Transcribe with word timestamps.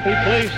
happy 0.00 0.10
place? 0.28 0.50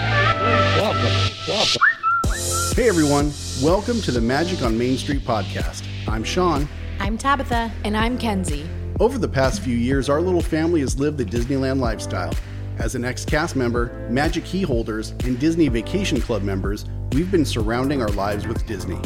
Welcome, 0.80 1.30
welcome. 1.46 2.74
Hey 2.74 2.88
everyone, 2.88 3.32
welcome 3.62 4.00
to 4.00 4.10
the 4.10 4.20
Magic 4.20 4.62
on 4.62 4.78
Main 4.78 4.96
Street 4.96 5.26
podcast. 5.26 5.86
I'm 6.08 6.24
Sean. 6.24 6.66
I'm 7.00 7.18
Tabitha. 7.18 7.70
And 7.84 7.98
I'm 7.98 8.16
Kenzie. 8.16 8.66
Over 8.98 9.18
the 9.18 9.28
past 9.28 9.60
few 9.60 9.76
years, 9.76 10.08
our 10.08 10.22
little 10.22 10.40
family 10.40 10.80
has 10.80 10.98
lived 10.98 11.18
the 11.18 11.24
Disneyland 11.26 11.80
lifestyle. 11.80 12.32
As 12.78 12.94
an 12.94 13.04
ex 13.04 13.26
cast 13.26 13.56
member, 13.56 14.08
Magic 14.10 14.42
Key 14.46 14.62
holders, 14.62 15.10
and 15.24 15.38
Disney 15.38 15.68
Vacation 15.68 16.18
Club 16.18 16.42
members, 16.42 16.86
we've 17.12 17.30
been 17.30 17.44
surrounding 17.44 18.00
our 18.00 18.08
lives 18.08 18.46
with 18.46 18.66
Disney. 18.66 18.98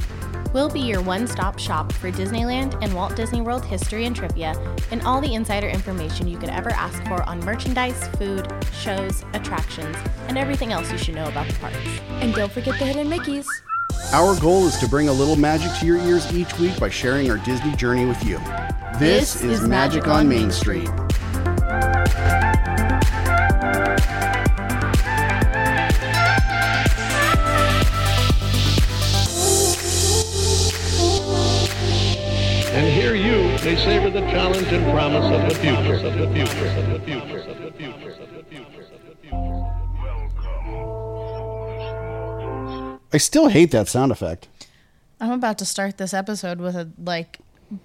We'll 0.53 0.70
be 0.70 0.81
your 0.81 1.01
one 1.01 1.28
stop 1.28 1.59
shop 1.59 1.92
for 1.92 2.11
Disneyland 2.11 2.77
and 2.83 2.92
Walt 2.92 3.15
Disney 3.15 3.41
World 3.41 3.65
history 3.65 4.06
and 4.06 4.15
trivia, 4.15 4.55
and 4.91 5.03
all 5.03 5.20
the 5.20 5.34
insider 5.34 5.69
information 5.69 6.27
you 6.27 6.39
could 6.39 6.51
ever 6.51 6.70
ask 6.70 7.03
for 7.05 7.23
on 7.25 7.39
merchandise, 7.41 8.09
food, 8.19 8.48
shows, 8.80 9.25
attractions, 9.34 9.97
and 10.29 10.39
everything 10.39 10.73
else 10.73 10.91
you 10.91 10.98
should 10.98 11.15
know 11.15 11.29
about 11.29 11.47
the 11.47 11.55
parks. 11.55 11.77
And 12.20 12.34
don't 12.34 12.51
forget 12.51 12.79
the 12.79 12.87
hidden 12.87 13.09
Mickeys. 13.09 13.47
Our 14.12 14.39
goal 14.41 14.66
is 14.66 14.77
to 14.79 14.89
bring 14.89 15.09
a 15.09 15.12
little 15.12 15.37
magic 15.37 15.70
to 15.79 15.87
your 15.87 15.98
ears 15.98 16.33
each 16.33 16.59
week 16.59 16.79
by 16.80 16.89
sharing 16.89 17.30
our 17.30 17.39
Disney 17.39 17.77
journey 17.77 18.06
with 18.06 18.25
you. 18.25 18.39
This, 18.98 19.34
This 19.34 19.43
is, 19.43 19.61
is 19.62 19.69
Magic 19.69 20.09
on 20.09 20.29
Main 20.29 20.51
Street. 20.51 20.89
And 32.73 32.89
here 32.89 33.14
you 33.14 33.42
may 33.64 33.77
savor 33.77 34.11
the 34.11 34.20
challenge 34.33 34.67
and 34.69 34.91
promise 34.92 35.25
of 35.33 35.48
the 35.48 35.55
future. 35.61 35.81
I 43.12 43.19
still 43.19 43.48
hate 43.48 43.70
that 43.72 43.89
sound 43.89 44.12
effect. 44.12 44.48
I'm 45.20 45.33
about 45.33 45.58
to 45.58 45.64
start 45.64 45.98
this 45.98 46.14
episode 46.14 46.61
with 46.61 46.77
a 46.77 46.91
like 46.98 47.39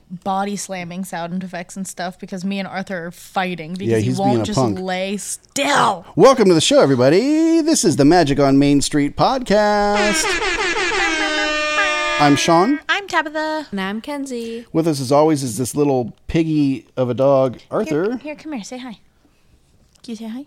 body 0.10 0.56
slamming 0.56 1.04
sound 1.04 1.44
effects 1.44 1.76
and 1.76 1.88
stuff 1.88 2.20
because 2.20 2.44
me 2.46 2.60
and 2.60 2.68
Arthur 2.68 3.08
are 3.08 3.12
fighting 3.12 3.74
because 3.74 3.88
Yeah, 3.88 3.98
he 3.98 4.06
he's 4.06 4.18
being 4.18 4.30
won't 4.30 4.42
a 4.42 4.46
just 4.46 4.58
punk. 4.60 4.80
lay 4.80 5.18
still. 5.18 6.06
Welcome 6.16 6.48
to 6.48 6.54
the 6.54 6.62
show, 6.62 6.80
everybody. 6.82 7.62
This 7.62 7.84
is 7.84 7.96
the 7.96 8.06
Magic 8.06 8.40
on 8.40 8.58
Main 8.60 8.82
Street 8.82 9.16
podcast. 9.18 10.24
I'm 12.20 12.36
Sean. 12.38 12.80
I'm 12.88 13.08
Tabitha. 13.08 13.68
And 13.72 13.82
I'm 13.82 14.00
Kenzie. 14.02 14.66
With 14.72 14.88
us, 14.88 15.02
as 15.02 15.12
always, 15.12 15.44
is 15.44 15.58
this 15.58 15.76
little 15.76 16.14
piggy 16.28 16.88
of 16.96 17.10
a 17.10 17.14
dog, 17.14 17.56
Here, 17.60 17.68
Arthur. 17.72 18.18
here, 18.18 18.36
come 18.36 18.54
here. 18.54 18.64
Say 18.64 18.78
hi. 18.78 19.00
Can 20.04 20.12
you 20.12 20.16
say 20.16 20.28
hi? 20.30 20.46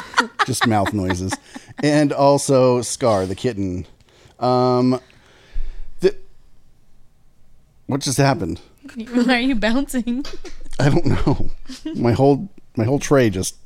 Just 0.46 0.66
mouth 0.66 0.92
noises. 0.92 1.32
And 1.82 2.12
also 2.12 2.82
Scar, 2.82 3.26
the 3.26 3.34
kitten. 3.34 3.86
Um, 4.38 5.00
the, 6.00 6.14
what 7.86 8.00
just 8.00 8.18
happened? 8.18 8.60
Why 9.12 9.36
are 9.36 9.40
you 9.40 9.54
bouncing? 9.54 10.24
I 10.80 10.88
don't 10.88 11.06
know. 11.06 11.50
My 11.96 12.12
whole 12.12 12.48
my 12.76 12.84
whole 12.84 12.98
tray 12.98 13.30
just 13.30 13.56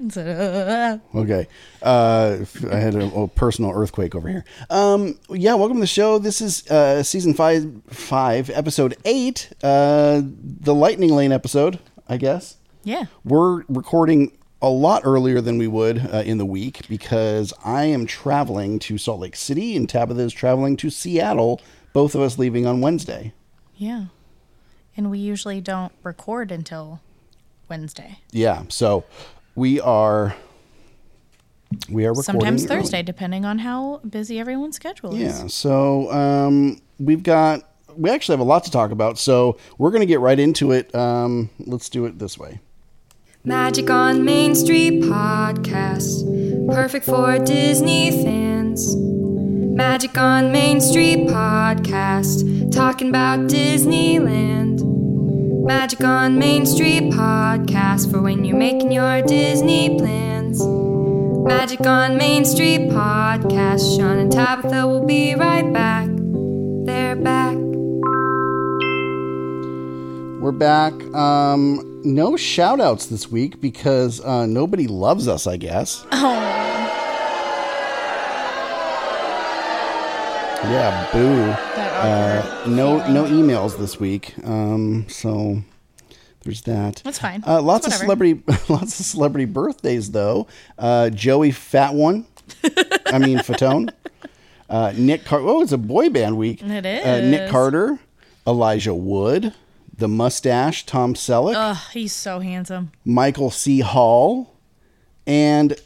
Okay. 0.16 1.46
Uh, 1.82 2.38
I 2.70 2.76
had 2.76 2.94
a, 2.96 3.04
a 3.14 3.28
personal 3.28 3.70
earthquake 3.72 4.14
over 4.14 4.28
here. 4.28 4.44
Um, 4.70 5.18
yeah, 5.30 5.54
welcome 5.54 5.76
to 5.76 5.82
the 5.82 5.86
show. 5.86 6.18
This 6.18 6.40
is 6.40 6.66
uh, 6.68 7.02
season 7.02 7.34
five, 7.34 7.70
five, 7.88 8.50
episode 8.50 8.96
eight, 9.04 9.50
uh, 9.62 10.22
the 10.24 10.74
Lightning 10.74 11.10
Lane 11.14 11.30
episode, 11.30 11.78
I 12.08 12.16
guess. 12.16 12.56
yeah. 12.82 13.04
We're 13.24 13.62
recording 13.68 14.32
a 14.62 14.68
lot 14.68 15.02
earlier 15.04 15.40
than 15.40 15.58
we 15.58 15.66
would 15.66 15.98
uh, 16.14 16.22
in 16.24 16.38
the 16.38 16.46
week 16.46 16.88
because 16.88 17.52
I 17.64 17.84
am 17.84 18.06
traveling 18.06 18.78
to 18.80 18.96
Salt 18.96 19.20
Lake 19.20 19.34
City 19.34 19.76
and 19.76 19.88
Tabitha 19.88 20.22
is 20.22 20.32
traveling 20.32 20.76
to 20.78 20.88
Seattle, 20.88 21.60
both 21.92 22.14
of 22.14 22.20
us 22.20 22.38
leaving 22.38 22.64
on 22.64 22.80
Wednesday. 22.80 23.34
Yeah. 23.76 24.06
And 24.96 25.10
we 25.10 25.18
usually 25.18 25.60
don't 25.60 25.92
record 26.04 26.52
until 26.52 27.00
Wednesday. 27.68 28.20
Yeah, 28.30 28.62
so 28.68 29.04
we 29.54 29.80
are 29.80 30.36
we 31.88 32.04
are 32.04 32.10
recording 32.10 32.22
Sometimes 32.24 32.66
early. 32.66 32.76
Thursday, 32.80 33.02
depending 33.02 33.44
on 33.44 33.58
how 33.58 34.00
busy 34.08 34.38
everyone's 34.38 34.76
schedule 34.76 35.14
is. 35.14 35.40
Yeah. 35.40 35.46
So 35.48 36.12
um, 36.12 36.80
we've 36.98 37.22
got 37.22 37.62
we 37.96 38.10
actually 38.10 38.34
have 38.34 38.40
a 38.40 38.44
lot 38.44 38.64
to 38.64 38.70
talk 38.70 38.90
about. 38.90 39.18
So 39.18 39.58
we're 39.78 39.90
going 39.90 40.00
to 40.00 40.06
get 40.06 40.20
right 40.20 40.38
into 40.38 40.72
it. 40.72 40.94
Um, 40.94 41.50
let's 41.58 41.88
do 41.88 42.04
it 42.04 42.18
this 42.18 42.38
way. 42.38 42.60
Magic 43.44 43.90
on 43.90 44.24
Main 44.24 44.54
Street 44.54 45.02
podcast, 45.02 46.24
perfect 46.72 47.04
for 47.04 47.40
Disney 47.40 48.22
fans. 48.22 48.94
Magic 48.94 50.16
on 50.16 50.52
Main 50.52 50.80
Street 50.80 51.26
podcast, 51.26 52.70
talking 52.70 53.08
about 53.08 53.40
Disneyland. 53.48 54.80
Magic 55.66 56.04
on 56.04 56.38
Main 56.38 56.66
Street 56.66 57.12
podcast 57.14 58.12
for 58.12 58.22
when 58.22 58.44
you're 58.44 58.56
making 58.56 58.92
your 58.92 59.22
Disney 59.22 59.98
plans. 59.98 60.62
Magic 61.44 61.84
on 61.84 62.16
Main 62.16 62.44
Street 62.44 62.90
podcast, 62.90 63.96
Sean 63.96 64.18
and 64.18 64.30
Tabitha 64.30 64.86
will 64.86 65.04
be 65.04 65.34
right 65.34 65.72
back. 65.72 66.08
They're 66.86 67.16
back. 67.16 67.56
We're 70.40 70.52
back. 70.52 70.92
Um, 71.12 71.91
no 72.04 72.36
shout 72.36 72.80
outs 72.80 73.06
this 73.06 73.30
week 73.30 73.60
because 73.60 74.20
uh, 74.20 74.46
nobody 74.46 74.86
loves 74.86 75.28
us, 75.28 75.46
I 75.46 75.56
guess. 75.56 76.04
Yeah, 80.64 81.08
boo. 81.12 81.50
Uh, 81.80 82.64
no, 82.68 82.98
no 83.10 83.24
emails 83.24 83.76
this 83.78 83.98
week. 83.98 84.34
Um, 84.44 85.06
so 85.08 85.60
there's 86.44 86.62
that. 86.62 87.02
That's 87.04 87.18
fine. 87.18 87.42
Uh, 87.46 87.60
lots 87.60 87.86
of 87.86 87.92
celebrity, 87.92 88.42
lots 88.68 88.98
of 89.00 89.06
celebrity 89.06 89.44
birthdays 89.46 90.12
though. 90.12 90.46
Uh, 90.78 91.10
Joey 91.10 91.50
Fat 91.50 91.94
One. 91.94 92.26
I 93.06 93.18
mean 93.18 93.38
Fatone. 93.48 93.90
Uh, 94.70 94.92
Nick 94.96 95.24
Carter. 95.24 95.46
Oh, 95.48 95.62
it's 95.62 95.72
a 95.72 95.78
boy 95.78 96.08
band 96.10 96.36
week. 96.38 96.62
It 96.62 97.04
Uh, 97.04 97.20
Nick. 97.28 97.50
Carter, 97.50 97.98
Elijah 98.46 98.94
Wood, 98.94 99.52
the 99.96 100.08
Mustache, 100.08 100.86
Tom 100.86 101.14
Selleck, 101.14 101.54
Ugh, 101.56 101.78
he's 101.92 102.12
so 102.12 102.40
handsome. 102.40 102.92
Michael 103.04 103.50
C. 103.50 103.80
Hall, 103.80 104.54
and 105.26 105.76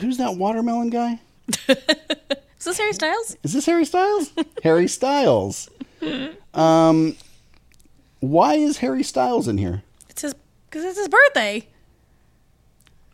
who's 0.00 0.18
that 0.18 0.36
watermelon 0.36 0.90
guy? 0.90 1.20
Is 2.58 2.64
this 2.64 2.78
Harry 2.78 2.92
Styles? 2.92 3.36
Is 3.44 3.52
this 3.52 3.66
Harry 3.66 3.84
Styles? 3.84 4.32
Harry 4.64 4.88
Styles. 4.88 5.70
Um, 6.52 7.16
why 8.20 8.54
is 8.54 8.78
Harry 8.78 9.04
Styles 9.04 9.46
in 9.46 9.58
here? 9.58 9.82
It's 10.08 10.22
his 10.22 10.34
because 10.68 10.84
it's 10.84 10.98
his 10.98 11.08
birthday. 11.08 11.68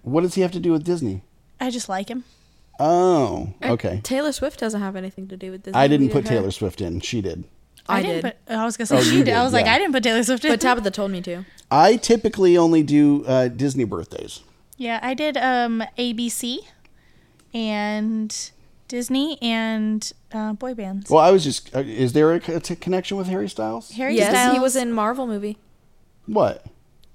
What 0.03 0.22
does 0.22 0.34
he 0.34 0.41
have 0.41 0.53
to 0.53 0.61
do 0.61 0.72
with 0.72 0.84
Disney? 0.84 1.22
I 1.61 1.71
just 1.71 1.89
like 1.89 2.09
him. 2.09 2.25
Oh, 2.81 3.53
okay. 3.62 4.01
Taylor 4.03 4.33
Swift 4.33 4.59
doesn't 4.59 4.81
have 4.81 4.97
anything 4.97 5.28
to 5.28 5.37
do 5.37 5.51
with 5.51 5.62
this. 5.65 5.75
I 5.77 5.89
didn't 5.89 6.09
put 6.11 6.27
Taylor 6.27 6.51
Swift 6.51 6.81
in. 6.81 7.01
She 7.01 7.21
did. 7.21 7.45
I 7.89 8.03
didn't 8.03 8.22
did. 8.22 8.37
Put, 8.47 8.55
I 8.55 8.65
was 8.65 8.77
gonna 8.77 8.87
say 8.87 8.99
Oh, 8.99 9.03
she 9.03 9.19
you 9.19 9.25
did. 9.25 9.34
I 9.34 9.39
did, 9.39 9.45
was 9.45 9.53
like. 9.53 9.67
I 9.67 9.78
didn't 9.78 9.93
put 9.93 10.03
Taylor 10.03 10.22
Swift 10.22 10.45
in. 10.45 10.53
But 10.53 10.61
Tabitha 10.61 10.91
told 10.91 11.11
me 11.11 11.21
to. 11.22 11.45
I 11.71 11.97
typically 11.97 12.56
only 12.56 12.83
do 12.83 13.25
uh, 13.27 13.49
Disney 13.49 13.84
birthdays. 13.84 14.41
yeah, 14.77 15.00
I 15.03 15.15
did 15.15 15.37
um 15.37 15.83
ABC 15.99 16.59
and 17.53 18.50
Disney 18.89 19.39
and 19.42 20.13
uh, 20.33 20.53
boy 20.54 20.75
bands. 20.75 21.10
Well, 21.10 21.22
I 21.22 21.31
was 21.31 21.45
just. 21.45 21.75
Uh, 21.75 21.81
is 21.81 22.13
there 22.13 22.33
a, 22.34 22.41
connection 22.41 23.16
with 23.16 23.27
Harry 23.28 23.48
Styles? 23.48 23.91
Harry 23.92 24.16
yes, 24.16 24.31
Styles. 24.31 24.54
he 24.54 24.60
was 24.60 24.77
in 24.77 24.92
Marvel 24.92 25.27
movie 25.27 25.59
What? 26.27 26.65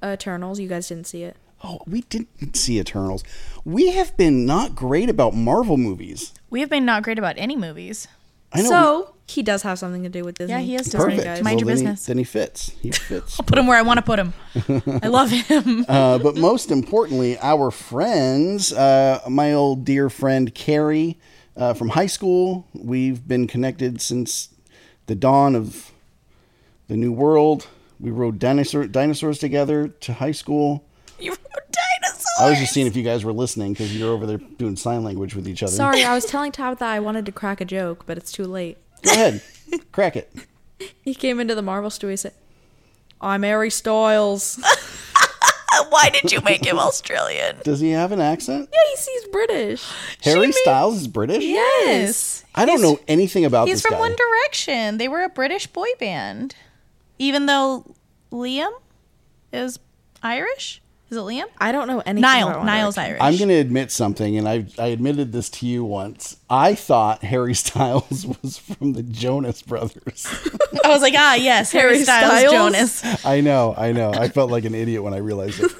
Eternals. 0.03 0.59
You 0.59 0.67
guys 0.67 0.87
didn't 0.87 1.07
see 1.07 1.23
it. 1.23 1.35
Oh, 1.63 1.79
we 1.85 2.01
didn't 2.01 2.55
see 2.55 2.79
Eternals. 2.79 3.23
We 3.65 3.91
have 3.91 4.15
been 4.15 4.45
not 4.45 4.75
great 4.75 5.09
about 5.09 5.35
Marvel 5.35 5.75
movies. 5.77 6.33
We 6.49 6.61
have 6.61 6.69
been 6.69 6.85
not 6.85 7.03
great 7.03 7.19
about 7.19 7.35
any 7.37 7.57
movies. 7.57 8.07
I 8.51 8.61
know. 8.61 8.69
So 8.69 9.15
he 9.27 9.43
does 9.43 9.61
have 9.61 9.77
something 9.77 10.03
to 10.03 10.09
do 10.09 10.23
with 10.23 10.37
Disney. 10.37 10.53
Yeah, 10.53 10.59
he 10.59 10.73
has 10.73 10.87
we, 10.87 10.91
Disney. 10.91 10.99
perfect. 10.99 11.23
guys. 11.23 11.43
Mind 11.43 11.59
your 11.59 11.67
then 11.67 11.75
business. 11.75 12.05
He, 12.05 12.09
then 12.09 12.17
he 12.17 12.23
fits. 12.23 12.71
He 12.81 12.91
fits. 12.91 13.39
I'll 13.39 13.45
put 13.45 13.57
him 13.57 13.67
where 13.67 13.77
I 13.77 13.81
want 13.81 13.97
to 13.97 14.01
put 14.01 14.19
him. 14.19 14.33
I 15.03 15.07
love 15.07 15.29
him. 15.29 15.85
Uh, 15.87 16.17
but 16.17 16.35
most 16.35 16.71
importantly, 16.71 17.37
our 17.39 17.69
friends, 17.71 18.73
uh, 18.73 19.21
my 19.29 19.53
old 19.53 19.85
dear 19.85 20.09
friend 20.09 20.53
Carrie 20.53 21.17
uh, 21.59 21.73
from 21.73 21.89
high 21.89 22.07
school. 22.07 22.65
We've 22.73 23.27
been 23.27 23.45
connected 23.45 24.01
since 24.01 24.49
the 25.05 25.15
dawn 25.15 25.55
of 25.55 25.91
the 26.87 26.95
new 26.95 27.11
world. 27.11 27.67
We 27.99 28.11
rode 28.11 28.39
dinosaur, 28.39 28.87
dinosaurs 28.87 29.39
together 29.39 29.89
to 29.89 30.13
high 30.13 30.31
school. 30.31 30.85
you 31.19 31.31
dinosaurs. 31.31 31.48
I 32.39 32.49
was 32.49 32.59
just 32.59 32.73
seeing 32.73 32.87
if 32.87 32.95
you 32.95 33.03
guys 33.03 33.23
were 33.25 33.33
listening 33.33 33.73
because 33.73 33.95
you're 33.95 34.11
over 34.13 34.25
there 34.25 34.37
doing 34.37 34.75
sign 34.75 35.03
language 35.03 35.35
with 35.35 35.47
each 35.47 35.61
other. 35.63 35.71
Sorry, 35.73 36.03
I 36.03 36.13
was 36.15 36.25
telling 36.31 36.51
Tabitha 36.51 36.85
I 36.85 36.99
wanted 36.99 37.25
to 37.25 37.31
crack 37.31 37.61
a 37.61 37.65
joke, 37.65 38.05
but 38.05 38.17
it's 38.17 38.31
too 38.31 38.45
late. 38.45 38.77
Go 39.03 39.11
ahead, 39.11 39.41
crack 39.91 40.15
it. 40.15 40.31
He 41.03 41.13
came 41.13 41.41
into 41.41 41.55
the 41.55 41.61
Marvel 41.61 41.89
studio. 41.89 42.11
He 42.13 42.17
said, 42.17 42.33
"I'm 43.19 43.43
Harry 43.43 43.69
Styles." 43.69 44.57
Why 45.89 46.09
did 46.09 46.31
you 46.31 46.39
make 46.41 46.65
him 46.65 46.79
Australian? 46.79 47.57
Does 47.63 47.79
he 47.81 47.91
have 47.91 48.11
an 48.13 48.21
accent? 48.21 48.69
Yeah, 48.71 48.79
he's, 48.91 49.05
he's 49.05 49.25
British. 49.27 49.85
Harry 50.23 50.47
made- 50.47 50.53
Styles 50.55 51.01
is 51.01 51.07
British. 51.09 51.43
Yes. 51.43 52.43
I 52.55 52.65
don't 52.65 52.79
He's- 52.79 52.91
know 52.93 52.99
anything 53.07 53.43
about 53.45 53.67
He's 53.67 53.77
this 53.77 53.81
from 53.83 53.93
guy. 53.95 53.99
One 53.99 54.15
Direction. 54.15 54.97
They 54.97 55.07
were 55.09 55.21
a 55.23 55.29
British 55.29 55.67
boy 55.67 55.87
band. 55.99 56.55
Even 57.17 57.45
though 57.45 57.85
Liam 58.31 58.71
is 59.53 59.79
Irish? 60.23 60.81
Is 61.09 61.17
it 61.17 61.21
Liam? 61.21 61.45
I 61.57 61.71
don't 61.71 61.87
know 61.87 62.01
anything 62.01 62.21
Niall. 62.21 62.49
about 62.49 62.65
Niall's 62.65 62.97
Irish. 62.97 63.19
I'm 63.19 63.35
going 63.37 63.49
to 63.49 63.55
admit 63.55 63.91
something, 63.91 64.37
and 64.37 64.47
I 64.47 64.65
I 64.77 64.87
admitted 64.87 65.31
this 65.31 65.49
to 65.51 65.65
you 65.65 65.83
once. 65.83 66.37
I 66.49 66.75
thought 66.75 67.23
Harry 67.23 67.53
Styles 67.55 68.27
was 68.27 68.59
from 68.59 68.93
the 68.93 69.01
Jonas 69.01 69.63
Brothers. 69.63 70.27
I 70.83 70.89
was 70.89 71.01
like, 71.01 71.15
ah, 71.17 71.33
yes, 71.33 71.71
Harry, 71.71 71.93
Harry 71.93 72.03
Styles, 72.03 72.39
Styles? 72.39 72.53
Jonas. 72.53 73.25
I 73.25 73.41
know, 73.41 73.73
I 73.75 73.91
know. 73.91 74.11
I 74.11 74.29
felt 74.29 74.51
like 74.51 74.65
an 74.65 74.75
idiot 74.75 75.01
when 75.01 75.13
I 75.13 75.17
realized 75.17 75.59
it. 75.61 75.71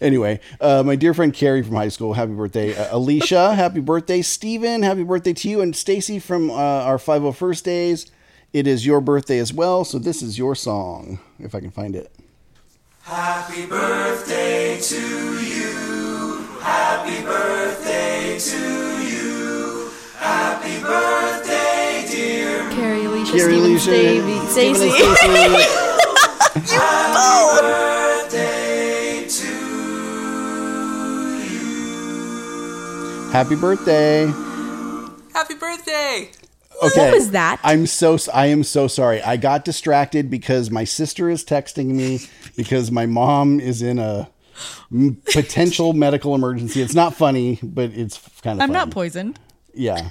Anyway, 0.00 0.40
uh, 0.60 0.82
my 0.86 0.96
dear 0.96 1.12
friend 1.12 1.34
Carrie 1.34 1.62
from 1.62 1.74
high 1.74 1.88
school, 1.88 2.14
happy 2.14 2.32
birthday. 2.32 2.74
Uh, 2.74 2.96
Alicia, 2.96 3.54
happy 3.54 3.80
birthday. 3.80 4.22
Steven, 4.22 4.82
happy 4.82 5.02
birthday 5.02 5.32
to 5.32 5.48
you. 5.50 5.60
And 5.60 5.74
Stacy 5.74 6.18
from 6.18 6.50
uh, 6.50 6.54
our 6.54 6.98
501st 6.98 7.62
days, 7.64 8.10
it 8.52 8.66
is 8.66 8.86
your 8.86 9.00
birthday 9.00 9.38
as 9.38 9.52
well. 9.52 9.84
So 9.84 9.98
this 9.98 10.22
is 10.22 10.38
your 10.38 10.54
song, 10.54 11.18
if 11.38 11.54
I 11.54 11.60
can 11.60 11.70
find 11.70 11.96
it. 11.96 12.12
Carrie, 22.74 23.06
Alicia, 23.06 23.32
Carrie, 23.32 23.46
Steven, 23.46 23.64
Alicia, 23.64 23.80
Stevie, 23.80 24.18
Steven 24.18 24.38
and 24.38 24.48
Stacy. 24.50 24.90
Stacy. 24.90 25.88
Happy 33.32 33.54
birthday. 33.54 34.26
Happy 35.32 35.54
birthday! 35.54 36.47
Okay. 36.82 37.10
was 37.12 37.30
that? 37.32 37.60
I'm 37.64 37.86
so 37.86 38.18
I 38.32 38.46
am 38.46 38.62
so 38.64 38.86
sorry. 38.88 39.20
I 39.22 39.36
got 39.36 39.64
distracted 39.64 40.30
because 40.30 40.70
my 40.70 40.84
sister 40.84 41.28
is 41.28 41.44
texting 41.44 41.86
me 41.86 42.20
because 42.56 42.90
my 42.90 43.06
mom 43.06 43.60
is 43.60 43.82
in 43.82 43.98
a 43.98 44.30
potential 45.32 45.92
medical 45.92 46.34
emergency. 46.34 46.82
It's 46.82 46.94
not 46.94 47.14
funny, 47.14 47.58
but 47.62 47.90
it's 47.92 48.18
kind 48.42 48.58
of 48.58 48.62
I'm 48.62 48.68
funny. 48.68 48.72
not 48.72 48.90
poisoned. 48.90 49.38
Yeah. 49.74 50.10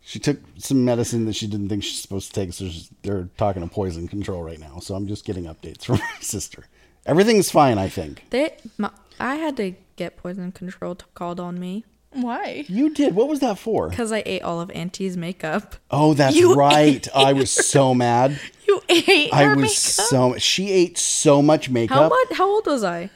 She 0.00 0.18
took 0.18 0.38
some 0.56 0.86
medicine 0.86 1.26
that 1.26 1.34
she 1.34 1.46
didn't 1.46 1.68
think 1.68 1.84
she's 1.84 2.00
supposed 2.00 2.32
to 2.32 2.40
take, 2.40 2.54
so 2.54 2.70
they're 3.02 3.28
talking 3.36 3.60
to 3.60 3.68
poison 3.68 4.08
control 4.08 4.42
right 4.42 4.58
now. 4.58 4.78
So 4.78 4.94
I'm 4.94 5.06
just 5.06 5.26
getting 5.26 5.44
updates 5.44 5.84
from 5.84 5.98
my 5.98 6.10
sister. 6.20 6.64
Everything's 7.04 7.50
fine, 7.50 7.76
I 7.76 7.90
think. 7.90 8.24
They, 8.30 8.56
my, 8.78 8.90
I 9.20 9.34
had 9.34 9.58
to 9.58 9.74
get 9.96 10.16
poison 10.16 10.50
control 10.52 10.94
t- 10.94 11.04
called 11.14 11.38
on 11.40 11.60
me 11.60 11.84
Why? 12.12 12.64
You 12.68 12.92
did. 12.94 13.14
What 13.14 13.28
was 13.28 13.40
that 13.40 13.58
for? 13.58 13.88
because 13.90 14.12
I 14.12 14.22
ate 14.24 14.42
all 14.42 14.60
of 14.60 14.70
Auntie's 14.70 15.16
makeup. 15.16 15.76
Oh, 15.90 16.14
that's 16.14 16.34
You 16.36 16.54
right. 16.56 17.06
I 17.14 17.32
was 17.34 17.50
so 17.50 17.94
mad. 17.94 18.40
You 18.66 18.80
ate 18.88 19.32
I 19.32 19.44
her 19.44 19.50
was 19.56 19.62
makeup? 19.62 19.72
so. 19.76 20.36
She 20.38 20.70
ate 20.72 20.96
so 20.98 21.42
much 21.42 21.68
makeup. 21.70 21.96
How 21.98 22.08
much? 22.08 22.32
How 22.32 22.48
old 22.48 22.66
was 22.66 22.82
I? 22.82 23.10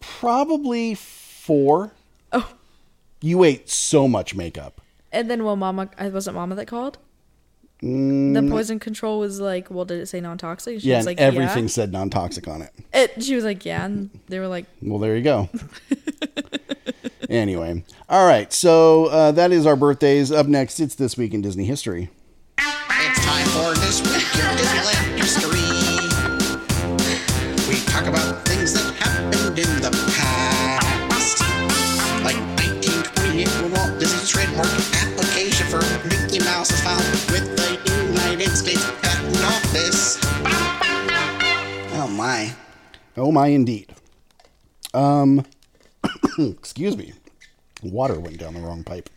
Probably 0.00 0.94
four. 0.94 1.92
Oh. 2.32 2.52
You 3.20 3.44
ate 3.44 3.68
so 3.70 4.06
much 4.08 4.34
makeup. 4.34 4.80
And 5.12 5.30
then, 5.30 5.42
well, 5.44 5.56
Mama, 5.56 5.88
I 5.98 6.08
wasn't 6.08 6.36
Mama 6.36 6.54
that 6.56 6.66
called. 6.66 6.98
Mm. 7.82 8.34
The 8.34 8.42
poison 8.50 8.78
control 8.80 9.20
was 9.20 9.40
like, 9.40 9.70
well, 9.70 9.84
did 9.84 10.00
it 10.00 10.06
say 10.06 10.20
non-toxic? 10.20 10.80
She 10.80 10.88
Yeah, 10.88 10.96
was 10.98 11.06
and 11.06 11.16
like, 11.16 11.20
everything 11.20 11.64
Yeah. 11.64 11.68
said 11.70 11.92
non 11.92 12.10
toxic 12.10 12.46
on 12.48 12.62
it. 12.62 12.72
It, 12.92 13.22
she 13.22 13.34
was 13.36 13.44
like, 13.44 13.64
yeah, 13.64 13.84
and 13.84 14.10
they 14.28 14.38
were 14.40 14.48
like, 14.48 14.66
Well, 14.82 14.98
there 14.98 15.16
you 15.16 15.22
go. 15.22 15.48
anyway, 17.28 17.84
all 18.08 18.26
right. 18.26 18.52
So 18.52 19.06
uh, 19.06 19.32
that 19.32 19.52
is 19.52 19.66
our 19.66 19.76
birthdays. 19.76 20.32
Up 20.32 20.46
next, 20.46 20.80
it's 20.80 20.94
this 20.94 21.16
week 21.16 21.34
in 21.34 21.42
Disney 21.42 21.64
history. 21.64 22.10
It's 22.58 23.24
time 23.24 23.46
for 23.48 23.74
this 23.80 24.00
week 24.02 24.26
in 24.34 24.56
Disneyland 24.56 25.18
history. 25.18 25.60
We 27.68 27.80
talk 27.86 28.06
about 28.06 28.44
things 28.46 28.72
that 28.74 28.94
happened 28.94 29.58
in 29.58 29.80
the 29.80 29.90
past. 30.16 31.40
Like 32.24 32.36
1928 32.58 33.48
when 33.62 33.72
Walt 33.72 34.00
Disney's 34.00 34.28
trademark 34.28 34.66
application 35.02 35.66
for 35.68 35.80
Mickey 36.08 36.40
Mouse 36.44 36.70
was 36.72 36.80
filed 36.82 37.00
with 37.30 37.46
the 37.56 37.78
United 38.08 38.50
States 38.50 38.84
Patent 39.02 39.44
Office. 39.44 40.18
Oh 41.94 42.08
my. 42.10 42.52
Oh 43.16 43.32
my, 43.32 43.48
indeed. 43.48 43.94
Um, 44.94 45.44
excuse 46.38 46.96
me. 46.96 47.12
Water 47.82 48.18
went 48.18 48.38
down 48.38 48.54
the 48.54 48.60
wrong 48.60 48.84
pipe. 48.84 49.08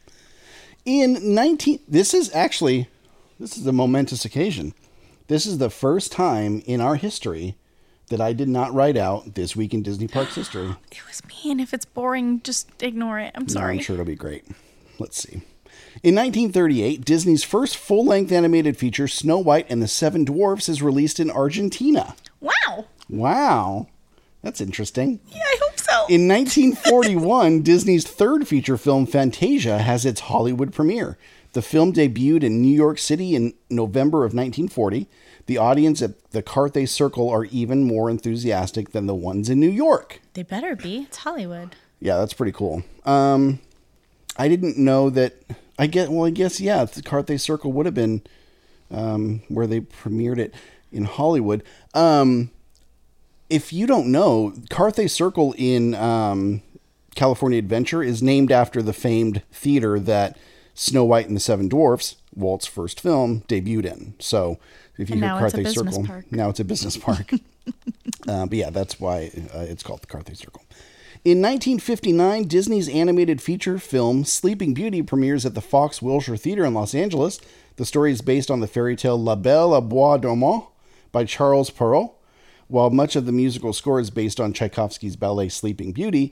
In 0.86 1.36
19 1.36 1.80
this 1.88 2.14
is 2.14 2.34
actually 2.34 2.88
this 3.40 3.58
is 3.58 3.66
a 3.68 3.72
momentous 3.72 4.26
occasion. 4.26 4.74
This 5.28 5.46
is 5.46 5.58
the 5.58 5.70
first 5.70 6.12
time 6.12 6.62
in 6.66 6.82
our 6.82 6.96
history 6.96 7.56
that 8.10 8.20
I 8.22 8.34
did 8.34 8.50
not 8.50 8.74
write 8.74 8.98
out 8.98 9.36
this 9.36 9.56
week 9.56 9.74
in 9.74 9.82
Disney 9.84 10.08
Parks 10.08 10.36
history. 10.36 10.76
It 10.92 11.08
was 11.08 11.22
me, 11.26 11.52
and 11.52 11.62
if 11.62 11.74
it's 11.74 11.86
boring, 11.86 12.42
just 12.44 12.84
ignore 12.84 13.20
it. 13.20 13.32
I'm 13.36 13.44
No, 13.44 13.54
sorry. 13.54 13.78
I'm 13.78 13.84
sure 13.84 13.94
it'll 13.96 14.06
be 14.06 14.16
great. 14.16 14.46
Let's 15.00 15.18
see. 15.22 15.42
In 16.04 16.16
1938, 16.16 17.06
Disney's 17.06 17.44
first 17.44 17.78
full 17.78 18.06
length 18.06 18.32
animated 18.32 18.76
feature, 18.78 19.08
Snow 19.08 19.38
White 19.40 19.68
and 19.70 19.82
the 19.82 19.88
Seven 19.88 20.26
Dwarfs, 20.26 20.68
is 20.68 20.82
released 20.82 21.20
in 21.20 21.32
Argentina. 21.32 22.16
Wow. 22.42 22.86
Wow. 23.10 23.88
That's 24.42 24.60
interesting. 24.62 25.20
Yeah, 25.32 25.44
I 25.44 25.58
hope 25.62 25.71
so. 25.92 26.06
In 26.10 26.28
1941, 26.28 27.62
Disney's 27.64 28.06
third 28.08 28.48
feature 28.48 28.78
film, 28.78 29.06
Fantasia, 29.06 29.80
has 29.80 30.06
its 30.06 30.22
Hollywood 30.22 30.74
premiere. 30.74 31.18
The 31.54 31.62
film 31.62 31.92
debuted 31.92 32.44
in 32.44 32.62
New 32.62 32.74
York 32.74 32.98
City 32.98 33.36
in 33.36 33.54
November 33.70 34.20
of 34.20 34.34
1940. 34.34 35.08
The 35.48 35.58
audience 35.58 36.02
at 36.02 36.32
the 36.32 36.42
Carthay 36.42 36.88
Circle 36.88 37.30
are 37.30 37.46
even 37.46 37.84
more 37.84 38.10
enthusiastic 38.10 38.92
than 38.92 39.06
the 39.06 39.16
ones 39.16 39.50
in 39.50 39.60
New 39.60 39.70
York. 39.70 40.22
they 40.34 40.44
better 40.44 40.76
be. 40.76 41.00
It's 41.00 41.18
Hollywood. 41.18 41.76
Yeah, 42.00 42.18
that's 42.20 42.34
pretty 42.34 42.54
cool. 42.54 42.84
Um, 43.06 43.60
I 44.38 44.48
didn't 44.48 44.78
know 44.78 45.10
that. 45.10 45.36
I 45.78 45.88
get. 45.88 46.10
Well, 46.10 46.26
I 46.26 46.30
guess 46.30 46.62
yeah. 46.62 46.86
The 46.86 47.02
Carthay 47.02 47.40
Circle 47.40 47.72
would 47.74 47.86
have 47.86 47.96
been 47.96 48.22
um, 48.90 49.42
where 49.50 49.68
they 49.68 49.82
premiered 49.82 50.38
it 50.38 50.54
in 50.92 51.04
Hollywood. 51.06 51.64
Um, 51.94 52.50
if 53.52 53.74
you 53.74 53.86
don't 53.88 54.08
know, 54.12 54.54
Carthay 54.70 55.10
Circle 55.10 55.54
in 55.58 55.94
um, 55.96 56.62
California 57.16 57.60
Adventure 57.60 58.02
is 58.02 58.24
named 58.24 58.52
after 58.52 58.82
the 58.82 58.94
famed 58.94 59.42
theater 59.52 60.00
that 60.00 60.38
Snow 60.74 61.04
White 61.04 61.28
and 61.28 61.36
the 61.36 61.42
Seven 61.42 61.68
Dwarfs, 61.68 62.16
Walt's 62.36 62.66
first 62.66 63.00
film, 63.02 63.42
debuted 63.48 63.86
in. 63.86 64.14
So 64.20 64.58
if 64.98 65.10
you 65.10 65.16
And 65.16 65.24
hear 65.24 65.34
now 65.34 65.46
it's 65.46 65.54
a 65.54 65.58
Carthay 65.58 65.74
Circle, 65.74 66.06
park. 66.06 66.32
now 66.32 66.50
it's 66.50 66.60
a 66.60 66.64
business 66.64 66.98
park. 67.08 67.32
uh, 68.28 68.46
but 68.46 68.54
yeah, 68.58 68.70
that's 68.70 69.00
why 69.00 69.32
uh, 69.54 69.60
it's 69.60 69.84
called 69.84 70.02
the 70.02 70.08
Carthay 70.08 70.38
Circle. 70.38 70.64
In 71.24 71.40
1959, 71.42 72.48
Disney's 72.48 72.90
animated 72.90 73.42
feature 73.42 73.78
film 73.78 74.24
Sleeping 74.24 74.74
Beauty 74.74 75.04
premieres 75.04 75.46
at 75.46 75.54
the 75.54 75.62
Fox 75.62 76.02
Wilshire 76.02 76.38
Theater 76.38 76.66
in 76.66 76.74
Los 76.74 76.96
Angeles. 76.96 77.40
The 77.76 77.86
story 77.86 78.12
is 78.12 78.22
based 78.22 78.50
on 78.50 78.60
the 78.60 78.68
fairy 78.68 78.96
tale 78.96 79.22
La 79.22 79.36
Belle 79.36 79.72
à 79.72 79.88
Bois 79.88 80.18
dormant 80.18 80.66
by 81.12 81.26
Charles 81.26 81.70
Perrault. 81.70 82.16
While 82.72 82.90
much 82.90 83.18
of 83.18 83.26
the 83.26 83.34
musical 83.34 83.74
score 83.74 84.00
is 84.00 84.10
based 84.10 84.40
on 84.40 84.54
Tchaikovsky's 84.54 85.18
ballet 85.18 85.50
Sleeping 85.50 85.92
Beauty, 85.92 86.32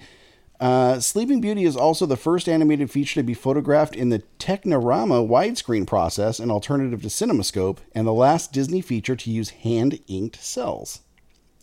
uh, 0.62 1.01
Sleeping 1.01 1.41
Beauty 1.41 1.65
is 1.65 1.75
also 1.75 2.05
the 2.05 2.15
first 2.15 2.48
animated 2.48 2.89
feature 2.89 3.19
to 3.19 3.25
be 3.25 3.34
photographed 3.34 3.93
in 3.93 4.08
the 4.08 4.24
Technorama 4.39 5.27
widescreen 5.27 5.86
process, 5.86 6.39
an 6.39 6.50
alternative 6.50 7.01
to 7.01 7.10
CinemaScope, 7.10 7.79
and 7.93 8.08
the 8.08 8.13
last 8.13 8.53
Disney 8.53 8.79
feature 8.79 9.17
to 9.17 9.29
use 9.29 9.50
hand 9.50 10.00
inked 10.08 10.41
cells. 10.41 11.01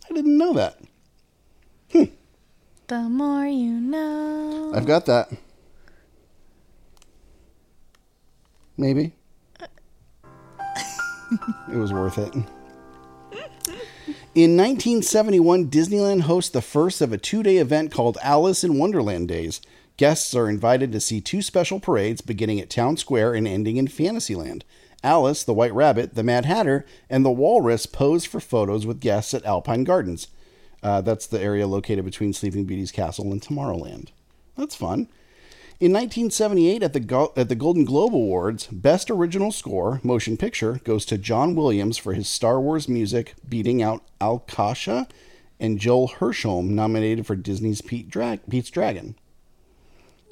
I 0.07 0.13
didn't 0.13 0.37
know 0.37 0.53
that. 0.53 0.79
Hmm. 1.91 2.03
The 2.85 3.01
more 3.01 3.47
you 3.47 3.81
know. 3.81 4.73
I've 4.75 4.85
got 4.85 5.07
that. 5.07 5.31
Maybe. 8.77 9.13
it 11.71 11.77
was 11.77 11.91
worth 11.91 12.19
it. 12.19 12.31
In 14.37 14.55
1971, 14.55 15.71
Disneyland 15.71 16.21
hosts 16.21 16.51
the 16.51 16.61
first 16.61 17.01
of 17.01 17.11
a 17.11 17.17
two 17.17 17.41
day 17.41 17.57
event 17.57 17.91
called 17.91 18.19
Alice 18.21 18.63
in 18.63 18.77
Wonderland 18.77 19.27
Days. 19.27 19.61
Guests 19.97 20.35
are 20.35 20.47
invited 20.47 20.91
to 20.91 20.99
see 20.99 21.19
two 21.19 21.41
special 21.41 21.79
parades 21.79 22.21
beginning 22.21 22.59
at 22.59 22.69
Town 22.69 22.97
Square 22.97 23.33
and 23.33 23.47
ending 23.47 23.77
in 23.77 23.87
Fantasyland. 23.87 24.63
Alice, 25.03 25.43
the 25.43 25.55
White 25.55 25.73
Rabbit, 25.73 26.13
the 26.13 26.21
Mad 26.21 26.45
Hatter, 26.45 26.85
and 27.09 27.25
the 27.25 27.31
Walrus 27.31 27.87
pose 27.87 28.25
for 28.25 28.39
photos 28.39 28.85
with 28.85 28.99
guests 28.99 29.33
at 29.33 29.43
Alpine 29.43 29.83
Gardens. 29.83 30.27
Uh, 30.83 31.01
that's 31.01 31.25
the 31.25 31.41
area 31.41 31.65
located 31.65 32.05
between 32.05 32.31
Sleeping 32.31 32.65
Beauty's 32.65 32.91
castle 32.91 33.31
and 33.31 33.41
Tomorrowland. 33.41 34.09
That's 34.55 34.75
fun. 34.75 35.07
In 35.79 35.91
1978, 35.93 36.81
at 36.81 36.93
the 36.93 36.99
Go- 36.99 37.33
at 37.37 37.49
the 37.49 37.55
Golden 37.55 37.85
Globe 37.85 38.15
Awards, 38.15 38.65
Best 38.71 39.11
Original 39.11 39.51
Score 39.51 39.99
Motion 40.03 40.35
Picture 40.35 40.81
goes 40.83 41.05
to 41.05 41.19
John 41.19 41.53
Williams 41.53 41.97
for 41.99 42.13
his 42.13 42.27
Star 42.27 42.59
Wars 42.59 42.89
music, 42.89 43.35
beating 43.47 43.83
out 43.83 44.03
Al 44.19 44.39
Kasha 44.39 45.07
and 45.59 45.77
Joel 45.79 46.07
Hirschhorn 46.09 46.69
nominated 46.69 47.27
for 47.27 47.35
Disney's 47.35 47.81
Pete 47.81 48.09
Drag- 48.09 48.41
Pete's 48.49 48.71
Dragon. 48.71 49.15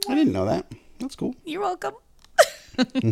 I 0.10 0.16
didn't 0.16 0.34
know 0.34 0.46
that. 0.46 0.66
That's 1.00 1.16
cool. 1.16 1.36
You're 1.46 1.62
welcome. 1.62 1.94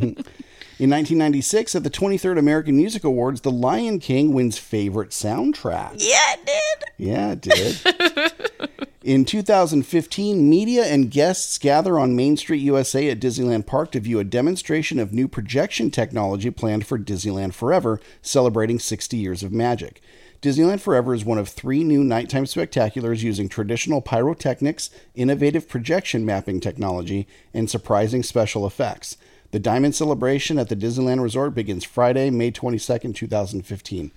In 0.80 0.90
1996, 0.90 1.76
at 1.76 1.84
the 1.84 1.90
23rd 1.92 2.40
American 2.40 2.76
Music 2.76 3.04
Awards, 3.04 3.42
The 3.42 3.52
Lion 3.52 4.00
King 4.00 4.34
wins 4.34 4.58
favorite 4.58 5.12
soundtrack. 5.12 5.96
Yeah, 6.00 6.34
it 6.34 6.46
did. 6.48 6.84
Yeah, 6.98 7.32
it 7.32 7.42
did. 7.42 8.70
In 9.04 9.26
2015, 9.26 10.50
media 10.50 10.86
and 10.86 11.12
guests 11.12 11.58
gather 11.58 12.00
on 12.00 12.16
Main 12.16 12.38
Street 12.38 12.62
USA 12.62 13.10
at 13.10 13.20
Disneyland 13.20 13.66
Park 13.66 13.92
to 13.92 14.00
view 14.00 14.18
a 14.20 14.24
demonstration 14.24 14.98
of 14.98 15.12
new 15.12 15.28
projection 15.28 15.92
technology 15.92 16.50
planned 16.50 16.86
for 16.88 16.98
Disneyland 16.98 17.54
Forever, 17.54 18.00
celebrating 18.22 18.80
60 18.80 19.18
years 19.18 19.44
of 19.44 19.52
magic. 19.52 20.02
Disneyland 20.42 20.80
Forever 20.80 21.14
is 21.14 21.26
one 21.26 21.38
of 21.38 21.50
three 21.50 21.84
new 21.84 22.02
nighttime 22.02 22.46
spectaculars 22.46 23.22
using 23.24 23.50
traditional 23.50 24.00
pyrotechnics, 24.02 24.90
innovative 25.16 25.68
projection 25.68 26.26
mapping 26.26 26.62
technology, 26.62 27.28
and 27.54 27.70
surprising 27.70 28.24
special 28.24 28.66
effects. 28.66 29.18
The 29.52 29.60
Diamond 29.60 29.96
Celebration 29.96 30.58
at 30.58 30.70
the 30.70 30.78
Disneyland 30.78 31.22
Resort 31.22 31.54
begins 31.54 31.84
Friday, 31.84 32.30
May 32.30 32.52
22nd, 32.52 33.14
2015 33.16 34.12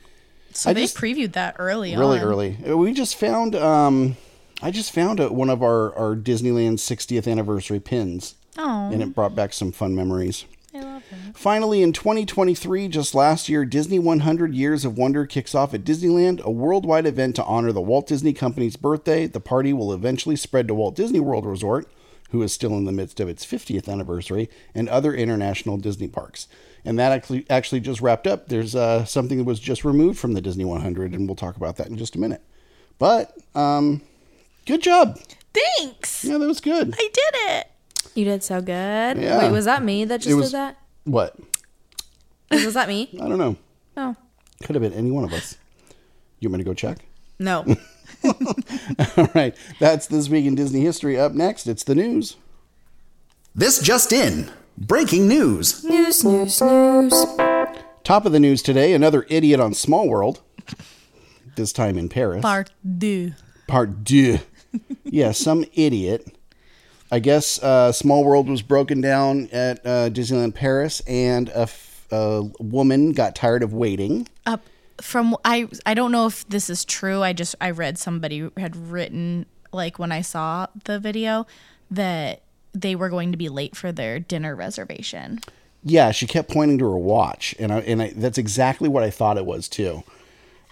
So 0.52 0.70
I 0.70 0.74
they 0.74 0.82
just- 0.82 0.96
previewed 0.96 1.32
that 1.32 1.56
early 1.58 1.96
really 1.96 2.18
on. 2.20 2.24
early. 2.24 2.50
We 2.72 2.92
just 2.92 3.16
found 3.16 3.56
um 3.56 4.16
I 4.62 4.70
just 4.70 4.92
found 4.92 5.20
uh 5.20 5.28
one 5.28 5.50
of 5.50 5.62
our 5.62 5.94
our 5.96 6.16
Disneyland 6.16 6.74
60th 6.78 7.30
anniversary 7.30 7.80
pins 7.80 8.34
Oh, 8.58 8.90
and 8.90 9.02
it 9.02 9.14
brought 9.14 9.34
back 9.34 9.52
some 9.52 9.72
fun 9.72 9.94
memories. 9.94 10.46
I 10.74 10.80
love 10.80 11.02
it. 11.10 11.36
Finally, 11.36 11.82
in 11.82 11.92
2023, 11.92 12.88
just 12.88 13.14
last 13.14 13.48
year, 13.48 13.64
Disney 13.64 13.98
100 13.98 14.54
Years 14.54 14.84
of 14.84 14.96
Wonder 14.96 15.26
kicks 15.26 15.54
off 15.54 15.74
at 15.74 15.84
Disneyland, 15.84 16.40
a 16.40 16.50
worldwide 16.50 17.06
event 17.06 17.36
to 17.36 17.44
honor 17.44 17.72
the 17.72 17.80
Walt 17.82 18.06
Disney 18.06 18.32
Company's 18.32 18.76
birthday. 18.76 19.26
The 19.26 19.40
party 19.40 19.72
will 19.72 19.92
eventually 19.92 20.36
spread 20.36 20.68
to 20.68 20.74
Walt 20.74 20.94
Disney 20.94 21.20
World 21.20 21.44
Resort, 21.46 21.86
who 22.30 22.42
is 22.42 22.52
still 22.52 22.72
in 22.76 22.84
the 22.84 22.92
midst 22.92 23.20
of 23.20 23.28
its 23.28 23.44
50th 23.44 23.88
anniversary, 23.88 24.48
and 24.74 24.88
other 24.88 25.14
international 25.14 25.76
Disney 25.76 26.08
parks. 26.08 26.48
And 26.84 26.98
that 26.98 27.12
actually 27.12 27.44
actually 27.50 27.80
just 27.80 28.00
wrapped 28.00 28.26
up. 28.26 28.48
There's 28.48 28.74
uh, 28.74 29.04
something 29.04 29.38
that 29.38 29.44
was 29.44 29.60
just 29.60 29.84
removed 29.84 30.18
from 30.18 30.32
the 30.32 30.40
Disney 30.40 30.64
100, 30.64 31.12
and 31.12 31.28
we'll 31.28 31.36
talk 31.36 31.56
about 31.56 31.76
that 31.76 31.88
in 31.88 31.98
just 31.98 32.16
a 32.16 32.18
minute. 32.18 32.42
But 32.98 33.36
um, 33.54 34.02
good 34.66 34.82
job. 34.82 35.18
Thanks. 35.78 36.24
Yeah, 36.24 36.38
that 36.38 36.46
was 36.46 36.60
good. 36.60 36.94
I 36.94 37.08
did 37.12 37.34
it. 37.50 37.66
You 38.14 38.24
did 38.24 38.42
so 38.42 38.60
good. 38.60 39.18
Yeah. 39.18 39.38
Wait, 39.38 39.50
was 39.52 39.64
that 39.64 39.82
me 39.82 40.04
that 40.04 40.20
just 40.20 40.36
was- 40.36 40.50
did 40.50 40.56
that? 40.58 40.78
What? 41.04 41.36
Was 42.50 42.74
that 42.74 42.88
me? 42.88 43.08
I 43.22 43.28
don't 43.28 43.38
know. 43.38 43.56
Oh. 43.96 44.14
Could 44.64 44.74
have 44.74 44.82
been 44.82 44.92
any 44.92 45.10
one 45.10 45.24
of 45.24 45.32
us. 45.32 45.56
You 46.40 46.48
want 46.48 46.58
me 46.58 46.64
to 46.64 46.70
go 46.70 46.74
check? 46.74 46.98
No. 47.38 47.64
All 49.16 49.28
right, 49.34 49.54
that's 49.78 50.06
this 50.06 50.28
week 50.28 50.46
in 50.46 50.54
Disney 50.54 50.80
history. 50.80 51.18
Up 51.18 51.32
next, 51.32 51.66
it's 51.66 51.84
the 51.84 51.94
news. 51.94 52.36
This 53.54 53.78
just 53.80 54.12
in. 54.12 54.50
Breaking 54.78 55.26
news. 55.28 55.82
News, 55.84 56.22
news, 56.24 56.60
news. 56.60 57.12
Top 58.04 58.26
of 58.26 58.32
the 58.32 58.40
news 58.40 58.62
today: 58.62 58.92
another 58.94 59.26
idiot 59.28 59.60
on 59.60 59.74
Small 59.74 60.08
World. 60.08 60.40
This 61.56 61.72
time 61.72 61.96
in 61.98 62.08
Paris. 62.08 62.42
Part 62.42 62.70
deux. 62.98 63.32
Part 63.66 64.04
deux. 64.04 64.38
yeah, 65.04 65.32
some 65.32 65.64
idiot. 65.74 66.26
I 67.10 67.20
guess 67.20 67.62
uh, 67.62 67.92
Small 67.92 68.24
World 68.24 68.48
was 68.48 68.62
broken 68.62 69.00
down 69.00 69.48
at 69.52 69.78
uh, 69.86 70.10
Disneyland 70.10 70.54
Paris, 70.54 71.00
and 71.06 71.48
a, 71.50 71.60
f- 71.60 72.06
a 72.10 72.42
woman 72.58 73.12
got 73.12 73.36
tired 73.36 73.62
of 73.62 73.72
waiting. 73.72 74.28
Up 74.44 74.62
from 75.00 75.36
I 75.44 75.68
I 75.84 75.94
don't 75.94 76.10
know 76.10 76.26
if 76.26 76.48
this 76.48 76.68
is 76.70 76.84
true. 76.84 77.22
I 77.22 77.32
just 77.32 77.54
I 77.60 77.70
read 77.70 77.98
somebody 77.98 78.50
had 78.56 78.76
written 78.76 79.46
like 79.72 79.98
when 79.98 80.10
I 80.10 80.22
saw 80.22 80.66
the 80.84 80.98
video 80.98 81.46
that 81.90 82.42
they 82.72 82.94
were 82.94 83.08
going 83.08 83.30
to 83.32 83.38
be 83.38 83.48
late 83.48 83.76
for 83.76 83.92
their 83.92 84.18
dinner 84.18 84.54
reservation. 84.54 85.40
Yeah, 85.84 86.10
she 86.10 86.26
kept 86.26 86.50
pointing 86.50 86.78
to 86.78 86.84
her 86.90 86.98
watch, 86.98 87.54
and 87.58 87.72
I, 87.72 87.78
and 87.80 88.02
I, 88.02 88.12
that's 88.16 88.38
exactly 88.38 88.88
what 88.88 89.04
I 89.04 89.10
thought 89.10 89.36
it 89.36 89.46
was 89.46 89.68
too. 89.68 90.02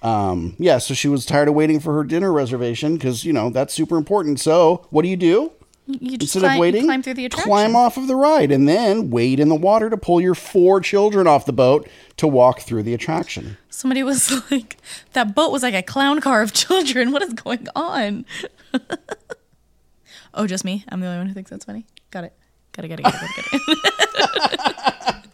Um, 0.04 0.54
yeah, 0.58 0.78
so 0.78 0.92
she 0.92 1.08
was 1.08 1.24
tired 1.24 1.48
of 1.48 1.54
waiting 1.54 1.80
for 1.80 1.94
her 1.94 2.04
dinner 2.04 2.30
reservation 2.30 2.94
because 2.94 3.24
you 3.24 3.32
know 3.32 3.48
that's 3.50 3.72
super 3.72 3.96
important. 3.96 4.38
So 4.38 4.86
what 4.90 5.02
do 5.02 5.08
you 5.08 5.16
do? 5.16 5.50
You 5.86 6.16
just 6.16 6.34
Instead 6.34 6.40
climb, 6.40 6.52
of 6.52 6.60
waiting, 6.60 6.84
climb 6.84 7.02
through 7.02 7.14
the 7.14 7.26
attraction. 7.26 7.50
climb 7.50 7.76
off 7.76 7.96
of 7.96 8.06
the 8.06 8.16
ride, 8.16 8.50
and 8.52 8.66
then 8.68 9.10
wade 9.10 9.38
in 9.40 9.48
the 9.48 9.54
water 9.54 9.90
to 9.90 9.96
pull 9.96 10.20
your 10.20 10.34
four 10.34 10.80
children 10.80 11.26
off 11.26 11.44
the 11.44 11.52
boat 11.52 11.88
to 12.18 12.26
walk 12.26 12.60
through 12.60 12.82
the 12.82 12.94
attraction. 12.94 13.58
Somebody 13.68 14.02
was 14.02 14.30
like, 14.50 14.76
"That 15.14 15.34
boat 15.34 15.52
was 15.52 15.62
like 15.62 15.74
a 15.74 15.82
clown 15.82 16.20
car 16.20 16.42
of 16.42 16.52
children. 16.52 17.10
What 17.10 17.22
is 17.22 17.32
going 17.32 17.66
on?" 17.74 18.24
oh, 20.34 20.46
just 20.46 20.64
me. 20.64 20.84
I'm 20.88 21.00
the 21.00 21.06
only 21.06 21.18
one 21.18 21.26
who 21.28 21.34
thinks 21.34 21.50
that's 21.50 21.64
funny. 21.64 21.86
Got 22.10 22.24
it. 22.24 22.32
Got 22.72 22.84
it. 22.84 22.88
Got 22.88 23.00
it. 23.00 23.02
Got 23.02 23.14
it. 23.14 23.20
Got 23.20 23.72
it. 23.72 24.56
Got 24.58 25.26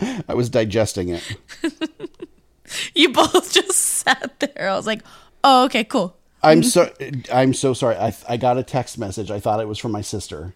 it. 0.00 0.24
I 0.28 0.34
was 0.34 0.48
digesting 0.48 1.10
it. 1.10 1.36
You 2.94 3.12
both 3.12 3.52
just 3.52 3.72
sat 3.72 4.38
there. 4.40 4.70
I 4.70 4.76
was 4.76 4.86
like, 4.86 5.02
"Oh, 5.44 5.64
okay, 5.64 5.84
cool." 5.84 6.16
I'm 6.42 6.62
mm-hmm. 6.62 6.68
so 6.68 7.32
I'm 7.32 7.54
so 7.54 7.74
sorry. 7.74 7.96
I 7.96 8.14
I 8.28 8.36
got 8.36 8.58
a 8.58 8.62
text 8.62 8.98
message. 8.98 9.30
I 9.30 9.40
thought 9.40 9.60
it 9.60 9.68
was 9.68 9.78
from 9.78 9.92
my 9.92 10.00
sister, 10.00 10.54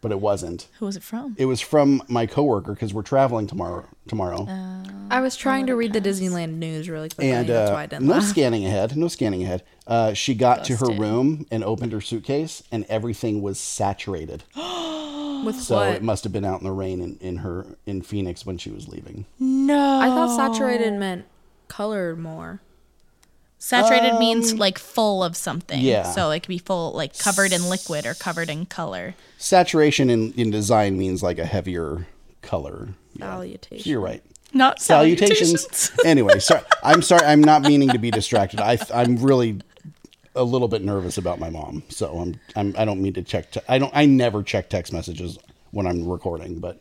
but 0.00 0.12
it 0.12 0.20
wasn't. 0.20 0.68
Who 0.78 0.86
was 0.86 0.96
it 0.96 1.02
from? 1.02 1.34
It 1.38 1.46
was 1.46 1.60
from 1.60 2.02
my 2.08 2.26
coworker 2.26 2.72
because 2.72 2.94
we're 2.94 3.02
traveling 3.02 3.46
tomorrow. 3.46 3.84
Tomorrow. 4.06 4.46
I 5.10 5.20
was 5.20 5.36
trying 5.36 5.66
to 5.66 5.74
read 5.74 5.92
the 5.92 6.00
Disneyland 6.00 6.54
news 6.54 6.88
really 6.88 7.08
quickly. 7.08 7.30
and 7.30 7.48
That's 7.48 7.70
uh, 7.70 7.74
why 7.74 7.82
I 7.82 7.86
didn't 7.86 8.06
no 8.06 8.14
laugh. 8.14 8.24
scanning 8.24 8.64
ahead 8.66 8.96
no 8.96 9.08
scanning 9.08 9.42
ahead 9.42 9.62
uh, 9.86 10.12
she 10.14 10.34
got 10.34 10.64
to 10.64 10.76
her 10.76 10.90
room 10.92 11.46
and 11.50 11.62
opened 11.64 11.92
her 11.92 12.00
suitcase 12.00 12.62
and 12.72 12.84
everything 12.88 13.40
was 13.42 13.58
saturated 13.58 14.44
With 15.44 15.56
so 15.60 15.76
what? 15.76 15.94
it 15.94 16.02
must 16.02 16.24
have 16.24 16.32
been 16.32 16.44
out 16.44 16.60
in 16.60 16.66
the 16.66 16.72
rain 16.72 17.00
in, 17.00 17.16
in 17.20 17.36
her 17.38 17.64
in 17.86 18.02
phoenix 18.02 18.44
when 18.44 18.58
she 18.58 18.70
was 18.70 18.88
leaving 18.88 19.24
No. 19.38 19.98
I 20.00 20.06
thought 20.08 20.34
saturated 20.36 20.94
meant 20.94 21.24
colored 21.68 22.18
more. 22.18 22.60
Saturated 23.58 24.18
means 24.18 24.54
like 24.54 24.78
full 24.78 25.24
of 25.24 25.36
something. 25.36 25.78
Um, 25.80 25.84
yeah. 25.84 26.04
So 26.04 26.30
it 26.30 26.40
could 26.40 26.48
be 26.48 26.58
full, 26.58 26.92
like 26.92 27.18
covered 27.18 27.52
in 27.52 27.68
liquid 27.68 28.06
or 28.06 28.14
covered 28.14 28.48
in 28.50 28.66
color. 28.66 29.14
saturation 29.36 30.10
in, 30.10 30.32
in 30.34 30.50
design 30.50 30.96
means 30.96 31.22
like 31.22 31.38
a 31.38 31.44
heavier 31.44 32.06
color 32.42 32.88
yeah. 33.14 33.26
Salutation. 33.26 33.90
You're 33.90 34.00
right 34.00 34.22
Not 34.52 34.80
salutations, 34.80 35.62
salutations. 35.62 35.90
anyway 36.04 36.38
sorry 36.38 36.62
i'm 36.82 37.02
sorry 37.02 37.26
i'm 37.26 37.40
not 37.40 37.62
meaning 37.62 37.88
to 37.90 37.98
be 37.98 38.10
distracted 38.10 38.60
i 38.60 38.78
i'm 38.94 39.16
really 39.16 39.60
a 40.34 40.44
little 40.44 40.68
bit 40.68 40.82
nervous 40.82 41.18
about 41.18 41.38
my 41.38 41.50
mom 41.50 41.82
so 41.88 42.16
i'm, 42.18 42.40
I'm 42.54 42.74
i 42.78 42.84
don't 42.84 43.02
mean 43.02 43.12
to 43.14 43.22
check 43.22 43.50
te- 43.50 43.60
i 43.68 43.78
don't 43.78 43.92
i 43.94 44.06
never 44.06 44.42
check 44.42 44.70
text 44.70 44.92
messages 44.92 45.38
when 45.72 45.86
i'm 45.86 46.06
recording 46.08 46.60
but 46.60 46.80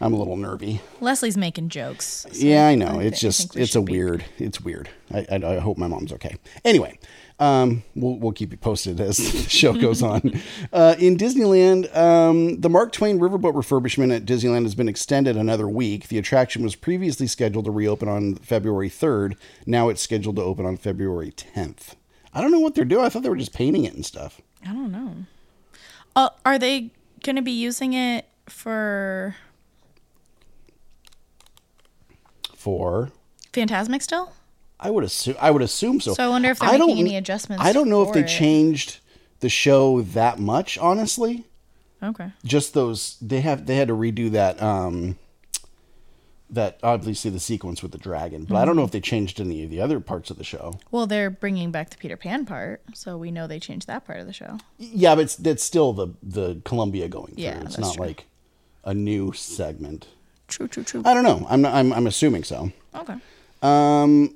i'm 0.00 0.12
a 0.12 0.16
little 0.16 0.36
nervy 0.36 0.80
Leslie's 1.00 1.36
making 1.36 1.68
jokes. 1.68 2.26
so 2.30 2.46
yeah, 2.46 2.66
I 2.66 2.74
know. 2.74 3.00
I 3.00 3.04
it's 3.04 3.20
just 3.20 3.56
it's 3.56 3.74
a 3.74 3.80
be- 3.82 3.92
weird. 3.92 4.24
It's 4.38 4.60
weird. 4.60 4.88
I, 5.12 5.26
I 5.30 5.36
I 5.36 5.58
hope 5.58 5.76
my 5.78 5.86
mom's 5.86 6.12
okay. 6.12 6.36
Anyway, 6.64 6.98
um, 7.38 7.82
we'll 7.94 8.18
we'll 8.18 8.32
keep 8.32 8.50
you 8.50 8.56
posted 8.56 9.00
as 9.00 9.16
the 9.18 9.48
show 9.48 9.72
goes 9.74 10.02
on. 10.02 10.40
Uh, 10.72 10.94
in 10.98 11.16
Disneyland, 11.16 11.94
um, 11.96 12.60
the 12.60 12.68
Mark 12.68 12.92
Twain 12.92 13.18
Riverboat 13.18 13.54
refurbishment 13.54 14.14
at 14.14 14.24
Disneyland 14.26 14.62
has 14.64 14.74
been 14.74 14.88
extended 14.88 15.36
another 15.36 15.68
week. 15.68 16.08
The 16.08 16.18
attraction 16.18 16.62
was 16.62 16.74
previously 16.74 17.26
scheduled 17.26 17.64
to 17.66 17.70
reopen 17.70 18.08
on 18.08 18.34
February 18.36 18.88
third. 18.88 19.36
Now 19.64 19.88
it's 19.88 20.02
scheduled 20.02 20.36
to 20.36 20.42
open 20.42 20.66
on 20.66 20.76
February 20.76 21.30
tenth. 21.30 21.94
I 22.34 22.40
don't 22.40 22.50
know 22.52 22.60
what 22.60 22.74
they're 22.74 22.84
doing. 22.84 23.04
I 23.04 23.08
thought 23.08 23.22
they 23.22 23.28
were 23.30 23.36
just 23.36 23.54
painting 23.54 23.84
it 23.84 23.94
and 23.94 24.04
stuff. 24.04 24.40
I 24.66 24.72
don't 24.72 24.92
know. 24.92 25.14
Uh, 26.14 26.30
are 26.44 26.58
they 26.58 26.90
going 27.22 27.36
to 27.36 27.42
be 27.42 27.52
using 27.52 27.92
it 27.94 28.26
for 28.46 29.36
For 32.66 33.12
Phantasmic 33.52 34.02
still? 34.02 34.32
I 34.80 34.90
would 34.90 35.04
assume 35.04 35.36
I 35.40 35.52
would 35.52 35.62
assume 35.62 36.00
so. 36.00 36.14
So 36.14 36.24
I 36.24 36.28
wonder 36.28 36.50
if 36.50 36.58
they're 36.58 36.68
I 36.68 36.78
making 36.78 36.98
any 36.98 37.16
adjustments 37.16 37.64
I 37.64 37.72
don't 37.72 37.88
know 37.88 38.02
if 38.02 38.12
they 38.12 38.20
it. 38.20 38.26
changed 38.28 38.98
the 39.38 39.48
show 39.48 40.00
that 40.02 40.40
much, 40.40 40.76
honestly. 40.78 41.44
Okay. 42.02 42.32
just 42.44 42.74
those 42.74 43.16
they 43.22 43.40
have 43.42 43.66
they 43.66 43.76
had 43.76 43.86
to 43.88 43.94
redo 43.94 44.30
that 44.32 44.60
um 44.60 45.16
that 46.50 46.78
obviously 46.82 47.30
the 47.30 47.40
sequence 47.40 47.82
with 47.82 47.90
the 47.92 47.98
dragon 47.98 48.44
but 48.44 48.56
i 48.56 48.64
don't 48.64 48.76
know 48.76 48.82
Mm-hmm. 48.82 48.86
if 48.88 48.92
they 48.92 49.00
changed 49.00 49.40
any 49.40 49.64
of 49.64 49.70
the 49.70 49.80
other 49.80 49.98
parts 49.98 50.30
of 50.30 50.36
the 50.38 50.44
show 50.44 50.78
Well, 50.90 51.06
they're 51.06 51.30
bringing 51.30 51.70
back 51.70 51.90
the 51.90 51.96
Peter 51.96 52.16
Pan 52.16 52.44
part, 52.46 52.82
so 52.94 53.16
we 53.16 53.30
know 53.30 53.46
they 53.46 53.58
changed 53.58 53.86
that 53.86 54.04
part 54.06 54.20
of 54.20 54.26
the 54.26 54.32
show. 54.32 54.58
yeah 54.78 55.14
but 55.14 55.22
it's 55.22 55.36
that's 55.36 55.62
still 55.64 55.92
the 55.92 56.08
the 56.22 56.60
columbia 56.64 57.08
going 57.08 57.34
through 57.34 57.44
Yeah, 57.44 57.62
it's 57.62 57.78
not 57.78 57.94
true. 57.94 58.04
like 58.06 58.26
a 58.84 58.92
new 58.94 59.32
segment 59.32 60.06
True, 60.48 60.68
true, 60.68 60.84
true. 60.84 61.02
i 61.04 61.12
don't 61.14 61.24
know 61.24 61.46
i'm 61.50 61.60
not, 61.62 61.74
I'm, 61.74 61.92
I'm 61.92 62.06
assuming 62.06 62.44
so 62.44 62.72
Okay. 62.94 63.14
Um, 63.62 64.34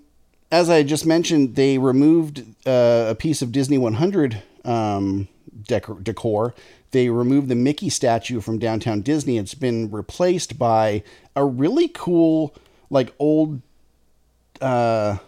as 0.53 0.69
I 0.69 0.83
just 0.83 1.07
mentioned, 1.07 1.55
they 1.55 1.79
removed 1.79 2.45
uh, 2.67 3.07
a 3.09 3.15
piece 3.15 3.41
of 3.43 3.53
Disney 3.53 3.79
100 3.79 4.43
um, 4.65 5.29
decor, 5.67 6.01
decor. 6.01 6.55
They 6.91 7.09
removed 7.09 7.49
the 7.49 7.55
Mickey 7.55 7.89
statue 7.89 8.41
from 8.41 8.59
downtown 8.59 9.01
Disney. 9.03 9.39
It's 9.39 9.55
been 9.55 9.91
replaced 9.91 10.59
by 10.59 11.03
a 11.37 11.45
really 11.45 11.89
cool, 11.89 12.55
like 12.91 13.15
old, 13.19 13.63
uh, 14.61 15.19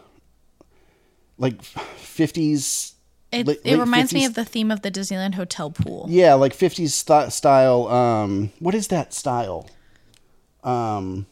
like 1.39 1.63
fifties. 1.63 2.95
It, 3.31 3.47
late- 3.47 3.61
it 3.65 3.79
reminds 3.79 4.13
me 4.13 4.25
of 4.25 4.35
the 4.35 4.45
theme 4.45 4.71
of 4.71 4.83
the 4.83 4.91
Disneyland 4.91 5.35
hotel 5.35 5.71
pool. 5.71 6.07
Yeah, 6.11 6.35
like 6.35 6.53
fifties 6.53 6.95
st- 6.95 7.33
style. 7.33 7.87
Um, 7.89 8.51
what 8.59 8.75
is 8.75 8.89
that 8.89 9.15
style? 9.15 9.69
Um, 10.63 11.27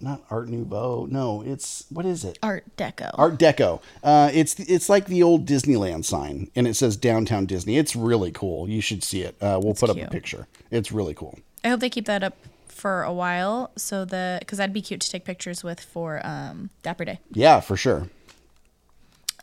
not 0.00 0.22
Art 0.30 0.48
Nouveau. 0.48 1.06
No, 1.10 1.42
it's 1.42 1.84
what 1.90 2.06
is 2.06 2.24
it? 2.24 2.38
Art 2.42 2.64
Deco. 2.76 3.10
Art 3.14 3.38
Deco. 3.38 3.80
Uh, 4.02 4.30
it's 4.32 4.58
it's 4.60 4.88
like 4.88 5.06
the 5.06 5.22
old 5.22 5.46
Disneyland 5.46 6.04
sign, 6.04 6.50
and 6.54 6.66
it 6.66 6.74
says 6.74 6.96
Downtown 6.96 7.46
Disney. 7.46 7.78
It's 7.78 7.96
really 7.96 8.30
cool. 8.30 8.68
You 8.68 8.80
should 8.80 9.02
see 9.02 9.22
it. 9.22 9.36
Uh, 9.40 9.60
we'll 9.62 9.74
put 9.74 9.90
up 9.90 9.96
a 9.96 10.06
picture. 10.06 10.46
It's 10.70 10.92
really 10.92 11.14
cool. 11.14 11.38
I 11.64 11.68
hope 11.68 11.80
they 11.80 11.90
keep 11.90 12.06
that 12.06 12.22
up 12.22 12.36
for 12.68 13.02
a 13.02 13.12
while, 13.12 13.72
so 13.76 14.04
that 14.04 14.40
because 14.40 14.58
that'd 14.58 14.72
be 14.72 14.82
cute 14.82 15.00
to 15.00 15.10
take 15.10 15.24
pictures 15.24 15.64
with 15.64 15.80
for 15.80 16.24
um, 16.24 16.70
Dapper 16.82 17.04
Day. 17.04 17.18
Yeah, 17.32 17.60
for 17.60 17.76
sure. 17.76 18.08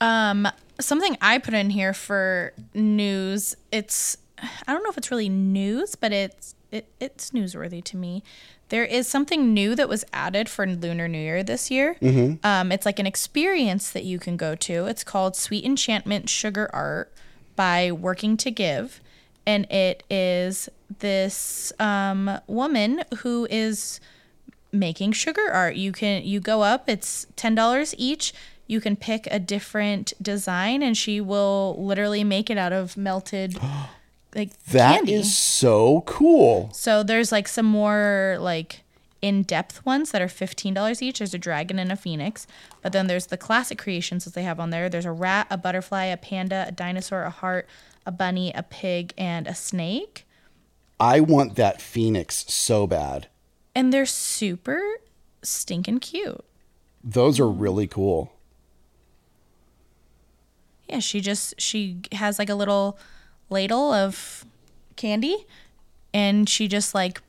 Um, 0.02 0.48
something 0.80 1.18
I 1.22 1.38
put 1.38 1.54
in 1.54 1.70
here 1.70 1.94
for 1.94 2.54
news. 2.74 3.56
It's 3.72 4.18
I 4.42 4.74
don't 4.74 4.84
know 4.84 4.90
if 4.90 4.98
it's 4.98 5.12
really 5.12 5.30
news, 5.30 5.96
but 5.96 6.12
it's 6.12 6.56
it, 6.72 6.88
it's 7.00 7.32
newsworthy 7.32 7.84
to 7.86 7.98
me. 7.98 8.24
There 8.70 8.84
is 8.86 9.08
something 9.08 9.54
new 9.54 9.76
that 9.76 9.88
was 9.88 10.04
added 10.12 10.50
for 10.50 10.66
Lunar 10.66 11.08
New 11.08 11.20
Year 11.20 11.44
this 11.44 11.70
year. 11.70 11.98
Um, 12.44 12.72
it's 12.72 12.86
like 12.86 12.98
an 13.00 13.06
experience 13.06 13.92
that 13.92 14.04
you 14.04 14.18
can 14.20 14.38
go 14.38 14.56
to. 14.56 14.86
It's 14.88 15.04
called 15.04 15.36
Sweet 15.36 15.64
Enchantment 15.64 16.30
Sugar 16.30 16.70
Art 16.74 17.14
by 17.56 17.92
Working 17.92 18.38
to 18.38 18.52
Give, 18.52 19.00
and 19.46 19.72
it 19.72 20.04
is 20.10 20.68
this 21.00 21.72
um, 21.80 22.40
woman 22.48 23.04
who 23.20 23.48
is 23.50 24.00
making 24.72 25.14
sugar 25.14 25.50
art. 25.52 25.76
You 25.76 25.92
can 25.92 26.24
you 26.26 26.40
go 26.40 26.64
up, 26.64 26.90
it's 26.90 27.28
ten 27.36 27.56
dollars 27.56 27.94
each. 27.98 28.34
You 28.68 28.82
can 28.82 28.96
pick 28.96 29.28
a 29.30 29.38
different 29.40 30.14
design 30.20 30.82
and 30.82 30.98
she 30.98 31.22
will 31.22 31.76
literally 31.78 32.24
make 32.24 32.50
it 32.50 32.58
out 32.58 32.74
of 32.74 32.98
melted 32.98 33.58
like 34.36 34.58
That 34.66 34.98
candy. 34.98 35.14
is 35.16 35.36
so 35.36 36.02
cool. 36.02 36.70
so 36.74 37.02
there's 37.04 37.32
like 37.32 37.48
some 37.48 37.66
more 37.66 38.38
like 38.40 38.82
in-depth 39.22 39.84
ones 39.86 40.12
that 40.12 40.22
are 40.22 40.28
$15 40.28 41.02
each. 41.02 41.18
There's 41.20 41.34
a 41.34 41.38
dragon 41.40 41.80
and 41.80 41.92
a 41.92 41.96
phoenix. 41.96 42.46
But 42.84 42.92
then 42.92 43.08
there's 43.08 43.28
the 43.28 43.38
classic 43.38 43.80
creations 43.80 44.24
that 44.26 44.36
they 44.36 44.44
have 44.44 44.60
on 44.60 44.70
there. 44.70 44.88
There's 44.88 45.06
a 45.06 45.12
rat, 45.12 45.48
a 45.50 45.58
butterfly, 45.58 46.06
a 46.06 46.18
panda, 46.18 46.66
a 46.68 46.72
dinosaur, 46.72 47.24
a 47.24 47.32
heart, 47.32 47.68
a 48.06 48.12
bunny, 48.12 48.52
a 48.54 48.62
pig, 48.62 49.14
and 49.18 49.48
a 49.48 49.56
snake. 49.56 50.28
I 51.00 51.22
want 51.22 51.56
that 51.56 51.82
phoenix 51.82 52.46
so 52.54 52.86
bad. 52.86 53.28
And 53.74 53.92
they're 53.92 54.06
super 54.06 54.80
stinking 55.42 56.00
cute. 56.02 56.46
Those 57.04 57.40
are 57.40 57.50
really 57.50 57.88
cool. 57.88 58.32
Yeah, 60.88 61.00
she 61.00 61.20
just 61.20 61.60
she 61.60 61.98
has 62.12 62.38
like 62.38 62.50
a 62.50 62.56
little 62.56 62.98
ladle 63.50 63.92
of 63.92 64.46
candy 64.96 65.46
and 66.14 66.50
she 66.50 66.68
just 66.68 66.96
like 66.96 67.22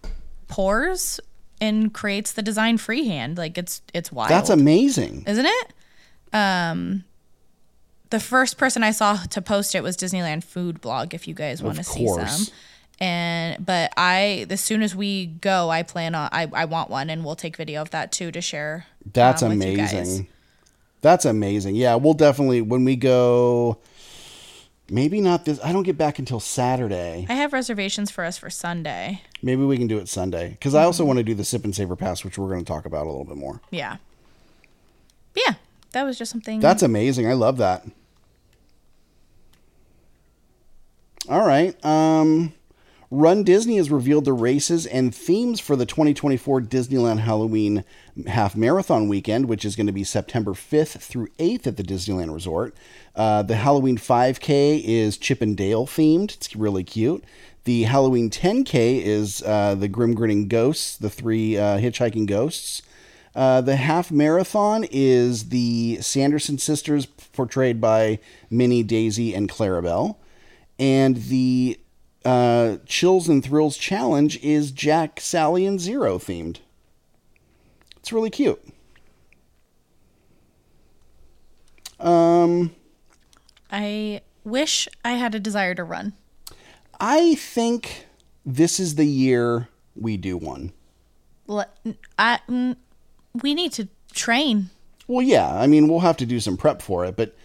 pours 0.49 1.21
and 1.61 1.93
creates 1.93 2.33
the 2.33 2.43
design 2.43 2.79
freehand. 2.79 3.39
Like 3.39 3.59
it's 3.59 3.83
it's 3.93 4.13
wild. 4.13 4.31
That's 4.31 4.51
amazing. 4.51 5.25
Isn't 5.27 5.47
it? 5.47 5.73
Um 6.33 7.05
the 8.11 8.21
first 8.21 8.57
person 8.57 8.83
I 8.85 8.93
saw 8.93 9.17
to 9.17 9.43
post 9.43 9.75
it 9.75 9.83
was 9.83 9.97
Disneyland 9.97 10.45
Food 10.45 10.81
Blog 10.81 11.15
if 11.15 11.27
you 11.27 11.35
guys 11.35 11.63
want 11.63 11.77
to 11.77 11.85
see 11.85 12.07
some. 12.07 12.55
And 12.99 13.65
but 13.65 13.93
I 13.97 14.47
as 14.49 14.61
soon 14.61 14.83
as 14.83 14.95
we 14.95 15.27
go, 15.27 15.69
I 15.71 15.83
plan 15.83 16.15
on 16.15 16.29
I, 16.33 16.49
I 16.53 16.65
want 16.67 16.89
one 16.89 17.11
and 17.11 17.25
we'll 17.25 17.37
take 17.37 17.57
video 17.57 17.83
of 17.83 17.91
that 17.91 18.13
too 18.13 18.31
to 18.31 18.41
share. 18.41 18.87
That's 19.13 19.43
um, 19.43 19.59
with 19.59 19.67
you 19.67 19.77
guys. 19.77 19.93
amazing. 19.93 20.29
That's 21.03 21.25
amazing. 21.25 21.75
Yeah, 21.75 21.97
we'll 21.97 22.15
definitely 22.15 22.63
when 22.63 22.85
we 22.85 22.97
go. 22.97 23.79
Maybe 24.89 25.21
not 25.21 25.45
this. 25.45 25.59
I 25.65 25.73
don't 25.73 25.83
get 25.83 25.99
back 25.99 26.19
until 26.19 26.39
Saturday. 26.39 27.27
I 27.29 27.35
have 27.35 27.53
reservations 27.53 28.11
for 28.11 28.25
us 28.25 28.39
for 28.39 28.51
Sunday. 28.51 29.23
Maybe 29.43 29.65
we 29.65 29.77
can 29.77 29.89
do 29.89 29.99
it 29.99 30.09
Sunday 30.09 30.51
because 30.51 30.75
I 30.75 30.85
also 30.85 31.05
want 31.05 31.19
to 31.19 31.25
do 31.25 31.35
the 31.35 31.45
sip 31.45 31.65
and 31.65 31.75
savor 31.75 31.97
pass, 31.97 32.23
which 32.25 32.39
we're 32.39 32.49
going 32.49 32.65
to 32.65 32.73
talk 32.73 32.87
about 32.87 33.07
a 33.07 33.11
little 33.11 33.25
bit 33.25 33.37
more. 33.37 33.61
Yeah. 33.71 33.97
But 35.35 35.43
yeah, 35.47 35.55
that 35.91 36.05
was 36.05 36.17
just 36.17 36.31
something. 36.31 36.61
That's 36.61 36.83
amazing. 36.83 37.29
I 37.29 37.33
love 37.33 37.57
that. 37.57 37.85
All 41.29 41.45
right. 41.45 41.85
Um, 41.85 42.53
Run 43.11 43.45
Disney 43.45 43.77
has 43.77 43.91
revealed 43.91 44.25
the 44.25 44.33
races 44.33 44.85
and 44.85 45.15
themes 45.15 45.61
for 45.61 45.77
the 45.77 45.87
2024 45.87 46.61
Disneyland 46.63 47.21
Halloween 47.21 47.85
Half 48.27 48.57
Marathon 48.57 49.09
weekend, 49.09 49.49
which 49.49 49.65
is 49.65 49.77
going 49.77 49.87
to 49.87 49.93
be 49.93 50.03
September 50.03 50.53
5th 50.53 51.01
through 51.01 51.29
8th 51.39 51.69
at 51.69 51.77
the 51.77 51.85
Disneyland 51.85 52.35
Resort. 52.35 52.75
Uh, 53.15 53.43
the 53.43 53.57
Halloween 53.57 53.97
5K 53.97 54.83
is 54.85 55.19
Chip 55.19 55.41
and 55.41 55.57
Dale 55.57 55.87
themed. 55.87 56.35
It's 56.35 56.57
really 56.57 56.83
cute. 56.83 57.23
The 57.63 57.85
Halloween 57.85 58.29
10K 58.29 59.03
is 59.03 59.41
uh, 59.43 59.77
the 59.77 59.89
Grim 59.89 60.15
Grinning 60.15 60.49
Ghosts, 60.49 60.97
the 60.97 61.11
three 61.11 61.57
uh, 61.57 61.79
hitchhiking 61.79 62.27
ghosts. 62.27 62.83
Uh, 63.37 63.61
the 63.61 63.77
half 63.77 64.11
marathon 64.11 64.85
is 64.91 65.51
the 65.51 65.99
Sanderson 66.01 66.59
sisters, 66.59 67.07
portrayed 67.07 67.81
by 67.81 68.19
Minnie, 68.51 68.83
Daisy, 68.83 69.35
and 69.35 69.49
Clarabelle. 69.49 70.17
And 70.79 71.17
the 71.17 71.79
uh, 72.27 72.79
Chills 72.87 73.29
and 73.29 73.43
Thrills 73.45 73.77
challenge 73.77 74.43
is 74.43 74.73
Jack, 74.73 75.21
Sally, 75.21 75.65
and 75.65 75.81
Zero 75.81 76.19
themed. 76.19 76.59
It's 77.99 78.13
really 78.13 78.31
cute. 78.31 78.61
Um, 82.01 82.75
I 83.71 84.23
wish 84.43 84.89
I 85.05 85.13
had 85.13 85.37
a 85.37 85.41
desire 85.41 85.77
to 85.77 85.85
run. 85.85 86.15
I 86.99 87.37
think 87.37 88.07
this 88.45 88.81
is 88.81 88.97
the 88.97 89.07
year 89.07 89.69
we 89.95 90.17
do 90.17 90.37
one. 90.37 90.73
Le- 91.47 91.69
I, 92.19 92.41
we 93.41 93.55
need 93.55 93.73
to 93.75 93.89
train. 94.13 94.71
Well, 95.07 95.23
yeah. 95.23 95.55
I 95.55 95.69
mean, 95.69 95.87
we'll 95.87 96.01
have 96.01 96.17
to 96.17 96.27
do 96.27 96.41
some 96.41 96.57
prep 96.57 96.83
for 96.83 97.05
it, 97.05 97.17
but 97.17 97.37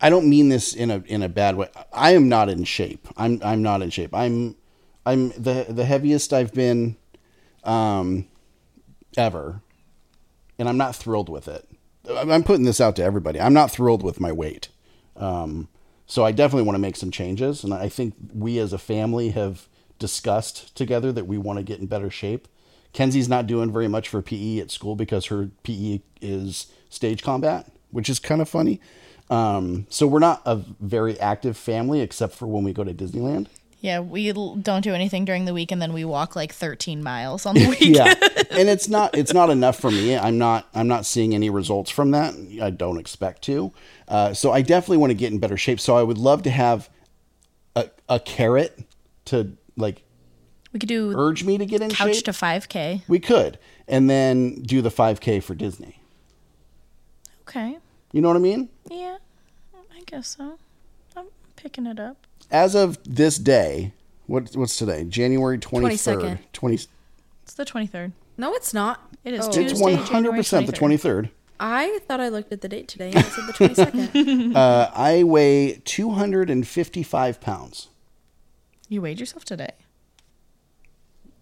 I 0.00 0.10
don't 0.10 0.28
mean 0.28 0.48
this 0.48 0.74
in 0.74 0.90
a 0.90 1.02
in 1.06 1.22
a 1.22 1.28
bad 1.28 1.56
way. 1.56 1.68
I 1.92 2.12
am 2.12 2.28
not 2.28 2.48
in 2.48 2.64
shape. 2.64 3.08
I'm 3.16 3.40
I'm 3.42 3.62
not 3.62 3.82
in 3.82 3.90
shape. 3.90 4.14
I'm 4.14 4.56
I'm 5.04 5.30
the 5.30 5.66
the 5.68 5.84
heaviest 5.84 6.32
I've 6.32 6.52
been 6.52 6.96
um 7.64 8.26
ever. 9.16 9.62
And 10.58 10.68
I'm 10.68 10.76
not 10.76 10.96
thrilled 10.96 11.28
with 11.28 11.48
it. 11.48 11.68
I'm 12.08 12.44
putting 12.44 12.64
this 12.64 12.80
out 12.80 12.96
to 12.96 13.02
everybody. 13.02 13.40
I'm 13.40 13.52
not 13.52 13.70
thrilled 13.70 14.02
with 14.02 14.20
my 14.20 14.32
weight. 14.32 14.68
Um 15.16 15.68
so 16.06 16.24
I 16.24 16.32
definitely 16.32 16.64
want 16.64 16.76
to 16.76 16.80
make 16.80 16.96
some 16.96 17.10
changes 17.10 17.64
and 17.64 17.72
I 17.72 17.88
think 17.88 18.14
we 18.34 18.58
as 18.58 18.72
a 18.72 18.78
family 18.78 19.30
have 19.30 19.66
discussed 19.98 20.76
together 20.76 21.10
that 21.12 21.26
we 21.26 21.38
want 21.38 21.58
to 21.58 21.62
get 21.62 21.80
in 21.80 21.86
better 21.86 22.10
shape. 22.10 22.48
Kenzie's 22.92 23.28
not 23.28 23.46
doing 23.46 23.72
very 23.72 23.88
much 23.88 24.08
for 24.08 24.22
PE 24.22 24.58
at 24.58 24.70
school 24.70 24.94
because 24.94 25.26
her 25.26 25.50
PE 25.64 26.00
is 26.20 26.66
stage 26.88 27.22
combat, 27.22 27.70
which 27.90 28.08
is 28.08 28.18
kind 28.18 28.40
of 28.40 28.48
funny. 28.48 28.80
Um, 29.30 29.86
so 29.90 30.06
we're 30.06 30.18
not 30.20 30.42
a 30.46 30.56
very 30.80 31.18
active 31.20 31.56
family 31.56 32.00
except 32.00 32.34
for 32.34 32.46
when 32.46 32.62
we 32.64 32.72
go 32.72 32.84
to 32.84 32.94
Disneyland. 32.94 33.46
Yeah, 33.80 34.00
we 34.00 34.32
don't 34.32 34.80
do 34.82 34.94
anything 34.94 35.24
during 35.24 35.44
the 35.44 35.52
week, 35.54 35.70
and 35.70 35.80
then 35.82 35.92
we 35.92 36.04
walk 36.04 36.34
like 36.34 36.52
13 36.52 37.02
miles 37.02 37.44
on 37.46 37.54
the 37.54 37.68
weekend. 37.80 37.94
yeah 37.96 38.14
and 38.50 38.68
it's 38.68 38.88
not 38.88 39.16
it's 39.16 39.32
not 39.34 39.50
enough 39.50 39.78
for 39.78 39.90
me 39.90 40.16
i'm 40.16 40.38
not 40.38 40.66
i'm 40.74 40.88
not 40.88 41.04
seeing 41.04 41.34
any 41.34 41.50
results 41.50 41.90
from 41.90 42.10
that 42.12 42.34
i 42.62 42.70
don't 42.70 42.98
expect 42.98 43.42
to 43.42 43.72
uh, 44.08 44.32
so 44.32 44.50
i 44.50 44.62
definitely 44.62 44.96
want 44.96 45.10
to 45.10 45.14
get 45.14 45.30
in 45.32 45.38
better 45.38 45.56
shape 45.58 45.78
so 45.78 45.96
i 45.96 46.02
would 46.02 46.16
love 46.18 46.42
to 46.42 46.50
have 46.50 46.88
a, 47.76 47.90
a 48.08 48.18
carrot 48.18 48.78
to 49.26 49.52
like 49.76 50.02
We 50.72 50.80
could 50.80 50.88
do 50.88 51.12
urge 51.16 51.44
me 51.44 51.58
to 51.58 51.66
get 51.66 51.82
in 51.82 51.90
shape. 51.90 51.98
couch 51.98 52.14
shape 52.16 52.24
to 52.24 52.30
5K. 52.32 53.02
we 53.08 53.18
could 53.20 53.58
and 53.86 54.08
then 54.08 54.62
do 54.62 54.80
the 54.80 54.90
5k 54.90 55.42
for 55.42 55.54
disney 55.54 56.00
Okay. 57.48 57.78
You 58.16 58.22
know 58.22 58.28
what 58.28 58.36
i 58.36 58.40
mean 58.40 58.68
Yeah, 58.90 59.18
I 59.94 60.00
guess 60.06 60.36
so. 60.38 60.58
I'm 61.16 61.26
picking 61.56 61.86
it 61.86 62.00
up. 62.00 62.16
as 62.50 62.74
of 62.74 62.98
this 63.04 63.36
day 63.36 63.92
what, 64.26 64.56
what's 64.56 64.76
today 64.78 65.04
january 65.04 65.58
23rd 65.58 65.90
22nd. 65.90 66.38
20 66.54 66.74
It's 67.44 67.54
the 67.54 67.64
23rd. 67.66 68.12
No, 68.38 68.54
it's 68.54 68.72
not. 68.74 69.00
It 69.24 69.32
is 69.34 69.46
Oh. 69.46 69.50
Tuesday, 69.52 69.94
it's 69.94 70.08
January 70.10 70.40
100% 70.40 70.66
the 70.66 70.72
23rd 70.72 71.30
I 71.58 72.00
thought 72.06 72.20
I 72.20 72.28
looked 72.28 72.52
at 72.52 72.60
the 72.60 72.68
date 72.68 72.86
today 72.88 73.08
and 73.12 73.18
it 73.18 73.32
said 73.32 73.46
the 73.46 73.52
22nd. 73.52 74.56
uh, 74.64 74.90
i 74.94 75.22
weigh 75.22 75.82
255 75.84 77.40
pounds 77.40 77.88
You 78.88 79.02
weighed 79.02 79.20
yourself 79.20 79.44
today. 79.44 79.72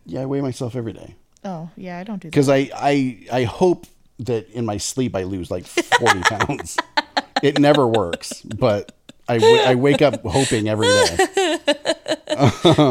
yeah 0.06 0.22
i 0.22 0.26
weigh 0.26 0.40
myself 0.40 0.74
every 0.74 0.92
day 0.92 1.14
Oh, 1.46 1.68
yeah, 1.76 1.98
I 1.98 2.04
don't 2.04 2.20
do 2.22 2.28
that. 2.28 2.30
because 2.30 2.48
I, 2.48 2.70
I 2.74 3.26
I 3.30 3.42
hope 3.44 3.86
that 4.20 4.48
in 4.50 4.64
my 4.64 4.76
sleep 4.76 5.16
I 5.16 5.24
lose 5.24 5.50
like 5.50 5.66
forty 5.66 6.20
pounds. 6.22 6.76
It 7.42 7.58
never 7.58 7.86
works, 7.86 8.40
but 8.42 8.92
I, 9.28 9.38
w- 9.38 9.62
I 9.62 9.74
wake 9.74 10.02
up 10.02 10.22
hoping 10.24 10.68
every 10.68 10.86
day. 10.86 11.16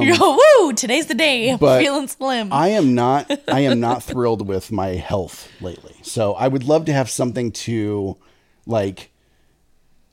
you 0.02 0.18
go, 0.18 0.38
woo, 0.60 0.74
today's 0.74 1.08
the 1.08 1.16
day. 1.16 1.52
I'm 1.52 1.60
feeling 1.60 2.08
slim. 2.08 2.52
I 2.52 2.70
am 2.70 2.96
not 2.96 3.32
I 3.48 3.62
am 3.62 3.80
not 3.80 4.04
thrilled 4.04 4.48
with 4.48 4.72
my 4.72 4.90
health 4.90 5.50
lately. 5.62 5.96
So 6.02 6.34
I 6.34 6.48
would 6.48 6.64
love 6.64 6.86
to 6.86 6.94
have 6.94 7.10
something 7.10 7.52
to 7.52 8.18
like 8.66 9.12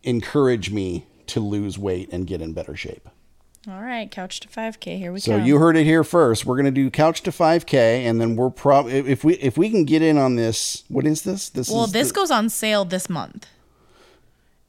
encourage 0.03 0.70
me 0.70 1.07
to 1.29 1.40
lose 1.40 1.79
weight 1.79 2.09
and 2.12 2.27
get 2.27 2.40
in 2.42 2.53
better 2.53 2.77
shape. 2.77 3.09
All 3.68 3.83
right, 3.83 4.11
couch 4.11 4.40
to 4.40 4.49
5K. 4.49 4.96
Here 4.96 5.12
we 5.12 5.20
So 5.20 5.33
go. 5.33 5.38
So 5.38 5.44
you 5.44 5.59
heard 5.59 5.77
it 5.77 5.85
here 5.85 6.03
first. 6.03 6.46
We're 6.46 6.57
gonna 6.57 6.70
do 6.70 6.90
couch 6.90 7.23
to 7.25 7.31
5K, 7.31 8.07
and 8.07 8.18
then 8.18 8.35
we're 8.35 8.49
prob 8.49 8.88
if 8.88 9.23
we 9.23 9.35
if 9.35 9.59
we 9.59 9.68
can 9.68 9.85
get 9.85 10.01
in 10.01 10.16
on 10.16 10.37
this. 10.37 10.85
What 10.88 11.07
is 11.07 11.23
this? 11.23 11.51
This 11.51 11.68
well, 11.68 11.85
is 11.85 11.92
this 11.92 12.09
the- 12.09 12.14
goes 12.14 12.31
on 12.31 12.49
sale 12.49 12.87
this 12.87 13.11
month, 13.11 13.46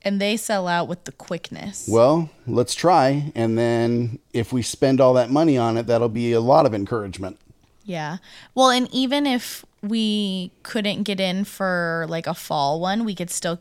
and 0.01 0.19
they 0.19 0.35
sell 0.35 0.67
out 0.67 0.89
with 0.89 1.05
the 1.05 1.13
quickness. 1.13 1.87
Well, 1.89 2.31
let's 2.45 2.75
try, 2.75 3.31
and 3.33 3.57
then 3.57 4.19
if 4.33 4.51
we 4.51 4.61
spend 4.61 4.99
all 4.99 5.13
that 5.13 5.29
money 5.29 5.57
on 5.57 5.77
it, 5.77 5.87
that'll 5.87 6.09
be 6.09 6.33
a 6.33 6.41
lot 6.41 6.65
of 6.65 6.73
encouragement. 6.73 7.39
Yeah. 7.85 8.17
Well, 8.53 8.69
and 8.71 8.89
even 8.93 9.25
if 9.25 9.65
we 9.81 10.51
couldn't 10.63 11.03
get 11.03 11.19
in 11.19 11.45
for 11.45 12.05
like 12.09 12.27
a 12.27 12.33
fall 12.33 12.79
one, 12.79 13.05
we 13.05 13.15
could 13.15 13.29
still 13.29 13.59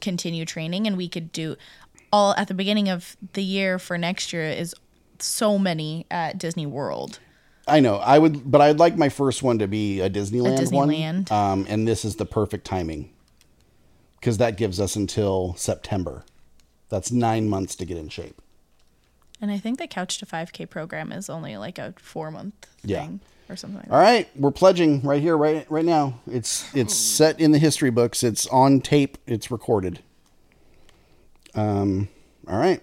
continue 0.00 0.44
training 0.44 0.86
and 0.88 0.96
we 0.96 1.08
could 1.08 1.30
do 1.30 1.56
all 2.12 2.34
at 2.36 2.48
the 2.48 2.54
beginning 2.54 2.88
of 2.88 3.16
the 3.32 3.42
year 3.42 3.78
for 3.78 3.96
next 3.96 4.32
year 4.32 4.48
is 4.48 4.74
so 5.18 5.58
many 5.58 6.06
at 6.10 6.38
Disney 6.38 6.66
World. 6.66 7.18
I 7.66 7.80
know. 7.80 7.96
I 7.96 8.18
would, 8.18 8.50
but 8.50 8.60
I'd 8.60 8.78
like 8.78 8.96
my 8.96 9.08
first 9.08 9.42
one 9.42 9.58
to 9.60 9.68
be 9.68 10.00
a 10.00 10.10
Disneyland, 10.10 10.58
Disneyland. 10.58 11.30
one. 11.30 11.38
Um, 11.38 11.66
and 11.68 11.86
this 11.86 12.04
is 12.04 12.16
the 12.16 12.26
perfect 12.26 12.64
timing 12.64 13.10
because 14.18 14.38
that 14.38 14.56
gives 14.56 14.80
us 14.80 14.96
until 14.96 15.54
September. 15.56 16.24
That's 16.88 17.10
nine 17.12 17.48
months 17.48 17.74
to 17.76 17.84
get 17.84 17.96
in 17.96 18.08
shape. 18.08 18.40
And 19.40 19.50
I 19.50 19.58
think 19.58 19.78
the 19.78 19.86
Couch 19.86 20.18
to 20.18 20.26
5K 20.26 20.68
program 20.68 21.10
is 21.12 21.30
only 21.30 21.56
like 21.56 21.78
a 21.78 21.94
four 21.98 22.30
month 22.30 22.66
Yeah. 22.84 23.00
thing 23.04 23.20
or 23.48 23.56
something 23.56 23.78
like 23.80 23.90
All 23.92 23.98
right, 23.98 24.28
we're 24.36 24.50
pledging 24.50 25.00
right 25.02 25.22
here, 25.22 25.36
right 25.36 25.64
right 25.70 25.84
now. 25.84 26.20
It's 26.30 26.72
it's 26.74 26.94
set 26.94 27.40
in 27.40 27.52
the 27.52 27.58
history 27.58 27.90
books. 27.90 28.22
It's 28.22 28.46
on 28.48 28.80
tape. 28.80 29.18
It's 29.26 29.50
recorded. 29.50 30.00
Um. 31.54 32.08
All 32.48 32.58
right. 32.58 32.82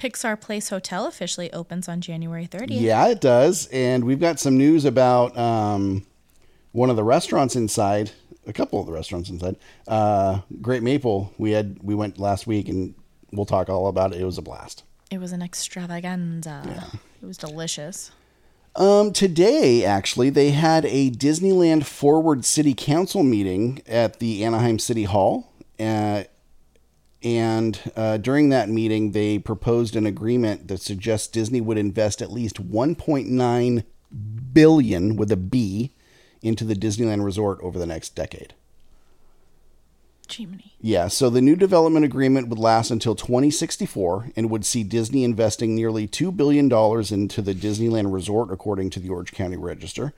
Pixar 0.00 0.40
Place 0.40 0.70
Hotel 0.70 1.06
officially 1.06 1.52
opens 1.52 1.86
on 1.86 2.00
January 2.00 2.46
30th. 2.46 2.80
Yeah, 2.80 3.08
it 3.08 3.20
does. 3.20 3.66
And 3.66 4.04
we've 4.04 4.18
got 4.18 4.40
some 4.40 4.56
news 4.56 4.86
about 4.86 5.36
um, 5.36 6.06
one 6.72 6.88
of 6.88 6.96
the 6.96 7.04
restaurants 7.04 7.54
inside. 7.54 8.10
A 8.46 8.52
couple 8.52 8.80
of 8.80 8.86
the 8.86 8.92
restaurants 8.92 9.28
inside. 9.28 9.56
Uh, 9.86 10.40
Great 10.62 10.82
Maple. 10.82 11.32
We 11.36 11.50
had 11.50 11.78
we 11.82 11.94
went 11.94 12.18
last 12.18 12.46
week, 12.46 12.68
and 12.70 12.94
we'll 13.30 13.44
talk 13.44 13.68
all 13.68 13.88
about 13.88 14.14
it. 14.14 14.20
It 14.20 14.24
was 14.24 14.38
a 14.38 14.42
blast. 14.42 14.84
It 15.10 15.18
was 15.18 15.32
an 15.32 15.42
extravaganza. 15.42 16.88
It 17.22 17.26
was 17.26 17.36
delicious. 17.36 18.12
Um, 18.76 19.12
today, 19.12 19.84
actually, 19.84 20.30
they 20.30 20.50
had 20.52 20.86
a 20.86 21.10
Disneyland 21.10 21.84
Forward 21.84 22.44
City 22.44 22.72
Council 22.72 23.22
meeting 23.22 23.82
at 23.86 24.20
the 24.20 24.42
Anaheim 24.44 24.78
City 24.78 25.04
Hall. 25.04 25.49
Uh, 25.80 26.24
and 27.22 27.78
uh, 27.96 28.16
during 28.16 28.48
that 28.48 28.68
meeting, 28.68 29.12
they 29.12 29.38
proposed 29.38 29.96
an 29.96 30.06
agreement 30.06 30.68
that 30.68 30.80
suggests 30.80 31.26
Disney 31.26 31.60
would 31.60 31.78
invest 31.78 32.22
at 32.22 32.32
least 32.32 32.70
1.9 32.70 33.84
billion 34.52 35.16
with 35.16 35.30
a 35.30 35.36
B 35.36 35.92
into 36.42 36.64
the 36.64 36.74
Disneyland 36.74 37.24
Resort 37.24 37.60
over 37.62 37.78
the 37.78 37.86
next 37.86 38.14
decade. 38.14 38.54
Jiminy. 40.30 40.74
Yeah, 40.80 41.08
so 41.08 41.28
the 41.28 41.42
new 41.42 41.56
development 41.56 42.04
agreement 42.04 42.48
would 42.48 42.58
last 42.58 42.90
until 42.90 43.14
2064 43.14 44.30
and 44.36 44.48
would 44.48 44.64
see 44.64 44.84
Disney 44.84 45.24
investing 45.24 45.74
nearly 45.74 46.06
$2 46.06 46.34
billion 46.34 46.66
into 46.66 47.42
the 47.42 47.54
Disneyland 47.54 48.12
Resort, 48.12 48.50
according 48.52 48.90
to 48.90 49.00
the 49.00 49.10
Orange 49.10 49.32
County 49.32 49.56
Register. 49.56 50.14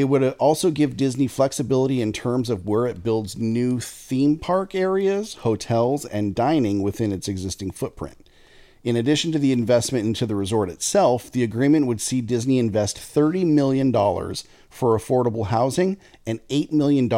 It 0.00 0.08
would 0.08 0.24
also 0.38 0.70
give 0.70 0.96
Disney 0.96 1.26
flexibility 1.26 2.00
in 2.00 2.14
terms 2.14 2.48
of 2.48 2.64
where 2.64 2.86
it 2.86 3.04
builds 3.04 3.36
new 3.36 3.80
theme 3.80 4.38
park 4.38 4.74
areas, 4.74 5.34
hotels, 5.34 6.06
and 6.06 6.34
dining 6.34 6.80
within 6.80 7.12
its 7.12 7.28
existing 7.28 7.72
footprint. 7.72 8.26
In 8.82 8.96
addition 8.96 9.30
to 9.32 9.38
the 9.38 9.52
investment 9.52 10.06
into 10.06 10.24
the 10.24 10.34
resort 10.34 10.70
itself, 10.70 11.30
the 11.30 11.42
agreement 11.42 11.84
would 11.84 12.00
see 12.00 12.22
Disney 12.22 12.58
invest 12.58 12.96
$30 12.96 13.44
million 13.44 13.92
for 13.92 14.98
affordable 14.98 15.48
housing 15.48 15.98
and 16.26 16.40
$8 16.48 16.72
million 16.72 17.10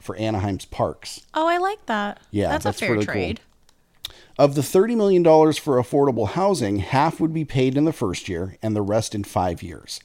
for 0.00 0.16
Anaheim's 0.16 0.64
parks. 0.64 1.20
Oh, 1.34 1.46
I 1.46 1.58
like 1.58 1.84
that. 1.84 2.18
Yeah, 2.30 2.48
that's, 2.48 2.64
that's 2.64 2.78
a 2.78 2.80
fair 2.80 2.92
really 2.92 3.04
cool. 3.04 3.12
trade. 3.12 3.40
Of 4.38 4.54
the 4.54 4.62
$30 4.62 4.96
million 4.96 5.22
for 5.22 5.76
affordable 5.76 6.30
housing, 6.30 6.78
half 6.78 7.20
would 7.20 7.34
be 7.34 7.44
paid 7.44 7.76
in 7.76 7.84
the 7.84 7.92
first 7.92 8.26
year 8.26 8.56
and 8.62 8.74
the 8.74 8.80
rest 8.80 9.14
in 9.14 9.22
five 9.22 9.62
years. 9.62 10.00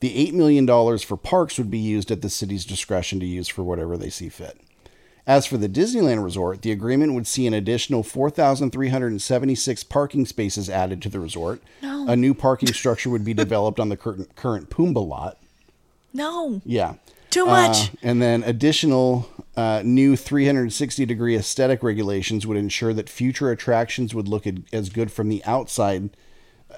The 0.00 0.30
$8 0.30 0.34
million 0.34 0.66
for 0.98 1.16
parks 1.16 1.58
would 1.58 1.70
be 1.70 1.78
used 1.78 2.10
at 2.10 2.22
the 2.22 2.28
city's 2.28 2.64
discretion 2.64 3.18
to 3.20 3.26
use 3.26 3.48
for 3.48 3.62
whatever 3.62 3.96
they 3.96 4.10
see 4.10 4.28
fit. 4.28 4.60
As 5.26 5.44
for 5.44 5.56
the 5.56 5.68
Disneyland 5.68 6.22
Resort, 6.22 6.62
the 6.62 6.70
agreement 6.70 7.14
would 7.14 7.26
see 7.26 7.46
an 7.48 7.54
additional 7.54 8.04
4,376 8.04 9.84
parking 9.84 10.24
spaces 10.24 10.70
added 10.70 11.02
to 11.02 11.08
the 11.08 11.18
resort. 11.18 11.60
No. 11.82 12.06
A 12.06 12.14
new 12.14 12.32
parking 12.32 12.72
structure 12.72 13.10
would 13.10 13.24
be 13.24 13.34
developed 13.34 13.80
on 13.80 13.88
the 13.88 13.96
current, 13.96 14.36
current 14.36 14.70
Pumbaa 14.70 15.06
lot. 15.06 15.38
No. 16.12 16.60
Yeah. 16.64 16.94
Too 17.30 17.44
much. 17.44 17.88
Uh, 17.88 17.96
and 18.02 18.22
then 18.22 18.44
additional 18.44 19.28
uh, 19.56 19.82
new 19.84 20.14
360 20.14 21.04
degree 21.04 21.36
aesthetic 21.36 21.82
regulations 21.82 22.46
would 22.46 22.56
ensure 22.56 22.94
that 22.94 23.08
future 23.08 23.50
attractions 23.50 24.14
would 24.14 24.28
look 24.28 24.46
as 24.72 24.90
good 24.90 25.10
from 25.10 25.28
the 25.28 25.44
outside 25.44 26.10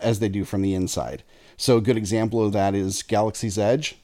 as 0.01 0.21
they 0.21 0.29
do 0.29 0.45
from 0.45 0.63
the 0.63 0.75
inside. 0.75 1.23
So 1.59 1.77
a 1.77 1.81
good 1.81 1.97
example 1.97 2.43
of 2.43 2.53
that 2.53 2.75
is 2.75 3.03
Galaxy's 3.03 3.59
Edge. 3.59 3.97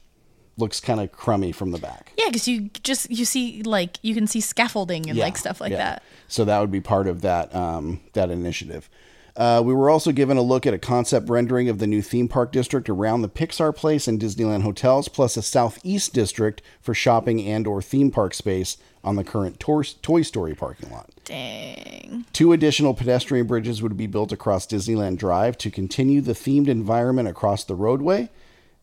Looks 0.57 0.79
kind 0.79 0.99
of 0.99 1.11
crummy 1.11 1.51
from 1.51 1.71
the 1.71 1.77
back. 1.77 2.11
Yeah, 2.17 2.27
because 2.27 2.47
you 2.47 2.69
just 2.83 3.09
you 3.09 3.25
see 3.25 3.63
like 3.63 3.97
you 4.01 4.13
can 4.13 4.27
see 4.27 4.41
scaffolding 4.41 5.09
and 5.09 5.17
like 5.17 5.37
stuff 5.37 5.59
like 5.59 5.71
yeah. 5.71 5.77
that. 5.77 6.03
So 6.27 6.45
that 6.45 6.59
would 6.59 6.71
be 6.71 6.81
part 6.81 7.07
of 7.07 7.21
that 7.21 7.53
um, 7.55 8.01
that 8.13 8.29
initiative. 8.29 8.89
Uh, 9.35 9.61
we 9.65 9.73
were 9.73 9.89
also 9.89 10.13
given 10.13 10.37
a 10.37 10.41
look 10.41 10.65
at 10.65 10.73
a 10.73 10.77
concept 10.77 11.29
rendering 11.29 11.67
of 11.67 11.79
the 11.79 11.87
new 11.87 12.01
theme 12.01 12.27
park 12.29 12.53
district 12.53 12.89
around 12.89 13.21
the 13.21 13.29
Pixar 13.29 13.75
Place 13.75 14.07
and 14.07 14.19
Disneyland 14.19 14.61
hotels, 14.61 15.09
plus 15.09 15.35
a 15.35 15.41
southeast 15.41 16.13
district 16.13 16.61
for 16.79 16.93
shopping 16.93 17.41
and/or 17.41 17.81
theme 17.81 18.11
park 18.11 18.33
space 18.33 18.77
on 19.03 19.17
the 19.17 19.25
current 19.25 19.59
Tor- 19.59 19.83
Toy 19.83 20.21
Story 20.21 20.55
parking 20.55 20.89
lot. 20.89 21.09
Dang. 21.25 22.25
Two 22.33 22.53
additional 22.53 22.93
pedestrian 22.93 23.47
bridges 23.47 23.81
would 23.81 23.97
be 23.97 24.07
built 24.07 24.31
across 24.31 24.65
Disneyland 24.65 25.17
Drive 25.17 25.57
to 25.59 25.71
continue 25.71 26.21
the 26.21 26.33
themed 26.33 26.67
environment 26.67 27.27
across 27.27 27.63
the 27.63 27.75
roadway. 27.75 28.29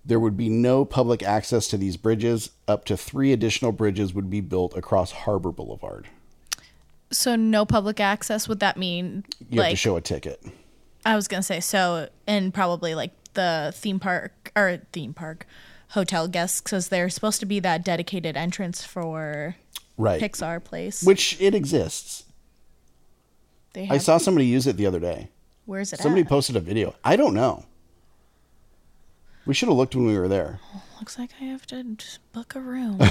There 0.05 0.19
would 0.19 0.37
be 0.37 0.49
no 0.49 0.85
public 0.85 1.23
access 1.23 1.69
to 1.69 1.77
these 1.77 1.97
bridges. 1.97 2.51
Up 2.67 2.85
to 2.87 2.97
three 2.97 3.33
additional 3.33 3.71
bridges 3.71 4.13
would 4.13 4.29
be 4.29 4.41
built 4.41 4.77
across 4.77 5.13
Harbor 5.13 5.53
Boulevard. 5.53 6.09
So 7.13 7.37
no 7.37 7.65
public 7.65 8.01
access. 8.01 8.49
Would 8.49 8.61
that 8.61 8.77
mean 8.77 9.25
You 9.49 9.61
like 9.61 9.69
have 9.69 9.73
to 9.73 9.77
show 9.77 9.97
a 9.97 10.01
ticket. 10.01 10.43
I 11.05 11.15
was 11.15 11.29
gonna 11.29 11.43
say 11.43 11.61
so, 11.61 12.09
and 12.27 12.53
probably 12.53 12.95
like 12.95 13.13
the 13.35 13.73
theme 13.77 14.01
park 14.01 14.51
or 14.57 14.79
theme 14.93 15.15
park 15.15 15.47
hotel 15.91 16.27
guests 16.27 16.61
because 16.61 16.89
they're 16.89 17.11
supposed 17.11 17.39
to 17.41 17.47
be 17.47 17.61
that 17.61 17.85
dedicated 17.85 18.37
entrance 18.37 18.83
for 18.83 19.57
Right. 19.99 20.21
Pixar 20.21 20.65
Place. 20.65 21.03
Which 21.03 21.41
it 21.41 21.55
exists. 21.55 22.22
They 23.73 23.89
I 23.89 23.99
saw 23.99 24.19
somebody 24.19 24.47
use 24.47 24.67
it 24.67 24.77
the 24.77 24.87
other 24.87 25.01
day. 25.01 25.29
Where's 25.65 25.93
it 25.93 26.01
Somebody 26.01 26.23
at? 26.23 26.29
posted 26.29 26.57
a 26.57 26.61
video. 26.61 26.95
I 27.05 27.17
don't 27.17 27.35
know. 27.35 27.65
We 29.47 29.55
should 29.55 29.69
have 29.69 29.77
looked 29.77 29.95
when 29.95 30.07
we 30.07 30.19
were 30.19 30.29
there. 30.29 30.61
Looks 30.99 31.19
like 31.19 31.31
I 31.41 31.45
have 31.45 31.67
to 31.69 31.83
just 31.95 32.21
book 32.33 32.55
a 32.55 32.61
room. 32.61 33.01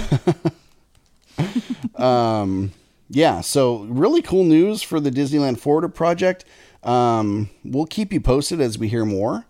Um, 1.95 2.71
yeah, 3.09 3.41
so 3.41 3.79
really 3.83 4.21
cool 4.21 4.43
news 4.43 4.81
for 4.81 4.99
the 4.99 5.11
Disneyland 5.11 5.59
Forward 5.59 5.87
project. 5.93 6.45
Um, 6.83 7.49
we'll 7.63 7.85
keep 7.85 8.11
you 8.11 8.19
posted 8.19 8.59
as 8.59 8.77
we 8.77 8.87
hear 8.87 9.05
more. 9.05 9.45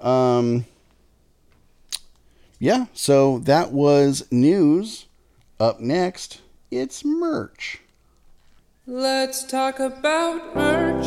Um, 0.00 0.64
yeah, 2.58 2.86
so 2.94 3.38
that 3.40 3.72
was 3.72 4.26
news. 4.30 5.06
Up 5.60 5.80
next, 5.80 6.40
it's 6.70 7.04
merch. 7.04 7.81
Let's 8.84 9.44
talk 9.44 9.78
about 9.78 10.56
merch. 10.56 11.06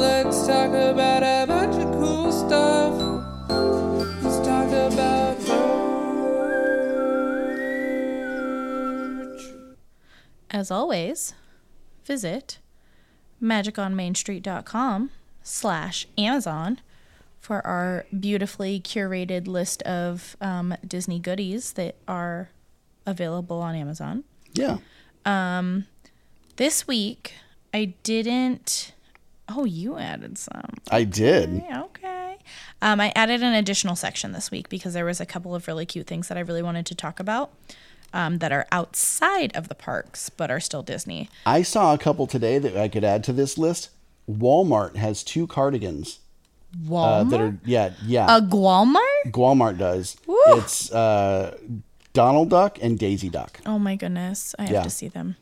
Let's 0.00 0.46
talk 0.46 0.70
about 0.70 1.22
a 1.22 1.44
bunch 1.46 1.76
of 1.76 1.92
cool 2.00 2.32
stuff. 2.32 2.94
Let's 4.22 4.38
talk 4.38 4.68
about 4.68 5.38
merch. 9.18 9.42
As 10.50 10.70
always, 10.70 11.34
visit 12.06 12.58
magiconmainstreet.com 13.42 15.10
slash 15.42 16.06
Amazon 16.16 16.80
for 17.38 17.66
our 17.66 18.06
beautifully 18.18 18.80
curated 18.80 19.46
list 19.46 19.82
of 19.82 20.38
um, 20.40 20.74
Disney 20.86 21.18
goodies 21.18 21.72
that 21.72 21.96
are 22.08 22.48
available 23.04 23.60
on 23.60 23.74
Amazon. 23.74 24.24
Yeah. 24.54 24.78
Um, 25.26 25.86
this 26.56 26.86
week, 26.86 27.34
I 27.74 27.94
didn't. 28.02 28.92
Oh, 29.48 29.64
you 29.64 29.98
added 29.98 30.38
some. 30.38 30.74
I 30.90 31.04
did. 31.04 31.50
Okay, 31.62 31.78
okay. 31.78 32.36
Um, 32.82 33.00
I 33.00 33.12
added 33.14 33.42
an 33.42 33.54
additional 33.54 33.94
section 33.96 34.32
this 34.32 34.50
week 34.50 34.68
because 34.68 34.94
there 34.94 35.04
was 35.04 35.20
a 35.20 35.26
couple 35.26 35.54
of 35.54 35.66
really 35.68 35.84
cute 35.86 36.06
things 36.06 36.28
that 36.28 36.36
I 36.38 36.40
really 36.40 36.62
wanted 36.62 36.86
to 36.86 36.94
talk 36.94 37.20
about. 37.20 37.50
um, 38.12 38.38
that 38.38 38.52
are 38.52 38.66
outside 38.72 39.54
of 39.56 39.68
the 39.68 39.74
parks 39.74 40.30
but 40.30 40.50
are 40.50 40.60
still 40.60 40.82
Disney. 40.82 41.28
I 41.44 41.62
saw 41.62 41.92
a 41.92 41.98
couple 41.98 42.26
today 42.26 42.58
that 42.58 42.76
I 42.76 42.88
could 42.88 43.04
add 43.04 43.24
to 43.24 43.32
this 43.32 43.58
list. 43.58 43.90
Walmart 44.30 44.96
has 44.96 45.22
two 45.24 45.46
cardigans. 45.46 46.20
Uh, 46.90 47.24
that 47.24 47.40
are 47.40 47.56
yeah 47.64 47.92
yeah. 48.04 48.26
A 48.36 48.40
Walmart? 48.40 49.32
Walmart 49.32 49.78
does. 49.78 50.16
Woo. 50.26 50.36
It's 50.48 50.90
uh, 50.92 51.56
Donald 52.16 52.48
Duck 52.48 52.78
and 52.80 52.98
Daisy 52.98 53.28
Duck. 53.28 53.60
Oh 53.66 53.78
my 53.78 53.94
goodness, 53.94 54.54
I 54.58 54.62
have 54.62 54.70
Yeah. 54.72 54.82
to 54.84 54.90
see 54.90 55.08
them. 55.08 55.36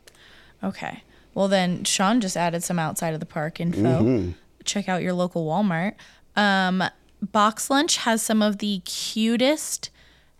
Okay. 0.61 1.03
Well, 1.33 1.47
then 1.47 1.85
Sean 1.85 2.19
just 2.19 2.35
added 2.35 2.63
some 2.63 2.77
outside 2.79 3.13
of 3.13 3.21
the 3.21 3.25
park 3.25 3.61
info. 3.61 4.01
Mhm. 4.03 4.33
Check 4.65 4.89
out 4.89 5.01
your 5.01 5.13
local 5.13 5.45
Walmart. 5.45 5.93
Um, 6.35 6.83
Box 7.21 7.69
Lunch 7.69 7.97
has 7.97 8.21
some 8.21 8.41
of 8.41 8.57
the 8.57 8.79
cutest 8.83 9.89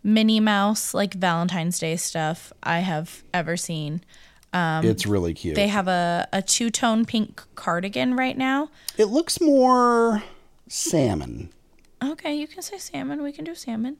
Minnie 0.03 0.41
Mouse, 0.41 0.93
like 0.93 1.13
Valentine's 1.13 1.79
Day 1.79 1.95
stuff 1.95 2.51
I 2.61 2.79
have 2.79 3.23
ever 3.33 3.55
seen. 3.55 4.01
Um, 4.51 4.85
It's 4.85 5.05
really 5.05 5.33
cute. 5.33 5.55
They 5.55 5.67
have 5.69 5.87
a, 5.87 6.27
a 6.33 6.41
two 6.41 6.69
tone 6.69 7.05
pink 7.05 7.41
cardigan 7.55 8.13
right 8.15 8.37
now. 8.37 8.69
It 8.97 9.05
looks 9.05 9.39
more 9.41 10.21
salmon. 10.67 11.49
Okay, 12.03 12.35
you 12.35 12.47
can 12.47 12.61
say 12.61 12.77
salmon. 12.77 13.23
We 13.23 13.31
can 13.31 13.45
do 13.45 13.55
salmon. 13.55 13.97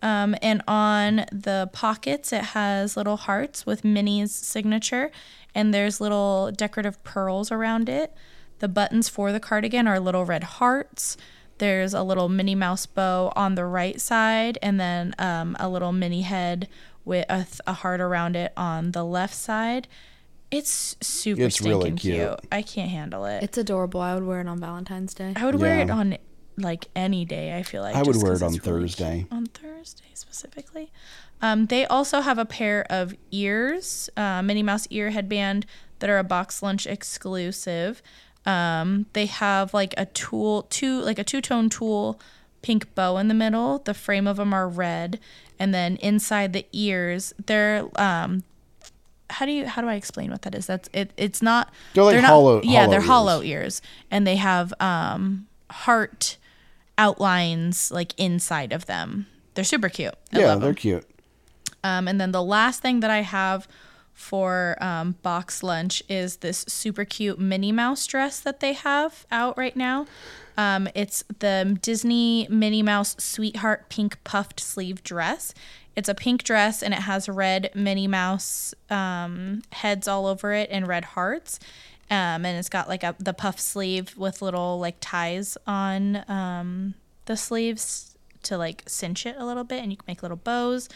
Um, 0.00 0.36
and 0.42 0.62
on 0.68 1.26
the 1.32 1.68
pockets, 1.72 2.32
it 2.32 2.44
has 2.44 2.96
little 2.96 3.16
hearts 3.16 3.66
with 3.66 3.84
Minnie's 3.84 4.32
signature, 4.34 5.10
and 5.54 5.74
there's 5.74 6.00
little 6.00 6.52
decorative 6.52 7.02
pearls 7.02 7.50
around 7.50 7.88
it. 7.88 8.14
The 8.60 8.68
buttons 8.68 9.08
for 9.08 9.32
the 9.32 9.40
cardigan 9.40 9.88
are 9.88 9.98
little 9.98 10.24
red 10.24 10.44
hearts. 10.44 11.16
There's 11.58 11.94
a 11.94 12.02
little 12.04 12.28
Minnie 12.28 12.54
Mouse 12.54 12.86
bow 12.86 13.32
on 13.34 13.56
the 13.56 13.64
right 13.64 14.00
side, 14.00 14.58
and 14.62 14.78
then 14.78 15.14
um, 15.18 15.56
a 15.58 15.68
little 15.68 15.90
Minnie 15.92 16.22
head 16.22 16.68
with 17.04 17.26
a, 17.28 17.38
th- 17.38 17.60
a 17.66 17.72
heart 17.72 18.00
around 18.00 18.36
it 18.36 18.52
on 18.56 18.92
the 18.92 19.04
left 19.04 19.34
side. 19.34 19.88
It's 20.50 20.96
super 21.00 21.42
It's 21.42 21.56
stinking 21.56 21.78
really 21.78 21.90
cute. 21.92 22.16
cute. 22.16 22.40
I 22.52 22.62
can't 22.62 22.90
handle 22.90 23.24
it. 23.26 23.42
It's 23.42 23.58
adorable. 23.58 24.00
I 24.00 24.14
would 24.14 24.24
wear 24.24 24.40
it 24.40 24.46
on 24.46 24.60
Valentine's 24.60 25.12
Day. 25.12 25.32
I 25.36 25.44
would 25.44 25.56
wear 25.56 25.80
it 25.80 25.90
on 25.90 26.16
like 26.62 26.86
any 26.96 27.24
day. 27.24 27.56
I 27.56 27.62
feel 27.62 27.82
like 27.82 27.94
I 27.96 28.02
would 28.02 28.16
wear 28.22 28.34
it 28.34 28.42
on 28.42 28.54
it's 28.54 28.66
really 28.66 28.80
Thursday. 28.82 29.26
on 29.30 29.46
Thursday 29.46 30.04
specifically. 30.14 30.90
Um, 31.40 31.66
they 31.66 31.86
also 31.86 32.20
have 32.20 32.38
a 32.38 32.44
pair 32.44 32.84
of 32.90 33.14
ears, 33.30 34.10
uh, 34.16 34.42
Minnie 34.42 34.62
Mouse 34.62 34.86
ear 34.90 35.10
headband 35.10 35.66
that 36.00 36.10
are 36.10 36.18
a 36.18 36.24
box 36.24 36.62
lunch 36.62 36.86
exclusive. 36.86 38.02
Um, 38.46 39.06
they 39.12 39.26
have 39.26 39.72
like 39.74 39.94
a 39.96 40.06
tool, 40.06 40.62
two 40.70 41.00
like 41.00 41.18
a 41.18 41.24
two 41.24 41.40
tone 41.40 41.68
tool, 41.68 42.20
pink 42.62 42.92
bow 42.94 43.16
in 43.18 43.28
the 43.28 43.34
middle. 43.34 43.78
The 43.78 43.94
frame 43.94 44.26
of 44.26 44.36
them 44.36 44.52
are 44.52 44.68
red, 44.68 45.20
and 45.58 45.72
then 45.74 45.96
inside 45.96 46.52
the 46.52 46.66
ears, 46.72 47.32
they're 47.46 47.86
um, 47.96 48.42
how 49.30 49.44
do 49.44 49.52
you 49.52 49.66
how 49.66 49.82
do 49.82 49.88
I 49.88 49.94
explain 49.94 50.30
what 50.30 50.42
that 50.42 50.54
is? 50.54 50.66
That's 50.66 50.88
it. 50.92 51.12
It's 51.16 51.42
not. 51.42 51.72
They're 51.94 52.04
like 52.04 52.16
not, 52.16 52.24
hollow- 52.28 52.62
Yeah, 52.62 52.80
hollow 52.80 52.90
they're 52.90 53.00
ears. 53.00 53.06
hollow 53.08 53.42
ears, 53.42 53.82
and 54.10 54.26
they 54.26 54.36
have 54.36 54.72
um 54.80 55.46
heart 55.70 56.38
outlines 56.98 57.90
like 57.90 58.12
inside 58.18 58.72
of 58.72 58.86
them. 58.86 59.26
They're 59.54 59.64
super 59.64 59.88
cute. 59.88 60.14
I 60.32 60.40
yeah, 60.40 60.46
they're 60.56 60.68
them. 60.70 60.74
cute. 60.74 61.06
Um, 61.82 62.08
and 62.08 62.20
then 62.20 62.32
the 62.32 62.42
last 62.42 62.82
thing 62.82 63.00
that 63.00 63.10
I 63.10 63.22
have 63.22 63.66
for 64.12 64.76
um, 64.80 65.14
box 65.22 65.62
lunch 65.62 66.02
is 66.08 66.38
this 66.38 66.64
super 66.68 67.04
cute 67.04 67.38
Minnie 67.38 67.70
Mouse 67.70 68.04
dress 68.06 68.40
that 68.40 68.58
they 68.58 68.72
have 68.72 69.24
out 69.30 69.56
right 69.56 69.76
now. 69.76 70.06
Um, 70.56 70.88
it's 70.92 71.22
the 71.38 71.78
Disney 71.80 72.48
Minnie 72.50 72.82
Mouse 72.82 73.14
Sweetheart 73.18 73.88
Pink 73.88 74.18
Puffed 74.24 74.58
Sleeve 74.58 75.04
Dress. 75.04 75.54
It's 75.94 76.08
a 76.08 76.14
pink 76.14 76.42
dress 76.42 76.82
and 76.82 76.92
it 76.92 77.00
has 77.00 77.28
red 77.28 77.70
Minnie 77.74 78.08
Mouse 78.08 78.74
um, 78.90 79.62
heads 79.70 80.08
all 80.08 80.26
over 80.26 80.52
it 80.52 80.68
and 80.72 80.88
red 80.88 81.04
hearts. 81.04 81.60
Um, 82.10 82.46
and 82.46 82.58
it's 82.58 82.70
got 82.70 82.88
like 82.88 83.02
a 83.02 83.14
the 83.18 83.34
puff 83.34 83.60
sleeve 83.60 84.16
with 84.16 84.40
little 84.40 84.78
like 84.78 84.96
ties 85.00 85.58
on 85.66 86.24
um, 86.28 86.94
the 87.26 87.36
sleeves 87.36 88.16
to 88.44 88.56
like 88.56 88.82
cinch 88.86 89.26
it 89.26 89.36
a 89.38 89.44
little 89.44 89.64
bit, 89.64 89.82
and 89.82 89.92
you 89.92 89.96
can 89.96 90.04
make 90.08 90.22
little 90.22 90.36
bows. 90.36 90.88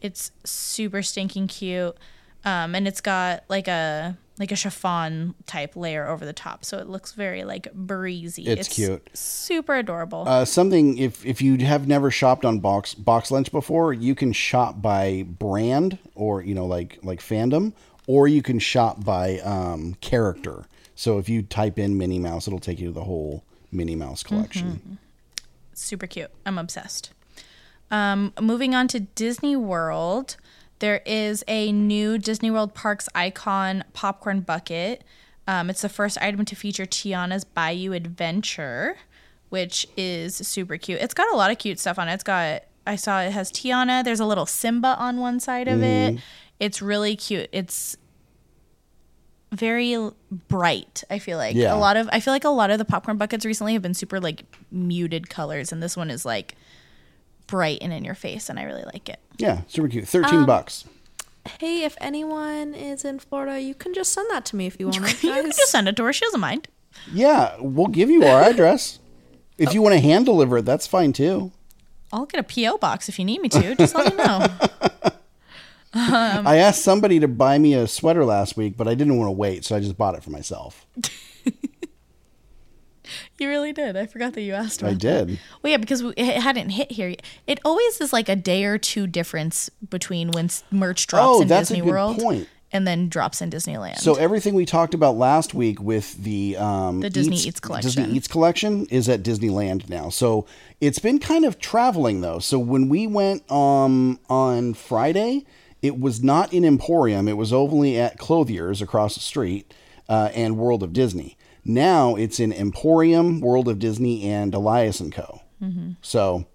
It's 0.00 0.30
super 0.44 1.02
stinking 1.02 1.48
cute, 1.48 1.96
um, 2.44 2.74
and 2.74 2.86
it's 2.86 3.00
got 3.00 3.44
like 3.48 3.68
a 3.68 4.16
like 4.38 4.50
a 4.50 4.56
chiffon 4.56 5.34
type 5.46 5.76
layer 5.76 6.08
over 6.08 6.24
the 6.24 6.32
top, 6.32 6.64
so 6.64 6.78
it 6.78 6.88
looks 6.88 7.12
very 7.12 7.44
like 7.44 7.72
breezy. 7.74 8.44
It's 8.44 8.68
cute. 8.68 9.08
super 9.16 9.76
adorable. 9.76 10.24
Uh, 10.26 10.44
something 10.44 10.96
if 10.98 11.24
if 11.26 11.42
you 11.42 11.58
have 11.58 11.86
never 11.86 12.10
shopped 12.10 12.44
on 12.44 12.58
box 12.58 12.94
box 12.94 13.30
lunch 13.30 13.52
before, 13.52 13.92
you 13.92 14.14
can 14.14 14.32
shop 14.32 14.80
by 14.80 15.24
brand 15.28 15.98
or 16.14 16.42
you 16.42 16.54
know 16.54 16.66
like 16.66 16.98
like 17.02 17.20
fandom, 17.20 17.72
or 18.06 18.28
you 18.28 18.42
can 18.42 18.58
shop 18.58 19.04
by 19.04 19.38
um, 19.40 19.94
character. 20.00 20.64
So 20.94 21.18
if 21.18 21.28
you 21.28 21.42
type 21.42 21.78
in 21.78 21.96
Minnie 21.96 22.18
Mouse, 22.18 22.46
it'll 22.46 22.58
take 22.58 22.80
you 22.80 22.88
to 22.88 22.92
the 22.92 23.04
whole 23.04 23.44
Minnie 23.70 23.96
Mouse 23.96 24.22
collection. 24.22 24.98
super 25.74 26.06
cute. 26.06 26.30
I'm 26.44 26.58
obsessed. 26.58 27.12
Um, 27.90 28.32
moving 28.40 28.74
on 28.74 28.88
to 28.88 29.00
Disney 29.00 29.56
World, 29.56 30.36
there 30.78 31.02
is 31.06 31.44
a 31.46 31.70
new 31.70 32.18
Disney 32.18 32.50
World 32.50 32.74
Parks 32.74 33.08
icon 33.14 33.84
popcorn 33.92 34.40
bucket. 34.40 35.04
Um, 35.46 35.70
it's 35.70 35.82
the 35.82 35.88
first 35.88 36.18
item 36.20 36.44
to 36.44 36.56
feature 36.56 36.86
Tiana's 36.86 37.44
Bayou 37.44 37.92
Adventure, 37.92 38.96
which 39.48 39.86
is 39.96 40.34
super 40.36 40.76
cute. 40.78 41.00
It's 41.00 41.14
got 41.14 41.32
a 41.32 41.36
lot 41.36 41.50
of 41.50 41.58
cute 41.58 41.78
stuff 41.78 41.98
on 41.98 42.08
it. 42.08 42.14
It's 42.14 42.24
got 42.24 42.64
I 42.86 42.96
saw 42.96 43.20
it 43.20 43.30
has 43.30 43.52
Tiana. 43.52 44.02
There's 44.02 44.18
a 44.20 44.24
little 44.26 44.46
Simba 44.46 44.96
on 44.98 45.18
one 45.18 45.38
side 45.38 45.68
of 45.68 45.82
it. 45.82 46.18
It's 46.62 46.80
really 46.80 47.16
cute. 47.16 47.48
It's 47.52 47.96
very 49.50 49.96
bright. 50.48 51.04
I 51.10 51.18
feel 51.18 51.36
like 51.38 51.54
Yeah. 51.56 51.74
a 51.74 51.76
lot 51.76 51.96
of 51.96 52.08
I 52.12 52.20
feel 52.20 52.32
like 52.32 52.44
a 52.44 52.48
lot 52.50 52.70
of 52.70 52.78
the 52.78 52.84
popcorn 52.84 53.18
buckets 53.18 53.44
recently 53.44 53.72
have 53.74 53.82
been 53.82 53.94
super 53.94 54.20
like 54.20 54.44
muted 54.70 55.28
colors, 55.28 55.72
and 55.72 55.82
this 55.82 55.96
one 55.96 56.08
is 56.10 56.24
like 56.24 56.54
bright 57.48 57.78
and 57.82 57.92
in 57.92 58.04
your 58.04 58.14
face, 58.14 58.48
and 58.48 58.58
I 58.58 58.62
really 58.62 58.84
like 58.84 59.08
it. 59.08 59.18
Yeah, 59.38 59.62
super 59.66 59.88
cute. 59.88 60.06
Thirteen 60.08 60.40
Um, 60.40 60.46
bucks. 60.46 60.84
Hey, 61.58 61.82
if 61.84 61.96
anyone 62.00 62.72
is 62.74 63.04
in 63.04 63.18
Florida, 63.18 63.60
you 63.60 63.74
can 63.74 63.92
just 63.92 64.12
send 64.12 64.30
that 64.30 64.44
to 64.46 64.56
me 64.56 64.66
if 64.66 64.78
you 64.78 64.86
want. 64.88 64.96
you 65.22 65.32
can 65.32 65.46
just 65.46 65.70
send 65.70 65.88
it 65.88 65.96
to 65.96 66.04
her. 66.04 66.12
She 66.12 66.24
doesn't 66.24 66.40
mind. 66.40 66.68
Yeah, 67.12 67.56
we'll 67.58 67.88
give 67.88 68.08
you 68.08 68.24
our 68.24 68.42
address. 68.50 69.00
If 69.58 69.74
you 69.74 69.82
want 69.82 69.94
to 69.94 70.00
hand 70.00 70.24
deliver 70.26 70.58
it, 70.58 70.64
that's 70.64 70.86
fine 70.86 71.12
too. 71.12 71.50
I'll 72.12 72.26
get 72.26 72.38
a 72.40 72.42
PO 72.44 72.78
box 72.78 73.08
if 73.08 73.18
you 73.18 73.24
need 73.24 73.40
me 73.42 73.48
to. 73.50 73.74
Just 73.74 73.94
let 73.94 74.16
me 74.16 74.22
know. 74.24 74.46
Um, 75.94 76.46
I 76.46 76.56
asked 76.56 76.82
somebody 76.82 77.20
to 77.20 77.28
buy 77.28 77.58
me 77.58 77.74
a 77.74 77.86
sweater 77.86 78.24
last 78.24 78.56
week, 78.56 78.76
but 78.76 78.88
I 78.88 78.94
didn't 78.94 79.16
want 79.18 79.28
to 79.28 79.32
wait, 79.32 79.64
so 79.64 79.76
I 79.76 79.80
just 79.80 79.96
bought 79.98 80.14
it 80.14 80.22
for 80.24 80.30
myself. 80.30 80.86
you 83.38 83.48
really 83.48 83.72
did. 83.72 83.96
I 83.96 84.06
forgot 84.06 84.32
that 84.34 84.42
you 84.42 84.54
asked. 84.54 84.82
I 84.82 84.94
did. 84.94 85.28
that. 85.28 85.38
Well, 85.62 85.70
yeah, 85.70 85.76
because 85.76 86.02
we, 86.02 86.10
it 86.16 86.40
hadn't 86.40 86.70
hit 86.70 86.92
here. 86.92 87.08
yet. 87.08 87.22
It 87.46 87.60
always 87.64 88.00
is 88.00 88.12
like 88.12 88.28
a 88.28 88.36
day 88.36 88.64
or 88.64 88.78
two 88.78 89.06
difference 89.06 89.68
between 89.90 90.30
when 90.30 90.48
merch 90.70 91.06
drops 91.08 91.26
Oh, 91.26 91.42
in 91.42 91.48
that's 91.48 91.70
a 91.70 91.74
Disney 91.74 91.84
good 91.84 91.90
World 91.90 92.18
point. 92.18 92.48
and 92.72 92.86
then 92.86 93.08
drops 93.08 93.42
in 93.42 93.50
Disneyland. 93.50 93.98
So 93.98 94.14
everything 94.14 94.54
we 94.54 94.64
talked 94.64 94.94
about 94.94 95.16
last 95.16 95.52
week 95.52 95.80
with 95.80 96.22
the 96.22 96.56
um, 96.56 97.00
The 97.00 97.10
Disney 97.10 97.36
Eats 97.36 97.58
collection. 97.60 97.90
Disney 97.90 98.16
Eats 98.16 98.28
collection 98.28 98.86
is 98.86 99.08
at 99.08 99.22
Disneyland 99.22 99.88
now. 99.88 100.08
So 100.08 100.46
it's 100.80 101.00
been 101.00 101.18
kind 101.18 101.44
of 101.44 101.58
traveling 101.58 102.20
though. 102.20 102.38
So 102.38 102.58
when 102.58 102.88
we 102.88 103.06
went 103.08 103.50
um, 103.50 104.20
on 104.30 104.74
Friday, 104.74 105.44
it 105.82 105.98
was 105.98 106.22
not 106.22 106.52
in 106.52 106.64
Emporium. 106.64 107.28
It 107.28 107.36
was 107.36 107.52
only 107.52 107.98
at 107.98 108.18
Clothiers 108.18 108.80
across 108.80 109.14
the 109.14 109.20
street 109.20 109.74
uh, 110.08 110.30
and 110.34 110.56
World 110.56 110.82
of 110.82 110.92
Disney. 110.92 111.36
Now 111.64 112.14
it's 112.16 112.40
in 112.40 112.52
Emporium, 112.52 113.40
World 113.40 113.68
of 113.68 113.78
Disney, 113.78 114.28
and 114.28 114.54
Elias 114.54 115.00
and 115.00 115.12
Co. 115.12 115.42
Mhm. 115.62 115.96
So 116.00 116.46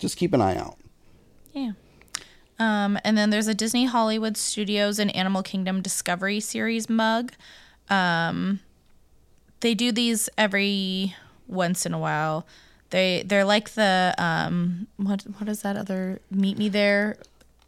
just 0.00 0.16
keep 0.16 0.32
an 0.32 0.40
eye 0.40 0.56
out. 0.56 0.76
Yeah. 1.52 1.72
Um, 2.58 2.98
and 3.04 3.18
then 3.18 3.30
there's 3.30 3.48
a 3.48 3.54
Disney 3.54 3.86
Hollywood 3.86 4.36
Studios 4.36 4.98
and 4.98 5.14
Animal 5.14 5.42
Kingdom 5.42 5.82
Discovery 5.82 6.40
Series 6.40 6.88
mug. 6.88 7.32
Um, 7.88 8.60
they 9.60 9.74
do 9.74 9.92
these 9.92 10.28
every 10.38 11.14
once 11.48 11.84
in 11.86 11.92
a 11.94 11.98
while. 11.98 12.46
They 12.90 13.24
they're 13.26 13.44
like 13.44 13.70
the 13.70 14.14
um 14.18 14.86
what 14.96 15.22
what 15.38 15.48
is 15.48 15.62
that 15.62 15.76
other 15.76 16.20
Meet 16.30 16.58
Me 16.58 16.68
There 16.68 17.16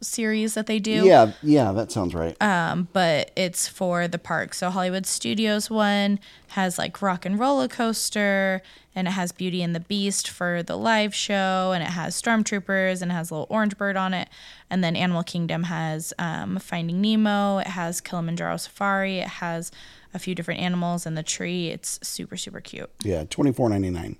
series 0.01 0.53
that 0.53 0.67
they 0.67 0.79
do? 0.79 1.05
Yeah, 1.05 1.33
yeah, 1.41 1.71
that 1.71 1.91
sounds 1.91 2.13
right. 2.13 2.39
Um, 2.41 2.87
but 2.93 3.31
it's 3.35 3.67
for 3.67 4.07
the 4.07 4.19
park. 4.19 4.53
So 4.53 4.69
Hollywood 4.69 5.05
Studios 5.05 5.69
one 5.69 6.19
has 6.49 6.77
like 6.77 7.01
Rock 7.01 7.25
and 7.25 7.39
Roller 7.39 7.67
Coaster, 7.67 8.61
and 8.95 9.07
it 9.07 9.11
has 9.11 9.31
Beauty 9.31 9.61
and 9.61 9.75
the 9.75 9.79
Beast 9.79 10.29
for 10.29 10.63
the 10.63 10.75
live 10.75 11.13
show, 11.13 11.71
and 11.73 11.83
it 11.83 11.89
has 11.89 12.19
Stormtroopers, 12.19 13.01
and 13.01 13.11
it 13.11 13.15
has 13.15 13.31
a 13.31 13.33
little 13.33 13.47
orange 13.49 13.77
bird 13.77 13.97
on 13.97 14.13
it. 14.13 14.29
And 14.69 14.83
then 14.83 14.95
Animal 14.95 15.23
Kingdom 15.23 15.63
has 15.63 16.13
um, 16.19 16.57
Finding 16.59 17.01
Nemo. 17.01 17.59
It 17.59 17.67
has 17.67 18.01
Kilimanjaro 18.01 18.57
Safari. 18.57 19.19
It 19.19 19.27
has 19.27 19.71
a 20.13 20.19
few 20.19 20.35
different 20.35 20.61
animals 20.61 21.05
in 21.05 21.15
the 21.15 21.23
tree. 21.23 21.69
It's 21.69 21.99
super 22.01 22.37
super 22.37 22.61
cute. 22.61 22.89
Yeah, 23.03 23.23
twenty 23.25 23.51
four 23.51 23.69
ninety 23.69 23.89
nine. 23.89 24.17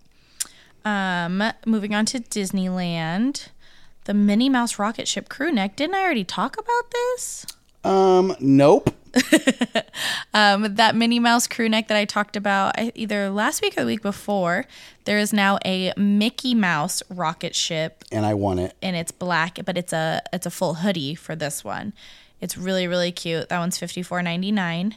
Um, 0.85 1.43
moving 1.65 1.93
on 1.93 2.05
to 2.07 2.19
Disneyland. 2.19 3.49
The 4.07 4.13
Minnie 4.13 4.49
Mouse 4.49 4.79
rocket 4.79 5.07
ship 5.07 5.29
crew 5.29 5.51
neck. 5.51 5.75
Didn't 5.75 5.95
I 5.95 6.01
already 6.01 6.23
talk 6.23 6.57
about 6.57 6.91
this? 6.91 7.45
Um, 7.83 8.35
nope. 8.39 8.93
Um, 10.33 10.75
that 10.75 10.95
Minnie 10.95 11.19
Mouse 11.19 11.47
crew 11.47 11.67
neck 11.67 11.87
that 11.87 11.97
I 11.97 12.05
talked 12.05 12.35
about 12.35 12.75
either 12.95 13.29
last 13.31 13.61
week 13.61 13.73
or 13.75 13.81
the 13.81 13.87
week 13.87 14.03
before. 14.03 14.65
There 15.05 15.17
is 15.17 15.33
now 15.33 15.57
a 15.65 15.91
Mickey 15.97 16.53
Mouse 16.53 17.01
rocket 17.09 17.55
ship 17.55 18.03
And 18.11 18.25
I 18.25 18.35
want 18.35 18.59
it. 18.59 18.75
and 18.83 18.95
it's 18.95 19.11
black, 19.11 19.57
but 19.65 19.77
it's 19.77 19.91
a 19.93 20.21
it's 20.31 20.45
a 20.45 20.51
full 20.51 20.75
hoodie 20.75 21.15
for 21.15 21.35
this 21.35 21.63
one. 21.63 21.93
It's 22.41 22.57
really 22.57 22.87
really 22.87 23.11
cute. 23.11 23.49
That 23.49 23.57
one's 23.59 23.79
fifty 23.79 24.03
four 24.03 24.21
ninety 24.21 24.51
nine. 24.51 24.95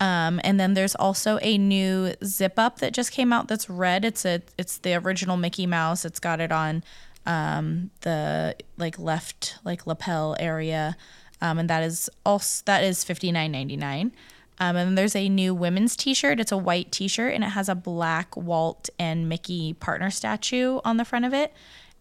Um, 0.00 0.40
and 0.44 0.60
then 0.60 0.74
there's 0.74 0.94
also 0.96 1.38
a 1.40 1.56
new 1.56 2.12
zip 2.22 2.58
up 2.58 2.80
that 2.80 2.92
just 2.92 3.12
came 3.12 3.32
out 3.32 3.48
that's 3.48 3.70
red. 3.70 4.04
It's 4.04 4.26
a 4.26 4.42
it's 4.58 4.76
the 4.78 4.94
original 4.96 5.38
Mickey 5.38 5.66
Mouse. 5.66 6.04
It's 6.04 6.20
got 6.20 6.40
it 6.40 6.52
on 6.52 6.82
um, 7.26 7.90
the 8.00 8.56
like 8.76 8.98
left 8.98 9.58
like 9.64 9.86
lapel 9.86 10.36
area, 10.38 10.96
um, 11.40 11.58
and 11.58 11.70
that 11.70 11.82
is 11.82 12.10
also 12.24 12.62
that 12.66 12.84
is 12.84 13.04
fifty 13.04 13.32
nine 13.32 13.52
ninety 13.52 13.76
nine. 13.76 14.12
Um, 14.58 14.76
and 14.76 14.96
there's 14.96 15.16
a 15.16 15.28
new 15.28 15.52
women's 15.52 15.96
T-shirt. 15.96 16.38
It's 16.38 16.52
a 16.52 16.56
white 16.56 16.92
T-shirt 16.92 17.34
and 17.34 17.42
it 17.42 17.48
has 17.48 17.68
a 17.68 17.74
black 17.74 18.36
Walt 18.36 18.88
and 19.00 19.28
Mickey 19.28 19.72
partner 19.72 20.10
statue 20.10 20.78
on 20.84 20.96
the 20.96 21.04
front 21.04 21.24
of 21.24 21.34
it, 21.34 21.52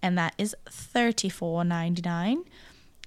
and 0.01 0.17
that 0.17 0.35
is 0.37 0.55
thirty 0.69 1.29
four 1.29 1.63
ninety 1.63 2.01
nine. 2.01 2.43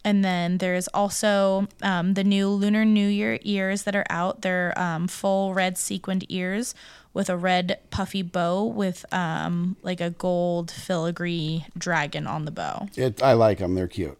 And 0.05 0.24
then 0.24 0.59
there's 0.59 0.87
also 0.88 1.66
um, 1.83 2.14
the 2.14 2.22
new 2.22 2.48
Lunar 2.48 2.85
New 2.85 3.09
Year 3.09 3.40
ears 3.42 3.83
that 3.83 3.96
are 3.96 4.07
out. 4.09 4.42
They're 4.42 4.72
um, 4.79 5.09
full 5.09 5.52
red 5.52 5.76
sequined 5.76 6.24
ears 6.29 6.76
with 7.16 7.31
a 7.31 7.37
red 7.37 7.79
puffy 7.88 8.20
bow 8.20 8.62
with 8.62 9.07
um, 9.11 9.74
like 9.83 10.02
a 10.02 10.11
gold 10.11 10.70
filigree 10.70 11.64
dragon 11.79 12.26
on 12.26 12.44
the 12.44 12.50
bow. 12.50 12.87
It. 12.94 13.22
I 13.22 13.33
like 13.33 13.57
them. 13.57 13.74
They're 13.74 13.88
cute. 13.88 14.18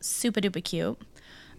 Super 0.00 0.40
duper 0.40 0.64
cute. 0.64 0.98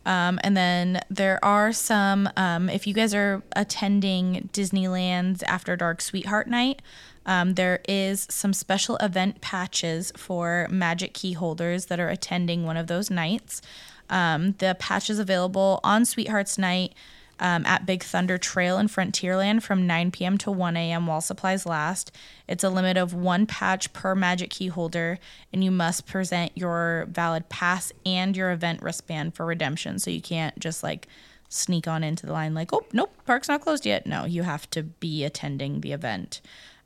Um, 0.07 0.39
and 0.43 0.57
then 0.57 1.01
there 1.07 1.37
are 1.45 1.71
some, 1.71 2.27
um, 2.35 2.67
if 2.67 2.87
you 2.87 2.95
guys 2.95 3.13
are 3.13 3.43
attending 3.55 4.49
Disneyland's 4.53 5.43
After 5.43 5.75
Dark 5.75 6.01
Sweetheart 6.01 6.47
Night, 6.47 6.81
um, 7.27 7.53
there 7.53 7.81
is 7.87 8.25
some 8.31 8.51
special 8.51 8.97
event 8.97 9.41
patches 9.41 10.11
for 10.17 10.67
magic 10.71 11.13
key 11.13 11.33
holders 11.33 11.85
that 11.85 11.99
are 11.99 12.09
attending 12.09 12.65
one 12.65 12.75
of 12.75 12.87
those 12.87 13.11
nights. 13.11 13.61
Um, 14.09 14.53
the 14.57 14.75
patch 14.79 15.11
is 15.11 15.19
available 15.19 15.79
on 15.83 16.05
Sweethearts 16.05 16.57
Night 16.57 16.95
um, 17.39 17.65
at 17.65 17.85
Big 17.85 18.03
Thunder 18.03 18.37
Trail 18.37 18.77
in 18.77 18.87
Frontierland 18.87 19.63
from 19.63 19.87
9 19.87 20.11
p.m. 20.11 20.37
to 20.39 20.51
1 20.51 20.77
a.m. 20.77 21.07
while 21.07 21.21
supplies 21.21 21.65
last. 21.65 22.11
It's 22.47 22.63
a 22.63 22.69
limit 22.69 22.97
of 22.97 23.13
one 23.13 23.45
patch 23.45 23.91
per 23.93 24.15
magic 24.15 24.49
key 24.49 24.67
holder, 24.67 25.19
and 25.51 25.63
you 25.63 25.71
must 25.71 26.05
present 26.05 26.51
your 26.55 27.07
valid 27.09 27.49
pass 27.49 27.91
and 28.05 28.35
your 28.35 28.51
event 28.51 28.81
wristband 28.81 29.35
for 29.35 29.45
redemption. 29.45 29.99
So 29.99 30.11
you 30.11 30.21
can't 30.21 30.57
just 30.59 30.83
like 30.83 31.07
sneak 31.49 31.87
on 31.87 32.03
into 32.03 32.25
the 32.25 32.33
line 32.33 32.53
like, 32.53 32.73
oh, 32.73 32.85
nope, 32.93 33.15
park's 33.25 33.47
not 33.47 33.61
closed 33.61 33.85
yet. 33.85 34.05
No, 34.05 34.25
you 34.25 34.43
have 34.43 34.69
to 34.71 34.83
be 34.83 35.23
attending 35.23 35.81
the 35.81 35.91
event. 35.91 36.41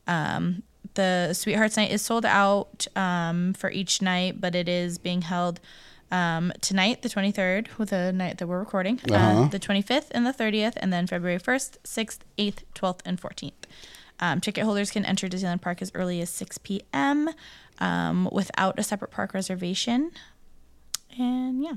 Um, 0.08 0.64
the 0.96 1.34
Sweethearts 1.34 1.78
Night 1.78 1.92
is 1.92 2.02
sold 2.02 2.26
out 2.26 2.88
um, 2.96 3.54
for 3.54 3.70
each 3.70 4.02
night, 4.02 4.42
but 4.42 4.56
it 4.56 4.68
is 4.68 4.98
being 4.98 5.22
held 5.22 5.60
um, 6.12 6.52
tonight, 6.62 7.02
the 7.02 7.10
23rd, 7.10 7.68
with 7.78 7.92
a 7.92 8.12
night 8.12 8.38
that 8.40 8.48
we're 8.48 8.60
recording, 8.60 9.00
Uh-huh. 9.12 9.44
uh, 9.44 9.48
the 9.48 9.60
25th 9.60 10.08
and 10.12 10.26
the 10.26 10.34
30th, 10.34 10.74
and 10.78 10.92
then 10.92 11.08
February 11.08 11.40
1st, 11.40 11.78
6th, 11.84 12.20
8th, 12.38 12.64
12th, 12.76 13.00
and 13.06 13.22
14th. 13.22 13.52
Um, 14.20 14.42
ticket 14.42 14.66
holders 14.66 14.92
can 14.92 15.06
enter 15.06 15.28
Disneyland 15.28 15.62
Park 15.62 15.82
as 15.82 15.92
early 15.96 16.20
as 16.22 16.30
6 16.30 16.58
p.m. 16.60 17.30
Um, 17.80 18.28
without 18.32 18.78
a 18.78 18.84
separate 18.84 19.12
park 19.12 19.34
reservation. 19.34 20.12
And 21.18 21.64
yeah. 21.64 21.74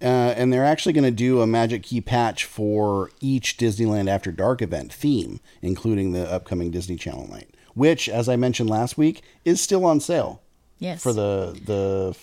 Uh, 0.00 0.34
and 0.36 0.52
they're 0.52 0.64
actually 0.64 0.92
going 0.92 1.04
to 1.04 1.10
do 1.10 1.40
a 1.40 1.46
Magic 1.46 1.82
Key 1.82 2.00
patch 2.02 2.44
for 2.44 3.10
each 3.20 3.56
Disneyland 3.56 4.08
After 4.08 4.30
Dark 4.30 4.60
event 4.60 4.92
theme, 4.92 5.40
including 5.62 6.12
the 6.12 6.30
upcoming 6.30 6.70
Disney 6.70 6.96
Channel 6.96 7.28
night, 7.30 7.48
which, 7.74 8.06
as 8.08 8.28
I 8.28 8.36
mentioned 8.36 8.68
last 8.68 8.98
week, 8.98 9.22
is 9.44 9.60
still 9.60 9.84
on 9.86 10.00
sale 10.00 10.42
Yes. 10.78 11.02
for 11.02 11.12
the 11.14 11.58
the. 11.64 12.14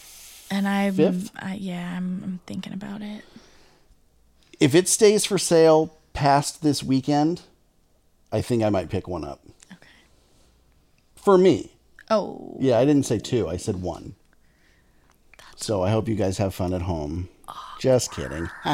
And 0.54 0.68
I'm, 0.68 0.94
fifth? 0.94 1.32
I, 1.36 1.56
yeah, 1.56 1.96
I'm, 1.98 2.22
I'm 2.24 2.40
thinking 2.46 2.74
about 2.74 3.02
it. 3.02 3.24
If 4.60 4.76
it 4.76 4.88
stays 4.88 5.26
for 5.26 5.38
sale 5.38 5.98
past 6.14 6.62
this 6.62 6.84
weekend, 6.84 7.42
I 8.32 8.42
think 8.42 8.64
I 8.64 8.70
might 8.70 8.90
pick 8.90 9.08
one 9.08 9.26
up. 9.26 9.42
Okay. 9.72 9.88
For 11.16 11.38
me, 11.38 11.74
Oh, 12.10 12.58
yeah, 12.60 12.78
I 12.78 12.86
didn't 12.86 13.08
say 13.08 13.18
two. 13.18 13.48
I 13.48 13.58
said 13.58 13.82
one. 13.82 14.16
So 15.56 15.82
I 15.82 15.90
hope 15.90 16.08
you 16.08 16.16
guys 16.16 16.38
have 16.38 16.54
fun 16.54 16.74
at 16.74 16.84
home. 16.84 17.30
Just 17.80 18.12
kidding. 18.12 18.50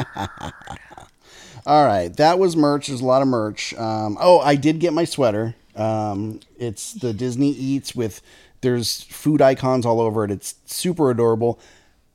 All 1.66 1.86
right, 1.86 2.14
that 2.16 2.38
was 2.38 2.56
merch. 2.56 2.88
There's 2.88 3.00
a 3.00 3.06
lot 3.06 3.22
of 3.22 3.28
merch. 3.28 3.74
Um, 3.74 4.18
oh, 4.20 4.40
I 4.40 4.56
did 4.56 4.78
get 4.78 4.92
my 4.92 5.04
sweater. 5.04 5.54
Um, 5.76 6.40
it's 6.58 6.92
the 6.94 7.12
Disney 7.12 7.50
Eats 7.50 7.94
with 7.94 8.20
there's 8.60 9.02
food 9.04 9.40
icons 9.42 9.86
all 9.86 10.00
over 10.00 10.24
it. 10.24 10.30
It's 10.30 10.54
super 10.66 11.10
adorable. 11.10 11.58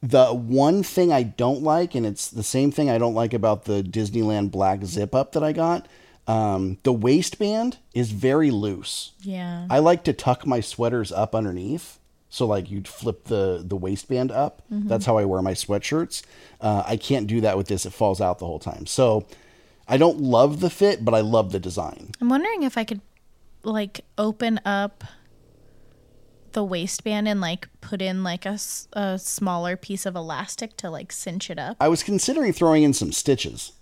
The 0.02 0.28
one 0.34 0.84
thing 0.84 1.12
I 1.12 1.24
don't 1.24 1.64
like, 1.64 1.96
and 1.96 2.06
it's 2.06 2.28
the 2.30 2.44
same 2.44 2.72
thing 2.72 2.90
I 2.90 2.98
don't 2.98 3.16
like 3.16 3.34
about 3.34 3.66
the 3.66 3.82
Disneyland 3.82 4.52
black 4.52 4.84
zip 4.86 5.16
up 5.16 5.32
that 5.32 5.44
I 5.44 5.52
got. 5.52 5.88
Um, 6.28 6.78
the 6.84 6.94
waistband 6.94 7.78
is 7.94 8.12
very 8.12 8.50
loose. 8.52 9.12
yeah. 9.22 9.68
I 9.70 9.80
like 9.80 10.04
to 10.06 10.14
tuck 10.14 10.46
my 10.46 10.60
sweaters 10.60 11.12
up 11.12 11.34
underneath. 11.36 12.00
So 12.30 12.46
like 12.46 12.70
you'd 12.70 12.88
flip 12.88 13.26
the 13.26 13.64
the 13.66 13.78
waistband 13.78 14.32
up. 14.32 14.62
That's 14.70 15.06
how 15.06 15.18
I 15.18 15.24
wear 15.26 15.42
my 15.42 15.54
sweatshirts. 15.54 16.24
Uh, 16.60 16.84
I 16.86 16.98
can't 16.98 17.28
do 17.28 17.40
that 17.42 17.56
with 17.58 17.68
this. 17.68 17.86
It 17.86 17.94
falls 17.94 18.20
out 18.20 18.40
the 18.40 18.46
whole 18.46 18.60
time. 18.60 18.86
So 18.88 19.26
I 19.88 19.96
don't 19.98 20.20
love 20.20 20.60
the 20.60 20.70
fit, 20.70 21.06
but 21.06 21.14
I 21.14 21.22
love 21.22 21.52
the 21.54 21.60
design. 21.60 22.12
I'm 22.20 22.28
wondering 22.28 22.64
if 22.64 22.78
I 22.78 22.84
could 22.84 23.00
like 23.64 24.02
open 24.18 24.60
up 24.66 25.04
the 26.56 26.64
waistband 26.64 27.28
and 27.28 27.40
like 27.40 27.68
put 27.82 28.02
in 28.02 28.24
like 28.24 28.46
a, 28.46 28.58
a 28.94 29.20
smaller 29.20 29.78
piece 29.78 30.06
of 30.06 30.16
elastic 30.16 30.76
to 30.78 30.90
like 30.90 31.12
cinch 31.12 31.52
it 31.52 31.60
up. 31.60 31.78
I 31.80 31.90
was 31.90 32.02
considering 32.02 32.54
throwing 32.54 32.82
in 32.82 32.94
some 32.94 33.12
stitches. 33.12 33.74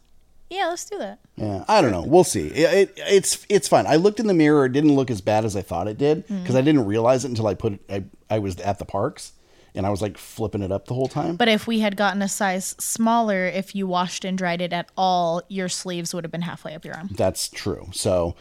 Yeah, 0.49 0.67
let's 0.67 0.87
do 0.87 0.97
that. 0.97 1.19
Yeah, 1.35 1.63
I 1.67 1.81
don't 1.81 1.91
know. 1.91 2.03
We'll 2.03 2.23
see. 2.23 2.47
It, 2.47 2.73
it, 2.73 2.93
it's 2.97 3.45
it's 3.47 3.67
fine. 3.67 3.87
I 3.87 3.95
looked 3.95 4.19
in 4.19 4.27
the 4.27 4.33
mirror. 4.33 4.65
It 4.65 4.73
didn't 4.73 4.95
look 4.95 5.09
as 5.09 5.21
bad 5.21 5.45
as 5.45 5.55
I 5.55 5.61
thought 5.61 5.87
it 5.87 5.97
did 5.97 6.27
because 6.27 6.55
I 6.55 6.61
mm. 6.61 6.65
didn't 6.65 6.85
realize 6.85 7.23
it 7.25 7.29
until 7.29 7.47
I 7.47 7.53
put 7.53 7.73
it. 7.73 7.81
I 7.89 8.35
I 8.35 8.39
was 8.39 8.59
at 8.59 8.77
the 8.79 8.85
parks 8.85 9.33
and 9.75 9.85
I 9.85 9.89
was 9.89 10.01
like 10.01 10.17
flipping 10.17 10.61
it 10.61 10.71
up 10.71 10.87
the 10.87 10.93
whole 10.93 11.07
time. 11.07 11.35
But 11.35 11.47
if 11.47 11.65
we 11.67 11.79
had 11.79 11.95
gotten 11.95 12.21
a 12.21 12.27
size 12.27 12.75
smaller, 12.79 13.45
if 13.45 13.75
you 13.75 13.87
washed 13.87 14.25
and 14.25 14.37
dried 14.37 14.61
it 14.61 14.73
at 14.73 14.89
all, 14.97 15.41
your 15.47 15.69
sleeves 15.69 16.13
would 16.13 16.23
have 16.23 16.31
been 16.31 16.41
halfway 16.41 16.75
up 16.75 16.85
your 16.85 16.95
arm. 16.95 17.09
That's 17.11 17.49
true. 17.49 17.89
So 17.91 18.35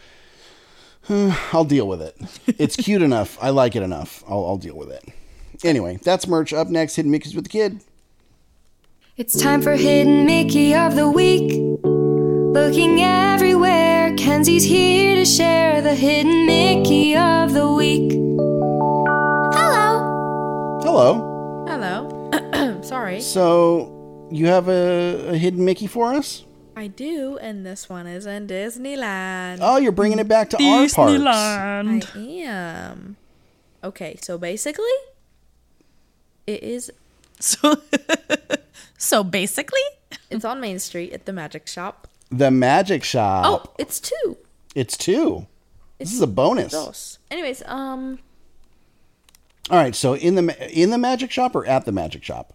I'll 1.52 1.64
deal 1.64 1.88
with 1.88 2.00
it. 2.02 2.16
It's 2.58 2.76
cute 2.84 3.02
enough. 3.02 3.38
I 3.42 3.50
like 3.50 3.76
it 3.76 3.82
enough. 3.82 4.22
I'll, 4.26 4.44
I'll 4.46 4.58
deal 4.58 4.76
with 4.76 4.90
it. 4.90 5.04
Anyway, 5.64 5.98
that's 6.02 6.26
merch. 6.26 6.52
Up 6.52 6.68
next, 6.68 6.96
Hidden 6.96 7.10
Mickey's 7.10 7.34
with 7.34 7.44
the 7.44 7.50
Kid. 7.50 7.80
It's 9.16 9.40
time 9.40 9.62
for 9.62 9.76
Hidden 9.76 10.24
Mickey 10.26 10.74
of 10.74 10.96
the 10.96 11.10
Week. 11.10 11.52
Looking 11.84 13.02
everywhere, 13.02 14.14
Kenzie's 14.16 14.64
here 14.64 15.14
to 15.16 15.24
share 15.24 15.82
the 15.82 15.94
Hidden 15.94 16.46
Mickey 16.46 17.16
of 17.16 17.52
the 17.52 17.70
Week. 17.70 18.12
Hello! 19.52 20.80
Hello. 20.82 21.66
Hello. 21.68 22.80
Sorry. 22.82 23.20
So 23.20 24.28
you 24.30 24.46
have 24.46 24.68
a, 24.68 25.30
a 25.30 25.36
hidden 25.36 25.64
Mickey 25.64 25.86
for 25.86 26.14
us? 26.14 26.44
I 26.82 26.88
do, 26.88 27.38
and 27.38 27.64
this 27.64 27.88
one 27.88 28.08
is 28.08 28.26
in 28.26 28.48
Disneyland. 28.48 29.58
Oh, 29.60 29.76
you're 29.76 29.92
bringing 29.92 30.18
it 30.18 30.26
back 30.26 30.50
to 30.50 30.56
our 30.56 30.88
parks. 30.88 30.94
Disneyland. 30.94 32.16
I 32.16 32.20
am. 32.50 33.16
Okay, 33.84 34.18
so 34.20 34.36
basically, 34.36 34.84
it 36.46 36.62
is. 36.62 36.90
So, 37.42 37.74
so 38.98 39.24
basically, 39.24 39.80
It's 40.30 40.44
on 40.44 40.60
Main 40.60 40.78
Street 40.78 41.12
at 41.12 41.26
the 41.26 41.32
Magic 41.32 41.66
Shop. 41.66 42.06
The 42.30 42.52
Magic 42.52 43.02
Shop. 43.02 43.44
Oh, 43.46 43.74
it's 43.80 43.98
two. 43.98 44.36
It's 44.76 44.96
two. 44.96 45.46
This 45.98 46.12
is 46.12 46.20
a 46.20 46.28
bonus. 46.28 46.70
Dos. 46.72 47.18
Anyways, 47.32 47.62
um, 47.66 48.20
All 49.70 49.76
right. 49.78 49.94
So 49.96 50.14
in 50.14 50.34
the 50.36 50.80
in 50.80 50.90
the 50.90 50.98
Magic 50.98 51.32
Shop 51.32 51.56
or 51.56 51.66
at 51.66 51.84
the 51.84 51.90
Magic 51.92 52.22
Shop? 52.22 52.52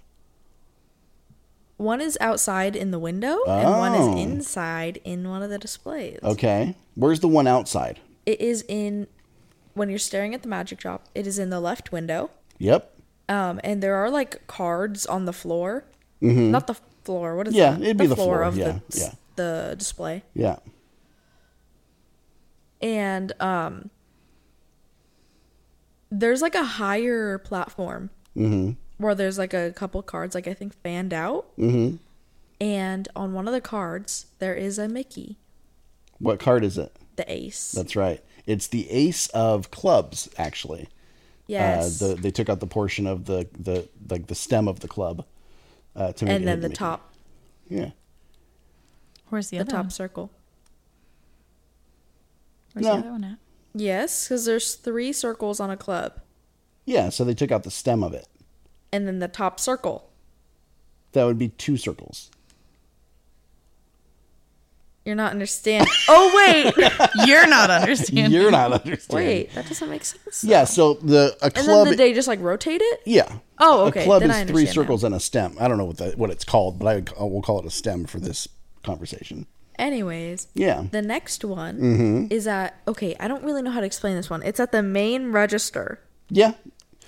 One 1.78 2.01
is 2.01 2.17
outside 2.19 2.75
in 2.75 2.91
the 2.91 2.99
window, 2.99 3.38
and 3.47 3.69
one 3.69 3.93
is 3.95 4.21
inside 4.23 4.99
in 5.03 5.30
one 5.30 5.41
of 5.43 5.49
the 5.49 5.57
displays. 5.59 6.19
Okay. 6.23 6.75
Where's 6.95 7.19
the 7.19 7.28
one 7.28 7.47
outside? 7.47 7.99
It 8.25 8.41
is 8.41 8.65
in 8.67 9.07
when 9.73 9.89
you're 9.89 9.99
staring 9.99 10.34
at 10.34 10.41
the 10.41 10.47
Magic 10.49 10.82
Shop. 10.82 11.05
It 11.13 11.28
is 11.28 11.38
in 11.39 11.49
the 11.51 11.59
left 11.59 11.91
window. 11.91 12.32
Yep. 12.57 12.93
Um, 13.30 13.59
and 13.63 13.84
there 13.84 13.95
are 13.95 14.09
like 14.09 14.47
cards 14.47 15.05
on 15.05 15.25
the 15.25 15.34
floor. 15.34 15.86
Not 16.19 16.65
the 16.67 16.73
floor. 17.03 17.36
What 17.36 17.47
is 17.47 17.53
Mm-hmm. 17.53 17.59
Yeah, 17.59 17.71
that? 17.73 17.82
it'd 17.84 17.97
be 17.97 18.07
the 18.07 18.15
floor, 18.15 18.41
of 18.41 18.57
yeah, 18.57 18.80
the 18.89 18.97
yeah. 18.99 19.11
the 19.36 19.75
display. 19.78 20.23
Yeah. 20.34 20.57
And 22.82 23.34
um, 23.39 23.89
there's 26.11 26.41
like 26.41 26.55
a 26.55 26.63
higher 26.63 27.38
platform. 27.38 28.09
Mm-hmm. 28.36 28.71
Where 28.98 29.16
there's 29.16 29.38
like 29.38 29.54
a 29.54 29.72
couple 29.72 30.02
cards, 30.02 30.34
like 30.36 30.48
I 30.48 30.54
think 30.54 30.74
fanned 30.82 31.14
out, 31.14 31.56
Mm-hmm. 31.58 31.98
and 32.60 33.08
on 33.16 33.34
one 33.34 33.48
of 33.48 33.54
the 33.54 33.62
cards 33.62 34.28
there 34.39 34.56
is 34.56 34.78
a 34.80 34.88
Mickey, 34.88 35.38
What 36.20 36.39
card 36.39 36.64
is 36.64 36.78
it? 36.78 36.95
the 37.16 37.32
ace. 37.32 37.72
That's 37.72 37.95
right. 37.95 38.24
It's 38.45 38.68
the 38.68 38.89
ace 38.91 39.28
of 39.30 39.72
clubs, 39.72 40.30
actually. 40.38 40.88
yes. 41.48 42.02
Uh, 42.02 42.10
the, 42.10 42.16
they 42.16 42.32
took 42.32 42.48
out 42.50 42.60
the 42.60 42.68
portion 42.68 43.08
of 43.08 43.26
the, 43.26 43.48
the 43.58 43.88
like 44.10 44.28
the 44.28 44.36
stem 44.36 44.68
of 44.68 44.80
the 44.82 44.88
club 44.88 45.26
uh, 45.95 46.12
to 46.14 46.26
make 46.26 46.32
it 46.34 46.36
and 46.38 46.48
then 46.48 46.62
the 46.62 46.70
Mickey. 46.70 46.78
top, 46.78 47.14
Yeah. 47.70 47.89
Where's 49.30 49.50
the, 49.50 49.58
the 49.58 49.62
other 49.62 49.72
top 49.72 49.84
one? 49.86 49.89
circle. 49.89 50.32
Where's 52.74 52.86
No. 52.86 52.93
the 52.93 53.00
other 53.00 53.12
one 53.12 53.24
at? 53.24 53.38
Yes, 53.74 54.26
because 54.26 54.45
there's 54.45 54.76
three 54.76 55.12
circles 55.14 55.60
on 55.60 55.70
a 55.70 55.78
club, 55.78 56.20
Yeah. 56.86 57.10
So 57.10 57.24
they 57.26 57.34
took 57.34 57.52
out 57.52 57.64
the 57.64 57.72
stem 57.72 58.04
of 58.04 58.14
it. 58.14 58.28
And 58.98 59.08
then 59.08 59.20
the 59.20 59.28
top 59.28 59.60
circle. 59.60 60.10
That 61.14 61.24
would 61.26 61.38
be 61.38 61.50
two 61.50 61.78
circles. 61.78 62.30
You're 65.06 65.16
not 65.16 65.32
understanding. 65.32 65.88
oh 66.10 66.34
wait, 66.36 66.89
You're 67.28 67.48
not 67.48 67.70
understanding. 67.70 68.30
You're 68.32 68.52
not 68.52 68.74
understanding. 68.74 69.26
wait, 69.28 69.54
that 69.56 69.66
doesn't 69.66 69.89
make 69.89 70.04
sense. 70.04 70.43
Yeah. 70.43 70.66
So 70.66 70.95
the 70.95 71.38
a 71.41 71.45
And 71.45 71.54
club. 71.54 71.86
then 71.86 71.93
did 71.93 71.98
they 71.98 72.12
just 72.14 72.28
like 72.28 72.41
rotate 72.41 72.82
it? 72.84 73.02
yeah. 73.06 73.38
Oh, 73.58 73.86
okay, 73.86 74.02
A 74.02 74.06
club 74.06 74.22
then 74.22 74.32
is 74.32 74.36
I 74.36 74.39
three 74.43 74.50
understand 74.64 74.68
now. 74.76 74.82
circles 74.84 75.04
and 75.06 75.16
a 75.16 75.20
stem. 75.22 75.56
I 75.62 75.70
don't 75.70 75.78
know 75.78 75.86
what 75.86 75.98
that 76.00 76.18
what 76.18 76.30
it's 76.30 76.43
called, 76.43 76.78
but 76.78 76.88
I 77.18 77.24
will 77.24 77.41
call 77.41 77.60
it 77.60 77.66
a 77.66 77.70
stem 77.70 78.06
for 78.06 78.20
this 78.20 78.50
conversation. 78.84 79.45
Anyways, 79.80 80.48
Yeah. 80.56 80.84
the 80.91 81.02
next 81.02 81.45
one 81.45 81.80
Mhm. 81.80 82.32
is 82.32 82.45
at 82.45 82.76
okay. 82.86 83.16
I 83.18 83.30
don't 83.30 83.43
really 83.45 83.62
know 83.62 83.72
how 83.72 83.80
to 83.80 83.86
explain 83.86 84.18
this 84.18 84.30
one. 84.30 84.43
It's 84.43 84.60
at 84.60 84.74
the 84.74 84.84
main 84.84 85.32
register. 85.32 86.00
Yeah. 86.30 86.54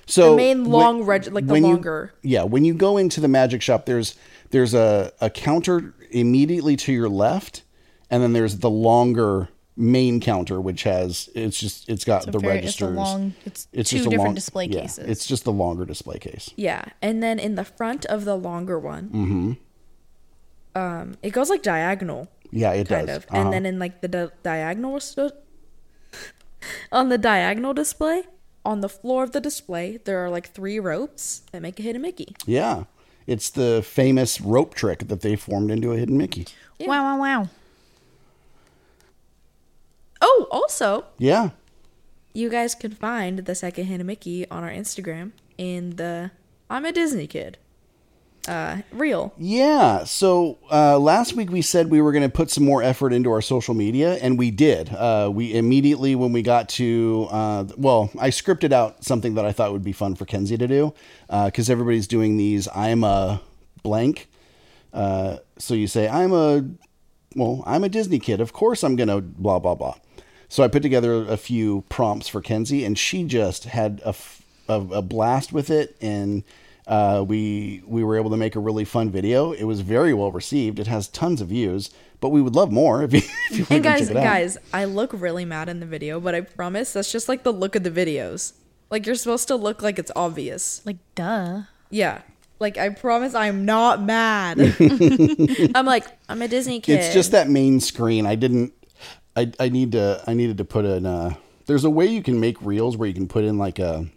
So 0.10 0.32
The 0.32 0.38
main 0.38 0.64
when- 0.64 0.72
long 0.72 1.04
reg- 1.04 1.32
like 1.32 1.46
the 1.46 1.54
when 1.54 1.64
you- 1.64 1.70
longer. 1.74 2.14
yeah, 2.24 2.44
when 2.44 2.66
you 2.66 2.74
go 2.74 2.98
into 2.98 3.22
the 3.22 3.28
magic 3.28 3.62
shop, 3.62 3.86
there's 3.86 4.16
there's 4.52 4.74
a, 4.74 5.12
a 5.22 5.30
counter 5.30 5.94
immediately 6.12 6.76
to 6.78 6.92
your 6.92 7.08
left, 7.10 7.62
and 8.10 8.24
then 8.24 8.34
there's 8.34 8.58
the 8.58 8.70
longer 8.70 9.50
main 9.78 10.20
counter, 10.20 10.60
which 10.60 10.84
has 10.84 11.30
it's 11.36 11.60
just 11.60 11.88
it's 11.88 12.04
got 12.04 12.24
It's 12.24 12.32
the 12.32 12.40
very- 12.40 12.60
it's 12.60 12.82
a 12.82 12.88
long- 12.88 13.34
it's 13.46 13.68
two 13.72 13.82
just 13.98 14.08
a 14.08 14.10
different 14.10 14.36
display 14.36 14.66
yeah, 14.66 14.82
cases. 14.82 15.06
It's 15.08 15.26
just 15.28 15.44
the 15.44 15.52
longer 15.54 15.86
display 15.86 16.18
case. 16.18 16.50
Yeah, 16.58 16.84
and 17.02 17.22
then 17.24 17.38
in 17.40 17.54
the 17.56 17.64
front 17.64 18.06
of 18.08 18.26
the 18.26 18.36
longer 18.36 18.80
one, 18.80 19.10
Mm-hmm. 19.10 19.52
um, 20.82 21.18
it 21.22 21.30
goes 21.32 21.50
like 21.50 21.62
diagonal. 21.64 22.28
Yeah, 22.52 22.72
it 22.74 22.88
kind 22.90 23.08
does. 23.08 23.18
of, 23.18 23.26
and 23.30 23.38
Uh-huh. 23.42 23.52
then 23.52 23.66
in 23.68 23.78
like 23.80 24.02
the 24.02 24.08
di- 24.08 24.32
diagonal 24.42 25.00
st- 25.00 25.34
on 26.92 27.10
the 27.10 27.18
diagonal 27.20 27.74
display, 27.74 28.24
on 28.70 28.82
the 28.82 28.90
floor 28.90 29.24
of 29.24 29.32
the 29.32 29.42
display, 29.42 29.98
there 30.06 30.24
are 30.24 30.30
like 30.30 30.52
three 30.52 30.80
ropes 30.80 31.42
that 31.52 31.62
make 31.62 31.80
a 31.80 31.82
hidden 31.82 32.04
Mickey. 32.04 32.36
Yeah, 32.46 32.84
it's 33.26 33.50
the 33.50 33.82
famous 33.84 34.40
rope 34.40 34.76
trick 34.76 35.08
that 35.08 35.22
they 35.22 35.36
formed 35.36 35.72
into 35.72 35.92
a 35.92 35.98
hidden 35.98 36.18
Mickey. 36.18 36.46
Wow, 36.80 37.04
wow, 37.04 37.20
wow. 37.20 37.50
Oh, 40.22 40.48
also, 40.52 41.06
Yeah, 41.18 41.50
you 42.34 42.50
guys 42.50 42.76
can 42.76 42.92
find 42.92 43.40
the 43.40 43.56
second 43.56 43.86
hidden 43.86 44.06
Mickey 44.06 44.48
on 44.50 44.64
our 44.64 44.70
Instagram 44.70 45.32
in 45.58 45.96
the 45.96 46.32
I'm 46.70 46.86
a 46.86 46.92
Disney 46.92 47.26
kid 47.26 47.58
uh 48.50 48.82
reel. 48.92 49.34
Yeah. 49.38 50.04
So 50.06 50.58
uh, 50.72 50.98
last 50.98 51.34
week 51.34 51.52
we 51.52 51.62
said 51.62 51.90
we 51.90 52.02
were 52.02 52.12
going 52.12 52.24
to 52.24 52.30
put 52.30 52.50
some 52.50 52.66
more 52.66 52.82
effort 52.84 53.14
into 53.14 53.32
our 53.32 53.42
social 53.42 53.74
media, 53.74 54.16
and 54.16 54.38
we 54.40 54.52
did. 54.52 54.90
Uh, 54.90 55.30
we 55.34 55.54
immediately, 55.54 56.16
when 56.16 56.32
we 56.34 56.42
got 56.42 56.70
to, 56.70 57.28
uh, 57.32 57.66
well, 57.78 58.10
I 58.20 58.30
scripted 58.32 58.72
out 58.72 59.04
something 59.04 59.36
that 59.36 59.46
I 59.46 59.52
thought 59.52 59.72
would 59.72 59.84
be 59.84 59.94
fun 59.94 60.16
for 60.16 60.26
Kenzie 60.26 60.58
to 60.58 60.68
do 60.68 60.94
because 61.28 61.70
everybody's 61.70 62.08
doing 62.08 62.38
these. 62.38 62.68
I'm 62.74 63.04
a 63.04 63.42
blank. 63.84 64.30
Uh, 64.94 65.38
so 65.58 65.74
you 65.74 65.88
say, 65.88 66.08
I'm 66.08 66.34
a, 66.34 66.66
well, 67.36 67.64
I'm 67.66 67.84
a 67.84 67.90
Disney 67.90 68.20
kid. 68.20 68.42
Of 68.42 68.54
course 68.54 68.84
I'm 68.84 68.96
going 68.96 69.10
to 69.10 69.22
blah, 69.22 69.60
blah, 69.60 69.76
blah. 69.76 69.96
So 70.48 70.64
I 70.64 70.68
put 70.68 70.82
together 70.82 71.14
a 71.14 71.38
few 71.38 71.84
prompts 71.90 72.28
for 72.28 72.42
Kenzie, 72.42 72.84
and 72.84 72.98
she 72.98 73.24
just 73.24 73.66
had 73.66 74.02
a, 74.04 74.10
f- 74.10 74.42
a, 74.68 74.82
a 74.94 75.02
blast 75.04 75.54
with 75.54 75.70
it. 75.70 75.96
And 76.02 76.44
uh, 76.90 77.24
we 77.26 77.84
we 77.86 78.04
were 78.04 78.18
able 78.18 78.32
to 78.32 78.38
make 78.38 78.56
a 78.56 78.60
really 78.60 78.84
fun 78.84 79.12
video. 79.12 79.52
It 79.52 79.64
was 79.64 79.82
very 79.82 80.14
well 80.14 80.32
received. 80.32 80.80
It 80.80 80.88
has 80.88 81.08
tons 81.08 81.40
of 81.40 81.50
views, 81.50 81.92
but 82.20 82.30
we 82.30 82.42
would 82.42 82.56
love 82.56 82.72
more 82.72 83.04
if 83.04 83.14
you, 83.14 83.22
if 83.52 83.58
you 83.60 83.66
And 83.70 83.84
guys, 83.84 84.00
check 84.02 84.12
it 84.12 84.18
out. 84.18 84.24
guys, 84.24 84.58
I 84.74 84.86
look 84.86 85.12
really 85.14 85.46
mad 85.46 85.70
in 85.70 85.80
the 85.80 85.86
video, 85.86 86.20
but 86.20 86.34
I 86.34 86.42
promise 86.42 86.92
that's 86.94 87.12
just 87.12 87.30
like 87.30 87.44
the 87.44 87.54
look 87.54 87.76
of 87.76 87.84
the 87.84 87.92
videos. 87.92 88.54
Like 88.90 89.06
you're 89.06 89.16
supposed 89.16 89.48
to 89.50 89.56
look 89.56 89.84
like 89.84 90.00
it's 90.00 90.12
obvious. 90.16 90.82
Like 90.84 90.98
duh. 91.14 91.62
Yeah. 91.92 92.24
Like 92.60 92.78
I 92.80 92.90
promise 92.90 93.36
I'm 93.36 93.66
not 93.66 94.02
mad. 94.02 94.58
I'm 95.76 95.86
like, 95.86 96.06
I'm 96.28 96.42
a 96.42 96.48
Disney 96.48 96.80
kid. 96.80 97.00
It's 97.00 97.14
just 97.14 97.32
that 97.32 97.50
main 97.50 97.80
screen. 97.80 98.26
I 98.26 98.34
didn't. 98.34 98.74
I 99.36 99.52
I 99.60 99.70
need 99.70 99.92
to. 99.92 100.24
I 100.26 100.34
needed 100.34 100.58
to 100.58 100.66
put 100.66 100.86
in. 100.86 101.06
Uh, 101.06 101.36
there's 101.68 101.84
a 101.84 101.90
way 101.90 102.08
you 102.08 102.24
can 102.24 102.40
make 102.40 102.60
reels 102.64 102.98
where 102.98 103.08
you 103.08 103.14
can 103.14 103.28
put 103.28 103.44
in 103.44 103.60
like 103.60 103.78
a 103.78 104.08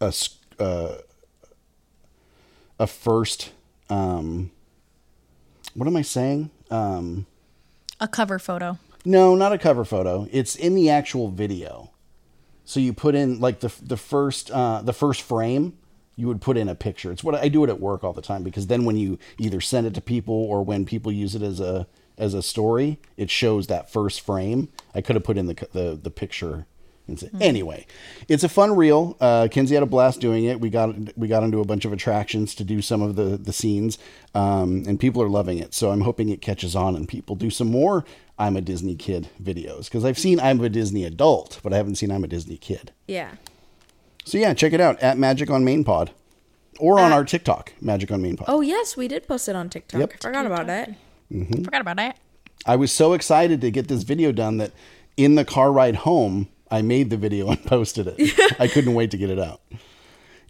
uh, 0.00 0.10
a 2.84 2.86
first. 2.86 3.50
Um, 3.90 4.50
what 5.74 5.88
am 5.88 5.96
I 5.96 6.02
saying? 6.02 6.50
Um, 6.70 7.26
A 8.00 8.06
cover 8.06 8.38
photo. 8.38 8.78
no, 9.04 9.34
not 9.34 9.52
a 9.52 9.58
cover 9.58 9.84
photo. 9.84 10.28
It's 10.30 10.54
in 10.54 10.74
the 10.74 10.88
actual 10.90 11.28
video. 11.28 11.90
So 12.64 12.78
you 12.80 12.92
put 12.92 13.14
in 13.14 13.40
like 13.40 13.60
the 13.60 13.72
the 13.82 13.96
first 13.96 14.50
uh, 14.50 14.82
the 14.82 14.92
first 14.92 15.22
frame. 15.22 15.76
You 16.16 16.28
would 16.28 16.40
put 16.40 16.56
in 16.56 16.68
a 16.68 16.76
picture. 16.76 17.10
It's 17.10 17.24
what 17.24 17.34
I 17.34 17.48
do 17.48 17.64
it 17.64 17.70
at 17.70 17.80
work 17.80 18.04
all 18.04 18.12
the 18.12 18.22
time 18.22 18.44
because 18.44 18.68
then 18.68 18.84
when 18.84 18.96
you 18.96 19.18
either 19.38 19.60
send 19.60 19.84
it 19.88 19.94
to 19.94 20.00
people 20.00 20.34
or 20.34 20.62
when 20.64 20.84
people 20.86 21.10
use 21.10 21.34
it 21.34 21.42
as 21.42 21.58
a 21.58 21.86
as 22.16 22.34
a 22.34 22.42
story, 22.42 22.98
it 23.16 23.30
shows 23.30 23.66
that 23.66 23.90
first 23.90 24.20
frame. 24.20 24.68
I 24.94 25.00
could 25.00 25.16
have 25.16 25.24
put 25.24 25.36
in 25.36 25.46
the 25.46 25.54
the, 25.72 25.98
the 26.00 26.10
picture. 26.10 26.66
And 27.06 27.20
say, 27.20 27.28
Anyway, 27.38 27.86
it's 28.28 28.44
a 28.44 28.48
fun 28.48 28.74
reel. 28.76 29.16
Uh, 29.20 29.46
Kenzie 29.50 29.74
had 29.74 29.82
a 29.82 29.86
blast 29.86 30.20
doing 30.20 30.44
it. 30.44 30.58
We 30.60 30.70
got 30.70 30.94
we 31.18 31.28
got 31.28 31.42
into 31.42 31.60
a 31.60 31.64
bunch 31.64 31.84
of 31.84 31.92
attractions 31.92 32.54
to 32.54 32.64
do 32.64 32.80
some 32.80 33.02
of 33.02 33.14
the 33.16 33.36
the 33.36 33.52
scenes, 33.52 33.98
um, 34.34 34.84
and 34.86 34.98
people 34.98 35.20
are 35.22 35.28
loving 35.28 35.58
it. 35.58 35.74
So 35.74 35.90
I'm 35.90 36.00
hoping 36.00 36.30
it 36.30 36.40
catches 36.40 36.74
on 36.74 36.96
and 36.96 37.06
people 37.06 37.36
do 37.36 37.50
some 37.50 37.70
more 37.70 38.04
I'm 38.38 38.56
a 38.56 38.60
Disney 38.62 38.96
kid 38.96 39.28
videos 39.42 39.84
because 39.84 40.04
I've 40.04 40.18
seen 40.18 40.40
I'm 40.40 40.60
a 40.62 40.68
Disney 40.70 41.04
adult, 41.04 41.60
but 41.62 41.72
I 41.74 41.76
haven't 41.76 41.96
seen 41.96 42.10
I'm 42.10 42.24
a 42.24 42.28
Disney 42.28 42.56
kid. 42.56 42.92
Yeah. 43.06 43.32
So 44.24 44.38
yeah, 44.38 44.54
check 44.54 44.72
it 44.72 44.80
out 44.80 44.98
at 45.00 45.18
Magic 45.18 45.50
on 45.50 45.62
Main 45.62 45.84
Pod, 45.84 46.10
or 46.78 46.98
on 46.98 47.12
our 47.12 47.24
TikTok, 47.24 47.74
Magic 47.82 48.10
on 48.10 48.22
Main 48.22 48.38
Pod. 48.38 48.46
Oh 48.48 48.62
yes, 48.62 48.96
we 48.96 49.08
did 49.08 49.28
post 49.28 49.46
it 49.48 49.54
on 49.56 49.68
TikTok. 49.68 50.00
Yep. 50.00 50.12
I 50.14 50.16
forgot 50.22 50.46
about 50.46 50.66
that. 50.68 50.90
Mhm. 51.30 51.64
Forgot 51.66 51.80
about 51.82 51.96
that. 51.96 52.16
I 52.64 52.76
was 52.76 52.90
so 52.90 53.12
excited 53.12 53.60
to 53.60 53.70
get 53.70 53.88
this 53.88 54.04
video 54.04 54.32
done 54.32 54.56
that 54.56 54.72
in 55.18 55.34
the 55.34 55.44
car 55.44 55.70
ride 55.70 55.96
home, 55.96 56.48
I 56.70 56.82
made 56.82 57.10
the 57.10 57.16
video 57.16 57.48
and 57.50 57.64
posted 57.64 58.06
it. 58.08 58.56
I 58.60 58.68
couldn't 58.68 58.94
wait 58.94 59.10
to 59.12 59.16
get 59.16 59.30
it 59.30 59.38
out. 59.38 59.60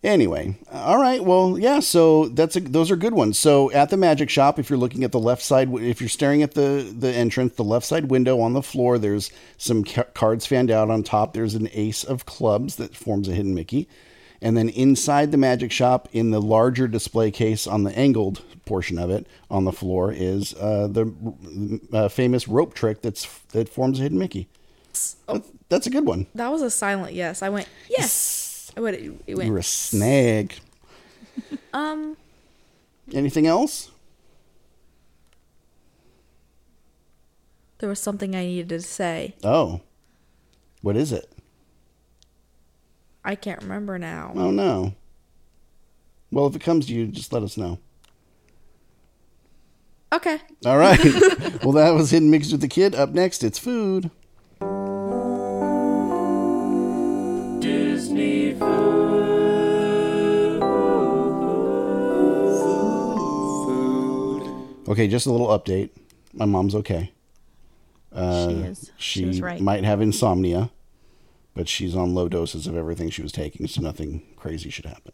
Anyway, 0.04 0.54
all 0.70 0.98
right. 0.98 1.24
Well, 1.24 1.58
yeah. 1.58 1.80
So 1.80 2.28
that's 2.28 2.56
a, 2.56 2.60
those 2.60 2.90
are 2.90 2.96
good 2.96 3.14
ones. 3.14 3.38
So 3.38 3.72
at 3.72 3.88
the 3.88 3.96
magic 3.96 4.28
shop, 4.28 4.58
if 4.58 4.68
you're 4.68 4.78
looking 4.78 5.02
at 5.02 5.12
the 5.12 5.18
left 5.18 5.40
side, 5.40 5.72
if 5.72 5.98
you're 5.98 6.10
staring 6.10 6.42
at 6.42 6.52
the 6.52 6.94
the 6.96 7.10
entrance, 7.10 7.54
the 7.54 7.64
left 7.64 7.86
side 7.86 8.10
window 8.10 8.38
on 8.40 8.52
the 8.52 8.60
floor, 8.60 8.98
there's 8.98 9.30
some 9.56 9.82
ca- 9.82 10.04
cards 10.12 10.44
fanned 10.44 10.70
out 10.70 10.90
on 10.90 11.04
top. 11.04 11.32
There's 11.32 11.54
an 11.54 11.70
ace 11.72 12.04
of 12.04 12.26
clubs 12.26 12.76
that 12.76 12.94
forms 12.94 13.28
a 13.28 13.32
hidden 13.32 13.54
Mickey, 13.54 13.88
and 14.42 14.58
then 14.58 14.68
inside 14.68 15.32
the 15.32 15.38
magic 15.38 15.72
shop, 15.72 16.06
in 16.12 16.32
the 16.32 16.40
larger 16.42 16.86
display 16.86 17.30
case 17.30 17.66
on 17.66 17.84
the 17.84 17.98
angled 17.98 18.42
portion 18.66 18.98
of 18.98 19.08
it 19.08 19.26
on 19.50 19.64
the 19.64 19.72
floor, 19.72 20.12
is 20.12 20.52
uh, 20.56 20.86
the 20.86 21.80
uh, 21.94 22.08
famous 22.08 22.46
rope 22.46 22.74
trick 22.74 23.00
that's 23.00 23.26
that 23.52 23.70
forms 23.70 24.00
a 24.00 24.02
hidden 24.02 24.18
Mickey. 24.18 24.48
That's, 25.26 25.48
that's 25.68 25.86
a 25.86 25.90
good 25.90 26.06
one. 26.06 26.26
That 26.34 26.50
was 26.50 26.62
a 26.62 26.70
silent 26.70 27.14
yes. 27.14 27.42
I 27.42 27.48
went 27.48 27.68
yes. 27.88 28.72
I 28.76 28.80
went. 28.80 28.96
It 29.26 29.34
went. 29.36 29.48
You're 29.48 29.58
a 29.58 29.62
snag. 29.62 30.54
Um. 31.72 32.16
Anything 33.12 33.48
else? 33.48 33.90
There 37.78 37.88
was 37.88 37.98
something 37.98 38.36
I 38.36 38.44
needed 38.44 38.68
to 38.68 38.80
say. 38.80 39.34
Oh. 39.42 39.80
What 40.80 40.96
is 40.96 41.10
it? 41.10 41.32
I 43.24 43.34
can't 43.34 43.60
remember 43.62 43.98
now. 43.98 44.32
Oh 44.36 44.50
no. 44.50 44.94
Well, 46.30 46.46
if 46.46 46.54
it 46.54 46.62
comes 46.62 46.86
to 46.86 46.94
you, 46.94 47.08
just 47.08 47.32
let 47.32 47.42
us 47.42 47.56
know. 47.56 47.78
Okay. 50.12 50.38
All 50.64 50.78
right. 50.78 50.98
well, 51.62 51.72
that 51.72 51.90
was 51.94 52.10
Hidden 52.10 52.30
Mickey's 52.30 52.52
with 52.52 52.60
the 52.60 52.68
Kid. 52.68 52.94
Up 52.94 53.10
next, 53.10 53.42
it's 53.42 53.58
food. 53.58 54.10
Okay, 64.87 65.09
just 65.09 65.27
a 65.27 65.33
little 65.33 65.49
update. 65.49 65.91
My 66.33 66.45
mom's 66.45 66.75
okay. 66.75 67.12
Uh, 68.12 68.49
She 68.49 68.55
is. 68.57 68.93
She, 68.97 69.20
She 69.20 69.27
was 69.27 69.41
right. 69.41 69.61
might 69.61 69.83
have 69.85 70.01
insomnia, 70.01 70.70
but 71.55 71.68
she's 71.68 71.97
on 71.97 72.14
low 72.14 72.29
doses 72.29 72.66
of 72.66 72.77
everything 72.77 73.11
she 73.11 73.22
was 73.22 73.33
taking, 73.33 73.66
so 73.66 73.81
nothing 73.81 74.22
crazy 74.37 74.70
should 74.70 74.85
happen. 74.87 75.12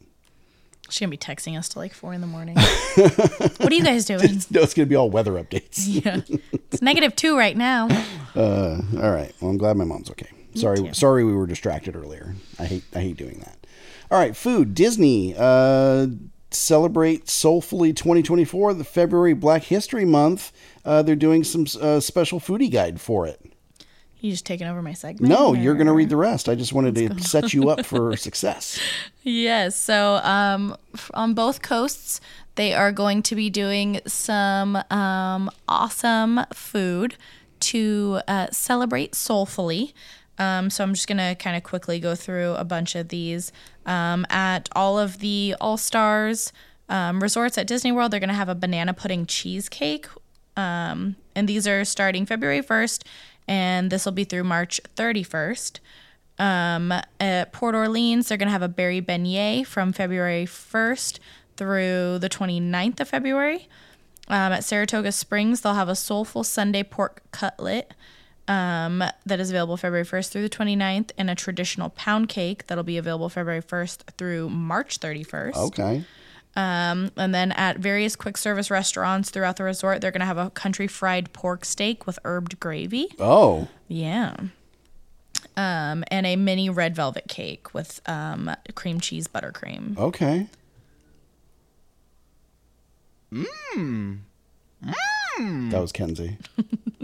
She's 0.88 0.98
gonna 0.98 1.10
be 1.10 1.16
texting 1.16 1.56
us 1.56 1.68
till 1.68 1.80
like 1.82 1.94
four 1.94 2.12
in 2.12 2.20
the 2.20 2.26
morning. 2.26 2.56
what 2.96 3.70
are 3.70 3.74
you 3.74 3.84
guys 3.84 4.04
doing? 4.06 4.20
no, 4.50 4.60
it's 4.62 4.74
going 4.74 4.86
to 4.86 4.90
be 4.90 4.96
all 4.96 5.08
weather 5.08 5.32
updates. 5.34 5.84
yeah, 5.86 6.20
it's 6.52 6.82
negative 6.82 7.14
two 7.16 7.36
right 7.36 7.56
now. 7.56 7.88
Uh, 8.32 8.80
all 9.02 9.10
right. 9.10 9.34
Well, 9.40 9.50
I'm 9.50 9.58
glad 9.58 9.76
my 9.76 9.82
mom's 9.82 10.08
okay. 10.12 10.28
Sorry, 10.54 10.90
sorry 10.94 11.24
we 11.24 11.32
were 11.32 11.46
distracted 11.46 11.96
earlier. 11.96 12.34
I 12.58 12.64
hate, 12.64 12.84
I 12.94 13.00
hate 13.00 13.16
doing 13.16 13.38
that. 13.40 13.66
All 14.10 14.18
right, 14.18 14.36
food. 14.36 14.74
Disney 14.74 15.34
uh, 15.38 16.08
celebrate 16.50 17.28
soulfully 17.28 17.92
2024, 17.92 18.74
the 18.74 18.84
February 18.84 19.34
Black 19.34 19.64
History 19.64 20.04
Month. 20.04 20.52
Uh, 20.84 21.02
they're 21.02 21.14
doing 21.16 21.44
some 21.44 21.66
uh, 21.80 22.00
special 22.00 22.40
foodie 22.40 22.70
guide 22.70 23.00
for 23.00 23.26
it. 23.26 23.40
You 24.20 24.32
just 24.32 24.44
taking 24.44 24.66
over 24.66 24.82
my 24.82 24.92
segment? 24.92 25.30
No, 25.30 25.54
you're 25.54 25.74
going 25.74 25.86
to 25.86 25.94
read 25.94 26.10
the 26.10 26.16
rest. 26.16 26.48
I 26.48 26.54
just 26.54 26.74
wanted 26.74 26.94
to 26.96 27.22
set 27.22 27.54
you 27.54 27.70
up 27.70 27.86
for 27.86 28.16
success. 28.16 28.78
Yes. 29.22 29.76
So 29.76 30.18
um, 30.22 30.74
on 31.12 31.34
both 31.34 31.60
coasts, 31.60 32.22
they 32.54 32.72
are 32.72 32.90
going 32.90 33.22
to 33.24 33.34
be 33.34 33.50
doing 33.50 34.00
some 34.06 34.76
um, 34.90 35.50
awesome 35.68 36.40
food 36.54 37.16
to 37.60 38.22
uh, 38.26 38.46
celebrate 38.50 39.14
soulfully. 39.14 39.94
Um, 40.40 40.70
so 40.70 40.82
I'm 40.82 40.94
just 40.94 41.06
gonna 41.06 41.36
kind 41.36 41.56
of 41.56 41.62
quickly 41.62 42.00
go 42.00 42.16
through 42.16 42.54
a 42.54 42.64
bunch 42.64 42.96
of 42.96 43.08
these. 43.08 43.52
Um, 43.86 44.26
at 44.30 44.68
all 44.74 44.98
of 44.98 45.18
the 45.18 45.54
All 45.60 45.76
Stars 45.76 46.52
um, 46.88 47.22
resorts 47.22 47.56
at 47.58 47.68
Disney 47.68 47.92
World, 47.92 48.10
they're 48.10 48.20
gonna 48.20 48.32
have 48.32 48.48
a 48.48 48.54
banana 48.54 48.94
pudding 48.94 49.26
cheesecake, 49.26 50.08
um, 50.56 51.16
and 51.36 51.48
these 51.48 51.68
are 51.68 51.84
starting 51.84 52.26
February 52.26 52.62
1st, 52.62 53.04
and 53.46 53.90
this 53.90 54.04
will 54.04 54.12
be 54.12 54.24
through 54.24 54.44
March 54.44 54.80
31st. 54.96 55.78
Um, 56.38 56.92
at 57.20 57.52
Port 57.52 57.74
Orleans, 57.74 58.28
they're 58.28 58.38
going 58.38 58.48
to 58.48 58.52
have 58.52 58.62
a 58.62 58.68
berry 58.68 59.02
beignet 59.02 59.66
from 59.66 59.92
February 59.92 60.46
1st 60.46 61.18
through 61.58 62.18
the 62.18 62.30
29th 62.30 63.00
of 63.00 63.08
February. 63.10 63.68
Um, 64.26 64.52
at 64.52 64.64
Saratoga 64.64 65.12
Springs, 65.12 65.60
they'll 65.60 65.74
have 65.74 65.90
a 65.90 65.94
soulful 65.94 66.42
Sunday 66.42 66.82
pork 66.82 67.22
cutlet 67.30 67.92
um, 68.50 69.04
that 69.24 69.38
is 69.38 69.48
available 69.50 69.76
February 69.76 70.04
1st 70.04 70.30
through 70.30 70.42
the 70.42 70.50
29th, 70.50 71.12
and 71.16 71.30
a 71.30 71.34
traditional 71.36 71.90
pound 71.90 72.28
cake 72.28 72.66
that'll 72.66 72.82
be 72.84 72.98
available 72.98 73.28
February 73.28 73.62
1st 73.62 74.12
through 74.18 74.50
March 74.50 74.98
31st. 74.98 75.54
Okay. 75.56 76.04
Um, 76.56 77.12
and 77.16 77.32
then 77.32 77.52
at 77.52 77.78
various 77.78 78.16
quick 78.16 78.36
service 78.36 78.68
restaurants 78.68 79.30
throughout 79.30 79.56
the 79.56 79.62
resort, 79.62 80.00
they're 80.00 80.10
going 80.10 80.20
to 80.20 80.26
have 80.26 80.36
a 80.36 80.50
country 80.50 80.88
fried 80.88 81.32
pork 81.32 81.64
steak 81.64 82.08
with 82.08 82.18
herbed 82.24 82.58
gravy. 82.58 83.06
Oh, 83.20 83.68
Yeah. 83.86 84.34
Um, 85.56 86.04
and 86.10 86.26
a 86.26 86.36
mini 86.36 86.70
red 86.70 86.96
velvet 86.96 87.28
cake 87.28 87.72
with 87.72 88.00
um, 88.06 88.50
cream 88.74 88.98
cheese 89.00 89.28
buttercream. 89.28 89.96
okay. 89.96 90.48
Mm. 95.38 95.70
That 95.70 95.80
was 95.80 95.92
Kenzie. 95.92 96.38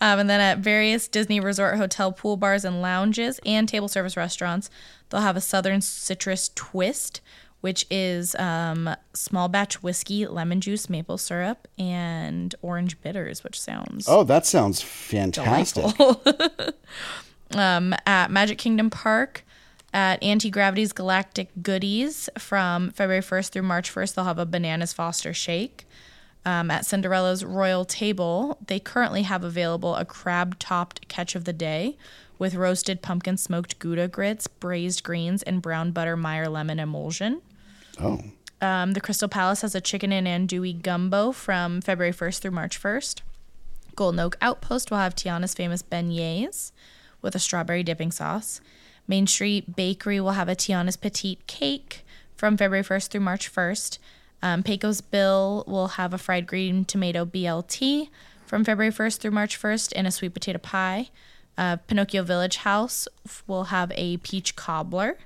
Um, 0.00 0.20
and 0.20 0.30
then 0.30 0.40
at 0.40 0.58
various 0.58 1.08
Disney 1.08 1.40
Resort 1.40 1.76
hotel 1.76 2.12
pool 2.12 2.36
bars 2.36 2.64
and 2.64 2.80
lounges 2.80 3.40
and 3.44 3.68
table 3.68 3.88
service 3.88 4.16
restaurants, 4.16 4.70
they'll 5.10 5.22
have 5.22 5.36
a 5.36 5.40
Southern 5.40 5.80
Citrus 5.80 6.50
Twist, 6.54 7.20
which 7.62 7.84
is 7.90 8.36
um, 8.36 8.94
small 9.12 9.48
batch 9.48 9.82
whiskey, 9.82 10.24
lemon 10.26 10.60
juice, 10.60 10.88
maple 10.88 11.18
syrup, 11.18 11.66
and 11.76 12.54
orange 12.62 13.00
bitters, 13.00 13.42
which 13.42 13.60
sounds 13.60 14.06
Oh, 14.08 14.22
that 14.22 14.46
sounds 14.46 14.80
fantastic. 14.80 15.84
um, 17.56 17.92
at 18.06 18.30
Magic 18.30 18.58
Kingdom 18.58 18.90
Park 18.90 19.44
at 19.92 20.22
Auntie 20.22 20.50
Gravity's 20.50 20.92
Galactic 20.92 21.48
Goodies 21.62 22.28
from 22.38 22.90
February 22.90 23.22
1st 23.22 23.50
through 23.50 23.62
March 23.62 23.92
1st. 23.92 24.14
They'll 24.14 24.24
have 24.24 24.38
a 24.38 24.46
Bananas 24.46 24.92
Foster 24.92 25.32
Shake. 25.32 25.86
Um, 26.44 26.70
at 26.70 26.86
Cinderella's 26.86 27.44
Royal 27.44 27.84
Table, 27.84 28.58
they 28.66 28.78
currently 28.78 29.22
have 29.22 29.44
available 29.44 29.96
a 29.96 30.04
crab 30.04 30.58
topped 30.58 31.08
catch 31.08 31.34
of 31.34 31.44
the 31.44 31.52
day 31.52 31.96
with 32.38 32.54
roasted 32.54 33.02
pumpkin 33.02 33.36
smoked 33.36 33.78
Gouda 33.78 34.08
grits, 34.08 34.46
braised 34.46 35.02
greens, 35.02 35.42
and 35.42 35.60
brown 35.60 35.90
butter 35.90 36.16
Meyer 36.16 36.48
lemon 36.48 36.78
emulsion. 36.78 37.42
Oh, 38.00 38.22
Um, 38.60 38.92
the 38.92 39.00
Crystal 39.00 39.28
Palace 39.28 39.62
has 39.62 39.74
a 39.74 39.80
chicken 39.80 40.12
and 40.12 40.26
andouille 40.26 40.80
gumbo 40.82 41.32
from 41.32 41.80
February 41.80 42.12
1st 42.12 42.38
through 42.40 42.50
March 42.52 42.80
1st. 42.80 43.20
Golden 43.94 44.20
Oak 44.20 44.36
Outpost 44.40 44.90
will 44.90 44.98
have 44.98 45.14
Tiana's 45.16 45.54
famous 45.54 45.82
beignets 45.82 46.70
with 47.20 47.34
a 47.34 47.40
strawberry 47.40 47.82
dipping 47.82 48.12
sauce. 48.12 48.60
Main 49.08 49.26
Street 49.26 49.74
Bakery 49.74 50.20
will 50.20 50.32
have 50.32 50.48
a 50.48 50.54
Tiana's 50.54 50.96
Petite 50.96 51.44
Cake 51.46 52.04
from 52.36 52.56
February 52.56 52.84
1st 52.84 53.08
through 53.08 53.22
March 53.22 53.52
1st. 53.52 53.98
Um, 54.42 54.62
Pecos 54.62 55.00
Bill 55.00 55.64
will 55.66 55.88
have 55.88 56.14
a 56.14 56.18
fried 56.18 56.46
green 56.46 56.84
tomato 56.84 57.24
BLT 57.24 58.10
from 58.46 58.64
February 58.64 58.92
1st 58.92 59.18
through 59.18 59.30
March 59.32 59.60
1st 59.60 59.92
and 59.96 60.06
a 60.06 60.10
sweet 60.10 60.34
potato 60.34 60.58
pie. 60.58 61.08
Uh, 61.56 61.76
Pinocchio 61.88 62.22
Village 62.22 62.58
House 62.58 63.08
will 63.46 63.64
have 63.64 63.90
a 63.96 64.18
peach 64.18 64.54
cobbler. 64.54 65.18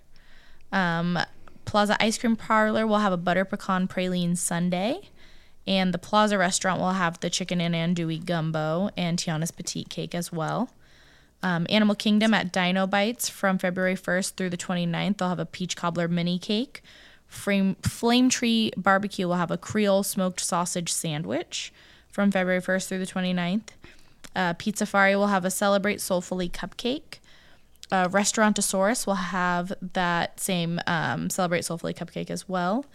Um, 0.72 1.18
Plaza 1.66 1.96
Ice 2.02 2.16
Cream 2.16 2.36
Parlor 2.36 2.86
will 2.86 2.98
have 2.98 3.12
a 3.12 3.18
butter 3.18 3.44
pecan 3.44 3.86
praline 3.86 4.36
sundae. 4.36 5.00
And 5.66 5.92
the 5.92 5.98
Plaza 5.98 6.38
restaurant 6.38 6.80
will 6.80 6.92
have 6.92 7.20
the 7.20 7.30
chicken 7.30 7.60
and 7.60 7.74
andouille 7.74 8.24
gumbo 8.24 8.90
and 8.96 9.18
Tiana's 9.18 9.50
petite 9.50 9.90
cake 9.90 10.14
as 10.14 10.32
well. 10.32 10.70
Um, 11.42 11.66
Animal 11.68 11.96
Kingdom 11.96 12.34
at 12.34 12.52
Dino 12.52 12.86
Bites 12.86 13.28
from 13.28 13.58
February 13.58 13.96
1st 13.96 14.34
through 14.34 14.50
the 14.50 14.56
29th, 14.56 15.18
they'll 15.18 15.28
have 15.28 15.38
a 15.38 15.46
peach 15.46 15.76
cobbler 15.76 16.08
mini 16.08 16.38
cake. 16.38 16.82
Frame, 17.26 17.76
Flame 17.82 18.28
Tree 18.28 18.72
Barbecue 18.76 19.26
will 19.26 19.36
have 19.36 19.50
a 19.50 19.56
Creole 19.56 20.02
smoked 20.02 20.40
sausage 20.40 20.92
sandwich 20.92 21.72
from 22.10 22.30
February 22.30 22.60
1st 22.60 22.88
through 22.88 22.98
the 22.98 23.06
29th. 23.06 23.68
Uh, 24.36 24.54
Pizzafari 24.54 25.16
will 25.16 25.28
have 25.28 25.44
a 25.44 25.50
Celebrate 25.50 26.00
Soulfully 26.00 26.48
cupcake. 26.48 27.18
Uh, 27.90 28.08
Restaurantosaurus 28.08 29.06
will 29.06 29.14
have 29.14 29.72
that 29.80 30.40
same 30.40 30.80
um, 30.86 31.28
Celebrate 31.28 31.64
Soulfully 31.64 31.94
cupcake 31.94 32.30
as 32.30 32.48
well. 32.48 32.86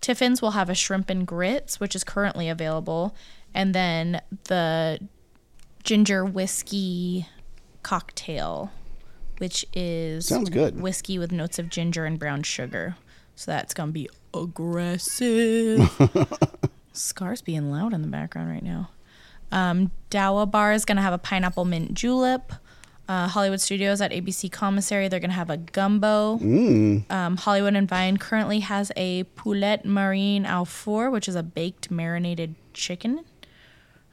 Tiffin's 0.00 0.42
will 0.42 0.52
have 0.52 0.68
a 0.68 0.74
shrimp 0.74 1.08
and 1.08 1.26
grits, 1.26 1.80
which 1.80 1.96
is 1.96 2.04
currently 2.04 2.48
available. 2.48 3.14
And 3.54 3.74
then 3.74 4.20
the 4.44 5.00
ginger 5.82 6.24
whiskey 6.24 7.26
cocktail, 7.84 8.72
which 9.38 9.64
is 9.72 10.26
Sounds 10.26 10.50
good. 10.50 10.80
whiskey 10.80 11.18
with 11.18 11.30
notes 11.30 11.60
of 11.60 11.68
ginger 11.68 12.04
and 12.04 12.18
brown 12.18 12.42
sugar. 12.42 12.96
So 13.36 13.52
that's 13.52 13.72
gonna 13.74 13.92
be 13.92 14.08
aggressive. 14.34 15.88
Scar's 16.92 17.42
being 17.42 17.70
loud 17.70 17.92
in 17.92 18.02
the 18.02 18.08
background 18.08 18.48
right 18.50 18.62
now. 18.62 18.90
Um, 19.52 19.90
Dawa 20.10 20.50
Bar 20.50 20.72
is 20.72 20.84
gonna 20.84 21.02
have 21.02 21.12
a 21.12 21.18
pineapple 21.18 21.64
mint 21.64 21.94
julep. 21.94 22.52
Uh, 23.06 23.28
Hollywood 23.28 23.60
Studios 23.60 24.00
at 24.00 24.12
ABC 24.12 24.50
Commissary, 24.50 25.08
they're 25.08 25.20
gonna 25.20 25.32
have 25.34 25.50
a 25.50 25.58
gumbo. 25.58 26.38
Um, 27.10 27.36
Hollywood 27.36 27.74
and 27.74 27.88
Vine 27.88 28.16
currently 28.16 28.60
has 28.60 28.90
a 28.96 29.24
poulet 29.24 29.84
marine 29.84 30.46
au 30.46 30.64
four, 30.64 31.10
which 31.10 31.28
is 31.28 31.34
a 31.34 31.42
baked 31.42 31.90
marinated 31.90 32.54
chicken. 32.72 33.24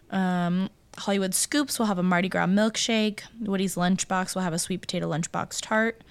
Um, 0.09 0.69
Hollywood 1.01 1.33
Scoops 1.33 1.79
will 1.79 1.87
have 1.87 1.97
a 1.97 2.03
Mardi 2.03 2.29
Gras 2.29 2.45
milkshake. 2.45 3.21
Woody's 3.39 3.75
Lunchbox 3.75 4.35
will 4.35 4.43
have 4.43 4.53
a 4.53 4.59
sweet 4.59 4.81
potato 4.81 5.09
lunchbox 5.09 5.59
tart. 5.59 6.01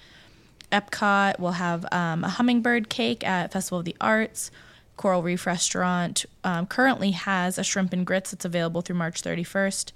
Epcot 0.71 1.39
will 1.39 1.53
have 1.53 1.85
um, 1.91 2.23
a 2.23 2.29
hummingbird 2.29 2.89
cake 2.89 3.25
at 3.25 3.51
Festival 3.53 3.79
of 3.79 3.85
the 3.85 3.95
Arts. 4.01 4.51
Coral 4.97 5.23
Reef 5.23 5.45
Restaurant 5.47 6.25
um, 6.43 6.67
currently 6.67 7.11
has 7.11 7.57
a 7.57 7.63
shrimp 7.63 7.93
and 7.93 8.05
grits 8.05 8.31
that's 8.31 8.45
available 8.45 8.81
through 8.81 8.97
March 8.97 9.21
31st. 9.21 9.91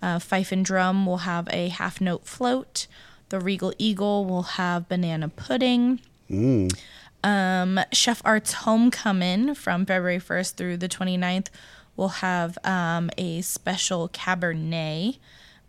Uh, 0.00 0.18
Fife 0.18 0.50
and 0.50 0.64
Drum 0.64 1.04
will 1.04 1.18
have 1.18 1.48
a 1.50 1.68
half 1.68 2.00
note 2.00 2.26
float. 2.26 2.86
The 3.28 3.40
Regal 3.40 3.74
Eagle 3.78 4.24
will 4.24 4.42
have 4.42 4.88
banana 4.88 5.28
pudding. 5.28 6.00
Um, 7.22 7.80
Chef 7.92 8.22
Arts 8.24 8.52
Homecoming 8.54 9.54
from 9.54 9.84
February 9.84 10.18
1st 10.18 10.54
through 10.54 10.76
the 10.78 10.88
29th 10.88 11.48
will 11.98 12.08
have 12.08 12.56
um, 12.64 13.10
a 13.18 13.42
special 13.42 14.08
Cabernet. 14.08 15.18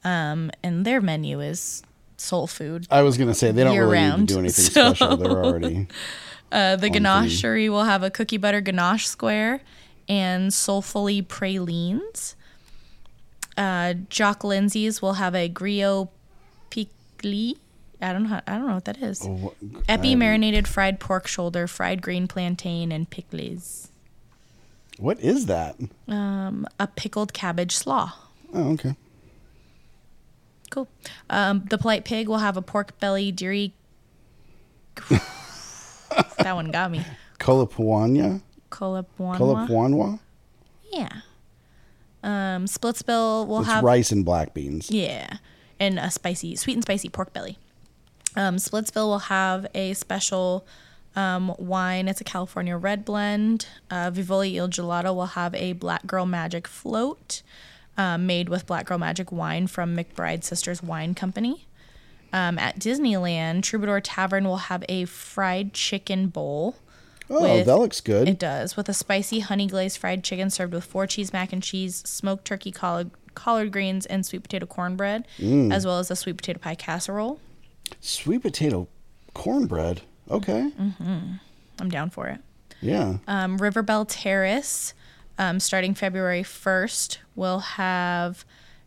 Um, 0.06 0.52
and 0.64 0.86
their 0.86 1.02
menu 1.02 1.42
is 1.42 1.84
soul 2.16 2.48
food. 2.48 2.88
I 2.90 3.02
was 3.02 3.18
gonna 3.18 3.34
say 3.34 3.52
they 3.52 3.66
don't 3.66 3.76
really 3.78 3.98
Year-round, 3.98 4.22
need 4.22 4.28
to 4.30 4.34
do 4.36 4.40
anything 4.40 4.66
so- 4.72 4.94
special. 4.94 5.18
They're 5.18 5.44
already. 5.44 5.88
Uh, 6.52 6.76
the 6.76 6.90
ganachery 6.90 7.70
will 7.70 7.84
have 7.84 8.02
a 8.02 8.10
cookie 8.10 8.38
butter 8.38 8.60
ganache 8.60 9.06
square 9.08 9.62
and 10.08 10.52
soulfully 10.52 11.22
pralines. 11.22 12.36
Uh, 13.56 13.94
Jock 14.10 14.44
Lindsay's 14.44 15.00
will 15.00 15.14
have 15.14 15.36
a 15.36 15.48
griot 15.48 16.10
piqué. 16.72 17.54
I 18.02 18.14
don't 18.14 18.24
know. 18.24 18.30
How, 18.30 18.42
I 18.48 18.54
don't 18.58 18.66
know 18.68 18.74
what 18.74 18.86
that 18.86 18.98
is. 18.98 19.22
Oh, 19.28 19.54
Epi 19.88 20.16
marinated 20.16 20.68
fried 20.68 21.00
pork 21.00 21.28
shoulder, 21.28 21.68
fried 21.68 22.02
green 22.02 22.28
plantain, 22.28 22.92
and 22.92 23.08
pickles. 23.08 23.89
What 25.00 25.20
is 25.22 25.46
that? 25.46 25.78
Um, 26.10 26.68
a 26.80 26.88
pickled 26.88 27.34
cabbage 27.34 27.76
slaw. 27.76 28.12
Oh, 28.54 28.74
okay. 28.74 28.96
Cool. 30.70 30.88
Um, 31.30 31.66
the 31.70 31.78
polite 31.78 32.04
pig 32.04 32.28
will 32.28 32.40
have 32.40 32.58
a 32.58 32.62
pork 32.62 33.00
belly, 33.00 33.32
dairy. 33.32 33.74
that 35.10 36.54
one 36.54 36.70
got 36.72 36.92
me. 36.92 37.06
Kolapuanya? 37.40 38.42
Kolapuanwa. 38.70 39.38
Kolapuanwa? 39.38 40.20
Yeah. 40.92 41.22
Um, 42.22 42.66
Splitsville 42.66 43.48
will 43.48 43.62
It's 43.62 43.70
have 43.70 43.84
rice 43.84 44.12
and 44.12 44.26
black 44.26 44.54
beans. 44.54 44.92
Yeah, 44.92 45.38
and 45.80 45.98
a 45.98 46.12
spicy, 46.12 46.56
sweet 46.58 46.74
and 46.74 46.84
spicy 46.84 47.08
pork 47.08 47.32
belly. 47.32 47.58
Um, 48.36 48.58
Splitsville 48.58 49.08
will 49.08 49.20
have 49.20 49.66
a 49.74 49.94
special 49.94 50.68
um, 51.16 51.54
wine. 51.58 52.08
It's 52.08 52.22
a 52.22 52.24
California 52.26 52.78
red 52.78 53.06
blend. 53.06 53.68
Uh, 53.90 54.10
Vivoli 54.12 54.56
Il 54.58 54.70
Gelato 54.70 55.14
will 55.16 55.28
have 55.28 55.54
a 55.56 55.74
Black 55.74 56.06
Girl 56.08 56.26
Magic 56.26 56.68
float 56.68 57.42
um, 57.98 58.26
made 58.26 58.50
with 58.50 58.66
Black 58.68 58.86
Girl 58.86 58.98
Magic 58.98 59.32
wine 59.32 59.68
from 59.68 59.96
McBride 59.96 60.44
Sisters 60.44 60.82
Wine 60.84 61.14
Company. 61.16 61.66
Um, 62.32 62.60
at 62.60 62.78
Disneyland, 62.78 63.64
Troubadour 63.64 64.02
Tavern 64.02 64.44
will 64.46 64.58
have 64.58 64.84
a 64.88 65.06
fried 65.06 65.74
chicken 65.74 66.28
bowl. 66.28 66.76
Oh, 67.30 67.42
with- 67.58 67.66
that 67.66 67.78
looks 67.78 68.02
good. 68.02 68.30
It 68.30 68.40
does, 68.40 68.78
with 68.78 68.88
a 68.90 68.94
spicy 68.94 69.40
honey 69.40 69.68
glazed 69.68 69.98
fried 69.98 70.24
chicken 70.24 70.50
served 70.50 70.74
with 70.74 70.84
four 70.84 71.08
cheese 71.08 71.34
mac 71.34 71.52
and 71.52 71.62
cheese, 71.64 72.04
smoked 72.08 72.46
turkey 72.46 72.72
collard, 72.72 73.10
collard 73.36 73.72
greens, 73.72 74.06
and 74.06 74.26
sweet 74.26 74.44
potato 74.44 74.66
cornbread, 74.68 75.28
Mm. 75.40 75.74
as 75.74 75.86
well 75.86 75.98
as 76.00 76.10
a 76.12 76.16
sweet 76.16 76.38
potato 76.38 76.60
pie 76.60 76.76
casserole. 76.76 77.40
Sweet 78.00 78.42
potato 78.44 78.88
cornbread. 79.34 80.02
Okay. 80.30 80.72
Mm-hmm. 80.80 81.34
I'm 81.80 81.90
down 81.90 82.10
for 82.10 82.28
it. 82.28 82.42
Yeah. 82.82 83.18
Um, 83.28 83.58
River 83.58 83.82
Belle 83.82 84.06
Terrace, 84.06 84.94
um, 85.38 85.60
starting 85.60 85.94
February 85.94 86.44
1st, 86.44 87.18
will 87.36 87.60
have 87.60 88.46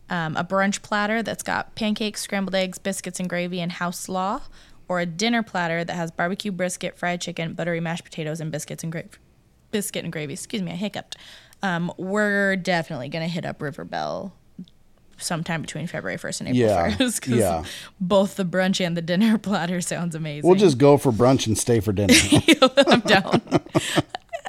um, 0.08 0.36
a 0.36 0.44
brunch 0.44 0.82
platter 0.82 1.22
that's 1.22 1.42
got 1.42 1.74
pancakes, 1.74 2.20
scrambled 2.20 2.54
eggs, 2.54 2.78
biscuits 2.78 3.18
and 3.18 3.28
gravy, 3.28 3.60
and 3.60 3.72
house 3.72 3.98
slaw, 3.98 4.42
or 4.88 5.00
a 5.00 5.06
dinner 5.06 5.42
platter 5.42 5.84
that 5.84 5.94
has 5.94 6.10
barbecue 6.10 6.52
brisket, 6.52 6.98
fried 6.98 7.20
chicken, 7.20 7.54
buttery 7.54 7.80
mashed 7.80 8.04
potatoes, 8.04 8.40
and 8.40 8.52
biscuits 8.52 8.82
and 8.82 8.92
gravy. 8.92 9.08
Biscuit 9.70 10.04
and 10.04 10.12
gravy. 10.12 10.34
Excuse 10.34 10.62
me, 10.62 10.72
I 10.72 10.76
hiccuped. 10.76 11.16
Um, 11.62 11.92
we're 11.96 12.56
definitely 12.56 13.08
gonna 13.08 13.28
hit 13.28 13.46
up 13.46 13.62
River 13.62 13.84
Belle 13.84 14.34
sometime 15.22 15.62
between 15.62 15.86
February 15.86 16.18
1st 16.18 16.40
and 16.40 16.48
April 16.50 16.60
Yeah, 16.60 16.90
1st 16.96 17.20
because 17.20 17.38
yeah. 17.38 17.64
both 18.00 18.36
the 18.36 18.44
brunch 18.44 18.84
and 18.84 18.96
the 18.96 19.02
dinner 19.02 19.38
platter 19.48 19.80
sounds 19.80 20.14
amazing. 20.14 20.48
We'll 20.48 20.58
just 20.58 20.78
go 20.78 20.96
for 20.96 21.12
brunch 21.12 21.46
and 21.46 21.56
stay 21.56 21.80
for 21.80 21.92
dinner. 21.92 22.14
I'm 22.86 23.00
down. 23.06 23.40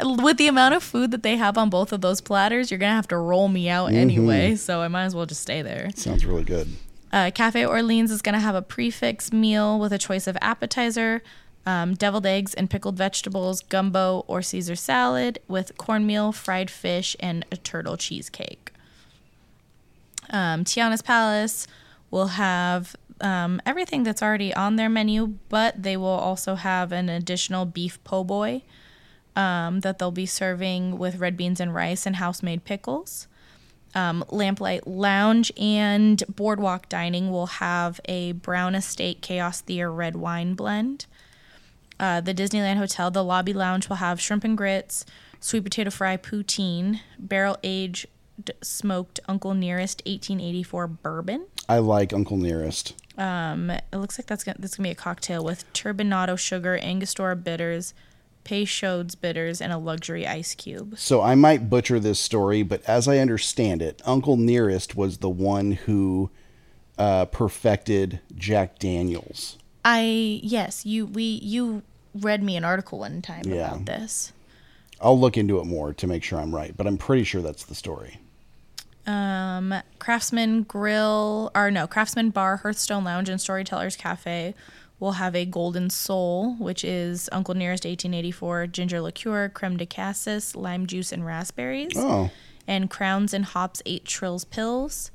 With 0.04 0.38
the 0.38 0.48
amount 0.48 0.74
of 0.74 0.82
food 0.84 1.12
that 1.12 1.22
they 1.24 1.38
have 1.38 1.58
on 1.58 1.70
both 1.70 1.94
of 1.94 2.02
those 2.02 2.20
platters, 2.20 2.72
you're 2.72 2.80
gonna 2.80 2.96
have 2.96 3.08
to 3.10 3.18
roll 3.18 3.48
me 3.48 3.70
out 3.70 3.92
Mhm. 3.92 3.96
anyway. 3.96 4.56
So 4.56 4.82
I 4.82 4.88
might 4.88 5.04
as 5.06 5.16
well 5.16 5.26
just 5.28 5.42
stay 5.42 5.62
there. 5.62 5.90
Sounds 5.96 6.26
really 6.26 6.44
good. 6.44 6.68
Uh, 7.12 7.30
Cafe 7.34 7.64
Orleans 7.64 8.10
is 8.10 8.24
gonna 8.24 8.40
have 8.40 8.56
a 8.56 8.62
prix 8.64 8.90
fixe 8.90 9.32
meal 9.32 9.80
with 9.80 9.94
a 9.94 10.00
choice 10.00 10.26
of 10.26 10.36
appetizer, 10.42 11.22
um, 11.66 11.94
deviled 11.94 12.26
eggs 12.26 12.56
and 12.56 12.70
pickled 12.72 12.98
vegetables, 12.98 13.62
gumbo 13.62 14.26
or 14.28 14.42
Caesar 14.42 14.76
salad 14.76 15.38
with 15.48 15.78
cornmeal, 15.78 16.32
fried 16.32 16.72
fish, 16.72 17.16
and 17.20 17.46
a 17.52 17.56
turtle 17.58 17.96
cheesecake. 17.96 18.73
Um, 20.34 20.66
Tiana's 20.66 21.04
Palace 21.04 21.68
will 22.12 22.28
have 22.28 22.96
um, 23.22 23.62
everything 23.66 24.04
that's 24.04 24.22
already 24.22 24.54
on 24.54 24.76
their 24.76 24.90
menu, 24.90 25.36
but 25.48 25.82
they 25.82 25.96
will 25.96 26.08
also 26.08 26.56
have 26.56 26.92
an 26.92 27.08
additional 27.08 27.66
beef 27.66 28.04
po' 28.04 28.24
boy 28.24 28.64
um, 29.36 29.80
that 29.82 30.00
they'll 30.00 30.12
be 30.12 30.26
serving 30.26 30.98
with 30.98 31.18
red 31.18 31.38
beans 31.38 31.60
and 31.60 31.74
rice 31.74 32.06
and 32.06 32.18
house 32.18 32.44
made 32.44 32.66
pickles. 32.66 33.28
Um, 33.96 34.26
Lamplight 34.30 34.82
Lounge 34.88 35.52
and 35.56 36.24
Boardwalk 36.28 36.90
Dining 36.90 37.30
will 37.30 37.46
have 37.46 38.02
a 38.06 38.32
Brown 38.32 38.74
Estate 38.74 39.22
Chaos 39.22 39.62
Theory 39.62 39.94
red 39.94 40.16
wine 40.16 40.56
blend. 40.56 41.06
Uh, 42.00 42.20
the 42.20 42.34
Disneyland 42.34 42.78
Hotel, 42.78 43.12
the 43.12 43.24
Lobby 43.24 43.54
Lounge 43.54 43.88
will 43.88 43.98
have 43.98 44.20
shrimp 44.20 44.44
and 44.44 44.58
grits, 44.58 45.06
sweet 45.40 45.64
potato 45.64 45.92
fry 45.92 46.18
poutine, 46.18 47.02
barrel 47.20 47.58
aged 47.64 48.08
smoked 48.62 49.20
Uncle 49.28 49.54
Nearest 49.54 50.02
1884 50.06 50.88
bourbon. 50.88 51.46
I 51.70 51.78
like 51.80 52.14
Uncle 52.14 52.38
Nearest. 52.38 52.96
Um, 53.18 53.70
it 53.70 53.84
looks 53.94 54.18
like 54.18 54.26
that's 54.26 54.44
gonna, 54.44 54.58
that's 54.60 54.76
gonna 54.76 54.88
be 54.88 54.92
a 54.92 54.96
cocktail 54.96 55.44
with 55.44 55.72
turbinado 55.74 56.38
sugar, 56.38 56.78
Angostura 56.82 57.36
bitters, 57.36 57.94
Peychaud's 58.44 59.16
bitters, 59.16 59.62
and 59.62 59.72
a 59.72 59.78
luxury 59.78 60.26
ice 60.28 60.56
cube. 60.56 60.96
So 60.98 61.22
I 61.22 61.36
might 61.36 61.70
butcher 61.70 62.00
this 62.00 62.20
story, 62.20 62.64
but 62.64 62.84
as 62.86 63.08
I 63.08 63.20
understand 63.20 63.82
it, 63.82 64.02
Uncle 64.06 64.36
Nearest 64.36 64.96
was 64.96 65.20
the 65.20 65.30
one 65.30 65.74
who 65.74 66.30
uh, 66.98 67.26
perfected 67.26 68.20
Jack 68.36 68.80
Daniels. 68.80 69.58
I 69.86 70.40
yes, 70.44 70.86
you 70.86 71.06
we 71.06 71.24
you 71.24 71.84
read 72.16 72.42
me 72.44 72.56
an 72.56 72.64
article 72.64 73.00
one 73.00 73.22
time 73.22 73.44
Yeah. 73.46 73.68
about 73.74 73.86
this. 73.86 74.34
I'll 75.02 75.20
look 75.20 75.38
into 75.38 75.60
it 75.60 75.66
more 75.66 75.94
to 75.94 76.08
make 76.08 76.24
sure 76.24 76.40
I'm 76.40 76.56
right, 76.56 76.76
but 76.76 76.88
I'm 76.88 76.98
pretty 76.98 77.24
sure 77.26 77.42
that's 77.42 77.66
the 77.66 77.76
story. 77.76 78.20
Um, 79.06 79.74
Craftsman 80.00 80.64
Grill, 80.64 81.52
or 81.54 81.72
no, 81.72 81.88
Craftsman 81.88 82.30
Bar, 82.30 82.58
Hearthstone 82.58 83.04
Lounge, 83.04 83.30
and 83.30 83.40
Storytellers 83.40 83.96
Cafe 83.96 84.54
will 85.00 85.14
have 85.14 85.36
a 85.36 85.46
Golden 85.46 85.90
Soul, 85.90 86.56
which 86.56 86.86
is 86.86 87.30
Uncle 87.32 87.54
Nearest 87.56 87.84
1884 87.84 88.68
ginger 88.68 89.02
liqueur, 89.02 89.50
creme 89.50 89.78
de 89.78 89.86
cassis, 89.86 90.56
lime 90.56 90.88
juice, 90.88 91.12
and 91.12 91.26
raspberries. 91.26 91.92
Oh. 91.96 92.32
And 92.68 92.90
Crowns 92.90 93.34
and 93.34 93.44
Hops 93.44 93.82
Eight 93.86 94.06
Trills 94.06 94.46
Pills. 94.46 95.12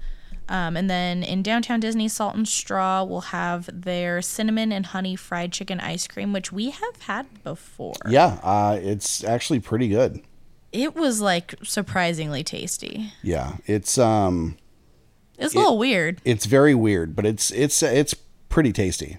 Um, 0.51 0.77
and 0.77 0.89
then 0.89 1.23
in 1.23 1.43
downtown 1.43 1.81
Disney, 1.81 2.09
Salt 2.09 2.35
and 2.35 2.49
Straw 2.49 3.05
will 3.05 3.21
have 3.21 3.69
their 3.73 4.23
cinnamon 4.23 4.73
and 4.73 4.87
honey 4.87 5.15
fried 5.15 5.53
chicken 5.53 5.79
ice 5.81 6.07
cream, 6.07 6.33
which 6.33 6.53
we 6.53 6.71
have 6.71 7.03
had 7.03 7.43
before. 7.43 7.95
Yeah, 8.09 8.39
uh, 8.43 8.79
it's 8.81 9.25
actually 9.25 9.61
pretty 9.61 9.89
good. 9.89 10.23
It 10.73 10.95
was 10.95 11.21
like 11.21 11.55
surprisingly 11.63 12.45
tasty. 12.45 13.13
Yeah, 13.23 13.57
it's 13.67 13.97
um, 13.99 14.57
It's 15.39 15.55
a 15.55 15.59
little 15.59 15.79
weird. 15.79 16.21
it's 16.25 16.47
very 16.47 16.75
weird, 16.75 17.17
but 17.17 17.25
it's 17.25 17.51
it's 17.51 17.83
it's 17.83 18.15
pretty 18.49 18.73
tasty. 18.73 19.19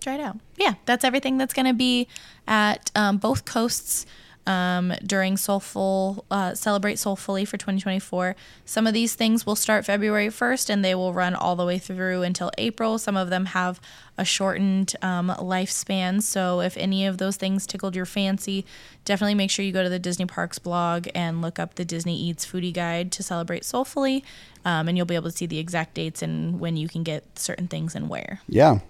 try 0.00 0.14
it 0.14 0.20
out. 0.20 0.38
Yeah, 0.56 0.74
that's 0.84 1.04
everything 1.04 1.36
that's 1.38 1.52
going 1.54 1.66
to 1.66 1.74
be 1.74 2.08
at 2.48 2.90
um, 2.94 3.18
both 3.18 3.44
coasts 3.44 4.06
um, 4.46 4.92
during 5.04 5.36
Soulful 5.36 6.24
uh, 6.30 6.54
Celebrate 6.54 6.98
Soulfully 6.98 7.44
for 7.44 7.56
2024. 7.56 8.36
Some 8.64 8.86
of 8.86 8.94
these 8.94 9.14
things 9.14 9.44
will 9.44 9.56
start 9.56 9.84
February 9.84 10.28
1st 10.28 10.70
and 10.70 10.84
they 10.84 10.94
will 10.94 11.12
run 11.12 11.34
all 11.34 11.56
the 11.56 11.64
way 11.64 11.78
through 11.78 12.22
until 12.22 12.50
April. 12.56 12.98
Some 12.98 13.16
of 13.16 13.30
them 13.30 13.46
have 13.46 13.80
a 14.16 14.24
shortened 14.24 14.94
um, 15.02 15.28
lifespan. 15.38 16.22
So 16.22 16.60
if 16.60 16.76
any 16.76 17.06
of 17.06 17.18
those 17.18 17.36
things 17.36 17.66
tickled 17.66 17.96
your 17.96 18.06
fancy, 18.06 18.64
definitely 19.04 19.34
make 19.34 19.50
sure 19.50 19.64
you 19.64 19.72
go 19.72 19.82
to 19.82 19.88
the 19.88 19.98
Disney 19.98 20.26
Parks 20.26 20.58
blog 20.58 21.08
and 21.14 21.42
look 21.42 21.58
up 21.58 21.74
the 21.74 21.84
Disney 21.84 22.18
Eats 22.18 22.46
Foodie 22.46 22.72
Guide 22.72 23.12
to 23.12 23.22
Celebrate 23.22 23.64
Soulfully. 23.64 24.24
Um, 24.64 24.88
and 24.88 24.96
you'll 24.96 25.06
be 25.06 25.14
able 25.14 25.30
to 25.30 25.36
see 25.36 25.46
the 25.46 25.58
exact 25.58 25.94
dates 25.94 26.22
and 26.22 26.58
when 26.58 26.76
you 26.76 26.88
can 26.88 27.02
get 27.02 27.38
certain 27.38 27.68
things 27.68 27.94
and 27.94 28.08
where. 28.08 28.40
Yeah, 28.48 28.80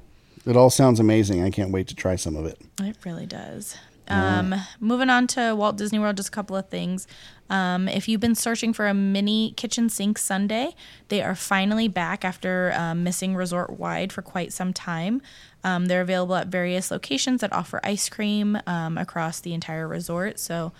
it 0.46 0.56
all 0.56 0.70
sounds 0.70 1.00
amazing. 1.00 1.42
I 1.42 1.50
can't 1.50 1.70
wait 1.70 1.88
to 1.88 1.94
try 1.94 2.16
some 2.16 2.36
of 2.36 2.46
it. 2.46 2.60
It 2.80 2.96
really 3.04 3.26
does. 3.26 3.76
Um, 4.08 4.54
moving 4.80 5.10
on 5.10 5.26
to 5.28 5.54
Walt 5.56 5.76
Disney 5.76 5.98
World, 5.98 6.16
just 6.16 6.28
a 6.28 6.32
couple 6.32 6.56
of 6.56 6.68
things. 6.68 7.06
Um, 7.50 7.88
if 7.88 8.08
you've 8.08 8.20
been 8.20 8.34
searching 8.34 8.72
for 8.72 8.86
a 8.88 8.94
mini 8.94 9.52
kitchen 9.56 9.88
sink 9.88 10.18
sundae, 10.18 10.70
they 11.08 11.22
are 11.22 11.34
finally 11.34 11.88
back 11.88 12.24
after 12.24 12.72
um, 12.76 13.04
missing 13.04 13.34
resort 13.36 13.78
wide 13.78 14.12
for 14.12 14.22
quite 14.22 14.52
some 14.52 14.72
time. 14.72 15.22
Um, 15.64 15.86
they're 15.86 16.00
available 16.00 16.34
at 16.36 16.48
various 16.48 16.90
locations 16.90 17.40
that 17.40 17.52
offer 17.52 17.80
ice 17.84 18.08
cream 18.08 18.58
um, 18.66 18.98
across 18.98 19.40
the 19.40 19.52
entire 19.54 19.86
resort. 19.86 20.38
So 20.38 20.72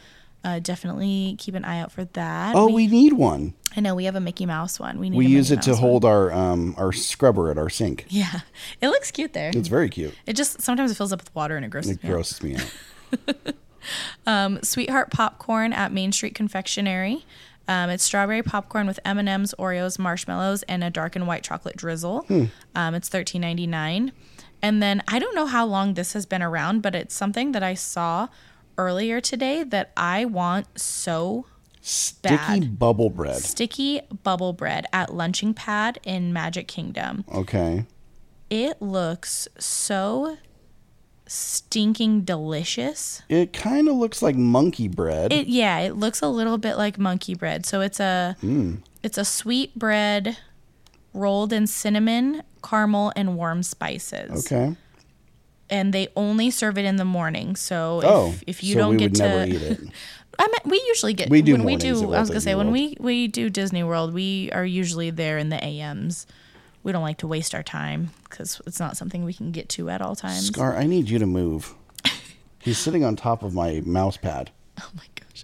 uh, 0.45 0.59
definitely 0.61 1.35
keep 1.39 1.55
an 1.57 1.65
eye 1.65 1.81
out 1.81 1.91
for 1.93 2.05
that. 2.05 2.55
Oh, 2.55 2.73
we 2.73 2.87
need 2.87 3.13
one. 3.13 3.55
I 3.77 3.81
know 3.81 3.95
we 3.95 4.05
have 4.05 4.15
a 4.17 4.21
Mickey 4.21 4.47
Mouse 4.47 4.79
one. 4.81 4.99
We 5.01 5.11
need. 5.11 5.17
We 5.19 5.27
use 5.27 5.51
Mickey 5.51 5.59
it 5.61 5.63
to 5.65 5.71
Mouse 5.71 5.81
one. 5.81 5.91
hold 5.91 6.05
our 6.05 6.33
um 6.33 6.75
our 6.79 6.93
scrubber 6.93 7.51
at 7.51 7.59
our 7.59 7.69
sink. 7.69 8.07
Yeah, 8.09 8.41
it 8.81 8.89
looks 8.89 9.11
cute 9.11 9.33
there. 9.33 9.51
It's 9.55 9.69
very 9.69 9.89
cute. 9.89 10.15
It 10.25 10.35
just 10.37 10.61
sometimes 10.63 10.91
it 10.93 10.95
fills 10.97 11.13
up 11.13 11.21
with 11.21 11.35
water 11.35 11.57
and 11.57 11.65
it 11.65 11.69
grosses 11.71 11.93
It 11.93 12.03
me 12.05 12.09
out. 12.09 12.13
grosses 12.13 12.43
me 12.43 12.55
out. 12.57 12.73
um, 14.27 14.63
Sweetheart 14.63 15.11
Popcorn 15.11 15.73
at 15.73 15.93
Main 15.93 16.13
Street 16.13 16.35
Confectionery. 16.35 17.25
Um, 17.69 17.91
it's 17.91 18.05
strawberry 18.05 18.43
popcorn 18.43 18.87
with 18.87 19.01
M 19.05 19.19
and 19.19 19.29
M's, 19.29 19.53
Oreos, 19.59 19.99
marshmallows, 19.99 20.63
and 20.65 20.85
a 20.85 20.91
dark 20.91 21.17
and 21.17 21.27
white 21.27 21.43
chocolate 21.43 21.77
drizzle. 21.77 22.21
Hmm. 22.29 22.45
Um, 22.75 22.95
it's 22.95 23.09
thirteen 23.09 23.41
ninety 23.41 23.67
nine. 23.67 24.13
And 24.63 24.83
then 24.83 25.03
I 25.09 25.19
don't 25.19 25.35
know 25.35 25.47
how 25.47 25.67
long 25.67 25.95
this 25.95 26.13
has 26.13 26.27
been 26.27 26.43
around, 26.43 26.83
but 26.83 26.95
it's 26.95 27.15
something 27.15 27.53
that 27.53 27.63
I 27.63 27.75
saw 27.75 28.29
earlier 28.79 29.21
today 29.21 29.63
that 29.65 29.93
I 29.97 30.25
want 30.25 30.79
so 30.79 31.47
Sticky 31.81 32.37
bad. 32.37 32.79
bubble 32.79 33.11
bread. 33.11 33.37
Sticky 33.37 34.01
bubble 34.25 34.53
bread 34.53 34.87
at 34.93 35.15
Lunching 35.15 35.55
Pad 35.55 36.01
in 36.03 36.33
Magic 36.33 36.67
Kingdom. 36.67 37.25
Okay. 37.33 37.85
It 38.51 38.81
looks 38.83 39.47
so 39.59 40.39
stinking 41.27 42.23
delicious. 42.23 43.23
It 43.29 43.53
kind 43.53 43.89
of 43.89 43.97
looks 43.97 44.23
like 44.23 44.37
monkey 44.37 44.89
bread. 44.89 45.33
It 45.33 45.49
yeah, 45.49 45.79
it 45.81 45.97
looks 45.97 46.23
a 46.23 46.29
little 46.29 46.59
bit 46.59 46.77
like 46.77 46.99
monkey 46.99 47.35
bread. 47.35 47.67
So 47.67 47.81
it's 47.81 48.01
a 48.01 48.37
Mm. 48.43 48.79
it's 49.03 49.19
a 49.19 49.25
sweet 49.25 49.77
bread 49.79 50.39
rolled 51.13 51.53
in 51.53 51.67
cinnamon, 51.67 52.43
caramel, 52.63 53.13
and 53.17 53.37
warm 53.37 53.63
spices. 53.63 54.47
Okay. 54.47 54.77
and 55.69 55.93
they 55.93 56.07
only 56.15 56.49
serve 56.49 56.79
it 56.79 56.85
in 56.85 56.95
the 56.95 57.05
morning. 57.05 57.57
So 57.57 57.99
if, 57.99 58.05
Oh, 58.07 58.35
if 58.47 58.63
you 58.63 58.75
so 58.75 58.79
don't 58.79 58.91
we 58.93 58.97
get 58.99 59.15
to, 59.17 59.23
never 59.29 59.51
eat 59.51 59.63
it. 59.63 59.81
I 60.39 60.47
mean, 60.47 60.61
we 60.71 60.81
usually 60.87 61.13
get 61.13 61.29
We 61.29 61.43
do 61.43 61.53
when 61.55 61.65
we 61.65 61.75
do. 61.75 62.15
I 62.15 62.21
was 62.21 62.29
gonna 62.31 62.41
say 62.41 62.51
Disney 62.51 62.55
when 62.55 62.71
we 62.71 62.97
we 63.01 63.27
do 63.27 63.51
Disney 63.51 63.83
World, 63.83 64.15
we 64.15 64.49
are 64.53 64.65
usually 64.65 65.11
there 65.11 65.39
in 65.39 65.49
the 65.49 65.57
AMs. 65.65 66.27
We 66.87 66.93
don't 66.93 67.03
like 67.03 67.19
to 67.19 67.27
waste 67.27 67.53
our 67.53 67.65
time 67.65 68.11
because 68.31 68.63
it's 68.65 68.79
not 68.79 68.97
something 68.97 69.25
we 69.25 69.35
can 69.35 69.51
get 69.51 69.69
to 69.71 69.91
at 69.91 70.01
all 70.01 70.15
times. 70.15 70.47
Scar, 70.47 70.77
I 70.77 70.87
need 70.87 71.09
you 71.09 71.19
to 71.19 71.27
move. 71.27 71.75
He's 72.61 72.79
sitting 72.79 73.03
on 73.03 73.17
top 73.17 73.43
of 73.43 73.53
my 73.53 73.83
mouse 73.85 74.17
pad. 74.17 74.53
Oh 74.81 74.91
my 74.95 75.03
gosh. 75.17 75.43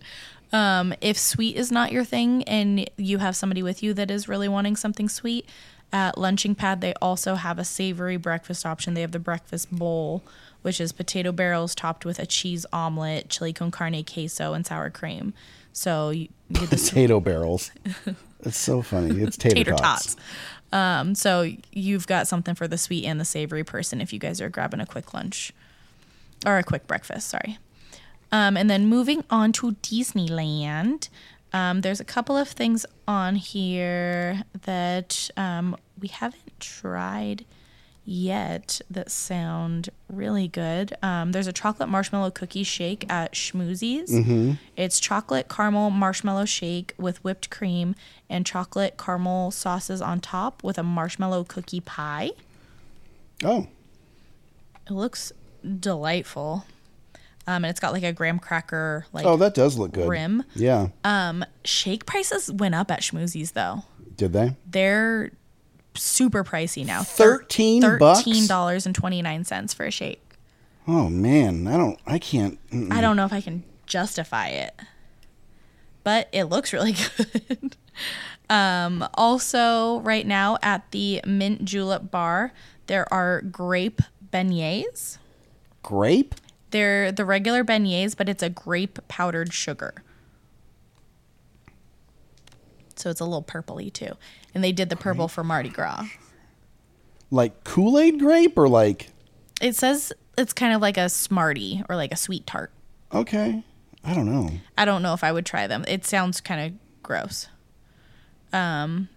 Um, 0.53 0.95
if 1.01 1.19
sweet 1.19 1.57
is 1.57 1.73
not 1.73 1.91
your 1.91 2.05
thing 2.05 2.45
and 2.45 2.89
you 2.97 3.19
have 3.19 3.35
somebody 3.35 3.61
with 3.61 3.83
you 3.83 3.93
that 3.93 4.09
is 4.09 4.29
really 4.29 4.47
wanting 4.49 4.77
something 4.77 5.09
sweet, 5.09 5.49
at 5.93 6.17
Lunching 6.17 6.55
Pad 6.55 6.81
they 6.81 6.95
also 7.03 7.35
have 7.35 7.59
a 7.59 7.65
savory 7.65 8.17
breakfast 8.17 8.65
option. 8.65 8.95
They 8.95 9.01
have 9.01 9.11
the 9.11 9.19
breakfast 9.19 9.73
bowl, 9.73 10.23
which 10.63 10.81
is 10.81 10.93
potato 10.93 11.33
barrels 11.33 11.75
topped 11.75 12.05
with 12.05 12.21
a 12.21 12.25
cheese 12.27 12.65
omelet, 12.73 13.29
chili 13.29 13.53
con 13.53 13.73
carne 13.73 14.05
queso, 14.05 14.53
and 14.53 14.65
sour 14.65 14.91
cream. 14.91 15.35
So 15.73 16.11
you 16.11 16.29
you 16.49 16.61
get 16.61 16.71
this 16.71 16.89
Potato 16.89 17.19
barrels. 17.19 17.73
It's 18.45 18.59
so 18.59 18.83
funny. 18.83 19.21
It's 19.23 19.37
tater, 19.39 19.57
tater 19.57 19.71
tots. 19.73 20.15
tots. 20.15 20.17
Um, 20.73 21.15
so 21.15 21.51
you've 21.71 22.07
got 22.07 22.27
something 22.27 22.55
for 22.55 22.67
the 22.67 22.79
sweet 22.79 23.05
and 23.05 23.21
the 23.21 23.25
savory 23.25 23.63
person 23.63 24.01
if 24.01 24.13
you 24.13 24.19
guys 24.19 24.41
are 24.41 24.49
grabbing 24.49 24.81
a 24.81 24.87
quick 24.87 25.13
lunch 25.13 25.53
or 26.47 26.59
a 26.59 26.63
quick 26.63 26.87
breakfast. 26.87 27.29
Sorry. 27.29 27.59
Um, 28.33 28.57
and 28.57 28.71
then 28.71 28.87
moving 28.87 29.25
on 29.29 29.53
to 29.53 29.73
Disneyland, 29.73 31.11
um, 31.53 31.83
there's 31.83 32.01
a 32.01 32.05
couple 32.05 32.37
of 32.37 32.49
things 32.49 32.87
on 33.07 33.37
here 33.37 34.43
that 34.63 35.31
um, 35.37 35.77
we 36.01 36.09
haven't 36.09 36.59
tried 36.59 37.45
yet 38.05 38.81
that 38.91 39.11
sound 39.11 39.89
really 40.09 40.49
good. 40.49 40.93
Um, 41.03 41.33
there's 41.33 41.47
a 41.47 41.53
chocolate 41.53 41.89
marshmallow 41.89 42.31
cookie 42.33 42.65
shake 42.65 43.11
at 43.11 43.33
Schmoozies. 43.35 44.11
Mhm. 44.11 44.59
It's 44.77 44.99
chocolate 44.99 45.49
caramel 45.49 45.91
marshmallow 45.91 46.45
shake 46.47 46.95
with 46.99 47.23
whipped 47.23 47.49
cream 47.51 47.95
and 48.29 48.45
chocolate 48.45 48.97
caramel 48.99 49.51
sauces 49.53 50.03
on 50.03 50.21
top 50.21 50.65
with 50.65 50.79
a 50.79 50.83
marshmallow 50.83 51.45
cookie 51.45 51.81
pie. 51.81 52.31
Oh, 53.45 53.67
It 54.87 54.93
looks 54.93 55.33
delightful. 55.79 56.65
Um, 57.47 57.65
and 57.65 57.67
it's 57.67 57.81
got 57.81 57.93
like 57.93 58.03
a 58.05 58.13
graham 58.13 58.39
cracker 58.39 59.07
like 59.13 59.25
oh, 59.27 59.37
that 59.37 59.55
does 59.55 59.77
look 59.77 59.93
good. 59.93 60.09
rim. 60.09 60.45
Yeah. 60.55 60.89
Um, 61.05 61.45
shake 61.65 62.07
prices 62.07 62.51
went 62.53 62.75
up 62.75 62.91
at 62.91 63.01
Schmoozies 63.01 63.53
though. 63.53 63.85
Did 64.17 64.33
they? 64.33 64.57
They're 64.69 65.33
super 65.95 66.45
pricey 66.45 66.85
now. 66.87 67.03
13 67.03 67.99
bucks? 67.99 68.23
Thirteen 68.23 68.47
dollars 68.47 68.87
and 68.87 68.95
twenty 68.95 69.23
nine 69.23 69.45
cents 69.45 69.75
for 69.75 69.85
a 69.85 69.91
shake. 69.91 70.21
Oh 70.89 71.09
man, 71.09 71.67
I 71.67 71.77
don't. 71.77 71.99
I 72.07 72.19
can't. 72.19 72.59
mm-mm. 72.71 72.93
I 72.93 73.01
don't 73.01 73.17
know 73.17 73.25
if 73.25 73.33
I 73.33 73.41
can 73.41 73.63
justify 73.87 74.49
it, 74.49 74.75
but 76.05 76.29
it 76.33 76.45
looks 76.45 76.73
really 76.73 76.95
good. 77.49 77.77
um, 78.51 79.07
also, 79.15 80.01
right 80.01 80.27
now 80.27 80.59
at 80.63 80.91
the 80.91 81.21
Mint 81.27 81.65
Julep 81.65 82.11
Bar, 82.11 82.53
there 82.89 83.13
are 83.13 83.43
grape 83.43 84.03
beignets. 84.33 85.19
Grape. 85.83 86.35
They're 86.71 87.13
the 87.13 87.25
regular 87.25 87.65
beignets, 87.65 88.17
but 88.17 88.29
it's 88.29 88.43
a 88.43 88.49
grape 88.51 88.99
powdered 89.09 89.53
sugar. 89.53 90.03
So 93.03 93.11
it's 93.11 93.21
a 93.21 93.25
little 93.25 93.43
purpley 93.43 93.93
too. 93.93 94.13
And 94.55 94.63
they 94.63 94.71
did 94.73 94.89
the 94.89 94.97
purple 94.97 95.27
for 95.29 95.43
Mardi 95.43 95.69
Gras. 95.71 96.05
Like 97.31 97.65
Kool 97.65 97.99
Aid 97.99 98.19
grape 98.21 98.57
or 98.57 98.69
like? 98.69 99.09
It 99.61 99.75
says 99.77 100.13
it's 100.39 100.53
kind 100.53 100.73
of 100.75 100.81
like 100.81 100.97
a 100.97 101.09
Smartie 101.09 101.83
or 101.89 101.97
like 101.97 102.13
a 102.13 102.17
sweet 102.17 102.47
tart. 102.47 102.71
Okay. 103.13 103.65
I 104.05 104.15
don't 104.15 104.27
know. 104.31 104.51
I 104.79 104.85
don't 104.85 105.03
know 105.03 105.15
if 105.15 105.25
I 105.25 105.33
would 105.33 105.47
try 105.47 105.67
them. 105.67 105.85
It 105.89 106.05
sounds 106.05 106.41
kind 106.41 106.61
of 106.75 107.03
gross. 107.03 107.49
Um, 108.53 109.09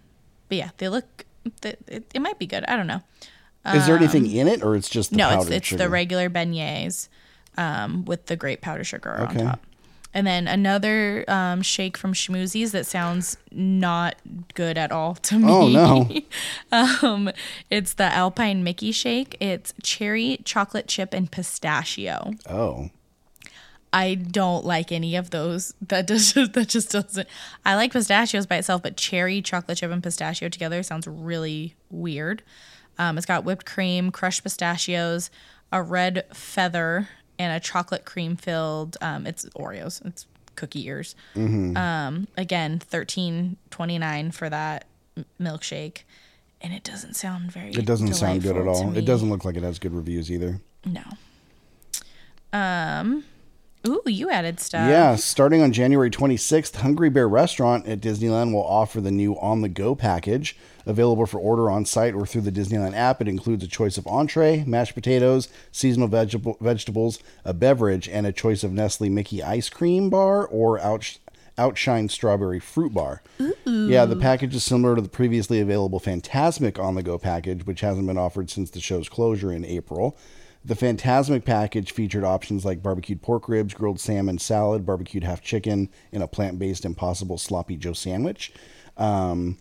but 0.48 0.58
yeah, 0.58 0.70
they 0.78 0.88
look. 0.88 1.24
It, 1.62 1.78
it, 1.86 2.10
it 2.14 2.20
might 2.20 2.38
be 2.38 2.46
good. 2.46 2.64
I 2.66 2.76
don't 2.76 2.86
know. 2.86 3.02
Is 3.74 3.86
there 3.86 3.96
anything 3.96 4.24
Um, 4.24 4.30
in 4.30 4.48
it, 4.48 4.62
or 4.62 4.76
it's 4.76 4.88
just 4.88 5.10
the 5.10 5.16
no? 5.16 5.40
It's 5.40 5.50
it's 5.50 5.66
sugar? 5.66 5.84
the 5.84 5.88
regular 5.90 6.30
beignets, 6.30 7.08
um, 7.56 8.04
with 8.04 8.26
the 8.26 8.36
grape 8.36 8.60
powder 8.60 8.84
sugar 8.84 9.16
Okay. 9.22 9.40
on 9.40 9.46
top. 9.46 9.60
And 10.16 10.26
then 10.26 10.48
another 10.48 11.26
um, 11.28 11.60
shake 11.60 11.98
from 11.98 12.14
Schmoozies 12.14 12.70
that 12.70 12.86
sounds 12.86 13.36
not 13.52 14.16
good 14.54 14.78
at 14.78 14.90
all 14.90 15.14
to 15.16 15.38
me. 15.38 15.46
Oh, 15.46 15.68
no. 15.68 16.08
um, 17.06 17.30
it's 17.68 17.92
the 17.92 18.04
Alpine 18.04 18.64
Mickey 18.64 18.92
shake. 18.92 19.36
It's 19.40 19.74
cherry, 19.82 20.40
chocolate 20.42 20.88
chip, 20.88 21.12
and 21.12 21.30
pistachio. 21.30 22.32
Oh. 22.48 22.88
I 23.92 24.14
don't 24.14 24.64
like 24.64 24.90
any 24.90 25.16
of 25.16 25.28
those. 25.28 25.74
That 25.82 26.08
just 26.08 26.34
that 26.34 26.68
just 26.70 26.92
doesn't. 26.92 27.28
I 27.66 27.74
like 27.74 27.92
pistachios 27.92 28.46
by 28.46 28.56
itself, 28.56 28.82
but 28.82 28.96
cherry, 28.96 29.42
chocolate 29.42 29.76
chip, 29.76 29.90
and 29.90 30.02
pistachio 30.02 30.48
together 30.48 30.82
sounds 30.82 31.06
really 31.06 31.74
weird. 31.90 32.42
Um, 32.98 33.18
it's 33.18 33.26
got 33.26 33.44
whipped 33.44 33.66
cream, 33.66 34.10
crushed 34.10 34.44
pistachios, 34.44 35.28
a 35.70 35.82
red 35.82 36.24
feather, 36.32 37.10
and 37.38 37.52
a 37.56 37.60
chocolate 37.60 38.04
cream 38.04 38.36
filled. 38.36 38.96
Um, 39.00 39.26
it's 39.26 39.44
Oreos. 39.56 40.04
It's 40.06 40.26
cookie 40.54 40.86
ears. 40.86 41.14
Mhm. 41.34 41.76
Um, 41.76 42.28
again, 42.36 42.78
thirteen 42.78 43.56
twenty 43.70 43.98
nine 43.98 44.30
for 44.30 44.48
that 44.48 44.86
m- 45.16 45.24
milkshake, 45.40 45.98
and 46.62 46.72
it 46.72 46.82
doesn't 46.84 47.14
sound 47.14 47.52
very. 47.52 47.70
It 47.72 47.84
doesn't 47.86 48.14
sound 48.14 48.42
good 48.42 48.56
at 48.56 48.66
all. 48.66 48.96
It 48.96 49.04
doesn't 49.04 49.28
look 49.28 49.44
like 49.44 49.56
it 49.56 49.62
has 49.62 49.78
good 49.78 49.92
reviews 49.94 50.30
either. 50.30 50.60
No. 50.84 51.02
Um. 52.52 53.24
Ooh, 53.86 54.02
you 54.06 54.30
added 54.30 54.60
stuff. 54.60 54.88
Yeah, 54.88 55.16
starting 55.16 55.62
on 55.62 55.72
January 55.72 56.10
26th, 56.10 56.76
Hungry 56.76 57.08
Bear 57.10 57.28
Restaurant 57.28 57.86
at 57.86 58.00
Disneyland 58.00 58.52
will 58.52 58.64
offer 58.66 59.00
the 59.00 59.10
new 59.10 59.38
On 59.38 59.62
the 59.62 59.68
Go 59.68 59.94
package. 59.94 60.56
Available 60.86 61.26
for 61.26 61.38
order 61.40 61.68
on 61.70 61.84
site 61.84 62.14
or 62.14 62.26
through 62.26 62.42
the 62.42 62.52
Disneyland 62.52 62.94
app, 62.94 63.20
it 63.20 63.26
includes 63.28 63.64
a 63.64 63.68
choice 63.68 63.98
of 63.98 64.06
entree, 64.06 64.64
mashed 64.66 64.94
potatoes, 64.94 65.48
seasonal 65.72 66.08
vegetable, 66.08 66.56
vegetables, 66.60 67.18
a 67.44 67.52
beverage, 67.52 68.08
and 68.08 68.26
a 68.26 68.32
choice 68.32 68.62
of 68.62 68.72
Nestle 68.72 69.08
Mickey 69.08 69.42
ice 69.42 69.68
cream 69.68 70.10
bar 70.10 70.46
or 70.46 70.78
Outsh- 70.78 71.18
Outshine 71.58 72.08
strawberry 72.08 72.60
fruit 72.60 72.92
bar. 72.92 73.22
Ooh. 73.40 73.88
Yeah, 73.88 74.04
the 74.04 74.14
package 74.14 74.54
is 74.54 74.62
similar 74.62 74.94
to 74.94 75.00
the 75.00 75.08
previously 75.08 75.58
available 75.58 75.98
Fantasmic 75.98 76.78
On 76.78 76.94
the 76.94 77.02
Go 77.02 77.16
package, 77.18 77.64
which 77.66 77.80
hasn't 77.80 78.06
been 78.06 78.18
offered 78.18 78.50
since 78.50 78.70
the 78.70 78.80
show's 78.80 79.08
closure 79.08 79.50
in 79.50 79.64
April. 79.64 80.16
The 80.66 80.74
Fantasmic 80.74 81.44
package 81.44 81.92
featured 81.92 82.24
options 82.24 82.64
like 82.64 82.82
barbecued 82.82 83.22
pork 83.22 83.48
ribs, 83.48 83.72
grilled 83.72 84.00
salmon 84.00 84.38
salad, 84.38 84.84
barbecued 84.84 85.22
half 85.22 85.40
chicken, 85.40 85.88
and 86.10 86.24
a 86.24 86.26
plant 86.26 86.58
based 86.58 86.84
Impossible 86.84 87.38
Sloppy 87.38 87.76
Joe 87.76 87.92
sandwich. 87.92 88.52
Um, 88.96 89.58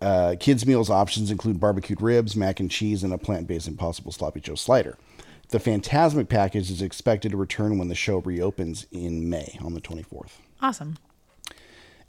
uh, 0.00 0.34
kids' 0.40 0.66
meals 0.66 0.90
options 0.90 1.30
include 1.30 1.60
barbecued 1.60 2.02
ribs, 2.02 2.34
mac 2.34 2.58
and 2.58 2.68
cheese, 2.68 3.04
and 3.04 3.12
a 3.12 3.18
plant 3.18 3.46
based 3.46 3.68
Impossible 3.68 4.10
Sloppy 4.10 4.40
Joe 4.40 4.56
slider. 4.56 4.98
The 5.50 5.58
Fantasmic 5.58 6.28
package 6.28 6.72
is 6.72 6.82
expected 6.82 7.30
to 7.30 7.36
return 7.36 7.78
when 7.78 7.86
the 7.86 7.94
show 7.94 8.18
reopens 8.18 8.88
in 8.90 9.30
May 9.30 9.60
on 9.62 9.74
the 9.74 9.80
24th. 9.80 10.38
Awesome. 10.60 10.96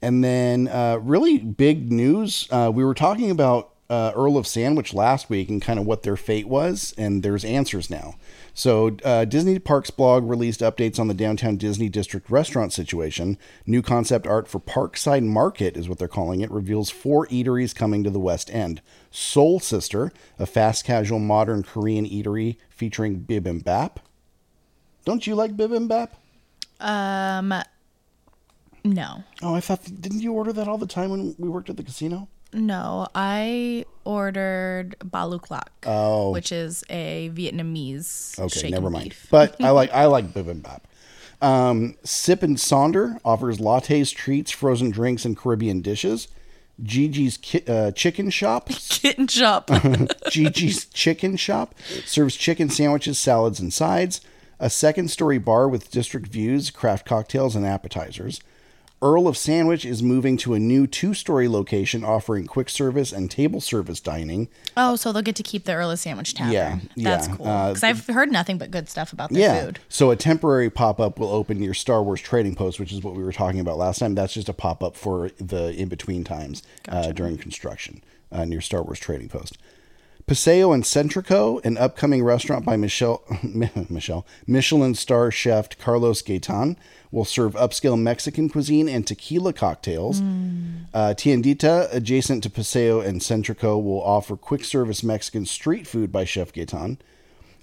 And 0.02 0.24
then, 0.24 0.68
uh, 0.70 0.98
really 1.04 1.38
big 1.38 1.92
news. 1.92 2.48
Uh, 2.50 2.72
we 2.74 2.84
were 2.84 2.96
talking 2.96 3.30
about 3.30 3.71
uh, 3.92 4.14
Earl 4.16 4.38
of 4.38 4.48
Sandwich 4.48 4.94
last 4.94 5.30
week 5.30 5.50
and 5.50 5.62
kind 5.62 5.78
of 5.78 5.86
what 5.86 6.04
their 6.04 6.16
fate 6.16 6.48
was, 6.48 6.94
and 6.98 7.24
there's 7.24 7.44
answers 7.44 7.90
now. 7.90 8.16
So, 8.54 8.96
uh, 9.04 9.26
Disney 9.26 9.60
Parks 9.60 9.92
blog 9.92 10.30
released 10.30 10.62
updates 10.62 10.98
on 10.98 11.10
the 11.10 11.14
downtown 11.14 11.58
Disney 11.58 11.90
District 11.90 12.30
restaurant 12.30 12.72
situation. 12.72 13.38
New 13.66 13.82
concept 13.82 14.26
art 14.26 14.48
for 14.48 14.62
Parkside 14.62 15.24
Market 15.24 15.76
is 15.76 15.90
what 15.90 16.00
they're 16.00 16.08
calling 16.08 16.40
it. 16.40 16.50
Reveals 16.50 16.90
four 16.90 17.28
eateries 17.28 17.76
coming 17.76 18.02
to 18.06 18.10
the 18.10 18.20
West 18.20 18.50
End. 18.50 18.82
Seoul 19.12 19.60
Sister, 19.60 20.14
a 20.40 20.46
fast 20.46 20.86
casual 20.86 21.20
modern 21.20 21.62
Korean 21.62 22.06
eatery 22.06 22.56
featuring 22.70 23.20
bibimbap. 23.20 23.98
Don't 25.04 25.28
you 25.28 25.36
like 25.36 25.58
bibimbap? 25.58 26.12
Um. 26.80 27.54
No. 28.86 29.24
Oh, 29.42 29.54
I 29.54 29.60
thought 29.60 29.84
didn't 30.00 30.22
you 30.22 30.32
order 30.32 30.54
that 30.54 30.70
all 30.70 30.78
the 30.78 30.88
time 30.88 31.12
when 31.12 31.36
we 31.38 31.50
worked 31.50 31.70
at 31.70 31.76
the 31.76 31.84
casino? 31.84 32.30
No, 32.54 33.08
I 33.16 33.86
ordered 34.04 34.96
baluklak, 35.00 35.68
Oh. 35.86 36.32
which 36.32 36.52
is 36.52 36.84
a 36.90 37.30
Vietnamese. 37.34 38.38
Okay, 38.40 38.70
never 38.70 38.90
mind. 38.90 39.10
beef. 39.10 39.28
But 39.32 39.60
I 39.62 39.70
like 39.80 39.92
I 39.94 40.06
like 40.06 40.34
bibimbap. 40.34 40.82
Um, 41.42 41.96
Sip 42.04 42.44
and 42.44 42.58
Sonder 42.58 43.20
offers 43.26 43.58
lattes, 43.58 44.14
treats, 44.14 44.52
frozen 44.52 44.92
drinks, 44.92 45.26
and 45.26 45.36
Caribbean 45.36 45.82
dishes. 45.82 46.28
Gigi's 46.84 47.38
ki- 47.38 47.64
uh, 47.68 47.92
Chicken 47.92 48.30
Shop. 48.32 48.70
Kitten 48.90 49.28
shop. 49.28 49.68
Gigi's 50.30 50.86
Chicken 50.86 51.36
Shop 51.38 51.74
serves 52.06 52.36
chicken 52.36 52.70
sandwiches, 52.70 53.18
salads, 53.20 53.60
and 53.60 53.72
sides. 53.74 54.22
A 54.60 54.70
second 54.70 55.10
story 55.10 55.38
bar 55.40 55.68
with 55.68 55.90
district 55.92 56.28
views, 56.28 56.70
craft 56.70 57.06
cocktails, 57.08 57.56
and 57.56 57.66
appetizers. 57.66 58.40
Earl 59.04 59.28
of 59.28 59.36
Sandwich 59.36 59.84
is 59.84 60.04
moving 60.04 60.38
to 60.38 60.54
a 60.54 60.60
new 60.60 60.86
two 60.86 61.14
story 61.16 61.48
location 61.48 62.04
offering 62.04 62.46
quick 62.46 62.70
service 62.70 63.12
and 63.12 63.32
table 63.32 63.60
service 63.60 64.00
dining. 64.00 64.48
Oh, 64.78 64.96
so 64.96 65.12
they'll 65.12 65.24
get 65.24 65.36
to 65.38 65.44
keep 65.44 65.66
the 65.66 65.74
Earl 65.74 65.90
of 65.90 66.00
Sandwich 66.00 66.36
Tavern. 66.36 66.54
Yeah, 66.54 66.80
That's 66.96 67.28
yeah, 67.28 67.36
cool. 67.36 67.48
uh, 67.48 67.70
Because 67.70 67.84
I've 67.84 68.06
heard 68.08 68.32
nothing 68.32 68.60
but 68.60 68.70
good 68.70 68.88
stuff 68.90 69.12
about 69.12 69.32
their 69.32 69.42
yeah. 69.42 69.66
food. 69.66 69.80
So 69.90 70.12
a 70.12 70.16
temporary 70.16 70.70
pop 70.70 71.00
up 71.00 71.18
will 71.18 71.32
open 71.32 71.60
near 71.60 71.74
Star 71.74 72.04
Wars 72.04 72.22
Trading 72.22 72.54
Post, 72.56 72.80
which 72.80 72.92
is 72.94 73.02
what 73.04 73.16
we 73.16 73.24
were 73.24 73.32
talking 73.34 73.60
about 73.60 73.78
last 73.80 73.98
time. 74.00 74.14
That's 74.14 74.34
just 74.34 74.50
a 74.50 74.54
pop 74.54 74.84
up 74.84 74.96
for 74.96 75.30
the 75.40 75.74
in 75.74 75.90
between 75.90 76.24
times 76.24 76.62
uh, 76.88 77.12
during 77.12 77.38
construction 77.40 78.04
uh, 78.32 78.46
near 78.46 78.62
Star 78.62 78.84
Wars 78.84 79.00
Trading 79.00 79.30
Post. 79.30 79.58
Paseo 80.28 80.72
and 80.72 80.84
Centrico, 80.84 81.60
an 81.66 81.78
upcoming 81.78 82.24
restaurant 82.24 82.64
by 82.64 82.78
Michelle, 82.78 83.24
Michelle 83.90 84.26
Michelin 84.48 84.94
star 84.94 85.32
chef 85.32 85.76
Carlos 85.80 86.22
Gaytán, 86.22 86.78
will 87.12 87.26
serve 87.26 87.54
upscale 87.56 88.00
Mexican 88.00 88.50
cuisine 88.50 88.88
and 88.88 89.06
tequila 89.06 89.52
cocktails. 89.54 90.22
Uh, 90.22 91.14
Tiendita, 91.14 91.94
adjacent 91.94 92.42
to 92.44 92.50
Paseo 92.50 93.02
and 93.02 93.20
Centrico, 93.22 93.82
will 93.84 94.02
offer 94.02 94.36
quick 94.38 94.64
service 94.64 95.04
Mexican 95.04 95.46
street 95.46 95.86
food 95.88 96.12
by 96.12 96.24
Chef 96.24 96.54
Gaytán. 96.54 96.98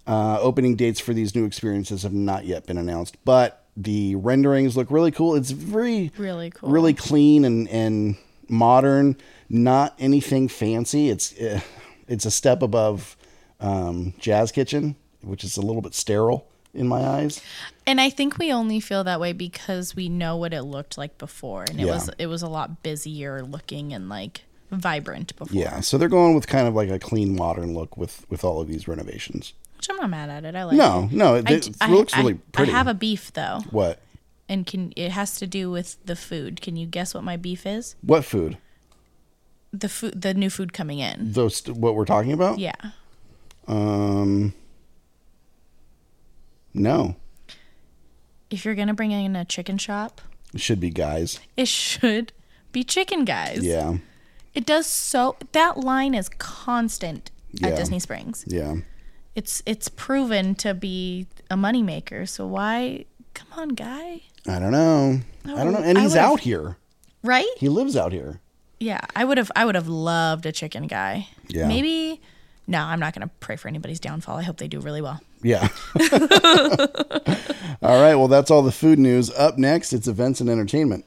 Uh, 0.07 0.39
opening 0.41 0.75
dates 0.77 1.01
for 1.01 1.13
these 1.13 1.35
new 1.35 1.45
experiences 1.45 2.03
have 2.03 2.13
not 2.15 2.45
yet 2.47 2.67
been 2.67 2.79
announced, 2.79 3.17
but 3.25 3.65
the 3.77 4.15
renderings 4.17 4.77
look 4.77 4.91
really 4.91 5.11
cool. 5.11 5.35
It's 5.35 5.51
very, 5.51 6.11
Really 6.17 6.51
cool. 6.51 6.71
really 6.71 6.95
clean 6.95 7.45
and 7.45 7.69
and 7.69 8.17
modern. 8.49 9.17
Not 9.51 9.95
anything 9.99 10.49
fancy. 10.49 11.09
It's 11.11 11.39
uh, 11.39 11.61
it's 12.07 12.25
a 12.27 12.31
step 12.31 12.63
above 12.63 13.17
um, 13.61 14.15
Jazz 14.19 14.51
Kitchen, 14.53 14.97
which 15.23 15.45
is 15.45 15.57
a 15.59 15.61
little 15.63 15.83
bit 15.83 15.95
sterile 15.95 16.47
in 16.75 16.87
my 16.89 17.01
eyes. 17.01 17.41
And 17.87 18.01
I 18.01 18.11
think 18.11 18.39
we 18.39 18.53
only 18.53 18.81
feel 18.81 19.03
that 19.05 19.21
way 19.21 19.33
because 19.33 19.97
we 19.97 20.09
know 20.09 20.37
what 20.37 20.53
it 20.53 20.63
looked 20.63 20.99
like 20.99 21.17
before, 21.19 21.65
and 21.69 21.81
it 21.81 21.87
Yeah. 21.87 21.95
was 21.95 22.11
it 22.19 22.27
was 22.27 22.43
a 22.43 22.49
lot 22.49 22.83
busier 22.83 23.43
looking 23.43 23.93
and 23.93 24.09
like 24.09 24.43
vibrant 24.71 25.35
before. 25.37 25.57
Yeah, 25.59 25.81
so 25.81 25.97
they're 25.97 26.09
going 26.09 26.35
with 26.35 26.47
kind 26.47 26.69
of 26.69 26.75
like 26.75 26.91
a 26.91 26.99
clean, 26.99 27.35
modern 27.35 27.73
look 27.75 27.97
with 27.97 28.27
with 28.31 28.45
all 28.45 28.61
of 28.61 28.69
these 28.69 28.87
renovations. 28.87 29.55
Which 29.77 29.89
I'm 29.91 29.97
not 29.97 30.11
mad 30.11 30.29
at 30.29 30.45
it. 30.45 30.55
I 30.57 30.65
like 30.65 30.77
No, 30.77 31.05
it. 31.05 31.13
no, 31.13 31.35
it- 31.37 31.49
I 31.49 31.55
it 31.55 31.63
d- 31.63 31.87
looks 31.89 32.13
I- 32.13 32.19
really 32.21 32.35
pretty. 32.35 32.73
I 32.73 32.75
have 32.77 32.87
a 32.89 32.95
beef 32.95 33.33
though, 33.33 33.61
What 33.71 34.01
and 34.49 34.67
can 34.67 34.93
it 34.97 35.13
has 35.13 35.37
to 35.39 35.47
do 35.47 35.71
with 35.71 35.97
the 36.05 36.17
food. 36.17 36.61
Can 36.61 36.77
you 36.77 36.87
guess 36.87 37.15
what 37.15 37.25
my 37.25 37.37
beef 37.37 37.65
is? 37.65 37.95
what 38.03 38.25
food? 38.25 38.59
The 39.73 39.89
food, 39.89 40.21
the 40.21 40.35
new 40.35 40.51
food 40.51 40.73
coming 40.73 40.99
in. 40.99 41.33
Those 41.33 41.63
what 41.67 41.95
we're 41.95 42.05
talking 42.07 42.33
about? 42.33 42.59
Yeah. 42.59 42.73
Um. 43.67 44.53
No, 46.79 47.17
If 48.51 48.65
you're 48.65 48.75
gonna 48.75 48.95
bring 48.95 49.11
in 49.11 49.37
a 49.37 49.45
chicken 49.45 49.77
shop, 49.79 50.21
it 50.55 50.61
should 50.61 50.81
be 50.81 50.91
guys. 50.91 51.41
it 51.57 51.69
should 51.69 52.33
be 52.73 52.83
chicken 52.85 53.25
guys. 53.25 53.61
Yeah, 53.63 53.99
It 54.55 54.65
does 54.67 54.87
so. 54.87 55.37
That 55.53 55.79
line 55.79 56.15
is 56.15 56.29
constant 56.39 57.31
Yeah. 57.53 57.69
at 57.69 57.77
Disney 57.77 57.99
Springs. 57.99 58.45
yeah. 58.47 58.77
It's 59.35 59.63
it's 59.67 59.89
proven 59.89 60.55
to 60.57 60.75
be 60.75 61.27
a 61.51 61.55
moneymaker. 61.57 62.29
So 62.29 62.45
why? 62.47 63.05
Come 63.35 63.49
on, 63.57 63.69
guy. 63.71 64.23
I 64.49 64.59
don't 64.59 64.73
know. 64.73 65.21
I 65.45 65.63
don't 65.65 65.73
know. 65.73 65.79
And 65.83 65.97
he's 65.99 66.17
out 66.17 66.41
here. 66.41 66.77
Right? 67.23 67.47
He 67.59 67.69
lives 67.69 67.97
out 67.97 68.13
here. 68.13 68.41
Yeah, 68.81 69.01
I 69.15 69.25
would 69.25 69.39
have. 69.39 69.53
I 69.55 69.65
would 69.65 69.75
have 69.77 69.87
loved 69.89 70.45
a 70.47 70.51
chicken 70.53 70.87
guy. 70.89 71.29
Yeah. 71.49 71.69
Maybe. 71.69 72.21
No, 72.67 72.83
I'm 72.83 72.99
not 72.99 73.15
gonna 73.15 73.31
pray 73.41 73.55
for 73.57 73.69
anybody's 73.69 74.01
downfall. 74.01 74.37
I 74.39 74.43
hope 74.43 74.57
they 74.57 74.69
do 74.69 74.81
really 74.81 75.03
well. 75.03 75.21
Yeah. 75.43 75.69
all 77.83 78.01
right. 78.01 78.15
Well, 78.15 78.29
that's 78.29 78.51
all 78.51 78.63
the 78.63 78.73
food 78.73 78.99
news. 78.99 79.31
Up 79.31 79.59
next, 79.59 79.93
it's 79.93 80.09
events 80.09 80.41
and 80.41 80.51
entertainment. 80.51 81.05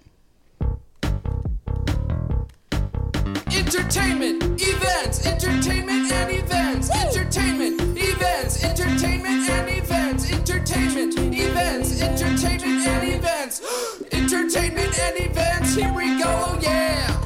Entertainment, 3.54 4.44
events, 4.62 5.26
entertainment 5.26 6.12
and 6.12 6.32
events, 6.32 6.90
entertainment, 6.92 7.82
events, 7.98 8.64
entertainment 8.64 9.50
and 9.50 9.70
events, 9.70 10.32
entertainment, 10.32 11.18
events, 11.18 12.02
entertainment 12.02 12.88
and 12.88 13.10
events, 13.10 13.62
entertainment 14.12 15.00
and 15.00 15.20
events. 15.20 15.76
Here 15.76 15.94
we 15.94 16.22
go, 16.22 16.58
yeah! 16.62 17.18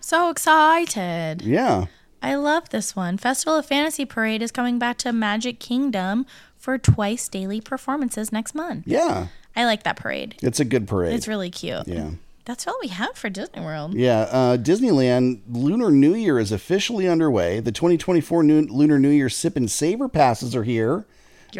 So 0.00 0.30
excited! 0.30 1.42
Yeah. 1.42 1.86
I 2.24 2.36
love 2.36 2.70
this 2.70 2.96
one. 2.96 3.18
Festival 3.18 3.56
of 3.58 3.66
Fantasy 3.66 4.06
Parade 4.06 4.40
is 4.40 4.50
coming 4.50 4.78
back 4.78 4.96
to 4.98 5.12
Magic 5.12 5.60
Kingdom 5.60 6.24
for 6.56 6.78
twice 6.78 7.28
daily 7.28 7.60
performances 7.60 8.32
next 8.32 8.54
month. 8.54 8.84
Yeah. 8.86 9.26
I 9.54 9.66
like 9.66 9.82
that 9.82 9.96
parade. 9.96 10.34
It's 10.42 10.58
a 10.58 10.64
good 10.64 10.88
parade. 10.88 11.12
It's 11.12 11.28
really 11.28 11.50
cute. 11.50 11.86
Yeah. 11.86 12.12
That's 12.46 12.66
all 12.66 12.78
we 12.80 12.88
have 12.88 13.14
for 13.14 13.28
Disney 13.28 13.60
World. 13.60 13.92
Yeah, 13.92 14.20
uh, 14.20 14.56
Disneyland 14.56 15.42
Lunar 15.50 15.90
New 15.90 16.14
Year 16.14 16.38
is 16.38 16.50
officially 16.50 17.06
underway. 17.06 17.60
The 17.60 17.72
2024 17.72 18.42
new, 18.42 18.62
Lunar 18.62 18.98
New 18.98 19.10
Year 19.10 19.28
Sip 19.28 19.56
and 19.56 19.70
Savor 19.70 20.08
passes 20.08 20.56
are 20.56 20.64
here. 20.64 21.06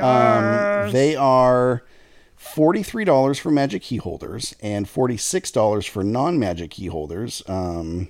Um, 0.00 0.92
they 0.92 1.14
are 1.14 1.84
$43 2.38 3.38
for 3.38 3.50
Magic 3.50 3.82
Key 3.82 3.98
holders 3.98 4.54
and 4.62 4.86
$46 4.86 5.88
for 5.88 6.02
non 6.02 6.38
Magic 6.38 6.70
Key 6.70 6.86
holders. 6.86 7.42
Um, 7.46 8.08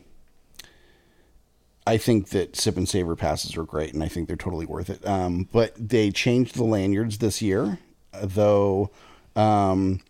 I 1.86 1.98
think 1.98 2.30
that 2.30 2.56
Sip 2.56 2.76
and 2.76 2.88
Savor 2.88 3.14
passes 3.14 3.56
are 3.56 3.64
great, 3.64 3.92
and 3.92 4.02
I 4.02 4.08
think 4.08 4.26
they're 4.26 4.36
totally 4.36 4.66
worth 4.66 4.88
it. 4.88 5.06
Um, 5.06 5.48
but 5.52 5.74
they 5.76 6.10
changed 6.10 6.54
the 6.54 6.64
lanyards 6.64 7.18
this 7.18 7.42
year, 7.42 7.78
though. 8.22 8.90
Um, 9.36 10.00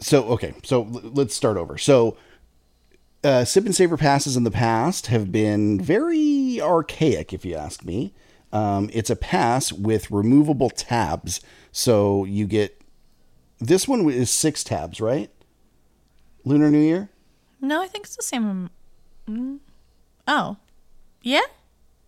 so 0.00 0.24
okay, 0.28 0.54
so 0.62 0.82
l- 0.84 1.10
let's 1.12 1.34
start 1.34 1.56
over. 1.56 1.76
So 1.76 2.16
uh, 3.24 3.44
sip 3.44 3.64
and 3.64 3.74
Savor 3.74 3.96
passes 3.96 4.36
in 4.36 4.44
the 4.44 4.50
past 4.50 5.08
have 5.08 5.32
been 5.32 5.80
very 5.80 6.60
archaic, 6.60 7.32
if 7.32 7.44
you 7.44 7.54
ask 7.54 7.84
me. 7.84 8.14
Um, 8.52 8.88
it's 8.92 9.10
a 9.10 9.16
pass 9.16 9.72
with 9.72 10.10
removable 10.10 10.70
tabs, 10.70 11.40
so 11.72 12.24
you 12.24 12.46
get 12.46 12.80
this 13.60 13.88
one 13.88 14.08
is 14.08 14.30
six 14.30 14.62
tabs, 14.62 15.00
right? 15.00 15.30
Lunar 16.44 16.70
New 16.70 16.78
Year, 16.78 17.10
No, 17.60 17.82
I 17.82 17.88
think 17.88 18.06
it's 18.06 18.16
the 18.16 18.22
same. 18.22 18.70
Mm. 19.28 19.58
Oh, 20.26 20.56
yeah, 21.22 21.42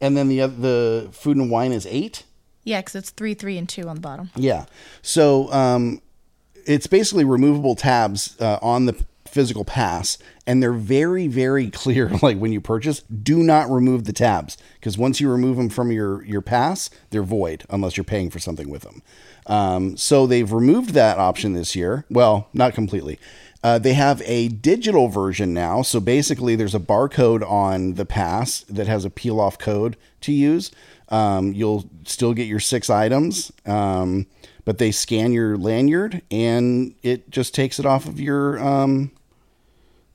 and 0.01 0.17
then 0.17 0.29
the 0.29 0.47
the 0.47 1.09
food 1.13 1.37
and 1.37 1.51
wine 1.51 1.73
is 1.73 1.87
eight. 1.87 2.25
yeah, 2.65 2.81
because 2.81 2.95
it's 2.95 3.11
three, 3.11 3.35
three, 3.35 3.59
and 3.59 3.69
two 3.69 3.89
on 3.89 3.97
the 3.97 4.01
bottom. 4.01 4.31
Yeah. 4.37 4.67
So 5.03 5.53
um, 5.53 6.01
it's 6.67 6.87
basically 6.87 7.25
removable 7.25 7.75
tabs 7.75 8.37
uh, 8.41 8.59
on 8.63 8.87
the 8.87 9.05
physical 9.27 9.65
pass, 9.65 10.19
and 10.47 10.63
they're 10.63 10.73
very, 10.73 11.27
very 11.29 11.71
clear. 11.83 12.09
Like 12.23 12.39
when 12.39 12.53
you 12.53 12.61
purchase, 12.61 13.01
do 13.01 13.43
not 13.43 13.71
remove 13.71 14.05
the 14.05 14.13
tabs 14.13 14.57
because 14.75 14.97
once 14.99 15.21
you 15.21 15.31
remove 15.31 15.57
them 15.57 15.69
from 15.69 15.91
your 15.91 16.23
your 16.25 16.43
pass, 16.43 16.91
they're 17.11 17.23
void 17.23 17.65
unless 17.71 17.97
you're 17.97 18.05
paying 18.05 18.31
for 18.31 18.39
something 18.39 18.69
with 18.71 18.83
them. 18.83 19.03
Um, 19.47 19.97
so 19.97 20.27
they've 20.27 20.51
removed 20.53 20.91
that 20.91 21.19
option 21.19 21.55
this 21.55 21.75
year. 21.75 22.05
Well, 22.11 22.49
not 22.53 22.75
completely. 22.75 23.19
Uh, 23.63 23.79
they 23.79 23.93
have 23.93 24.23
a 24.25 24.49
digital 24.49 25.09
version 25.09 25.53
now. 25.53 25.83
So 25.83 26.01
basically, 26.01 26.57
there's 26.57 26.75
a 26.75 26.81
barcode 26.81 27.49
on 27.49 27.95
the 27.95 28.07
pass 28.07 28.61
that 28.71 28.87
has 28.87 29.05
a 29.05 29.11
peel 29.11 29.39
off 29.39 29.59
code 29.59 29.97
to 30.23 30.33
use. 30.33 30.71
Um, 31.11 31.53
you'll 31.53 31.91
still 32.05 32.33
get 32.33 32.47
your 32.47 32.61
six 32.61 32.89
items, 32.89 33.53
um, 33.67 34.27
but 34.65 34.79
they 34.79 34.93
scan 34.93 35.33
your 35.33 35.57
lanyard 35.57 36.23
and 36.31 36.95
it 37.03 37.31
just 37.31 37.55
takes 37.55 37.79
it 37.79 37.85
off 37.85 38.07
of 38.07 38.21
your 38.21 38.59
um, 38.61 39.11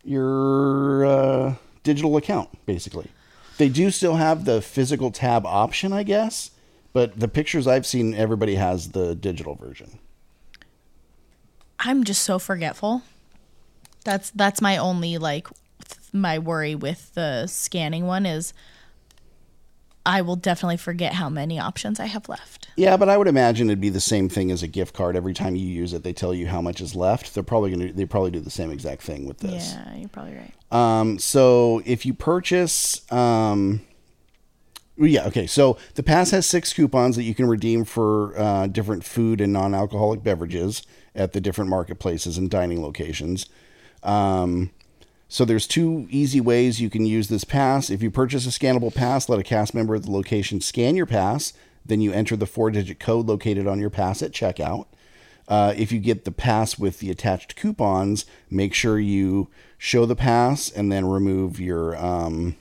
your 0.03 1.05
uh, 1.05 1.55
digital 1.83 2.15
account. 2.17 2.49
Basically, 2.65 3.09
they 3.57 3.69
do 3.69 3.91
still 3.91 4.15
have 4.15 4.45
the 4.45 4.61
physical 4.61 5.11
tab 5.11 5.45
option, 5.45 5.93
I 5.93 6.03
guess. 6.03 6.51
But 6.93 7.19
the 7.19 7.27
pictures 7.27 7.67
I've 7.67 7.85
seen, 7.85 8.15
everybody 8.15 8.55
has 8.55 8.91
the 8.91 9.15
digital 9.15 9.55
version. 9.55 9.99
I'm 11.77 12.05
just 12.05 12.23
so 12.23 12.39
forgetful. 12.39 13.03
That's 14.06 14.30
that's 14.32 14.62
my 14.62 14.78
only 14.78 15.18
like 15.18 15.47
th- 15.49 16.14
my 16.14 16.39
worry 16.39 16.76
with 16.76 17.14
the 17.16 17.47
scanning 17.47 18.08
one 18.08 18.26
is 18.26 18.53
I 20.06 20.22
will 20.22 20.36
definitely 20.36 20.78
forget 20.78 21.14
how 21.14 21.30
many 21.30 21.60
options 21.60 21.99
I 21.99 22.06
have 22.06 22.30
left. 22.30 22.68
Yeah, 22.76 22.95
but 22.95 23.10
I 23.10 23.18
would 23.18 23.28
imagine 23.28 23.70
it'd 23.70 23.82
be 23.82 23.89
the 23.89 23.99
same 23.99 24.30
thing 24.30 24.51
as 24.51 24.62
a 24.62 24.68
gift 24.68 24.93
card. 24.93 25.16
Every 25.16 25.34
time 25.34 25.56
you 25.56 25.68
use 25.68 25.93
it, 25.93 26.03
they 26.03 26.14
tell 26.14 26.34
you 26.34 26.47
how 26.47 26.62
much 26.62 26.80
is 26.80 26.95
left. 26.95 27.34
They're 27.34 27.43
probably 27.43 27.72
gonna 27.72 27.91
they 27.91 28.06
probably 28.06 28.32
do 28.32 28.39
the 28.39 28.51
same 28.51 28.72
exact 28.72 29.01
thing 29.01 29.28
with 29.28 29.39
this. 29.39 29.74
Yeah, 29.74 29.95
you're 29.95 30.10
probably 30.10 30.36
right. 30.36 30.53
Um, 30.72 31.18
so 31.18 31.82
if 31.86 32.06
you 32.06 32.14
purchase, 32.14 33.12
um, 33.12 33.82
yeah, 34.97 35.26
okay. 35.28 35.47
So 35.47 35.78
the 35.95 36.03
pass 36.03 36.30
has 36.32 36.45
six 36.45 36.72
coupons 36.72 37.16
that 37.16 37.24
you 37.24 37.34
can 37.34 37.47
redeem 37.47 37.84
for 37.84 38.38
uh, 38.39 38.68
different 38.68 39.03
food 39.03 39.41
and 39.41 39.51
non-alcoholic 39.51 40.22
beverages 40.22 40.84
at 41.16 41.34
the 41.34 41.41
different 41.41 41.70
marketplaces 41.70 42.38
and 42.38 42.49
dining 42.49 42.82
locations. 42.82 43.47
Um, 44.06 44.72
so 45.28 45.43
there's 45.43 45.68
two 45.68 46.08
easy 46.10 46.39
ways 46.39 46.80
you 46.80 46.89
can 46.89 47.06
use 47.06 47.28
this 47.28 47.43
pass. 47.43 47.89
If 47.89 48.01
you 48.01 48.12
purchase 48.12 48.45
a 48.45 48.49
scannable 48.49 48.93
pass, 48.93 49.28
let 49.28 49.39
a 49.39 49.43
cast 49.43 49.74
member 49.74 49.95
at 49.95 50.03
the 50.03 50.12
location 50.12 50.62
scan 50.62 50.95
your 50.95 51.08
pass. 51.08 51.51
Then 51.86 51.99
you 51.99 52.14
enter 52.14 52.36
the 52.36 52.45
four-digit 52.45 52.99
code 52.99 53.26
located 53.26 53.68
on 53.68 53.80
your 53.80 53.89
pass 53.89 54.22
at 54.22 54.32
checkout. 54.32 54.86
Uh, 55.47 55.74
if 55.78 55.91
you 55.91 55.99
get 55.99 56.26
the 56.26 56.32
pass 56.32 56.80
with 56.80 56.99
the 56.99 57.12
attached 57.12 57.56
coupons, 57.56 58.26
make 58.49 58.74
sure 58.74 58.97
you 58.99 59.49
show 59.78 60.06
the 60.06 60.16
pass 60.16 60.72
and 60.72 60.91
then 60.91 61.06
remove 61.06 61.60
your 61.60 61.95
um, 62.03 62.56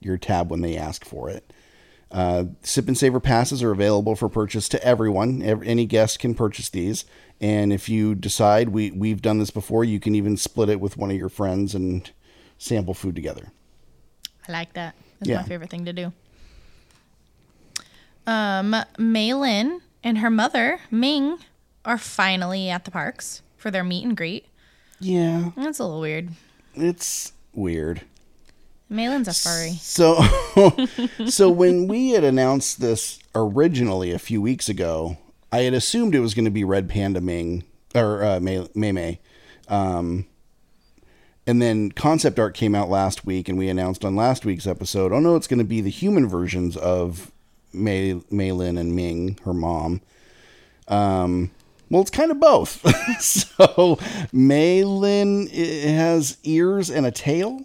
your 0.00 0.16
tab 0.16 0.50
when 0.50 0.60
they 0.60 0.76
ask 0.76 1.04
for 1.04 1.28
it. 1.28 1.52
Uh, 2.14 2.44
Sip 2.62 2.86
and 2.86 2.96
Savor 2.96 3.18
passes 3.18 3.60
are 3.62 3.72
available 3.72 4.14
for 4.14 4.28
purchase 4.28 4.68
to 4.68 4.82
everyone. 4.84 5.42
Ev- 5.42 5.62
Any 5.64 5.84
guest 5.84 6.20
can 6.20 6.34
purchase 6.34 6.68
these, 6.68 7.04
and 7.40 7.72
if 7.72 7.88
you 7.88 8.14
decide 8.14 8.68
we 8.68 8.92
we've 8.92 9.20
done 9.20 9.38
this 9.40 9.50
before, 9.50 9.82
you 9.84 9.98
can 9.98 10.14
even 10.14 10.36
split 10.36 10.68
it 10.68 10.80
with 10.80 10.96
one 10.96 11.10
of 11.10 11.16
your 11.16 11.28
friends 11.28 11.74
and 11.74 12.10
sample 12.56 12.94
food 12.94 13.16
together. 13.16 13.50
I 14.48 14.52
like 14.52 14.74
that. 14.74 14.94
That's 15.18 15.28
Yeah. 15.28 15.36
my 15.38 15.42
favorite 15.42 15.70
thing 15.70 15.84
to 15.86 15.92
do. 15.92 16.12
Um, 18.26 18.74
Meilin 18.98 19.80
and 20.02 20.18
her 20.18 20.30
mother, 20.30 20.80
Ming, 20.90 21.38
are 21.84 21.98
finally 21.98 22.70
at 22.70 22.84
the 22.84 22.90
parks 22.90 23.42
for 23.56 23.70
their 23.70 23.84
meet 23.84 24.04
and 24.04 24.16
greet. 24.16 24.46
Yeah, 25.00 25.50
That's 25.56 25.78
a 25.80 25.84
little 25.84 26.00
weird. 26.00 26.30
it's 26.74 27.32
weird. 27.52 28.02
Meilin's 28.90 29.28
a 29.28 29.34
furry. 29.34 29.72
So, 29.80 30.22
so 31.26 31.50
when 31.50 31.88
we 31.88 32.10
had 32.10 32.24
announced 32.24 32.80
this 32.80 33.18
originally 33.34 34.12
a 34.12 34.18
few 34.18 34.40
weeks 34.42 34.68
ago, 34.68 35.16
I 35.50 35.60
had 35.60 35.74
assumed 35.74 36.14
it 36.14 36.20
was 36.20 36.34
going 36.34 36.44
to 36.44 36.50
be 36.50 36.64
Red 36.64 36.88
Panda 36.88 37.20
Ming 37.20 37.64
or 37.94 38.22
uh, 38.22 38.40
May 38.40 38.66
May. 38.74 38.92
May. 38.92 39.20
Um, 39.68 40.26
and 41.46 41.60
then 41.60 41.92
concept 41.92 42.38
art 42.38 42.54
came 42.54 42.74
out 42.74 42.88
last 42.88 43.26
week, 43.26 43.48
and 43.48 43.58
we 43.58 43.68
announced 43.68 44.04
on 44.04 44.16
last 44.16 44.44
week's 44.44 44.66
episode, 44.66 45.12
oh 45.12 45.20
no, 45.20 45.36
it's 45.36 45.46
going 45.46 45.58
to 45.58 45.64
be 45.64 45.80
the 45.80 45.90
human 45.90 46.28
versions 46.28 46.76
of 46.76 47.30
May 47.72 48.14
Meilin 48.32 48.78
and 48.78 48.94
Ming, 48.94 49.38
her 49.44 49.52
mom. 49.52 50.00
Um, 50.88 51.50
well, 51.90 52.02
it's 52.02 52.10
kind 52.10 52.30
of 52.30 52.40
both. 52.40 52.80
so 53.20 53.96
Maylin 54.32 55.50
has 55.50 56.38
ears 56.44 56.90
and 56.90 57.04
a 57.06 57.10
tail. 57.10 57.64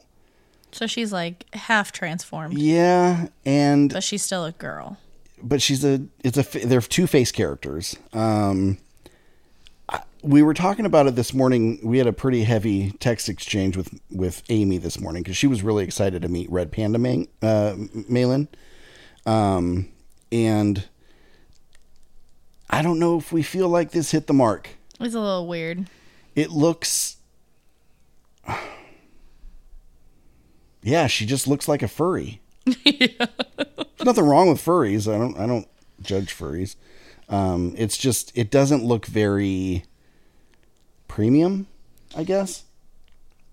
So 0.72 0.86
she's 0.88 1.12
like 1.12 1.46
half 1.56 1.92
transformed, 1.92 2.58
Yeah, 2.58 3.28
and 3.46 3.92
but 3.92 4.04
she's 4.04 4.22
still 4.24 4.46
a 4.46 4.52
girl. 4.52 4.98
but 5.42 5.62
she's 5.62 5.84
a 5.84 6.02
it's 6.24 6.38
a 6.38 6.60
they're 6.66 6.82
two 6.82 7.08
face 7.08 7.32
characters. 7.32 7.96
Um, 8.14 8.78
I- 9.90 10.04
we 10.22 10.44
were 10.44 10.54
talking 10.54 10.86
about 10.86 11.08
it 11.08 11.16
this 11.16 11.34
morning. 11.34 11.80
We 11.84 11.98
had 11.98 12.06
a 12.08 12.14
pretty 12.14 12.44
heavy 12.44 12.92
text 13.00 13.30
exchange 13.30 13.76
with 13.78 14.00
with 14.12 14.44
Amy 14.50 14.78
this 14.78 15.00
morning 15.00 15.24
because 15.24 15.38
she 15.38 15.48
was 15.48 15.64
really 15.64 15.84
excited 15.84 16.22
to 16.22 16.28
meet 16.30 16.52
Red 16.52 16.72
Panda 16.72 17.00
Mang, 17.00 17.28
uh, 17.42 17.74
Meilin. 18.10 18.48
Um, 19.26 19.90
and 20.32 20.88
I 22.70 22.82
don't 22.84 23.00
know 23.00 23.18
if 23.18 23.32
we 23.32 23.42
feel 23.42 23.68
like 23.70 23.92
this 23.92 24.12
hit 24.12 24.28
the 24.28 24.34
mark. 24.34 24.70
It's 25.00 25.16
a 25.16 25.20
little 25.20 25.48
weird. 25.48 25.88
It 26.36 26.52
looks. 26.52 27.18
Yeah, 30.82 31.08
she 31.08 31.26
just 31.26 31.48
looks 31.48 31.68
like 31.68 31.82
a 31.84 31.88
furry. 31.88 32.42
There's 32.66 33.10
nothing 34.06 34.26
wrong 34.26 34.50
with 34.50 34.64
furries. 34.64 35.12
I 35.14 35.18
don't. 35.18 35.38
I 35.38 35.46
don't 35.46 35.68
judge 36.02 36.34
furries. 36.38 36.76
Um, 37.28 37.74
it's 37.78 37.98
just 37.98 38.32
it 38.36 38.50
doesn't 38.50 38.84
look 38.84 39.06
very 39.06 39.84
premium. 41.08 41.68
I 42.16 42.24
guess 42.24 42.64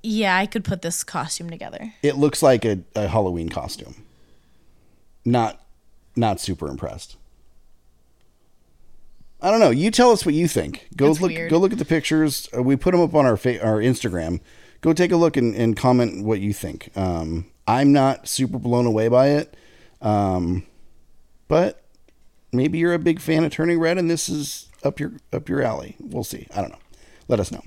Yeah, 0.03 0.37
I 0.37 0.47
could 0.47 0.65
put 0.65 0.81
this 0.83 1.05
costume 1.05 1.51
together. 1.51 1.93
it 2.03 2.17
looks 2.17 2.43
like 2.43 2.65
a, 2.65 2.79
a 2.95 3.07
Halloween 3.09 3.49
costume. 3.51 4.03
Not, 5.27 5.61
not 6.15 6.41
super 6.41 6.69
impressed. 6.69 7.17
I 9.43 9.51
don't 9.51 9.61
know. 9.61 9.71
You 9.71 9.91
tell 9.91 10.11
us 10.11 10.25
what 10.25 10.35
you 10.35 10.49
think. 10.49 10.89
Go 10.97 11.11
look. 11.11 11.21
weird. 11.31 11.51
Go 11.51 11.59
look 11.59 11.73
at 11.73 11.79
the 11.79 11.85
pictures. 11.85 12.49
Uh, 12.57 12.63
we 12.63 12.77
put 12.77 12.93
them 12.93 13.01
up 13.03 13.15
on 13.15 13.27
our 13.27 13.37
fa- 13.37 13.63
our 13.63 13.77
Instagram. 13.79 14.41
Go 14.81 14.93
take 14.93 15.13
a 15.13 15.17
look 15.17 15.37
and, 15.37 15.55
and 15.55 15.77
comment 15.77 16.25
what 16.25 16.41
you 16.41 16.53
think. 16.53 16.91
Um, 16.97 17.47
I'm 17.67 17.93
not 17.93 18.29
super 18.29 18.59
blown 18.59 18.87
away 18.87 19.09
by 19.09 19.29
it, 19.29 19.57
um, 20.01 20.65
but 21.49 21.83
maybe 22.53 22.79
you're 22.79 22.95
a 22.95 22.99
big 22.99 23.21
fan 23.21 23.45
of 23.45 23.53
Turning 23.53 23.79
Red, 23.79 23.99
and 23.99 24.11
this 24.11 24.29
is 24.29 24.69
up 24.85 25.01
your 25.01 25.13
up 25.33 25.49
your 25.49 25.63
alley. 25.63 25.97
We'll 25.99 26.25
see. 26.25 26.47
I 26.55 26.61
don't 26.61 26.71
know. 26.71 26.79
Let 27.29 27.41
us 27.41 27.51
know. 27.51 27.63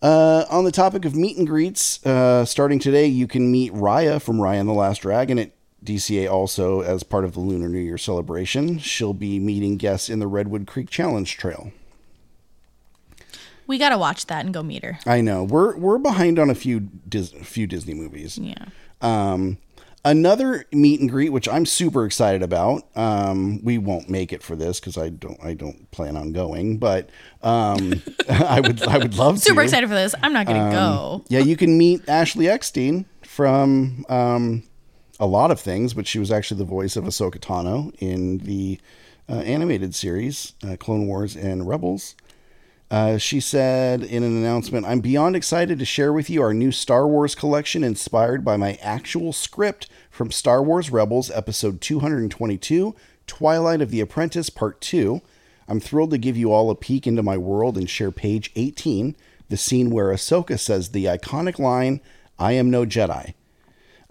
Uh, 0.00 0.44
on 0.50 0.64
the 0.64 0.72
topic 0.72 1.04
of 1.04 1.14
meet 1.14 1.36
and 1.36 1.46
greets, 1.46 2.04
uh, 2.04 2.44
starting 2.44 2.80
today, 2.80 3.06
you 3.06 3.28
can 3.28 3.52
meet 3.52 3.72
Raya 3.72 4.20
from 4.20 4.38
Raya 4.38 4.58
and 4.58 4.68
the 4.68 4.72
Last 4.72 5.02
Dragon 5.02 5.38
at 5.38 5.52
DCA 5.84 6.28
also 6.30 6.80
as 6.80 7.04
part 7.04 7.24
of 7.24 7.34
the 7.34 7.40
Lunar 7.40 7.68
New 7.68 7.78
Year 7.78 7.98
celebration. 7.98 8.78
She'll 8.78 9.14
be 9.14 9.38
meeting 9.38 9.76
guests 9.76 10.08
in 10.08 10.18
the 10.18 10.26
Redwood 10.26 10.66
Creek 10.66 10.90
Challenge 10.90 11.36
Trail. 11.36 11.72
We 13.72 13.78
gotta 13.78 13.96
watch 13.96 14.26
that 14.26 14.44
and 14.44 14.52
go 14.52 14.62
meet 14.62 14.84
her. 14.84 14.98
I 15.06 15.22
know 15.22 15.44
we're 15.44 15.74
we're 15.78 15.96
behind 15.96 16.38
on 16.38 16.50
a 16.50 16.54
few 16.54 16.80
Dis- 17.08 17.30
few 17.30 17.66
Disney 17.66 17.94
movies. 17.94 18.36
Yeah. 18.36 18.66
Um, 19.00 19.56
another 20.04 20.66
meet 20.72 21.00
and 21.00 21.08
greet, 21.08 21.30
which 21.30 21.48
I'm 21.48 21.64
super 21.64 22.04
excited 22.04 22.42
about. 22.42 22.82
Um, 22.94 23.64
we 23.64 23.78
won't 23.78 24.10
make 24.10 24.30
it 24.30 24.42
for 24.42 24.56
this 24.56 24.78
because 24.78 24.98
I 24.98 25.08
don't 25.08 25.42
I 25.42 25.54
don't 25.54 25.90
plan 25.90 26.18
on 26.18 26.32
going, 26.34 26.76
but 26.76 27.08
um, 27.42 28.02
I 28.28 28.60
would 28.60 28.82
I 28.82 28.98
would 28.98 29.14
love 29.16 29.36
to. 29.36 29.40
Super 29.40 29.62
excited 29.62 29.88
for 29.88 29.94
this. 29.94 30.14
I'm 30.22 30.34
not 30.34 30.46
gonna 30.46 30.66
Um, 30.66 30.70
go. 30.72 31.24
Yeah, 31.28 31.40
you 31.40 31.56
can 31.56 31.78
meet 31.78 32.06
Ashley 32.10 32.50
Eckstein 32.50 33.06
from 33.22 34.04
um, 34.10 34.64
a 35.18 35.26
lot 35.26 35.50
of 35.50 35.58
things, 35.58 35.94
but 35.94 36.06
she 36.06 36.18
was 36.18 36.30
actually 36.30 36.58
the 36.58 36.64
voice 36.66 36.94
of 36.94 37.04
Ahsoka 37.04 37.38
Tano 37.38 37.94
in 38.00 38.36
the 38.38 38.78
uh, 39.30 39.36
animated 39.36 39.94
series 39.94 40.52
uh, 40.62 40.76
Clone 40.78 41.06
Wars 41.06 41.36
and 41.36 41.66
Rebels. 41.66 42.16
Uh, 42.92 43.16
she 43.16 43.40
said 43.40 44.02
in 44.02 44.22
an 44.22 44.36
announcement, 44.36 44.84
I'm 44.84 45.00
beyond 45.00 45.34
excited 45.34 45.78
to 45.78 45.84
share 45.86 46.12
with 46.12 46.28
you 46.28 46.42
our 46.42 46.52
new 46.52 46.70
Star 46.70 47.08
Wars 47.08 47.34
collection 47.34 47.82
inspired 47.82 48.44
by 48.44 48.58
my 48.58 48.74
actual 48.82 49.32
script 49.32 49.88
from 50.10 50.30
Star 50.30 50.62
Wars 50.62 50.90
Rebels, 50.90 51.30
episode 51.30 51.80
222, 51.80 52.94
Twilight 53.26 53.80
of 53.80 53.90
the 53.90 54.02
Apprentice, 54.02 54.50
part 54.50 54.82
2. 54.82 55.22
I'm 55.66 55.80
thrilled 55.80 56.10
to 56.10 56.18
give 56.18 56.36
you 56.36 56.52
all 56.52 56.68
a 56.68 56.74
peek 56.74 57.06
into 57.06 57.22
my 57.22 57.38
world 57.38 57.78
and 57.78 57.88
share 57.88 58.10
page 58.10 58.52
18, 58.56 59.16
the 59.48 59.56
scene 59.56 59.88
where 59.88 60.12
Ahsoka 60.12 60.60
says 60.60 60.90
the 60.90 61.06
iconic 61.06 61.58
line, 61.58 62.02
I 62.38 62.52
am 62.52 62.70
no 62.70 62.84
Jedi. 62.84 63.32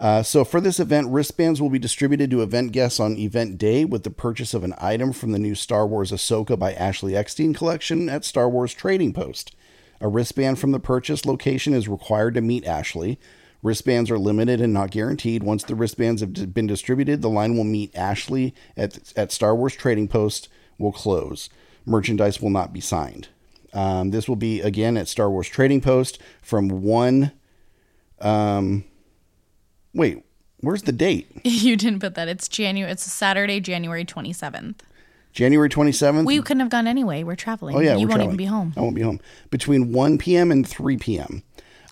Uh, 0.02 0.20
so 0.20 0.44
for 0.44 0.60
this 0.60 0.80
event, 0.80 1.06
wristbands 1.08 1.62
will 1.62 1.70
be 1.70 1.78
distributed 1.78 2.28
to 2.28 2.42
event 2.42 2.72
guests 2.72 2.98
on 2.98 3.16
event 3.16 3.56
day 3.56 3.84
with 3.84 4.02
the 4.02 4.10
purchase 4.10 4.52
of 4.52 4.64
an 4.64 4.74
item 4.78 5.12
from 5.12 5.30
the 5.30 5.38
new 5.38 5.54
Star 5.54 5.86
Wars 5.86 6.10
Ahsoka 6.10 6.58
by 6.58 6.72
Ashley 6.72 7.14
Eckstein 7.14 7.54
collection 7.54 8.08
at 8.08 8.24
Star 8.24 8.48
Wars 8.48 8.74
Trading 8.74 9.12
Post. 9.12 9.54
A 10.00 10.08
wristband 10.08 10.58
from 10.58 10.72
the 10.72 10.80
purchase 10.80 11.24
location 11.24 11.72
is 11.72 11.88
required 11.88 12.34
to 12.34 12.40
meet 12.40 12.66
Ashley. 12.66 13.20
Wristbands 13.62 14.10
are 14.10 14.18
limited 14.18 14.60
and 14.60 14.72
not 14.72 14.90
guaranteed. 14.90 15.44
Once 15.44 15.62
the 15.62 15.76
wristbands 15.76 16.20
have 16.20 16.52
been 16.52 16.66
distributed, 16.66 17.22
the 17.22 17.30
line 17.30 17.56
will 17.56 17.62
meet 17.62 17.94
Ashley 17.94 18.56
at, 18.76 19.12
at 19.16 19.30
Star 19.30 19.54
Wars 19.54 19.76
Trading 19.76 20.08
Post 20.08 20.48
will 20.78 20.90
close. 20.90 21.48
Merchandise 21.86 22.42
will 22.42 22.50
not 22.50 22.72
be 22.72 22.80
signed. 22.80 23.28
Um, 23.72 24.10
this 24.10 24.28
will 24.28 24.34
be 24.34 24.62
again 24.62 24.96
at 24.96 25.06
Star 25.06 25.30
Wars 25.30 25.46
Trading 25.46 25.80
Post 25.80 26.18
from 26.42 26.68
1 26.68 27.30
um, 28.20 28.84
Wait, 29.94 30.24
where's 30.60 30.82
the 30.82 30.92
date? 30.92 31.28
You 31.44 31.76
didn't 31.76 32.00
put 32.00 32.14
that. 32.14 32.28
It's 32.28 32.48
January. 32.48 32.90
It's 32.92 33.02
Saturday, 33.02 33.60
January 33.60 34.04
27th. 34.04 34.76
January 35.32 35.68
27th? 35.68 36.26
We 36.26 36.40
couldn't 36.42 36.60
have 36.60 36.68
gone 36.68 36.86
anyway. 36.86 37.22
We're 37.22 37.36
traveling. 37.36 37.74
oh, 37.76 37.80
yeah. 37.80 37.92
You 37.92 38.00
won't 38.00 38.10
traveling. 38.10 38.28
even 38.28 38.36
be 38.36 38.44
home. 38.44 38.74
I 38.76 38.80
won't 38.80 38.94
be 38.94 39.00
home. 39.00 39.20
Between 39.50 39.92
1 39.92 40.18
p.m. 40.18 40.50
and 40.52 40.66
3 40.66 40.98
p.m. 40.98 41.42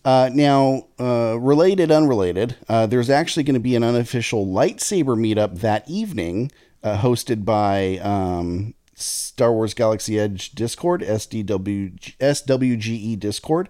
Uh, 0.05 0.31
now, 0.33 0.87
uh, 0.99 1.39
related, 1.41 1.91
unrelated, 1.91 2.57
uh, 2.69 2.87
there's 2.87 3.11
actually 3.11 3.43
going 3.43 3.55
to 3.55 3.61
be 3.61 3.75
an 3.77 3.83
unofficial 3.83 4.47
lightsaber 4.47 5.17
meetup 5.19 5.61
that 5.61 5.89
evening 5.89 6.51
uh, 6.83 6.99
hosted 6.99 7.45
by 7.45 7.99
um, 7.99 8.75
Star 8.95 9.53
Wars 9.53 9.75
Galaxy 9.75 10.19
Edge 10.19 10.51
Discord, 10.53 11.01
SDW, 11.03 11.99
SWGE 12.19 12.89
E 12.89 13.17
Discord. 13.17 13.69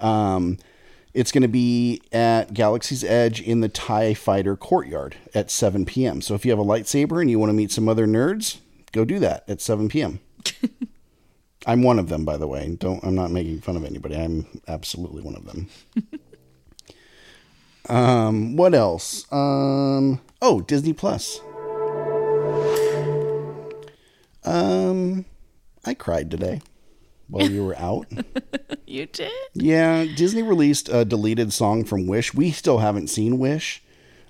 Um, 0.00 0.58
it's 1.12 1.32
going 1.32 1.42
to 1.42 1.48
be 1.48 2.02
at 2.12 2.54
Galaxy's 2.54 3.02
Edge 3.02 3.40
in 3.40 3.60
the 3.60 3.68
TIE 3.68 4.14
Fighter 4.14 4.56
Courtyard 4.56 5.16
at 5.34 5.50
7 5.50 5.84
p.m. 5.84 6.20
So 6.20 6.34
if 6.34 6.44
you 6.44 6.52
have 6.52 6.58
a 6.58 6.64
lightsaber 6.64 7.20
and 7.20 7.30
you 7.30 7.38
want 7.38 7.50
to 7.50 7.54
meet 7.54 7.72
some 7.72 7.88
other 7.88 8.06
nerds, 8.06 8.58
go 8.92 9.04
do 9.04 9.18
that 9.18 9.44
at 9.48 9.60
7 9.60 9.88
p.m. 9.88 10.20
I'm 11.66 11.82
one 11.82 11.98
of 11.98 12.08
them, 12.08 12.24
by 12.24 12.36
the 12.36 12.46
way. 12.46 12.76
Don't 12.78 13.04
I'm 13.04 13.14
not 13.14 13.30
making 13.30 13.60
fun 13.60 13.76
of 13.76 13.84
anybody. 13.84 14.16
I'm 14.16 14.46
absolutely 14.66 15.22
one 15.22 15.34
of 15.34 15.44
them. 15.44 15.68
um, 17.94 18.56
what 18.56 18.74
else? 18.74 19.30
Um, 19.30 20.20
oh, 20.40 20.62
Disney 20.62 20.94
Plus. 20.94 21.40
Um, 24.42 25.26
I 25.84 25.92
cried 25.92 26.30
today 26.30 26.62
while 27.30 27.50
you 27.50 27.64
were 27.64 27.76
out. 27.76 28.06
You 28.86 29.06
did? 29.06 29.30
Yeah, 29.54 30.04
Disney 30.16 30.42
released 30.42 30.88
a 30.88 31.04
deleted 31.04 31.52
song 31.52 31.84
from 31.84 32.08
Wish. 32.08 32.34
We 32.34 32.50
still 32.50 32.78
haven't 32.78 33.06
seen 33.06 33.38
Wish, 33.38 33.84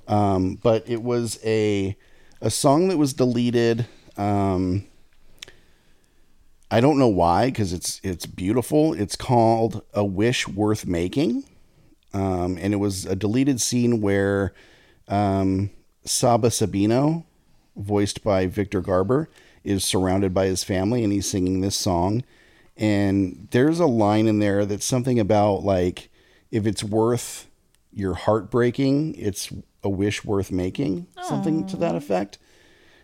um, 0.06 0.56
but 0.56 0.86
it 0.86 1.02
was 1.02 1.38
a 1.42 1.96
a 2.42 2.50
song 2.50 2.88
that 2.88 2.98
was 2.98 3.14
deleted. 3.14 3.86
Um, 4.18 4.84
I 6.70 6.82
don't 6.82 6.98
know 6.98 7.08
why 7.08 7.46
because 7.46 7.72
it's 7.72 8.02
it's 8.02 8.26
beautiful. 8.26 8.92
It's 8.92 9.16
called 9.16 9.82
A 9.94 10.04
Wish 10.04 10.46
Worth 10.46 10.84
Making, 10.86 11.44
um, 12.12 12.58
and 12.60 12.74
it 12.74 12.78
was 12.78 13.06
a 13.06 13.16
deleted 13.16 13.62
scene 13.62 14.02
where 14.02 14.52
um, 15.08 15.70
Saba 16.04 16.48
Sabino, 16.48 17.24
voiced 17.76 18.22
by 18.22 18.46
Victor 18.46 18.82
Garber, 18.82 19.30
is 19.64 19.86
surrounded 19.86 20.34
by 20.34 20.46
his 20.46 20.64
family 20.64 21.02
and 21.02 21.14
he's 21.14 21.30
singing 21.30 21.62
this 21.62 21.76
song. 21.76 22.24
And 22.80 23.46
there's 23.50 23.78
a 23.78 23.86
line 23.86 24.26
in 24.26 24.38
there 24.38 24.64
that's 24.64 24.86
something 24.86 25.20
about 25.20 25.62
like 25.62 26.10
if 26.50 26.66
it's 26.66 26.82
worth 26.82 27.46
your 27.92 28.14
heart 28.14 28.50
breaking, 28.50 29.14
it's 29.16 29.52
a 29.84 29.90
wish 29.90 30.24
worth 30.24 30.50
making, 30.50 31.06
something 31.22 31.66
to 31.68 31.76
that 31.76 31.94
effect. 31.94 32.38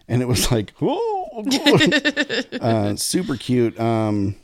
And 0.08 0.22
it 0.22 0.26
was 0.26 0.50
like, 0.52 0.70
whoa, 0.78 1.44
uh, 2.60 2.96
super 2.96 3.36
cute. 3.36 3.78
Um, 3.78 4.36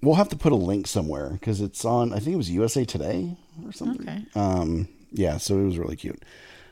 we'll 0.00 0.14
have 0.14 0.28
to 0.28 0.36
put 0.36 0.52
a 0.52 0.56
link 0.56 0.86
somewhere 0.86 1.30
because 1.30 1.60
it's 1.60 1.84
on. 1.84 2.12
I 2.12 2.20
think 2.20 2.34
it 2.34 2.36
was 2.36 2.50
USA 2.50 2.84
Today 2.84 3.36
or 3.64 3.72
something. 3.72 4.08
Okay. 4.08 4.24
Um, 4.34 4.88
yeah, 5.10 5.38
so 5.38 5.58
it 5.58 5.64
was 5.64 5.78
really 5.78 5.96
cute. 5.96 6.22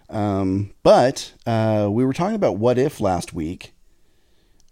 Um, 0.09 0.73
but 0.83 1.33
uh, 1.47 1.89
we 1.91 2.05
were 2.05 2.13
talking 2.13 2.37
about 2.37 2.59
what 2.59 2.79
if 2.79 3.01
last 3.01 3.33
week. 3.33 3.73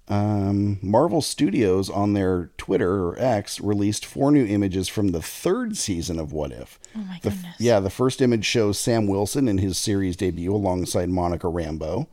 Um, 0.07 0.79
Marvel 0.83 1.23
Studios 1.23 1.89
on 1.89 2.13
their 2.13 2.51
Twitter 2.59 3.07
or 3.09 3.19
X 3.19 3.59
released 3.61 4.05
four 4.05 4.31
new 4.31 4.45
images 4.45 4.87
from 4.87 5.09
the 5.09 5.23
third 5.23 5.77
season 5.79 6.19
of 6.19 6.31
What 6.33 6.53
If. 6.53 6.79
Oh 6.95 6.99
my 7.01 7.19
The- 7.23 7.31
goodness. 7.31 7.57
yeah, 7.59 7.81
the 7.81 7.89
first 7.91 8.21
image 8.21 8.45
shows 8.45 8.79
Sam 8.79 9.07
Wilson 9.07 9.49
in 9.49 9.59
his 9.59 9.79
series 9.79 10.17
debut 10.17 10.55
alongside 10.55 11.09
Monica 11.09 11.47
Rambeau. 11.47 12.07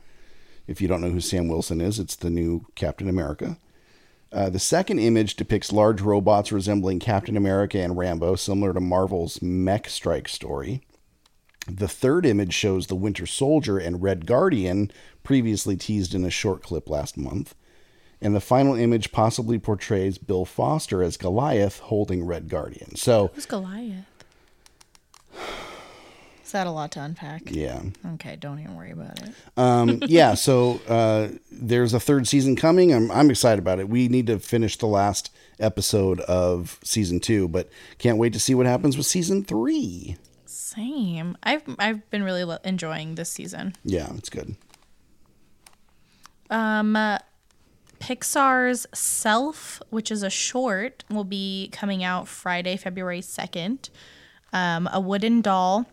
If 0.67 0.79
you 0.81 0.87
don't 0.87 1.01
know 1.01 1.09
who 1.09 1.19
Sam 1.19 1.49
Wilson 1.49 1.81
is, 1.81 1.99
it's 1.99 2.15
the 2.15 2.29
new 2.29 2.65
Captain 2.75 3.09
America. 3.09 3.57
Uh, 4.31 4.49
the 4.49 4.59
second 4.59 4.99
image 4.99 5.35
depicts 5.35 5.73
large 5.73 5.99
robots 5.99 6.53
resembling 6.53 6.99
Captain 6.99 7.35
America 7.35 7.77
and 7.77 7.97
Rambeau, 7.97 8.39
similar 8.39 8.71
to 8.73 8.79
Marvel's 8.79 9.41
Mech 9.41 9.89
Strike 9.89 10.29
story. 10.29 10.81
The 11.67 11.89
third 11.89 12.25
image 12.25 12.53
shows 12.53 12.87
the 12.87 12.95
Winter 12.95 13.25
Soldier 13.25 13.77
and 13.77 14.01
Red 14.01 14.25
Guardian, 14.25 14.89
previously 15.23 15.75
teased 15.75 16.15
in 16.15 16.23
a 16.23 16.29
short 16.29 16.63
clip 16.63 16.89
last 16.89 17.17
month. 17.17 17.53
And 18.21 18.35
the 18.35 18.41
final 18.41 18.75
image 18.75 19.11
possibly 19.11 19.57
portrays 19.57 20.17
Bill 20.19 20.45
Foster 20.45 21.01
as 21.01 21.17
Goliath 21.17 21.79
holding 21.79 22.23
Red 22.23 22.49
Guardian. 22.49 22.95
So, 22.95 23.31
Who's 23.33 23.45
Goliath? 23.47 24.05
Is 26.43 26.51
that 26.51 26.67
a 26.67 26.71
lot 26.71 26.91
to 26.91 27.01
unpack? 27.01 27.43
yeah. 27.45 27.81
Okay, 28.15 28.35
don't 28.35 28.59
even 28.59 28.75
worry 28.75 28.91
about 28.91 29.21
it. 29.23 29.33
Um, 29.55 29.99
yeah, 30.05 30.33
so 30.33 30.81
uh, 30.87 31.29
there's 31.49 31.93
a 31.93 31.99
third 31.99 32.27
season 32.27 32.57
coming. 32.57 32.93
I'm, 32.93 33.09
I'm 33.09 33.29
excited 33.31 33.57
about 33.59 33.79
it. 33.79 33.87
We 33.87 34.09
need 34.09 34.27
to 34.27 34.37
finish 34.37 34.77
the 34.77 34.85
last 34.87 35.31
episode 35.61 36.19
of 36.21 36.77
season 36.83 37.21
two, 37.21 37.47
but 37.47 37.69
can't 37.99 38.17
wait 38.17 38.33
to 38.33 38.39
see 38.39 38.53
what 38.53 38.65
happens 38.65 38.97
with 38.97 39.05
season 39.05 39.45
three. 39.45 40.17
Same. 40.45 41.37
I've 41.41 41.63
I've 41.79 42.09
been 42.09 42.23
really 42.23 42.43
lo- 42.43 42.57
enjoying 42.65 43.15
this 43.15 43.29
season. 43.29 43.73
Yeah, 43.85 44.09
it's 44.17 44.29
good. 44.29 44.55
Um, 46.49 46.95
uh, 46.97 47.19
Pixar's 48.01 48.87
Self, 48.93 49.81
which 49.89 50.11
is 50.11 50.23
a 50.23 50.29
short, 50.29 51.03
will 51.09 51.23
be 51.23 51.69
coming 51.71 52.03
out 52.03 52.27
Friday, 52.27 52.75
February 52.75 53.21
2nd. 53.21 53.89
Um, 54.51 54.89
a 54.91 54.99
wooden 54.99 55.41
doll 55.41 55.85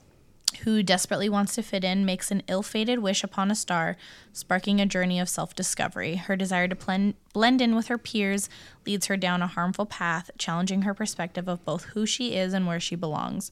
who 0.62 0.82
desperately 0.82 1.28
wants 1.28 1.54
to 1.54 1.62
fit 1.62 1.84
in 1.84 2.06
makes 2.06 2.30
an 2.30 2.42
ill 2.48 2.62
fated 2.62 3.00
wish 3.00 3.22
upon 3.22 3.50
a 3.50 3.54
star, 3.54 3.96
sparking 4.32 4.80
a 4.80 4.86
journey 4.86 5.20
of 5.20 5.28
self 5.28 5.54
discovery. 5.54 6.16
Her 6.16 6.34
desire 6.34 6.66
to 6.66 6.74
plen- 6.74 7.14
blend 7.34 7.60
in 7.60 7.76
with 7.76 7.88
her 7.88 7.98
peers 7.98 8.48
leads 8.86 9.06
her 9.06 9.16
down 9.16 9.42
a 9.42 9.46
harmful 9.46 9.86
path, 9.86 10.30
challenging 10.38 10.82
her 10.82 10.94
perspective 10.94 11.46
of 11.46 11.64
both 11.64 11.84
who 11.86 12.06
she 12.06 12.34
is 12.34 12.54
and 12.54 12.66
where 12.66 12.80
she 12.80 12.96
belongs. 12.96 13.50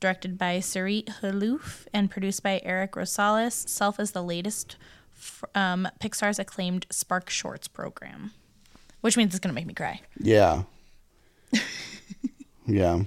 Directed 0.00 0.38
by 0.38 0.58
Searit 0.58 1.20
Huluf 1.20 1.86
and 1.92 2.10
produced 2.10 2.42
by 2.42 2.62
Eric 2.64 2.92
Rosales, 2.92 3.68
Self 3.68 4.00
is 4.00 4.12
the 4.12 4.22
latest 4.22 4.76
um, 5.54 5.88
Pixar's 6.00 6.38
acclaimed 6.38 6.86
Spark 6.90 7.30
Shorts 7.30 7.68
program, 7.68 8.32
which 9.00 9.16
means 9.16 9.34
it's 9.34 9.40
going 9.40 9.54
to 9.54 9.54
make 9.54 9.66
me 9.66 9.74
cry. 9.74 10.00
Yeah. 10.18 10.62
yeah. 12.66 13.02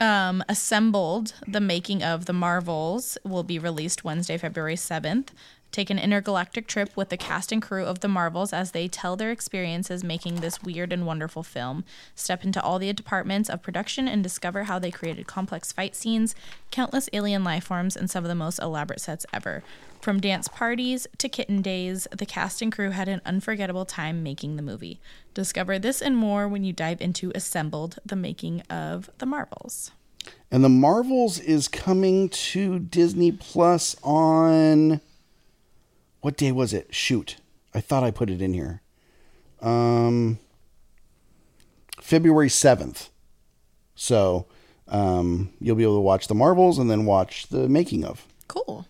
Um, 0.00 0.44
Assembled, 0.48 1.34
the 1.46 1.60
making 1.60 2.02
of 2.02 2.26
the 2.26 2.32
Marvels, 2.32 3.18
will 3.24 3.42
be 3.42 3.58
released 3.58 4.04
Wednesday, 4.04 4.38
February 4.38 4.76
7th. 4.76 5.28
Take 5.70 5.90
an 5.90 5.98
intergalactic 5.98 6.66
trip 6.66 6.96
with 6.96 7.10
the 7.10 7.16
cast 7.18 7.52
and 7.52 7.60
crew 7.60 7.84
of 7.84 8.00
the 8.00 8.08
Marvels 8.08 8.52
as 8.52 8.70
they 8.70 8.88
tell 8.88 9.16
their 9.16 9.30
experiences 9.30 10.02
making 10.02 10.36
this 10.36 10.62
weird 10.62 10.92
and 10.92 11.04
wonderful 11.04 11.42
film. 11.42 11.84
Step 12.14 12.42
into 12.42 12.62
all 12.62 12.78
the 12.78 12.92
departments 12.92 13.50
of 13.50 13.62
production 13.62 14.08
and 14.08 14.22
discover 14.22 14.64
how 14.64 14.78
they 14.78 14.90
created 14.90 15.26
complex 15.26 15.70
fight 15.70 15.94
scenes, 15.94 16.34
countless 16.70 17.10
alien 17.12 17.44
life 17.44 17.64
forms, 17.64 17.96
and 17.96 18.08
some 18.08 18.24
of 18.24 18.28
the 18.28 18.34
most 18.34 18.58
elaborate 18.60 19.00
sets 19.00 19.26
ever. 19.32 19.62
From 20.00 20.20
dance 20.20 20.46
parties 20.48 21.06
to 21.18 21.28
kitten 21.28 21.60
days, 21.60 22.06
the 22.16 22.24
cast 22.24 22.62
and 22.62 22.72
crew 22.72 22.90
had 22.90 23.08
an 23.08 23.20
unforgettable 23.26 23.84
time 23.84 24.22
making 24.22 24.56
the 24.56 24.62
movie. 24.62 25.00
Discover 25.34 25.80
this 25.80 26.00
and 26.00 26.16
more 26.16 26.46
when 26.48 26.62
you 26.64 26.72
dive 26.72 27.00
into 27.00 27.32
Assembled, 27.34 27.98
the 28.06 28.16
making 28.16 28.60
of 28.70 29.10
the 29.18 29.26
Marvels. 29.26 29.90
And 30.50 30.62
the 30.62 30.68
Marvels 30.68 31.38
is 31.40 31.68
coming 31.68 32.28
to 32.28 32.78
Disney 32.78 33.32
Plus 33.32 33.96
on 34.02 35.00
what 36.20 36.36
day 36.36 36.52
was 36.52 36.72
it? 36.72 36.94
Shoot. 36.94 37.36
I 37.74 37.80
thought 37.80 38.04
I 38.04 38.10
put 38.10 38.30
it 38.30 38.40
in 38.40 38.54
here. 38.54 38.82
Um 39.60 40.38
February 42.00 42.48
7th. 42.48 43.08
So, 43.94 44.46
um 44.86 45.50
you'll 45.60 45.76
be 45.76 45.82
able 45.82 45.96
to 45.96 46.00
watch 46.00 46.28
the 46.28 46.34
Marvels 46.34 46.78
and 46.78 46.88
then 46.90 47.04
watch 47.04 47.48
the 47.48 47.68
making 47.68 48.04
of. 48.04 48.26
Cool. 48.46 48.86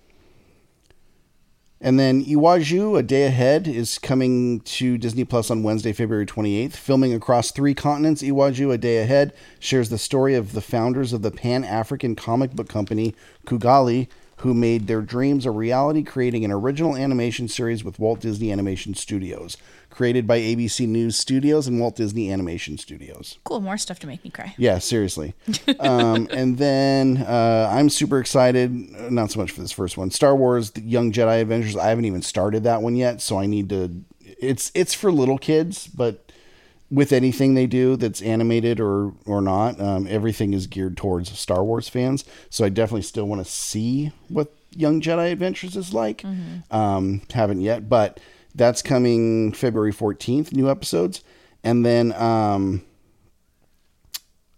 And 1.81 1.99
then 1.99 2.25
Iwaju, 2.25 2.99
A 2.99 3.03
Day 3.05 3.27
Ahead, 3.27 3.69
is 3.69 3.99
coming 3.99 4.61
to 4.61 4.99
Disney 4.99 5.25
Plus 5.25 5.49
on 5.49 5.63
Wednesday, 5.63 5.93
February 5.93 6.27
28th. 6.27 6.73
Filming 6.73 7.15
across 7.15 7.53
three 7.53 7.73
continents, 7.73 8.21
Iwaju, 8.21 8.75
A 8.75 8.79
Day 8.79 8.99
Ahead 8.99 9.33
shares 9.61 9.89
the 9.89 9.99
story 9.99 10.35
of 10.35 10.55
the 10.55 10.61
founders 10.61 11.13
of 11.13 11.23
the 11.23 11.31
Pan 11.31 11.63
African 11.63 12.17
comic 12.17 12.51
book 12.51 12.69
company, 12.69 13.15
Kugali, 13.47 14.09
who 14.39 14.55
made 14.55 14.89
their 14.89 15.03
dreams 15.03 15.47
a 15.47 15.53
reality, 15.53 16.03
creating 16.03 16.45
an 16.45 16.51
original 16.51 16.97
animation 16.97 17.47
series 17.47 17.85
with 17.85 18.01
Walt 18.01 18.21
Disney 18.21 18.51
Animation 18.51 18.95
Studios, 18.95 19.57
created 19.99 20.29
by 20.29 20.39
ABC 20.39 20.87
News 20.87 21.17
Studios 21.17 21.67
and 21.67 21.81
Walt 21.81 21.97
Disney 21.97 22.31
Animation 22.31 22.79
Studios. 22.79 23.37
Cool. 23.43 23.61
More 23.61 23.77
stuff 23.77 23.99
to 23.99 24.07
make 24.07 24.23
me 24.23 24.31
cry. 24.31 24.55
Yeah, 24.57 24.79
seriously. 24.79 25.35
um, 25.81 26.29
and 26.33 26.57
then 26.57 27.17
uh, 27.19 27.69
I'm 27.73 27.91
super 27.91 28.21
excited. 28.21 28.71
uh, 28.97 29.11
Not 29.11 29.33
so 29.33 29.41
much 29.41 29.51
for 29.51 29.61
this 29.61 29.73
first 29.73 29.99
one. 29.99 30.13
Star 30.13 30.37
Wars: 30.37 30.71
The 30.71 30.83
Young 30.83 31.11
Jedi 31.11 31.43
Adventures. 31.43 31.75
I 31.77 31.89
haven't 31.89 32.05
even 32.05 32.23
started 32.23 32.63
that 32.63 32.81
one 32.81 32.95
yet, 32.95 33.21
so 33.21 33.41
I 33.41 33.47
need 33.47 33.71
to. 33.71 34.05
It's 34.41 34.71
it's 34.73 34.95
for 34.95 35.11
little 35.11 35.37
kids, 35.39 35.89
but 35.89 36.31
with 36.93 37.13
anything 37.13 37.55
they 37.55 37.67
do 37.67 37.97
that's 37.97 38.23
animated 38.23 38.79
or 38.79 39.15
or 39.27 39.41
not, 39.41 39.81
um, 39.81 40.07
everything 40.09 40.55
is 40.55 40.69
geared 40.69 40.97
towards 40.97 41.37
Star 41.37 41.65
Wars 41.65 41.89
fans. 41.89 42.25
So 42.51 42.65
I 42.65 42.69
definitely 42.69 43.03
still 43.03 43.27
want 43.27 43.45
to 43.45 43.51
see 43.51 44.13
what 44.29 44.55
Young 44.71 45.01
Jedi 45.01 45.33
Adventures 45.33 45.75
is 45.75 45.93
like. 45.93 46.25
Um, 46.71 47.23
haven't 47.35 47.63
yet, 47.63 47.89
but 47.89 48.21
that's 48.55 48.83
coming 48.83 49.53
February 49.53 49.93
14th. 49.93 50.53
New 50.53 50.71
episodes, 50.71 51.23
and 51.65 51.85
then. 51.85 52.13
Um, 52.15 52.83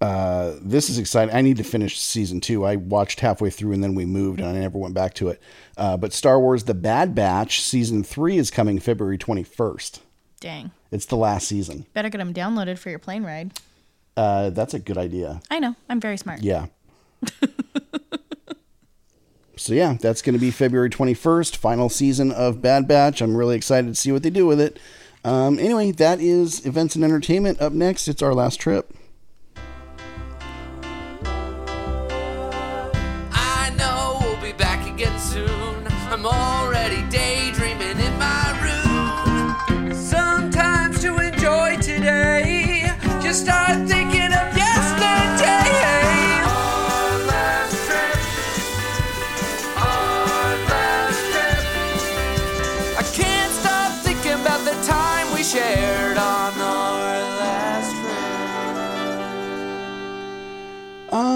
uh, 0.01 0.57
this 0.63 0.89
is 0.89 0.99
exciting. 0.99 1.35
I 1.35 1.43
need 1.43 1.59
to 1.59 1.63
finish 1.63 2.01
season 2.01 2.41
two. 2.41 2.65
I 2.65 2.77
watched 2.77 3.21
halfway 3.21 3.51
through 3.51 3.73
and 3.73 3.85
then 3.85 3.95
we 3.95 4.07
moved 4.07 4.41
and 4.41 4.49
I 4.49 4.53
never 4.59 4.79
went 4.79 4.95
back 4.95 5.13
to 5.15 5.29
it. 5.29 5.43
Uh, 5.77 5.99
but 5.99 6.15
Star 6.15 6.41
Wars 6.41 6.65
The 6.65 6.73
Bad 6.73 7.15
Batch 7.15 7.61
season 7.61 8.03
three 8.03 8.39
is 8.39 8.51
coming 8.51 8.79
February 8.79 9.19
21st. 9.19 10.01
Dang. 10.41 10.71
It's 10.91 11.05
the 11.05 11.17
last 11.17 11.47
season. 11.47 11.85
Better 11.93 12.09
get 12.09 12.17
them 12.17 12.33
downloaded 12.33 12.79
for 12.79 12.89
your 12.89 12.99
plane 12.99 13.25
ride. 13.25 13.53
Uh, 14.17 14.51
that's 14.51 14.73
a 14.73 14.79
good 14.79 14.97
idea. 14.97 15.43
I 15.51 15.59
know. 15.59 15.77
I'm 15.89 16.01
very 16.01 16.17
smart. 16.17 16.41
Yeah. 16.41 16.67
so, 19.61 19.75
yeah, 19.75 19.99
that's 20.01 20.23
going 20.23 20.33
to 20.33 20.39
be 20.39 20.51
February 20.51 20.89
21st, 20.89 21.55
final 21.55 21.91
season 21.91 22.33
of 22.33 22.63
Bad 22.63 22.89
Batch. 22.89 23.21
I'm 23.21 23.37
really 23.37 23.57
excited 23.57 23.89
to 23.89 23.95
see 23.95 24.11
what 24.11 24.23
they 24.23 24.31
do 24.31 24.47
with 24.47 24.59
it. 24.59 24.79
Um, 25.23 25.59
anyway, 25.59 25.93
that 25.93 26.19
is 26.19 26.65
events 26.65 26.95
and 26.95 27.05
entertainment. 27.05 27.61
Up 27.61 27.75
next, 27.75 28.09
it's 28.09 28.23
our 28.23 28.33
last 28.33 28.59
trip. 28.59 28.91
I 33.33 33.71
know 33.77 34.19
we'll 34.23 34.41
be 34.41 34.57
back 34.57 34.91
again 34.91 35.19
soon. 35.19 35.87
I'm 36.09 36.25
already 36.25 37.03
daydreaming 37.11 37.99
in 37.99 38.19
my 38.19 38.57
room. 38.65 39.93
Sometimes 39.95 41.03
to 41.03 41.19
enjoy 41.19 41.77
today, 41.83 42.91
just 43.21 43.43
start 43.43 43.87
thinking 43.87 44.20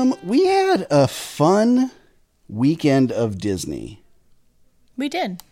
Um, 0.05 0.15
we 0.23 0.45
had 0.45 0.87
a 0.91 1.09
fun 1.09 1.91
weekend 2.47 3.11
of 3.11 3.39
Disney. 3.39 4.03
We 4.99 5.09
did. 5.09 5.43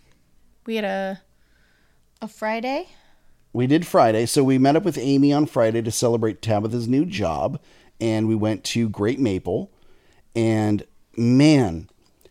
We 0.66 0.76
had 0.76 0.84
a 0.84 1.22
a 2.20 2.28
Friday. 2.28 2.88
We 3.54 3.66
did 3.66 3.86
Friday, 3.86 4.26
so 4.26 4.44
we 4.44 4.58
met 4.58 4.76
up 4.76 4.82
with 4.84 4.98
Amy 4.98 5.32
on 5.32 5.46
Friday 5.46 5.80
to 5.80 5.90
celebrate 5.90 6.42
Tabitha's 6.42 6.86
new 6.86 7.06
job, 7.06 7.60
and 7.98 8.28
we 8.28 8.34
went 8.34 8.62
to 8.64 8.90
Great 8.90 9.18
Maple, 9.18 9.70
and 10.36 10.82
man, 11.16 11.88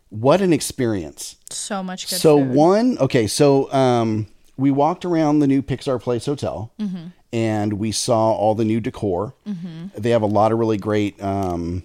what 0.09 0.41
an 0.41 0.53
experience! 0.53 1.37
So 1.49 1.81
much 1.81 2.07
good 2.07 2.19
so 2.19 2.37
food. 2.37 2.51
one, 2.51 2.97
okay, 2.99 3.25
so 3.25 3.71
um, 3.73 4.27
we 4.57 4.69
walked 4.69 5.05
around 5.05 5.39
the 5.39 5.47
new 5.47 5.61
Pixar 5.63 5.99
Place 5.99 6.27
Hotel, 6.27 6.71
Mm-hmm. 6.79 7.07
and 7.33 7.73
we 7.73 7.91
saw 7.91 8.31
all 8.31 8.53
the 8.55 8.65
new 8.65 8.79
decor. 8.79 9.33
They 9.97 10.11
have 10.11 10.21
a 10.21 10.27
lot 10.27 10.51
of 10.51 10.59
really 10.59 10.77
great 10.77 11.21
um, 11.21 11.83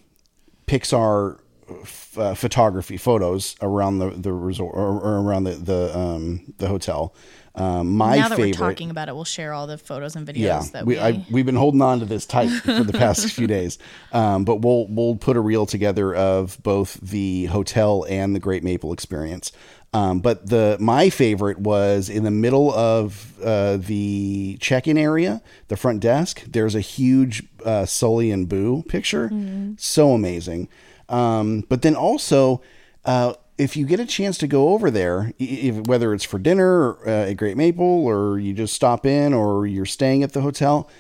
Pixar 0.66 1.38
f- 1.82 2.18
uh, 2.18 2.34
photography 2.34 2.96
photos 2.96 3.56
around 3.60 3.98
the 3.98 4.10
the 4.10 4.32
resort 4.32 4.74
or, 4.74 5.00
or 5.00 5.20
around 5.20 5.44
the 5.44 5.52
the 5.52 5.98
um, 5.98 6.54
the 6.58 6.68
hotel. 6.68 7.14
Um, 7.54 7.96
my 7.96 8.16
now 8.16 8.28
that 8.28 8.36
favorite, 8.36 8.60
we're 8.60 8.68
talking 8.68 8.90
about 8.90 9.08
it, 9.08 9.14
we'll 9.14 9.24
share 9.24 9.54
all 9.54 9.66
the 9.66 9.78
photos 9.78 10.14
and 10.14 10.28
videos 10.28 10.36
yeah, 10.36 10.62
that 10.74 10.84
we, 10.84 10.96
we. 10.96 11.00
I, 11.00 11.24
we've 11.30 11.46
been 11.46 11.56
holding 11.56 11.80
on 11.80 12.00
to 12.00 12.04
this 12.04 12.26
tight 12.26 12.48
for 12.48 12.84
the 12.84 12.92
past 12.92 13.30
few 13.32 13.46
days, 13.46 13.78
um, 14.12 14.44
but 14.44 14.56
we'll 14.56 14.86
we'll 14.88 15.16
put 15.16 15.38
a 15.38 15.40
reel 15.40 15.64
together 15.64 16.14
of 16.14 16.62
both 16.62 17.00
the 17.00 17.46
hotel 17.46 18.04
and 18.10 18.34
the 18.34 18.40
Great 18.40 18.62
Maple 18.62 18.92
experience. 18.92 19.52
Um, 19.92 20.20
but 20.20 20.50
the 20.50 20.76
my 20.78 21.08
favorite 21.08 21.58
was 21.58 22.10
in 22.10 22.24
the 22.24 22.30
middle 22.30 22.70
of 22.72 23.34
uh, 23.42 23.78
the 23.78 24.58
check-in 24.60 24.98
area, 24.98 25.40
the 25.68 25.76
front 25.76 26.00
desk. 26.00 26.42
There's 26.46 26.74
a 26.74 26.80
huge 26.80 27.44
uh, 27.64 27.86
Sully 27.86 28.30
and 28.30 28.48
Boo 28.48 28.82
picture, 28.82 29.30
so 29.78 30.12
amazing. 30.12 30.68
Um, 31.08 31.64
but 31.68 31.82
then 31.82 31.94
also, 31.94 32.60
uh, 33.04 33.34
if 33.56 33.76
you 33.76 33.86
get 33.86 34.00
a 34.00 34.06
chance 34.06 34.36
to 34.38 34.46
go 34.46 34.70
over 34.70 34.90
there, 34.90 35.32
if, 35.38 35.86
whether 35.86 36.12
it's 36.12 36.24
for 36.24 36.38
dinner 36.38 36.98
uh, 37.06 37.30
at 37.30 37.34
Great 37.34 37.56
Maple 37.56 38.04
or 38.04 38.38
you 38.38 38.52
just 38.52 38.74
stop 38.74 39.06
in 39.06 39.32
or 39.32 39.66
you're 39.66 39.86
staying 39.86 40.22
at 40.22 40.32
the 40.32 40.42
hotel, 40.42 40.90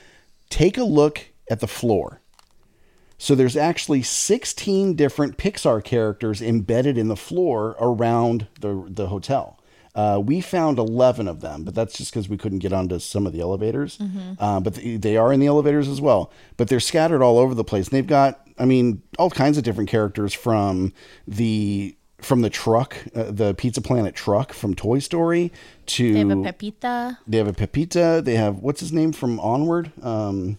take 0.48 0.78
a 0.78 0.84
look 0.84 1.32
at 1.50 1.60
the 1.60 1.66
floor. 1.66 2.22
So 3.18 3.34
there's 3.34 3.56
actually 3.56 4.02
16 4.02 4.94
different 4.94 5.38
Pixar 5.38 5.82
characters 5.82 6.42
embedded 6.42 6.98
in 6.98 7.08
the 7.08 7.16
floor 7.16 7.76
around 7.80 8.46
the 8.60 8.86
the 8.88 9.06
hotel. 9.08 9.58
Uh, 9.94 10.20
we 10.22 10.42
found 10.42 10.78
11 10.78 11.26
of 11.26 11.40
them, 11.40 11.64
but 11.64 11.74
that's 11.74 11.96
just 11.96 12.12
because 12.12 12.28
we 12.28 12.36
couldn't 12.36 12.58
get 12.58 12.70
onto 12.70 12.98
some 12.98 13.26
of 13.26 13.32
the 13.32 13.40
elevators. 13.40 13.98
Uh, 14.38 14.60
but 14.60 14.74
they, 14.74 14.98
they 14.98 15.16
are 15.16 15.32
in 15.32 15.40
the 15.40 15.46
elevators 15.46 15.88
as 15.88 16.02
well. 16.02 16.30
But 16.58 16.68
they're 16.68 16.80
scattered 16.80 17.22
all 17.22 17.38
over 17.38 17.54
the 17.54 17.64
place. 17.64 17.88
And 17.88 17.96
they've 17.96 18.06
got, 18.06 18.46
I 18.58 18.66
mean, 18.66 19.00
all 19.18 19.30
kinds 19.30 19.56
of 19.56 19.64
different 19.64 19.88
characters 19.88 20.34
from 20.34 20.92
the 21.26 21.96
from 22.20 22.42
the 22.42 22.50
truck, 22.50 22.96
uh, 23.14 23.30
the 23.30 23.54
Pizza 23.54 23.80
Planet 23.80 24.14
truck 24.14 24.52
from 24.52 24.74
Toy 24.74 24.98
Story 24.98 25.50
to 25.86 26.12
they 26.12 26.18
have 26.18 26.30
a 26.30 26.42
Pepita. 26.42 27.18
they 27.26 27.38
have 27.38 27.48
a 27.48 27.52
Pepita. 27.54 28.20
They 28.22 28.36
have 28.36 28.58
what's 28.58 28.80
his 28.80 28.92
name 28.92 29.12
from 29.12 29.40
Onward. 29.40 29.92
Um, 30.02 30.58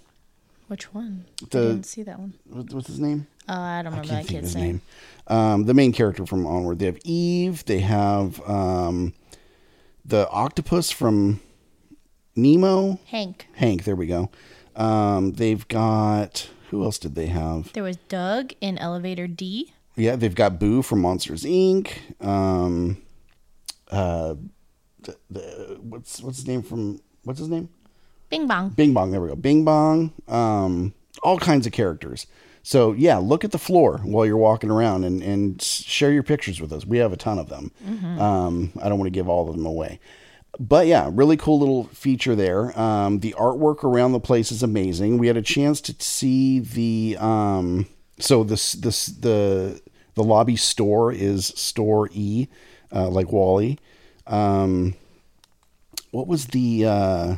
Which 0.67 0.93
one? 0.93 1.25
The- 1.49 1.59
I 1.59 1.61
didn't 1.63 1.85
see 1.85 2.03
that 2.03 2.19
one. 2.19 2.33
what- 2.49 2.73
what's 2.73 2.87
his 2.87 2.99
name? 2.99 3.27
Uh, 3.47 3.53
I 3.53 3.81
don't 3.81 3.93
I 3.93 3.97
remember 4.01 4.07
can't 4.09 4.27
that 4.27 4.33
kid's 4.33 4.55
name. 4.55 4.63
name. 4.65 4.81
Um, 5.27 5.63
the 5.65 5.73
main 5.73 5.93
character 5.93 6.25
from 6.25 6.45
Onward. 6.45 6.79
They 6.79 6.85
have 6.87 6.99
Eve. 7.05 7.63
They 7.65 7.79
have 7.79 8.41
um, 8.49 9.13
the 10.05 10.29
octopus 10.29 10.91
from 10.91 11.39
Nemo. 12.35 12.99
Hank. 13.05 13.47
Hank. 13.53 13.83
There 13.85 13.95
we 13.95 14.07
go. 14.07 14.29
Um, 14.75 15.33
they've 15.33 15.65
got 15.67 16.49
who 16.69 16.83
else 16.83 16.97
did 16.99 17.15
they 17.15 17.27
have? 17.27 17.71
There 17.73 17.83
was 17.83 17.97
Doug 18.09 18.53
in 18.59 18.77
Elevator 18.77 19.27
D. 19.27 19.73
Yeah, 19.95 20.15
they've 20.17 20.35
got 20.35 20.59
Boo 20.59 20.81
from 20.81 20.99
Monsters 21.01 21.43
Inc. 21.43 21.91
Um, 22.23 22.97
uh, 23.89 24.35
the, 25.01 25.15
the, 25.31 25.77
what's 25.81 26.21
what's 26.21 26.37
his 26.37 26.47
name 26.47 26.61
from? 26.61 26.99
What's 27.23 27.39
his 27.39 27.47
name? 27.49 27.69
Bing 28.29 28.47
Bong. 28.47 28.69
Bing 28.69 28.93
Bong. 28.93 29.11
There 29.11 29.21
we 29.21 29.29
go. 29.29 29.35
Bing 29.35 29.63
Bong. 29.63 30.13
Um, 30.27 30.93
all 31.23 31.37
kinds 31.39 31.65
of 31.65 31.73
characters. 31.73 32.27
So 32.63 32.91
yeah, 32.91 33.17
look 33.17 33.45
at 33.45 33.51
the 33.51 33.57
floor 33.57 33.99
while 34.03 34.25
you're 34.25 34.35
walking 34.35 34.69
around 34.69 35.05
and 35.05 35.23
and 35.23 35.61
share 35.61 36.11
your 36.11 36.23
pictures 36.23 36.59
with 36.59 36.73
us. 36.73 36.85
We 36.85 36.97
have 36.97 37.13
a 37.13 37.17
ton 37.17 37.39
of 37.39 37.47
them. 37.47 37.71
Um, 38.19 38.71
I 38.81 38.89
don't 38.89 38.97
want 38.99 39.07
to 39.07 39.11
give 39.17 39.29
all 39.29 39.47
of 39.49 39.55
them 39.55 39.65
away, 39.65 40.01
but 40.59 40.85
yeah, 40.85 41.09
really 41.11 41.37
cool 41.37 41.59
little 41.59 41.85
feature 41.85 42.35
there. 42.35 42.77
Um, 42.77 43.19
the 43.19 43.33
artwork 43.37 43.85
around 43.85 44.11
the 44.11 44.19
place 44.19 44.51
is 44.51 44.63
amazing. 44.63 45.17
We 45.17 45.27
had 45.27 45.37
a 45.37 45.41
chance 45.41 45.79
to 45.81 45.95
see 45.99 46.59
the 46.59 47.15
um, 47.21 47.87
so 48.19 48.43
this 48.43 48.73
this 48.73 49.05
the 49.05 49.79
the 50.15 50.23
lobby 50.23 50.57
store 50.57 51.13
is 51.13 51.47
store 51.55 52.09
E, 52.11 52.47
uh, 52.91 53.07
like 53.07 53.31
WALL-E. 53.31 53.77
Um, 54.25 54.95
what 56.11 56.27
was 56.27 56.47
the 56.47 56.85
uh, 56.85 57.35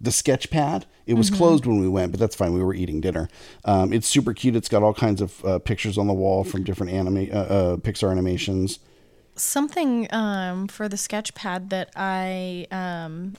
the 0.00 0.12
sketch 0.12 0.50
pad? 0.50 0.86
It 1.06 1.14
was 1.14 1.28
closed 1.28 1.66
when 1.66 1.80
we 1.80 1.88
went, 1.88 2.12
but 2.12 2.20
that's 2.20 2.36
fine. 2.36 2.52
We 2.52 2.62
were 2.62 2.74
eating 2.74 3.00
dinner. 3.00 3.28
Um, 3.64 3.92
it's 3.92 4.06
super 4.06 4.32
cute. 4.32 4.54
It's 4.54 4.68
got 4.68 4.82
all 4.82 4.94
kinds 4.94 5.20
of 5.20 5.44
uh, 5.44 5.58
pictures 5.58 5.98
on 5.98 6.06
the 6.06 6.14
wall 6.14 6.44
from 6.44 6.62
different 6.62 6.92
anime 6.92 7.28
uh, 7.32 7.36
uh, 7.36 7.76
Pixar 7.78 8.10
animations. 8.10 8.78
Something 9.34 10.06
um, 10.14 10.68
for 10.68 10.88
the 10.88 10.96
sketch 10.96 11.34
pad 11.34 11.70
that 11.70 11.90
I 11.96 12.66
um, 12.70 13.34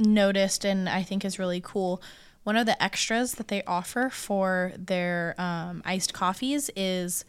noticed 0.00 0.64
and 0.64 0.88
I 0.88 1.02
think 1.02 1.24
is 1.24 1.38
really 1.38 1.60
cool. 1.60 2.02
One 2.42 2.56
of 2.56 2.66
the 2.66 2.82
extras 2.82 3.34
that 3.34 3.48
they 3.48 3.62
offer 3.64 4.10
for 4.10 4.72
their 4.76 5.36
um, 5.38 5.80
iced 5.84 6.12
coffees 6.12 6.70
is 6.74 7.24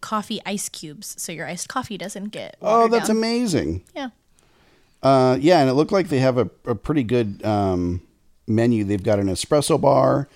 coffee 0.00 0.40
ice 0.46 0.68
cubes, 0.68 1.20
so 1.20 1.32
your 1.32 1.46
iced 1.46 1.68
coffee 1.68 1.98
doesn't 1.98 2.28
get. 2.28 2.56
Oh, 2.62 2.88
that's 2.88 3.08
down. 3.08 3.16
amazing. 3.18 3.84
Yeah. 3.94 4.08
Uh, 5.02 5.36
yeah, 5.40 5.60
and 5.60 5.68
it 5.68 5.74
looked 5.74 5.92
like 5.92 6.08
they 6.08 6.20
have 6.20 6.38
a, 6.38 6.48
a 6.64 6.74
pretty 6.74 7.02
good 7.02 7.44
um, 7.44 8.00
menu. 8.48 8.84
They've 8.84 9.02
got 9.02 9.18
an 9.18 9.28
espresso 9.28 9.80
bar 9.80 10.28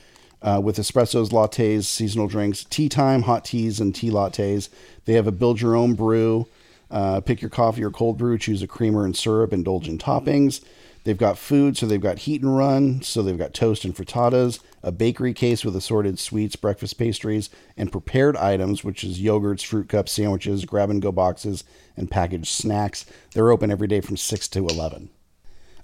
uh, 0.43 0.61
with 0.63 0.77
espressos, 0.77 1.31
lattes, 1.31 1.85
seasonal 1.85 2.29
drinks, 2.29 2.65
tea 2.65 2.89
time, 2.89 3.23
hot 3.23 3.45
teas, 3.45 3.81
and 3.81 3.95
tea 3.95 4.11
lattes. 4.11 4.69
They 5.05 5.15
have 5.15 5.27
a 5.27 5.33
build 5.33 5.61
your 5.61 5.77
own 5.77 5.95
brew. 5.95 6.47
Uh, 6.91 7.21
pick 7.21 7.41
your 7.41 7.51
coffee 7.51 7.83
or 7.83 7.91
cold 7.91 8.19
brew, 8.19 8.37
choose 8.37 8.63
a 8.63 8.67
creamer 8.67 9.07
and 9.07 9.17
syrup, 9.17 9.53
indulge 9.53 9.89
in 9.89 9.97
toppings. 9.97 10.63
They've 11.05 11.19
got 11.19 11.39
food, 11.39 11.77
so 11.77 11.87
they've 11.87 12.01
got 12.01 12.21
heat 12.21 12.43
and 12.43 12.57
run, 12.57 13.03
so 13.03 13.23
they've 13.23 13.39
got 13.39 13.55
toast 13.55 13.85
and 13.85 13.95
frittatas, 13.95 14.61
a 14.83 14.93
bakery 14.93 15.33
case 15.33 15.65
with 15.65 15.75
assorted 15.75 16.19
sweets, 16.19 16.55
breakfast 16.55 16.97
pastries, 16.99 17.51
and 17.77 17.91
prepared 17.91 18.37
items, 18.37 18.85
which 18.85 19.03
is 19.03 19.21
yogurts, 19.21 19.65
fruit 19.65 19.89
cups, 19.89 20.13
sandwiches, 20.13 20.65
grab 20.65 20.91
and 20.91 21.03
go 21.03 21.11
boxes, 21.11 21.65
and 21.97 22.11
packaged 22.11 22.47
snacks. 22.47 23.05
They're 23.33 23.51
open 23.51 23.71
every 23.73 23.89
day 23.89 24.01
from 24.01 24.17
6 24.17 24.49
to 24.49 24.67
11. 24.67 25.11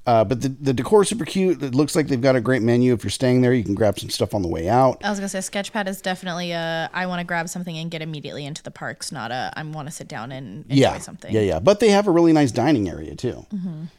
Uh, 0.08 0.24
but 0.24 0.40
the, 0.40 0.48
the 0.48 0.72
decor 0.72 1.02
is 1.02 1.08
super 1.10 1.26
cute. 1.26 1.62
It 1.62 1.74
looks 1.74 1.94
like 1.94 2.08
they've 2.08 2.18
got 2.18 2.34
a 2.34 2.40
great 2.40 2.62
menu. 2.62 2.94
If 2.94 3.04
you're 3.04 3.10
staying 3.10 3.42
there, 3.42 3.52
you 3.52 3.62
can 3.62 3.74
grab 3.74 3.98
some 3.98 4.08
stuff 4.08 4.32
on 4.32 4.40
the 4.40 4.48
way 4.48 4.66
out. 4.66 5.04
I 5.04 5.10
was 5.10 5.18
gonna 5.18 5.28
say 5.28 5.40
Sketchpad 5.40 5.86
is 5.86 6.00
definitely 6.00 6.52
a 6.52 6.88
I 6.94 7.04
want 7.04 7.20
to 7.20 7.26
grab 7.26 7.46
something 7.50 7.76
and 7.76 7.90
get 7.90 8.00
immediately 8.00 8.46
into 8.46 8.62
the 8.62 8.70
parks, 8.70 9.12
not 9.12 9.30
a 9.30 9.52
I 9.54 9.62
want 9.64 9.86
to 9.86 9.92
sit 9.92 10.08
down 10.08 10.32
and 10.32 10.64
enjoy 10.64 10.80
yeah, 10.80 10.98
something. 10.98 11.30
yeah, 11.30 11.42
yeah. 11.42 11.60
But 11.60 11.80
they 11.80 11.90
have 11.90 12.06
a 12.06 12.10
really 12.10 12.32
nice 12.32 12.50
dining 12.52 12.88
area 12.88 13.14
too. 13.14 13.44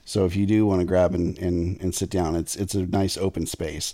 So 0.04 0.26
if 0.26 0.36
you 0.36 0.48
do 0.48 0.66
want 0.66 0.82
to 0.82 0.86
grab 0.86 1.14
and, 1.14 1.38
and, 1.38 1.80
and 1.80 1.94
sit 1.94 2.10
down, 2.10 2.36
it's 2.36 2.56
it's 2.56 2.74
a 2.74 2.88
nice 2.88 3.16
open 3.16 3.46
space. 3.46 3.94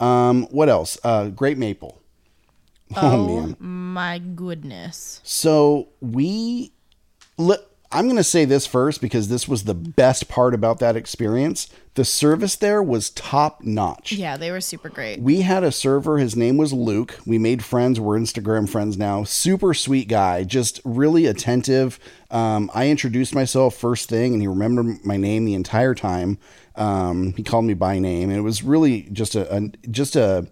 Um, 0.00 0.48
what 0.50 0.68
else? 0.68 0.98
Uh, 1.04 1.28
Great 1.28 1.58
Maple. 1.58 2.00
Oh, 2.96 3.26
man. 3.26 3.56
My 3.58 4.18
goodness. 4.18 5.20
So 5.22 5.88
we, 6.02 6.72
li- 7.38 7.56
I'm 7.92 8.06
going 8.06 8.16
to 8.16 8.24
say 8.24 8.44
this 8.44 8.66
first 8.66 9.00
because 9.00 9.28
this 9.28 9.46
was 9.46 9.64
the 9.64 9.74
best 9.74 10.28
part 10.28 10.54
about 10.54 10.78
that 10.78 10.96
experience. 10.96 11.68
The 11.94 12.04
service 12.04 12.56
there 12.56 12.82
was 12.82 13.10
top 13.10 13.62
notch. 13.62 14.12
Yeah, 14.12 14.38
they 14.38 14.50
were 14.50 14.62
super 14.62 14.88
great. 14.88 15.20
We 15.20 15.42
had 15.42 15.62
a 15.62 15.70
server. 15.70 16.16
His 16.16 16.34
name 16.34 16.56
was 16.56 16.72
Luke. 16.72 17.18
We 17.26 17.38
made 17.38 17.62
friends. 17.62 18.00
We're 18.00 18.18
Instagram 18.18 18.66
friends 18.68 18.96
now. 18.96 19.24
Super 19.24 19.74
sweet 19.74 20.08
guy. 20.08 20.44
Just 20.44 20.80
really 20.84 21.26
attentive. 21.26 21.98
Um, 22.30 22.70
I 22.74 22.88
introduced 22.88 23.34
myself 23.34 23.76
first 23.76 24.08
thing, 24.08 24.32
and 24.32 24.40
he 24.40 24.48
remembered 24.48 25.04
my 25.04 25.18
name 25.18 25.44
the 25.44 25.54
entire 25.54 25.94
time. 25.94 26.38
Um, 26.76 27.34
he 27.34 27.42
called 27.42 27.66
me 27.66 27.74
by 27.74 27.98
name, 27.98 28.30
and 28.30 28.38
it 28.38 28.42
was 28.42 28.62
really 28.62 29.02
just 29.12 29.34
a, 29.34 29.54
a 29.54 29.68
just 29.90 30.16
a 30.16 30.48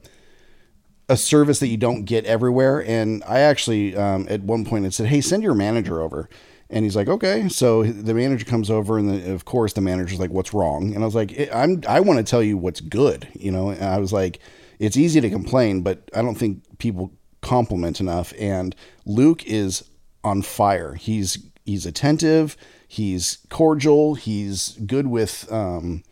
a 1.08 1.16
service 1.16 1.58
that 1.58 1.68
you 1.68 1.76
don't 1.76 2.04
get 2.04 2.24
everywhere. 2.26 2.84
And 2.84 3.24
I 3.26 3.40
actually, 3.40 3.96
um, 3.96 4.26
at 4.28 4.42
one 4.42 4.66
point, 4.66 4.84
had 4.84 4.92
said, 4.92 5.06
"Hey, 5.06 5.22
send 5.22 5.42
your 5.42 5.54
manager 5.54 6.02
over." 6.02 6.28
And 6.70 6.84
he's 6.84 6.96
like, 6.96 7.08
"Okay." 7.08 7.48
So 7.48 7.82
the 7.82 8.14
manager 8.14 8.44
comes 8.44 8.70
over, 8.70 8.96
and 8.98 9.10
the, 9.10 9.32
of 9.32 9.44
course, 9.44 9.72
the 9.72 9.80
manager's 9.80 10.20
like, 10.20 10.30
"What's 10.30 10.54
wrong?" 10.54 10.94
And 10.94 11.02
I 11.02 11.06
was 11.06 11.14
like, 11.14 11.38
"Eh, 11.38 11.48
"I'm 11.52 11.82
I 11.88 12.00
want 12.00 12.18
to 12.18 12.24
tell 12.24 12.42
you 12.42 12.56
what's 12.56 12.80
good." 12.80 13.26
You 13.34 13.50
know, 13.50 13.70
and 13.70 13.82
I 13.84 13.98
was 13.98 14.12
like, 14.12 14.38
"It's 14.78 14.96
easy 14.96 15.20
to 15.20 15.30
complain, 15.30 15.82
but 15.82 16.08
I 16.14 16.22
don't 16.22 16.36
think 16.36 16.62
people 16.78 17.12
compliment 17.40 18.00
enough." 18.00 18.32
And 18.38 18.74
Luke 19.04 19.44
is 19.46 19.84
on 20.22 20.42
fire. 20.42 20.94
He's 20.94 21.38
he's 21.64 21.86
attentive. 21.86 22.56
He's 22.86 23.38
cordial. 23.48 24.14
He's 24.14 24.78
good 24.86 25.06
with 25.06 25.50
um, 25.52 26.02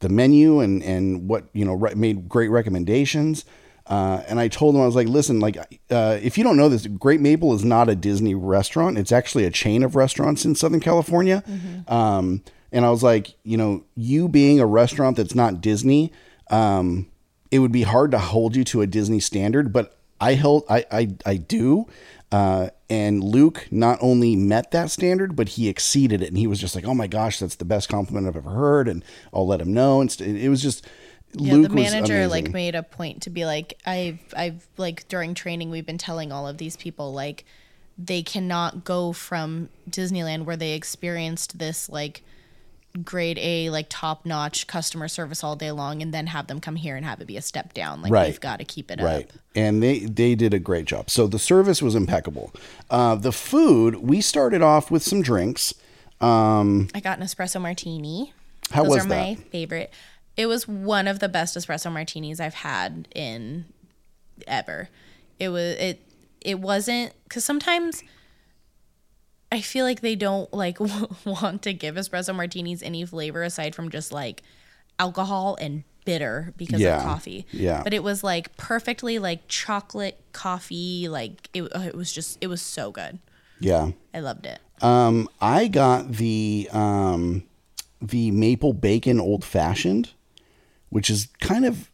the 0.00 0.08
menu 0.08 0.60
and 0.60 0.82
and 0.82 1.28
what 1.28 1.44
you 1.52 1.64
know 1.64 1.74
re- 1.74 1.94
made 1.94 2.28
great 2.28 2.50
recommendations. 2.50 3.44
Uh, 3.86 4.22
and 4.28 4.40
I 4.40 4.48
told 4.48 4.74
him 4.74 4.80
I 4.80 4.86
was 4.86 4.94
like, 4.94 5.08
listen, 5.08 5.40
like 5.40 5.56
uh, 5.90 6.18
if 6.22 6.38
you 6.38 6.44
don't 6.44 6.56
know 6.56 6.68
this, 6.68 6.86
Great 6.86 7.20
Maple 7.20 7.52
is 7.54 7.64
not 7.64 7.88
a 7.88 7.94
Disney 7.94 8.34
restaurant. 8.34 8.96
It's 8.96 9.12
actually 9.12 9.44
a 9.44 9.50
chain 9.50 9.82
of 9.82 9.94
restaurants 9.94 10.44
in 10.44 10.54
Southern 10.54 10.80
California. 10.80 11.42
Um, 11.86 12.42
and 12.72 12.84
I 12.84 12.90
was 12.90 13.02
like, 13.02 13.34
you 13.44 13.56
know, 13.56 13.84
you 13.94 14.28
being 14.28 14.58
a 14.58 14.66
restaurant 14.66 15.16
that's 15.16 15.34
not 15.34 15.60
Disney, 15.60 16.12
um, 16.50 17.08
it 17.50 17.58
would 17.58 17.72
be 17.72 17.82
hard 17.82 18.10
to 18.12 18.18
hold 18.18 18.56
you 18.56 18.64
to 18.64 18.80
a 18.80 18.86
Disney 18.86 19.20
standard, 19.20 19.72
but 19.72 19.96
I 20.20 20.34
held, 20.34 20.64
I, 20.68 20.86
I, 20.90 21.14
I 21.26 21.36
do. 21.36 21.86
Uh, 22.32 22.70
and 22.90 23.22
Luke 23.22 23.68
not 23.70 23.98
only 24.00 24.34
met 24.34 24.70
that 24.72 24.90
standard, 24.90 25.36
but 25.36 25.50
he 25.50 25.68
exceeded 25.68 26.20
it. 26.20 26.28
And 26.28 26.38
he 26.38 26.46
was 26.46 26.58
just 26.58 26.74
like, 26.74 26.84
oh 26.84 26.94
my 26.94 27.06
gosh, 27.06 27.38
that's 27.38 27.54
the 27.54 27.64
best 27.64 27.88
compliment 27.88 28.26
I've 28.26 28.36
ever 28.36 28.50
heard. 28.50 28.88
And 28.88 29.04
I'll 29.32 29.46
let 29.46 29.60
him 29.60 29.72
know. 29.72 30.00
And 30.00 30.20
it 30.20 30.48
was 30.48 30.62
just, 30.62 30.84
Yeah, 31.36 31.54
Luke 31.54 31.68
the 31.68 31.74
manager 31.74 32.26
like 32.28 32.52
made 32.52 32.74
a 32.74 32.82
point 32.82 33.22
to 33.22 33.30
be 33.30 33.44
like, 33.44 33.78
I've 33.86 34.20
I've 34.36 34.66
like 34.76 35.06
during 35.08 35.34
training 35.34 35.70
we've 35.70 35.86
been 35.86 35.98
telling 35.98 36.32
all 36.32 36.46
of 36.46 36.58
these 36.58 36.76
people 36.76 37.12
like 37.12 37.44
they 37.98 38.22
cannot 38.22 38.84
go 38.84 39.12
from 39.12 39.68
Disneyland 39.88 40.44
where 40.44 40.56
they 40.56 40.72
experienced 40.72 41.58
this 41.58 41.88
like 41.88 42.22
grade 43.04 43.38
A 43.40 43.70
like 43.70 43.86
top 43.88 44.24
notch 44.24 44.68
customer 44.68 45.08
service 45.08 45.42
all 45.42 45.56
day 45.56 45.72
long 45.72 46.00
and 46.00 46.14
then 46.14 46.28
have 46.28 46.46
them 46.46 46.60
come 46.60 46.76
here 46.76 46.94
and 46.94 47.04
have 47.04 47.20
it 47.20 47.26
be 47.26 47.36
a 47.36 47.42
step 47.42 47.74
down. 47.74 48.02
Like 48.02 48.12
Right. 48.12 48.26
we've 48.28 48.40
got 48.40 48.60
to 48.60 48.64
keep 48.64 48.88
it 48.90 49.00
right 49.00 49.26
up. 49.28 49.32
and 49.56 49.82
they 49.82 50.00
they 50.00 50.36
did 50.36 50.54
a 50.54 50.60
great 50.60 50.84
job 50.84 51.10
so 51.10 51.26
the 51.26 51.38
service 51.40 51.82
was 51.82 51.96
impeccable 51.96 52.52
uh, 52.90 53.16
the 53.16 53.32
food 53.32 53.96
we 53.96 54.20
started 54.20 54.62
off 54.62 54.90
with 54.92 55.02
some 55.02 55.22
drinks 55.22 55.74
um, 56.20 56.88
I 56.94 57.00
got 57.00 57.18
an 57.18 57.24
espresso 57.24 57.60
martini. 57.60 58.32
How 58.70 58.84
Those 58.84 58.90
was 58.94 59.04
are 59.06 59.08
that? 59.08 59.28
my 59.28 59.34
favorite. 59.34 59.92
It 60.36 60.46
was 60.46 60.66
one 60.66 61.06
of 61.06 61.18
the 61.20 61.28
best 61.28 61.56
espresso 61.56 61.92
martinis 61.92 62.40
I've 62.40 62.54
had 62.54 63.08
in 63.14 63.66
ever. 64.46 64.88
It 65.38 65.48
was 65.50 65.74
it 65.76 66.00
it 66.40 66.58
wasn't 66.60 67.12
cuz 67.28 67.44
sometimes 67.44 68.02
I 69.52 69.60
feel 69.60 69.84
like 69.84 70.00
they 70.00 70.16
don't 70.16 70.52
like 70.52 70.78
want 71.24 71.62
to 71.62 71.72
give 71.72 71.94
espresso 71.94 72.34
martinis 72.34 72.82
any 72.82 73.04
flavor 73.04 73.42
aside 73.42 73.74
from 73.74 73.90
just 73.90 74.10
like 74.12 74.42
alcohol 74.98 75.56
and 75.60 75.84
bitter 76.04 76.52
because 76.56 76.80
Yeah, 76.80 76.96
of 76.98 77.02
coffee. 77.04 77.46
yeah. 77.52 77.82
But 77.82 77.94
it 77.94 78.02
was 78.02 78.22
like 78.24 78.56
perfectly 78.56 79.18
like 79.18 79.46
chocolate 79.48 80.20
coffee 80.32 81.08
like 81.08 81.48
it 81.54 81.62
it 81.74 81.94
was 81.94 82.12
just 82.12 82.38
it 82.40 82.48
was 82.48 82.60
so 82.60 82.90
good. 82.90 83.18
yeah 83.60 83.92
I 84.12 84.20
loved 84.20 84.46
it. 84.46 84.58
um, 84.82 85.28
i 85.40 85.68
got 85.68 86.12
the 86.12 86.68
um, 86.72 87.44
the 88.02 88.30
maple 88.32 88.72
bacon 88.72 89.20
old 89.20 89.44
fashioned 89.44 90.10
which 90.94 91.10
is 91.10 91.26
kind 91.40 91.64
of 91.64 91.90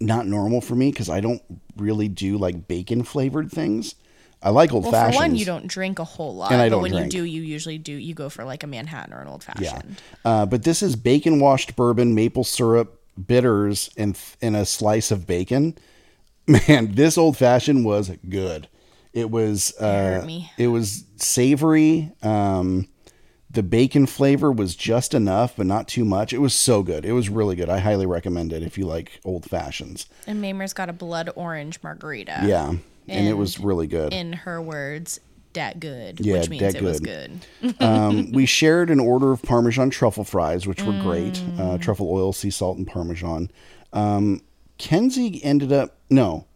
not 0.00 0.26
normal 0.26 0.60
for 0.60 0.74
me 0.74 0.90
because 0.90 1.08
i 1.08 1.20
don't 1.20 1.40
really 1.76 2.08
do 2.08 2.36
like 2.36 2.66
bacon 2.66 3.04
flavored 3.04 3.48
things 3.50 3.94
i 4.42 4.50
like 4.50 4.72
old 4.72 4.82
fashioned. 4.84 4.92
Well, 4.92 5.02
fashions 5.06 5.16
for 5.16 5.22
one, 5.28 5.36
you 5.36 5.44
don't 5.44 5.66
drink 5.68 5.98
a 6.00 6.04
whole 6.04 6.34
lot, 6.34 6.50
And 6.52 6.60
I 6.60 6.66
but 6.68 6.74
don't 6.74 6.82
when 6.82 6.90
drink. 6.92 7.04
you 7.12 7.20
do, 7.20 7.24
you 7.24 7.42
usually 7.42 7.78
do. 7.78 7.92
You 7.92 8.12
go 8.12 8.28
for 8.28 8.44
like 8.44 8.62
a 8.62 8.66
Manhattan 8.66 9.14
or 9.14 9.20
an 9.22 9.28
old 9.28 9.44
Yeah. 9.58 9.70
fashioned. 9.70 10.02
Uh, 10.24 10.44
but 10.46 10.64
this 10.64 10.82
is 10.82 10.96
bacon 10.96 11.38
washed 11.40 11.76
bourbon, 11.76 12.14
maple 12.14 12.44
syrup, 12.44 13.00
bitters, 13.26 13.88
and 13.96 14.18
and 14.42 14.54
a 14.56 14.66
slice 14.66 15.10
of 15.10 15.26
bacon. 15.26 15.78
Man, 16.46 16.92
this 16.94 17.16
old 17.16 17.36
fashioned 17.38 17.86
was 17.86 18.10
good. 18.28 18.68
It 19.14 19.30
was 19.30 19.72
uh, 19.78 20.26
it 20.58 20.66
was 20.68 21.04
savory. 21.16 22.12
Um, 22.22 22.88
the 23.54 23.62
bacon 23.62 24.06
flavor 24.06 24.52
was 24.52 24.74
just 24.74 25.14
enough, 25.14 25.54
but 25.56 25.66
not 25.66 25.88
too 25.88 26.04
much. 26.04 26.32
It 26.32 26.38
was 26.38 26.54
so 26.54 26.82
good. 26.82 27.04
It 27.04 27.12
was 27.12 27.28
really 27.28 27.56
good. 27.56 27.68
I 27.68 27.78
highly 27.78 28.06
recommend 28.06 28.52
it 28.52 28.62
if 28.62 28.76
you 28.76 28.84
like 28.84 29.20
old 29.24 29.48
fashions. 29.48 30.06
And 30.26 30.40
Mamer's 30.40 30.72
got 30.72 30.88
a 30.88 30.92
blood 30.92 31.30
orange 31.34 31.78
margarita. 31.82 32.40
Yeah, 32.44 32.74
and, 33.08 33.28
it 33.28 33.34
was 33.34 33.58
really 33.58 33.86
good. 33.86 34.12
In 34.12 34.32
her 34.32 34.60
words, 34.60 35.20
dat 35.52 35.80
good, 35.80 36.20
Yeah, 36.20 36.40
which 36.40 36.50
means 36.50 36.74
it 36.74 36.82
was 36.82 37.00
good. 37.00 37.40
good. 37.62 37.76
um, 37.82 38.32
we 38.32 38.44
shared 38.44 38.90
an 38.90 39.00
order 39.00 39.32
of 39.32 39.42
Parmesan 39.42 39.90
truffle 39.90 40.24
fries, 40.24 40.66
which 40.66 40.82
were 40.82 41.00
great. 41.00 41.34
Mm. 41.34 41.60
Uh, 41.60 41.78
truffle 41.78 42.10
oil, 42.10 42.32
sea 42.32 42.50
salt, 42.50 42.76
and 42.76 42.86
Parmesan. 42.86 43.50
Um, 43.92 44.42
Kenzie 44.78 45.42
ended 45.44 45.72
up, 45.72 45.96
no, 46.10 46.46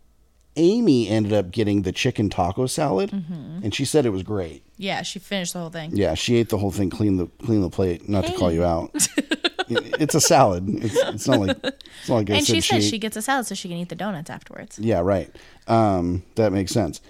Amy 0.59 1.09
ended 1.09 1.33
up 1.33 1.51
getting 1.51 1.83
the 1.83 1.93
chicken 1.93 2.29
taco 2.29 2.67
salad, 2.67 3.11
Mm-hmm. 3.11 3.61
and 3.65 3.75
she 3.75 3.85
said 3.87 4.05
it 4.05 4.11
was 4.11 4.23
great. 4.23 4.63
Yeah, 4.77 5.03
she 5.03 5.19
finished 5.19 5.55
the 5.55 5.61
whole 5.61 5.71
thing. 5.71 5.91
Yeah, 5.97 6.15
she 6.15 6.37
ate 6.37 6.51
the 6.51 6.59
whole 6.59 6.71
thing, 6.71 6.91
clean 6.91 7.17
the 7.17 7.27
clean 7.45 7.63
the 7.63 7.71
plate. 7.71 8.09
Not 8.09 8.27
to 8.27 8.33
call 8.35 8.53
you 8.53 8.65
out, 8.65 8.91
it's 9.69 10.15
a 10.15 10.21
salad. 10.21 10.69
It's, 10.85 10.95
it's 10.97 11.27
not 11.29 11.41
like 11.41 11.57
it's 11.65 12.09
not 12.09 12.15
like 12.17 12.31
and 12.31 12.45
said 12.47 12.55
she 12.57 12.61
said 12.61 12.77
ate- 12.79 12.85
she 12.85 12.99
gets 12.99 13.17
a 13.17 13.23
salad 13.23 13.47
so 13.47 13.55
she 13.55 13.69
can 13.69 13.79
eat 13.79 13.89
the 13.89 13.95
donuts 13.97 14.31
afterwards. 14.31 14.79
Yeah, 14.79 15.01
right. 15.01 15.35
Um, 15.67 16.23
that 16.35 16.53
makes 16.53 16.73
sense. 16.73 17.01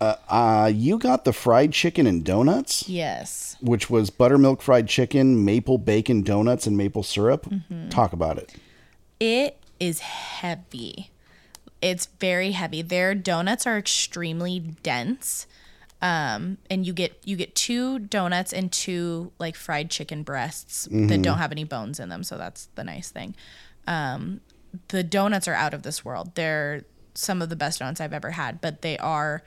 Uh, 0.00 0.14
uh, 0.28 0.70
you 0.72 0.96
got 0.98 1.24
the 1.24 1.32
fried 1.32 1.72
chicken 1.72 2.06
and 2.06 2.22
donuts 2.24 2.88
Yes. 2.88 3.56
which 3.60 3.90
was 3.90 4.10
buttermilk 4.10 4.62
fried 4.62 4.86
chicken, 4.86 5.44
maple 5.44 5.76
bacon 5.76 6.22
donuts, 6.22 6.68
and 6.68 6.76
maple 6.76 7.02
syrup. 7.02 7.46
Mm-hmm. 7.46 7.88
Talk 7.88 8.12
about 8.12 8.38
it. 8.38 8.54
It 9.18 9.56
is 9.80 9.98
heavy. 9.98 11.10
It's 11.80 12.06
very 12.06 12.52
heavy. 12.52 12.82
Their 12.82 13.14
donuts 13.14 13.66
are 13.66 13.78
extremely 13.78 14.60
dense. 14.60 15.46
Um, 16.00 16.58
and 16.70 16.86
you 16.86 16.92
get 16.92 17.20
you 17.24 17.34
get 17.34 17.56
two 17.56 17.98
donuts 17.98 18.52
and 18.52 18.70
two 18.70 19.32
like 19.40 19.56
fried 19.56 19.90
chicken 19.90 20.22
breasts 20.22 20.86
that 20.90 21.22
don't 21.22 21.38
have 21.38 21.50
any 21.50 21.64
bones 21.64 21.98
in 21.98 22.08
them, 22.08 22.22
so 22.22 22.38
that's 22.38 22.66
the 22.76 22.84
nice 22.84 23.10
thing. 23.10 23.34
Um, 23.88 24.40
the 24.88 25.02
donuts 25.02 25.48
are 25.48 25.54
out 25.54 25.74
of 25.74 25.82
this 25.82 26.04
world. 26.04 26.36
They're 26.36 26.84
some 27.14 27.42
of 27.42 27.48
the 27.48 27.56
best 27.56 27.80
donuts 27.80 28.00
I've 28.00 28.12
ever 28.12 28.30
had, 28.30 28.60
but 28.60 28.82
they 28.82 28.96
are 28.98 29.42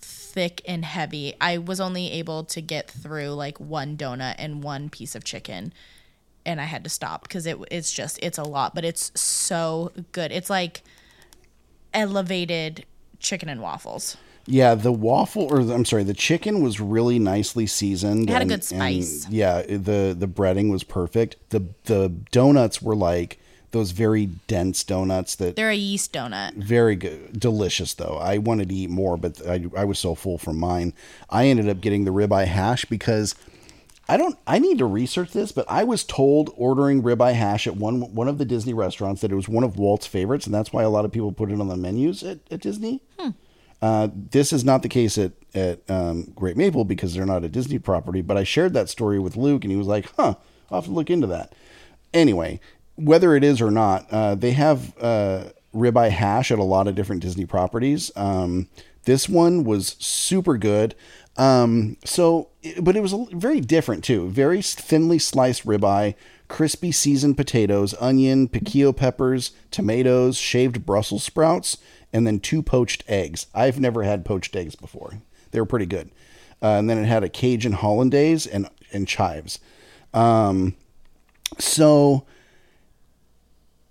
thick 0.00 0.62
and 0.66 0.84
heavy. 0.84 1.34
I 1.40 1.58
was 1.58 1.78
only 1.78 2.10
able 2.10 2.42
to 2.44 2.60
get 2.60 2.90
through 2.90 3.30
like 3.30 3.60
one 3.60 3.96
donut 3.96 4.34
and 4.36 4.64
one 4.64 4.88
piece 4.88 5.14
of 5.14 5.22
chicken 5.22 5.72
and 6.48 6.60
I 6.60 6.64
had 6.64 6.82
to 6.84 6.90
stop 6.90 7.22
because 7.22 7.46
it 7.46 7.58
it's 7.70 7.92
just 7.92 8.18
it's 8.22 8.38
a 8.38 8.42
lot, 8.42 8.74
but 8.74 8.84
it's 8.84 9.12
so 9.20 9.92
good. 10.12 10.32
It's 10.32 10.48
like 10.48 10.82
elevated 11.98 12.84
chicken 13.18 13.48
and 13.48 13.60
waffles. 13.60 14.16
Yeah, 14.46 14.74
the 14.74 14.92
waffle, 14.92 15.42
or 15.50 15.62
the- 15.62 15.74
I'm 15.74 15.84
sorry, 15.84 16.04
the 16.04 16.14
chicken 16.14 16.62
was 16.62 16.80
really 16.80 17.18
nicely 17.18 17.66
seasoned. 17.66 18.30
It 18.30 18.32
had 18.32 18.40
a 18.40 18.42
and- 18.42 18.50
good 18.50 18.64
spice. 18.64 19.24
and, 19.26 19.34
yeah, 19.34 19.60
the 19.62 20.16
the 20.18 20.28
breading 20.28 20.70
was 20.70 20.84
perfect. 20.84 21.36
the 21.50 21.64
The 21.84 22.08
donuts 22.30 22.80
were 22.80 22.96
like 22.96 23.38
those 23.72 23.90
very 23.90 24.24
dense 24.46 24.82
donuts 24.82 25.34
that 25.34 25.54
They're 25.54 25.68
a 25.70 25.74
yeast 25.76 26.14
donut. 26.14 26.54
very 26.54 26.96
good, 26.96 27.38
delicious 27.38 27.92
though. 27.92 28.16
I 28.18 28.38
wanted 28.38 28.70
to 28.70 28.74
eat 28.74 28.88
more, 28.88 29.18
but 29.18 29.46
I, 29.46 29.66
I 29.76 29.84
was 29.84 29.98
so 29.98 30.14
full 30.14 30.38
from 30.38 30.58
mine. 30.58 30.94
I 31.28 31.48
ended 31.48 31.68
up 31.68 31.82
getting 31.82 32.04
the 32.06 32.10
ribeye 32.12 32.46
hash 32.46 32.86
because 32.86 33.34
I 34.08 34.16
don't. 34.16 34.38
I 34.46 34.58
need 34.58 34.78
to 34.78 34.86
research 34.86 35.32
this, 35.32 35.52
but 35.52 35.66
I 35.68 35.84
was 35.84 36.02
told 36.02 36.50
ordering 36.56 37.02
ribeye 37.02 37.34
hash 37.34 37.66
at 37.66 37.76
one 37.76 38.14
one 38.14 38.26
of 38.28 38.38
the 38.38 38.46
Disney 38.46 38.72
restaurants 38.72 39.20
that 39.20 39.30
it 39.30 39.34
was 39.34 39.48
one 39.48 39.64
of 39.64 39.78
Walt's 39.78 40.06
favorites, 40.06 40.46
and 40.46 40.54
that's 40.54 40.72
why 40.72 40.82
a 40.82 40.88
lot 40.88 41.04
of 41.04 41.12
people 41.12 41.30
put 41.32 41.50
it 41.52 41.60
on 41.60 41.68
the 41.68 41.76
menus 41.76 42.22
at, 42.22 42.38
at 42.50 42.60
Disney. 42.60 43.02
Uh, 43.80 44.08
this 44.12 44.52
is 44.52 44.64
not 44.64 44.82
the 44.82 44.88
case 44.88 45.18
at 45.18 45.32
at 45.54 45.88
um, 45.90 46.32
Great 46.34 46.56
Maple 46.56 46.84
because 46.84 47.14
they're 47.14 47.26
not 47.26 47.44
a 47.44 47.48
Disney 47.48 47.78
property. 47.78 48.22
But 48.22 48.38
I 48.38 48.44
shared 48.44 48.72
that 48.74 48.88
story 48.88 49.18
with 49.18 49.36
Luke, 49.36 49.62
and 49.62 49.70
he 49.70 49.76
was 49.76 49.86
like, 49.86 50.10
"Huh, 50.16 50.36
I'll 50.70 50.80
have 50.80 50.86
to 50.86 50.90
look 50.90 51.10
into 51.10 51.26
that." 51.26 51.54
Anyway, 52.14 52.60
whether 52.96 53.36
it 53.36 53.44
is 53.44 53.60
or 53.60 53.70
not, 53.70 54.10
uh, 54.10 54.34
they 54.34 54.52
have 54.52 54.96
uh, 54.98 55.44
ribeye 55.74 56.10
hash 56.10 56.50
at 56.50 56.58
a 56.58 56.64
lot 56.64 56.88
of 56.88 56.94
different 56.94 57.22
Disney 57.22 57.44
properties. 57.44 58.10
Um, 58.16 58.68
this 59.04 59.28
one 59.28 59.64
was 59.64 59.96
super 59.98 60.58
good. 60.58 60.94
Um, 61.38 61.96
so, 62.04 62.48
but 62.82 62.96
it 62.96 63.00
was 63.00 63.14
very 63.32 63.60
different 63.60 64.02
too. 64.04 64.28
Very 64.28 64.60
thinly 64.60 65.18
sliced 65.18 65.64
ribeye, 65.64 66.14
crispy 66.48 66.90
seasoned 66.90 67.36
potatoes, 67.36 67.94
onion, 68.00 68.48
piquillo 68.48 68.94
peppers, 68.94 69.52
tomatoes, 69.70 70.36
shaved 70.36 70.84
Brussels 70.84 71.22
sprouts, 71.22 71.78
and 72.12 72.26
then 72.26 72.40
two 72.40 72.62
poached 72.62 73.04
eggs. 73.06 73.46
I've 73.54 73.78
never 73.78 74.02
had 74.02 74.24
poached 74.24 74.56
eggs 74.56 74.74
before. 74.74 75.22
They 75.52 75.60
were 75.60 75.66
pretty 75.66 75.86
good. 75.86 76.10
Uh, 76.60 76.70
and 76.70 76.90
then 76.90 76.98
it 76.98 77.06
had 77.06 77.22
a 77.22 77.28
Cajun 77.28 77.72
hollandaise 77.72 78.46
and 78.46 78.68
and 78.92 79.06
chives. 79.06 79.60
Um, 80.12 80.74
so 81.58 82.26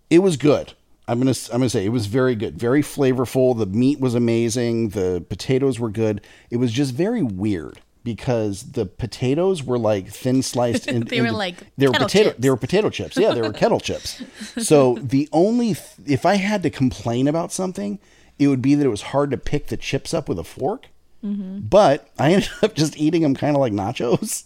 it 0.09 0.19
was 0.19 0.35
good. 0.35 0.73
I'm 1.07 1.19
gonna 1.19 1.33
I'm 1.51 1.59
gonna 1.59 1.69
say 1.69 1.85
it 1.85 1.89
was 1.89 2.07
very 2.07 2.35
good, 2.35 2.57
very 2.59 2.81
flavorful. 2.81 3.57
The 3.57 3.65
meat 3.65 3.99
was 3.99 4.13
amazing. 4.15 4.89
The 4.89 5.23
potatoes 5.29 5.79
were 5.79 5.89
good. 5.89 6.21
It 6.49 6.57
was 6.57 6.71
just 6.71 6.93
very 6.93 7.23
weird 7.23 7.79
because 8.03 8.71
the 8.71 8.85
potatoes 8.85 9.63
were 9.63 9.77
like 9.79 10.07
thin 10.09 10.41
sliced. 10.43 10.87
In, 10.87 11.05
They 11.05 11.21
were 11.21 11.27
into- 11.27 11.37
like 11.37 11.55
they 11.77 11.87
were 11.87 11.93
potato 11.93 12.29
chips. 12.31 12.39
they 12.39 12.49
were 12.49 12.57
potato 12.57 12.89
chips. 12.89 13.17
Yeah, 13.17 13.33
they 13.33 13.41
were 13.41 13.53
kettle 13.53 13.79
chips. 13.79 14.21
So 14.61 14.95
the 15.01 15.29
only 15.31 15.73
th- 15.75 15.79
if 16.05 16.25
I 16.25 16.35
had 16.35 16.63
to 16.63 16.69
complain 16.69 17.27
about 17.27 17.51
something, 17.51 17.99
it 18.39 18.47
would 18.47 18.61
be 18.61 18.75
that 18.75 18.85
it 18.85 18.89
was 18.89 19.01
hard 19.03 19.31
to 19.31 19.37
pick 19.37 19.67
the 19.67 19.77
chips 19.77 20.13
up 20.13 20.27
with 20.29 20.39
a 20.39 20.43
fork. 20.43 20.87
But 21.21 22.09
I 22.17 22.31
ended 22.33 22.49
up 22.63 22.73
just 22.75 22.97
eating 22.97 23.21
them 23.23 23.35
kind 23.35 23.55
of 23.55 23.59
like 23.59 23.73
nachos. 23.73 24.43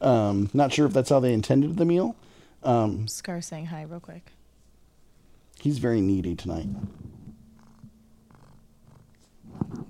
Um, 0.00 0.50
not 0.52 0.72
sure 0.72 0.86
if 0.86 0.92
that's 0.92 1.10
how 1.10 1.20
they 1.20 1.32
intended 1.32 1.76
the 1.76 1.84
meal. 1.84 2.16
Um, 2.64 3.06
Scar 3.06 3.40
saying 3.40 3.66
hi 3.66 3.82
real 3.82 4.00
quick. 4.00 4.32
He's 5.60 5.78
very 5.78 6.00
needy 6.00 6.34
tonight. 6.34 6.68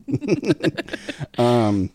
um, 1.38 1.90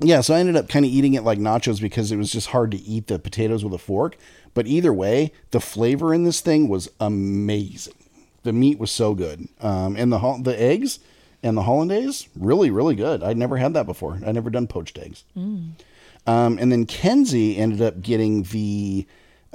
yeah, 0.00 0.20
so 0.20 0.34
I 0.34 0.40
ended 0.40 0.56
up 0.56 0.68
kind 0.68 0.84
of 0.84 0.90
eating 0.90 1.14
it 1.14 1.24
like 1.24 1.38
nachos 1.38 1.80
because 1.80 2.12
it 2.12 2.16
was 2.16 2.30
just 2.30 2.48
hard 2.48 2.70
to 2.72 2.78
eat 2.78 3.06
the 3.06 3.18
potatoes 3.18 3.64
with 3.64 3.72
a 3.72 3.78
fork. 3.78 4.16
But 4.54 4.66
either 4.66 4.92
way, 4.92 5.32
the 5.50 5.60
flavor 5.60 6.14
in 6.14 6.24
this 6.24 6.40
thing 6.40 6.68
was 6.68 6.88
amazing. 7.00 7.94
The 8.42 8.52
meat 8.52 8.78
was 8.78 8.90
so 8.92 9.14
good, 9.14 9.48
um, 9.60 9.96
and 9.96 10.12
the 10.12 10.40
the 10.42 10.60
eggs 10.60 11.00
and 11.42 11.56
the 11.56 11.62
hollandaise 11.62 12.28
really 12.38 12.70
really 12.70 12.94
good. 12.94 13.22
I'd 13.22 13.36
never 13.36 13.56
had 13.56 13.74
that 13.74 13.86
before. 13.86 14.18
I'd 14.24 14.34
never 14.34 14.50
done 14.50 14.66
poached 14.68 14.98
eggs. 14.98 15.24
Um, 15.36 16.58
and 16.58 16.70
then 16.70 16.86
Kenzie 16.86 17.56
ended 17.56 17.82
up 17.82 18.02
getting 18.02 18.44
the 18.44 19.06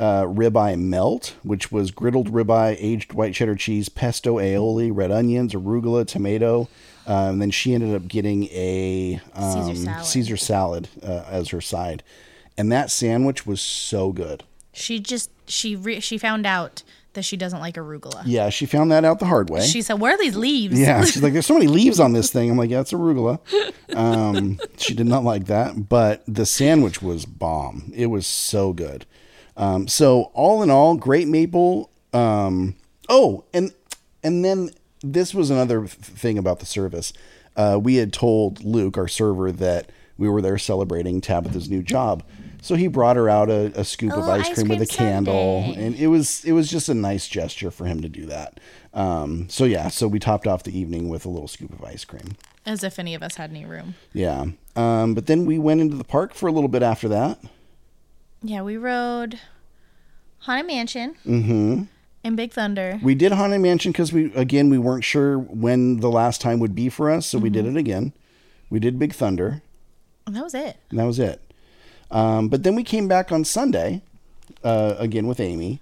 uh, 0.02 0.24
ribeye 0.26 0.78
melt, 0.80 1.36
which 1.44 1.72
was 1.72 1.92
griddled 1.92 2.30
ribeye, 2.30 2.76
aged 2.80 3.14
white 3.14 3.36
cheddar 3.36 3.56
cheese, 3.56 3.88
pesto 3.88 4.38
aioli, 4.38 4.90
red 4.92 5.12
onions, 5.12 5.54
arugula, 5.54 6.06
tomato. 6.08 6.68
Uh, 7.08 7.30
and 7.30 7.40
then 7.40 7.52
she 7.52 7.76
ended 7.76 7.94
up 7.94 8.08
getting 8.08 8.46
a 8.46 9.22
um, 9.36 9.74
Caesar 9.76 9.86
salad. 9.86 10.06
Caesar 10.06 10.38
salad 10.38 10.90
uh, 11.04 11.24
as 11.30 11.50
her 11.50 11.62
side. 11.62 12.04
And 12.58 12.72
that 12.72 12.90
sandwich 12.90 13.46
was 13.46 13.62
so 13.62 14.12
good. 14.12 14.44
She 14.74 15.00
just 15.00 15.30
she 15.48 15.76
re- 15.76 16.00
she 16.00 16.18
found 16.18 16.48
out 16.48 16.82
that 17.14 17.24
she 17.24 17.38
doesn't 17.38 17.60
like 17.60 17.76
arugula. 17.76 18.24
Yeah, 18.26 18.50
she 18.50 18.66
found 18.66 18.92
that 18.92 19.06
out 19.06 19.20
the 19.20 19.26
hard 19.26 19.50
way. 19.50 19.62
She 19.62 19.82
said, 19.82 20.00
"Where 20.00 20.16
are 20.16 20.18
these 20.18 20.36
leaves?" 20.36 20.80
Yeah, 20.80 21.04
she's 21.04 21.22
like, 21.22 21.34
there's 21.34 21.46
so 21.46 21.56
many 21.56 21.68
leaves 21.68 22.00
on 22.00 22.14
this 22.14 22.32
thing. 22.32 22.50
I'm 22.50 22.58
like, 22.58 22.70
yeah, 22.70 22.82
it's 22.82 22.94
arugula. 22.94 23.40
Um, 23.96 24.60
she 24.78 24.94
did 24.94 25.08
not 25.08 25.24
like 25.24 25.46
that, 25.46 25.90
but 25.90 26.24
the 26.28 26.46
sandwich 26.46 27.02
was 27.02 27.26
bomb. 27.26 27.92
It 27.94 28.08
was 28.08 28.26
so 28.26 28.74
good. 28.74 29.06
Um, 29.62 29.88
so 29.88 30.32
all 30.34 30.64
in 30.64 30.70
all, 30.70 30.96
great 30.96 31.28
maple. 31.28 31.92
Um, 32.14 32.76
oh, 33.08 33.46
and 33.54 33.72
and 34.24 34.44
then 34.44 34.72
this 35.04 35.34
was 35.34 35.50
another 35.50 35.82
th- 35.82 35.92
thing 35.92 36.38
about 36.38 36.60
the 36.60 36.66
service. 36.66 37.14
Uh, 37.56 37.80
we 37.82 37.96
had 37.96 38.12
told 38.12 38.64
Luke, 38.64 38.98
our 38.98 39.08
server, 39.08 39.52
that 39.52 39.92
we 40.18 40.28
were 40.28 40.42
there 40.42 40.58
celebrating 40.58 41.22
Tabitha's 41.22 41.70
new 41.70 41.84
job. 41.84 42.24
So 42.64 42.76
he 42.76 42.88
brought 42.88 43.16
her 43.16 43.28
out 43.28 43.50
a, 43.50 43.72
a 43.80 43.84
scoop 43.84 44.14
of 44.14 44.28
Oh, 44.28 44.32
ice 44.32 44.48
ice 44.48 44.54
cream 44.54 44.68
with 44.68 44.82
a 44.82 44.86
cream 44.86 45.08
candle, 45.08 45.74
and 45.76 45.96
it 45.96 46.08
was 46.08 46.44
it 46.46 46.52
was 46.54 46.70
just 46.70 46.90
a 46.90 46.94
nice 46.94 47.28
gesture 47.28 47.72
for 47.72 47.86
him 47.86 48.02
to 48.02 48.10
do 48.10 48.26
that. 48.28 48.60
Um, 48.94 49.48
so 49.50 49.66
yeah, 49.66 49.90
so 49.90 50.08
we 50.08 50.20
topped 50.20 50.48
off 50.48 50.64
the 50.64 50.78
evening 50.78 51.10
with 51.10 51.26
a 51.26 51.30
little 51.30 51.48
scoop 51.48 51.72
of 51.72 51.84
ice 51.84 52.06
cream. 52.06 52.36
As 52.66 52.84
if 52.84 53.00
any 53.00 53.16
of 53.16 53.24
us 53.24 53.36
had 53.36 53.50
any 53.50 53.66
room. 53.66 53.96
Yeah, 54.14 54.46
um, 54.76 55.14
but 55.16 55.26
then 55.28 55.46
we 55.46 55.58
went 55.58 55.82
into 55.82 55.98
the 55.98 56.04
park 56.04 56.34
for 56.36 56.48
a 56.48 56.52
little 56.52 56.68
bit 56.70 56.84
after 56.84 57.08
that. 57.10 57.40
Yeah, 58.44 58.62
we 58.64 58.78
rode 58.78 59.40
Haunted 60.40 60.68
Mansion 60.68 61.16
mm-hmm. 61.26 61.84
and 62.24 62.38
Big 62.38 62.52
Thunder. 62.54 63.00
We 63.04 63.16
did 63.16 63.32
Haunted 63.34 63.62
Mansion 63.62 63.92
because 63.92 64.12
we 64.12 64.34
again 64.34 64.70
we 64.70 64.78
weren't 64.78 65.04
sure 65.04 65.38
when 65.38 65.98
the 66.00 66.10
last 66.10 66.42
time 66.42 66.60
would 66.60 66.76
be 66.76 66.90
for 66.90 67.10
us, 67.12 67.28
so 67.28 67.38
we 67.38 67.50
did 67.50 67.66
Mm-hmm. 67.66 67.78
it 67.78 67.80
again. 67.80 68.14
We 68.70 68.80
did 68.80 68.98
Big 68.98 69.14
Thunder, 69.14 69.62
And 70.26 70.36
that 70.36 70.44
was 70.44 70.54
it. 70.56 70.78
and 70.90 71.00
that 71.00 71.06
was 71.06 71.20
it. 71.20 71.42
Um, 72.10 72.48
but 72.50 72.64
then 72.64 72.76
we 72.76 72.84
came 72.84 73.08
back 73.08 73.32
on 73.32 73.44
Sunday 73.46 74.02
uh, 74.64 74.96
again 74.98 75.28
with 75.28 75.40
Amy, 75.40 75.80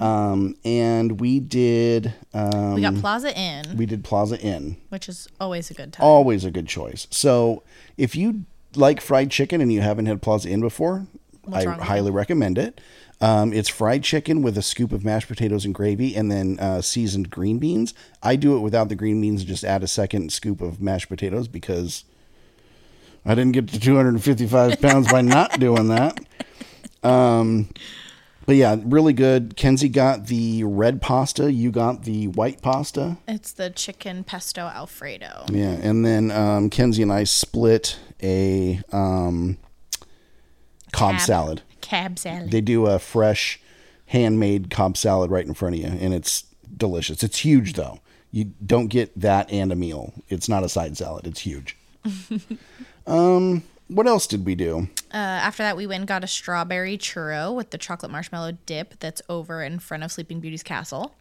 um, 0.00 0.56
and 0.64 1.20
we 1.20 1.38
did 1.40 2.14
um, 2.32 2.50
Mm-hmm. 2.50 2.74
We 2.76 2.80
got 2.80 2.94
Plaza 2.96 3.36
Inn, 3.38 3.76
we 3.76 3.86
did 3.86 4.04
Plaza 4.04 4.40
Inn. 4.40 4.76
which 4.88 5.08
is 5.08 5.28
always 5.40 5.70
a 5.70 5.74
good 5.74 5.92
time. 5.92 6.04
always 6.06 6.44
a 6.44 6.50
good 6.50 6.66
choice. 6.66 7.06
So 7.10 7.62
if 7.98 8.16
you 8.16 8.44
like 8.74 9.00
fried 9.00 9.30
chicken 9.30 9.60
and 9.60 9.72
you 9.72 9.80
haven't 9.82 10.06
had 10.06 10.22
Plaza 10.22 10.48
Inn 10.48 10.60
before, 10.60 11.06
I 11.54 11.64
highly 11.64 12.10
recommend 12.10 12.58
it. 12.58 12.80
Um, 13.20 13.52
it's 13.52 13.68
fried 13.68 14.02
chicken 14.02 14.40
with 14.40 14.56
a 14.56 14.62
scoop 14.62 14.92
of 14.92 15.04
mashed 15.04 15.28
potatoes 15.28 15.64
and 15.66 15.74
gravy, 15.74 16.16
and 16.16 16.30
then 16.30 16.58
uh, 16.58 16.80
seasoned 16.80 17.30
green 17.30 17.58
beans. 17.58 17.92
I 18.22 18.36
do 18.36 18.56
it 18.56 18.60
without 18.60 18.88
the 18.88 18.94
green 18.94 19.20
beans; 19.20 19.44
just 19.44 19.64
add 19.64 19.82
a 19.82 19.88
second 19.88 20.32
scoop 20.32 20.60
of 20.60 20.80
mashed 20.80 21.08
potatoes 21.08 21.46
because 21.46 22.04
I 23.24 23.34
didn't 23.34 23.52
get 23.52 23.68
to 23.68 23.80
255 23.80 24.80
pounds 24.80 25.12
by 25.12 25.20
not 25.20 25.60
doing 25.60 25.88
that. 25.88 26.18
Um, 27.02 27.68
but 28.46 28.56
yeah, 28.56 28.76
really 28.82 29.12
good. 29.12 29.54
Kenzie 29.56 29.88
got 29.88 30.26
the 30.26 30.64
red 30.64 31.00
pasta. 31.02 31.52
You 31.52 31.70
got 31.70 32.04
the 32.04 32.28
white 32.28 32.62
pasta. 32.62 33.18
It's 33.28 33.52
the 33.52 33.70
chicken 33.70 34.24
pesto 34.24 34.62
alfredo. 34.62 35.44
Yeah, 35.50 35.72
and 35.72 36.04
then 36.04 36.30
um, 36.30 36.70
Kenzie 36.70 37.02
and 37.02 37.12
I 37.12 37.24
split 37.24 37.98
a 38.22 38.80
um, 38.92 39.58
Cobb 40.92 41.16
Cab. 41.16 41.20
salad. 41.20 41.62
Cab 41.80 42.18
salad. 42.18 42.50
They 42.50 42.60
do 42.60 42.86
a 42.86 42.98
fresh, 42.98 43.60
handmade 44.06 44.70
Cobb 44.70 44.96
salad 44.96 45.30
right 45.30 45.46
in 45.46 45.54
front 45.54 45.76
of 45.76 45.80
you, 45.80 45.86
and 45.86 46.14
it's 46.14 46.44
delicious. 46.76 47.22
It's 47.22 47.38
huge 47.38 47.74
though. 47.74 48.00
You 48.32 48.52
don't 48.64 48.86
get 48.86 49.18
that 49.18 49.50
and 49.50 49.72
a 49.72 49.76
meal. 49.76 50.14
It's 50.28 50.48
not 50.48 50.62
a 50.62 50.68
side 50.68 50.96
salad. 50.96 51.26
It's 51.26 51.40
huge. 51.40 51.76
um, 53.06 53.64
what 53.88 54.06
else 54.06 54.28
did 54.28 54.46
we 54.46 54.54
do? 54.54 54.88
Uh, 55.12 55.16
after 55.16 55.64
that, 55.64 55.76
we 55.76 55.86
went 55.86 56.02
and 56.02 56.08
got 56.08 56.22
a 56.22 56.28
strawberry 56.28 56.96
churro 56.96 57.52
with 57.54 57.70
the 57.70 57.78
chocolate 57.78 58.12
marshmallow 58.12 58.52
dip 58.66 59.00
that's 59.00 59.20
over 59.28 59.64
in 59.64 59.80
front 59.80 60.04
of 60.04 60.12
Sleeping 60.12 60.38
Beauty's 60.38 60.62
castle. 60.62 61.12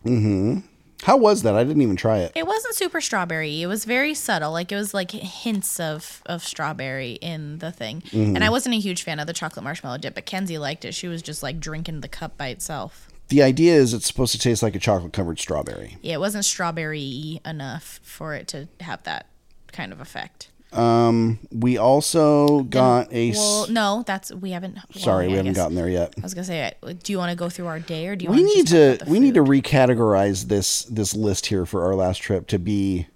How 1.03 1.17
was 1.17 1.43
that? 1.43 1.55
I 1.55 1.63
didn't 1.63 1.81
even 1.81 1.95
try 1.95 2.19
it. 2.19 2.33
It 2.35 2.45
wasn't 2.45 2.75
super 2.75 2.99
strawberry. 2.99 3.61
It 3.61 3.67
was 3.67 3.85
very 3.85 4.13
subtle. 4.13 4.51
Like 4.51 4.71
it 4.71 4.75
was 4.75 4.93
like 4.93 5.11
hints 5.11 5.79
of 5.79 6.21
of 6.25 6.43
strawberry 6.43 7.13
in 7.13 7.59
the 7.59 7.71
thing. 7.71 8.01
Mm-hmm. 8.01 8.35
And 8.35 8.43
I 8.43 8.49
wasn't 8.49 8.75
a 8.75 8.79
huge 8.79 9.03
fan 9.03 9.19
of 9.19 9.27
the 9.27 9.33
chocolate 9.33 9.63
marshmallow 9.63 9.99
dip, 9.99 10.15
but 10.15 10.25
Kenzie 10.25 10.57
liked 10.57 10.85
it. 10.85 10.93
She 10.93 11.07
was 11.07 11.21
just 11.21 11.41
like 11.41 11.59
drinking 11.59 12.01
the 12.01 12.07
cup 12.07 12.37
by 12.37 12.47
itself. 12.47 13.07
The 13.29 13.43
idea 13.43 13.75
is 13.75 13.93
it's 13.93 14.07
supposed 14.07 14.31
to 14.33 14.39
taste 14.39 14.63
like 14.63 14.75
a 14.75 14.79
chocolate 14.79 15.13
covered 15.13 15.39
strawberry. 15.39 15.97
Yeah, 16.01 16.15
it 16.15 16.19
wasn't 16.19 16.45
strawberry 16.45 17.39
enough 17.45 17.99
for 18.03 18.33
it 18.33 18.47
to 18.49 18.67
have 18.81 19.03
that 19.03 19.27
kind 19.71 19.91
of 19.93 20.01
effect. 20.01 20.49
We 20.71 21.77
also 21.77 22.61
got 22.63 23.11
a. 23.11 23.31
Well, 23.31 23.67
no, 23.69 24.03
that's 24.05 24.31
we 24.33 24.51
haven't. 24.51 24.75
well, 24.75 24.85
sorry, 25.03 25.27
we 25.27 25.33
I 25.33 25.37
haven't 25.37 25.53
guess- 25.53 25.61
gotten 25.63 25.75
there 25.75 25.89
yet. 25.89 26.13
I 26.17 26.21
was 26.21 26.33
gonna 26.33 26.45
say, 26.45 26.73
uh, 26.83 26.93
do 27.03 27.11
you 27.11 27.17
want 27.17 27.31
to 27.31 27.35
go 27.35 27.49
through 27.49 27.67
our 27.67 27.79
day 27.79 28.07
or 28.07 28.15
do 28.15 28.25
you? 28.25 28.31
we 28.31 28.43
need 28.43 28.67
to 28.67 28.97
we 29.07 29.19
need 29.19 29.33
to 29.35 29.43
recategorize 29.43 30.45
this 30.45 30.83
this 30.83 31.15
list 31.15 31.47
here 31.47 31.65
for 31.65 31.83
our 31.85 31.95
last 31.95 32.17
trip 32.19 32.47
to 32.47 32.59
be 32.59 33.07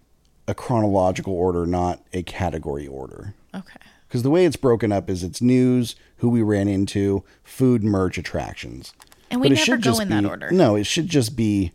a 0.47 0.53
chronological 0.53 1.33
order, 1.33 1.65
not 1.65 2.01
a 2.11 2.23
category 2.23 2.87
order. 2.87 3.33
Okay. 3.55 3.79
Because 4.07 4.23
the 4.23 4.29
way 4.29 4.45
it's 4.45 4.57
broken 4.57 4.91
up 4.91 5.09
is 5.09 5.23
it's 5.23 5.41
news, 5.41 5.95
who 6.17 6.29
we 6.29 6.41
ran 6.41 6.67
into, 6.67 7.23
food, 7.43 7.83
merch, 7.83 8.17
attractions. 8.17 8.93
And 9.31 9.41
we 9.41 9.49
But 9.49 9.55
never 9.57 9.77
go 9.77 9.99
in 9.99 10.09
that 10.09 10.25
order. 10.25 10.51
No, 10.51 10.75
it 10.75 10.83
should 10.85 11.07
just 11.07 11.35
be 11.35 11.71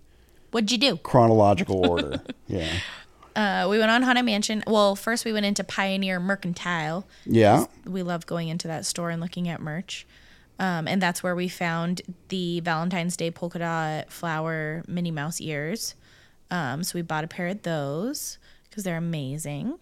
What'd 0.53 0.71
you 0.71 0.79
do? 0.79 0.97
chronological 0.99 1.85
order. 1.89 2.23
yeah. 2.47 2.69
Uh, 3.39 3.69
we 3.71 3.79
went 3.79 3.89
on 3.91 4.03
Haunted 4.03 4.25
Mansion. 4.25 4.65
Well, 4.67 4.97
first 4.97 5.25
we 5.25 5.33
went 5.33 5.47
into 5.47 5.63
Pioneer 5.63 6.19
Mercantile. 6.19 7.07
Yeah. 7.25 7.67
We 7.87 8.03
love 8.03 8.27
going 8.27 8.49
into 8.49 8.67
that 8.67 8.85
store 8.85 9.11
and 9.11 9.21
looking 9.23 9.49
at 9.49 9.61
merch. 9.61 10.07
Um, 10.59 10.89
and 10.89 11.01
that's 11.01 11.23
where 11.23 11.37
we 11.37 11.47
found 11.47 12.03
the 12.31 12.59
Valentine's 12.61 13.17
Day 13.17 13.31
polka 13.31 13.61
dot 13.61 14.11
flower 14.11 14.83
Minnie 14.89 15.13
Mouse 15.13 15.41
ears. 15.41 15.95
Um, 16.51 16.83
so 16.83 16.99
we 16.99 17.03
bought 17.03 17.23
a 17.23 17.29
pair 17.29 17.47
of 17.47 17.63
those 17.63 18.39
because 18.69 18.83
they're 18.83 18.97
amazing. 18.97 19.79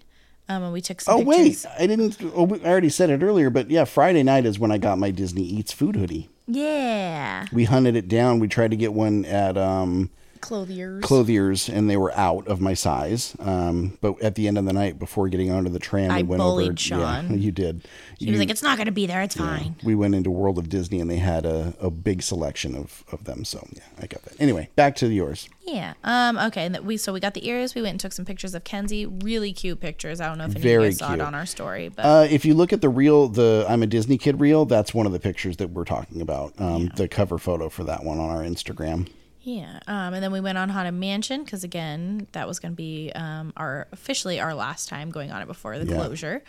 Um, 0.51 0.63
and 0.65 0.73
we 0.75 0.83
took 0.83 1.01
some 1.01 1.15
Oh 1.17 1.25
wait. 1.25 1.65
I 1.79 1.87
didn't. 1.87 2.19
Oh, 2.35 2.43
we- 2.45 2.61
I 2.63 2.67
already 2.69 2.91
said 2.91 3.09
it 3.09 3.23
earlier, 3.23 3.49
but 3.49 3.71
yeah, 3.71 3.85
Friday 3.85 4.23
night 4.23 4.45
is 4.45 4.59
when 4.59 4.71
I 4.71 4.77
got 4.77 4.99
my 4.99 5.11
Disney 5.11 5.43
Eats 5.45 5.73
food 5.73 5.97
hoodie. 5.97 6.29
Yeah. 6.47 7.47
We 7.53 7.65
hunted 7.65 7.97
it 7.97 8.07
down. 8.07 8.39
We 8.39 8.47
tried 8.49 8.71
to 8.73 8.77
get 8.77 8.93
one 8.93 9.25
at 9.25 9.57
um, 9.57 10.11
Clothiers. 10.47 11.05
Clothiers, 11.05 11.69
and 11.69 11.91
they 11.91 11.97
were 11.97 12.13
out 12.17 12.47
of 12.49 12.61
my 12.61 12.75
size. 12.75 13.35
Um, 13.41 13.99
but 14.01 14.21
at 14.23 14.35
the 14.37 14.47
end 14.49 14.59
of 14.59 14.65
the 14.65 14.73
night, 14.73 14.99
before 14.99 15.29
getting 15.29 15.51
onto 15.51 15.71
the 15.71 15.79
tram, 15.79 16.11
I 16.11 16.19
we 16.19 16.23
went 16.25 16.41
bullied 16.41 16.69
over. 16.69 16.77
Sean. 16.77 17.31
Yeah, 17.31 17.37
you 17.37 17.51
did. 17.53 17.87
he 18.19 18.31
was 18.31 18.39
like, 18.39 18.51
it's 18.51 18.63
not 18.63 18.77
going 18.77 18.87
to 18.87 18.93
be 18.93 19.07
there. 19.07 19.23
It's 19.23 19.35
fine. 19.37 19.77
we 19.83 19.95
went 19.95 20.15
into 20.15 20.31
World 20.31 20.59
of 20.59 20.69
Disney, 20.69 21.01
and 21.01 21.11
they 21.11 21.17
had 21.17 21.45
a, 21.45 21.75
a 21.81 21.91
big 21.91 22.23
selection 22.23 22.75
of, 22.77 23.05
of 23.11 23.25
them. 23.25 23.45
So 23.45 23.67
yeah, 23.73 23.83
I 24.01 24.07
got 24.07 24.23
that. 24.23 24.41
Anyway, 24.41 24.69
back 24.77 24.97
to 24.97 25.09
yours. 25.09 25.49
Yeah. 25.63 25.95
Um. 26.05 26.39
Okay. 26.39 26.65
And 26.65 26.75
that 26.75 26.85
we 26.85 26.97
so 26.97 27.13
we 27.13 27.19
got 27.21 27.35
the 27.35 27.47
ears. 27.49 27.75
We 27.75 27.83
went 27.83 27.93
and 27.95 28.01
took 28.01 28.13
some 28.13 28.25
pictures 28.25 28.55
of 28.55 28.63
Kenzie. 28.65 29.05
Really 29.07 29.53
cute 29.53 29.81
pictures. 29.81 30.21
I 30.21 30.29
don't 30.29 30.39
know 30.39 30.45
if 30.45 30.53
any 30.53 30.61
Very 30.61 30.89
of 30.89 30.93
you 30.95 30.99
guys 31.01 31.09
saw 31.09 31.15
it 31.15 31.21
on 31.21 31.35
our 31.35 31.47
story, 31.47 31.89
but 31.89 32.03
Uh, 32.05 32.27
if 32.31 32.45
you 32.45 32.55
look 32.55 32.73
at 32.73 32.81
the 32.81 32.89
reel, 32.89 33.29
the 33.29 33.67
I'm 33.69 33.83
a 33.83 33.87
Disney 33.87 34.17
kid 34.17 34.41
reel, 34.41 34.65
that's 34.65 34.95
one 34.95 35.07
of 35.07 35.13
the 35.13 35.19
pictures 35.21 35.57
that 35.57 35.71
we're 35.71 35.85
talking 35.85 36.21
about. 36.21 36.55
Um, 36.59 36.91
The 36.95 37.09
cover 37.09 37.39
photo 37.39 37.69
for 37.69 37.83
that 37.85 38.05
one 38.05 38.19
on 38.19 38.31
our 38.31 38.43
Instagram. 38.43 39.09
Yeah. 39.47 39.79
Um. 39.87 40.13
And 40.15 40.23
then 40.23 40.33
we 40.33 40.41
went 40.41 40.59
on 40.59 40.69
Haunted 40.69 40.95
Mansion 40.95 41.45
because 41.45 41.65
again, 41.65 42.27
that 42.33 42.47
was 42.49 42.59
going 42.59 42.73
to 42.73 42.77
be 42.77 43.13
um 43.15 43.53
our 43.57 43.87
officially 43.93 44.39
our 44.41 44.55
last 44.55 44.89
time 44.89 45.11
going 45.11 45.31
on 45.33 45.41
it 45.41 45.47
before 45.47 45.79
the 45.79 45.87
Yeah. 45.87 45.97
closure. 45.97 46.43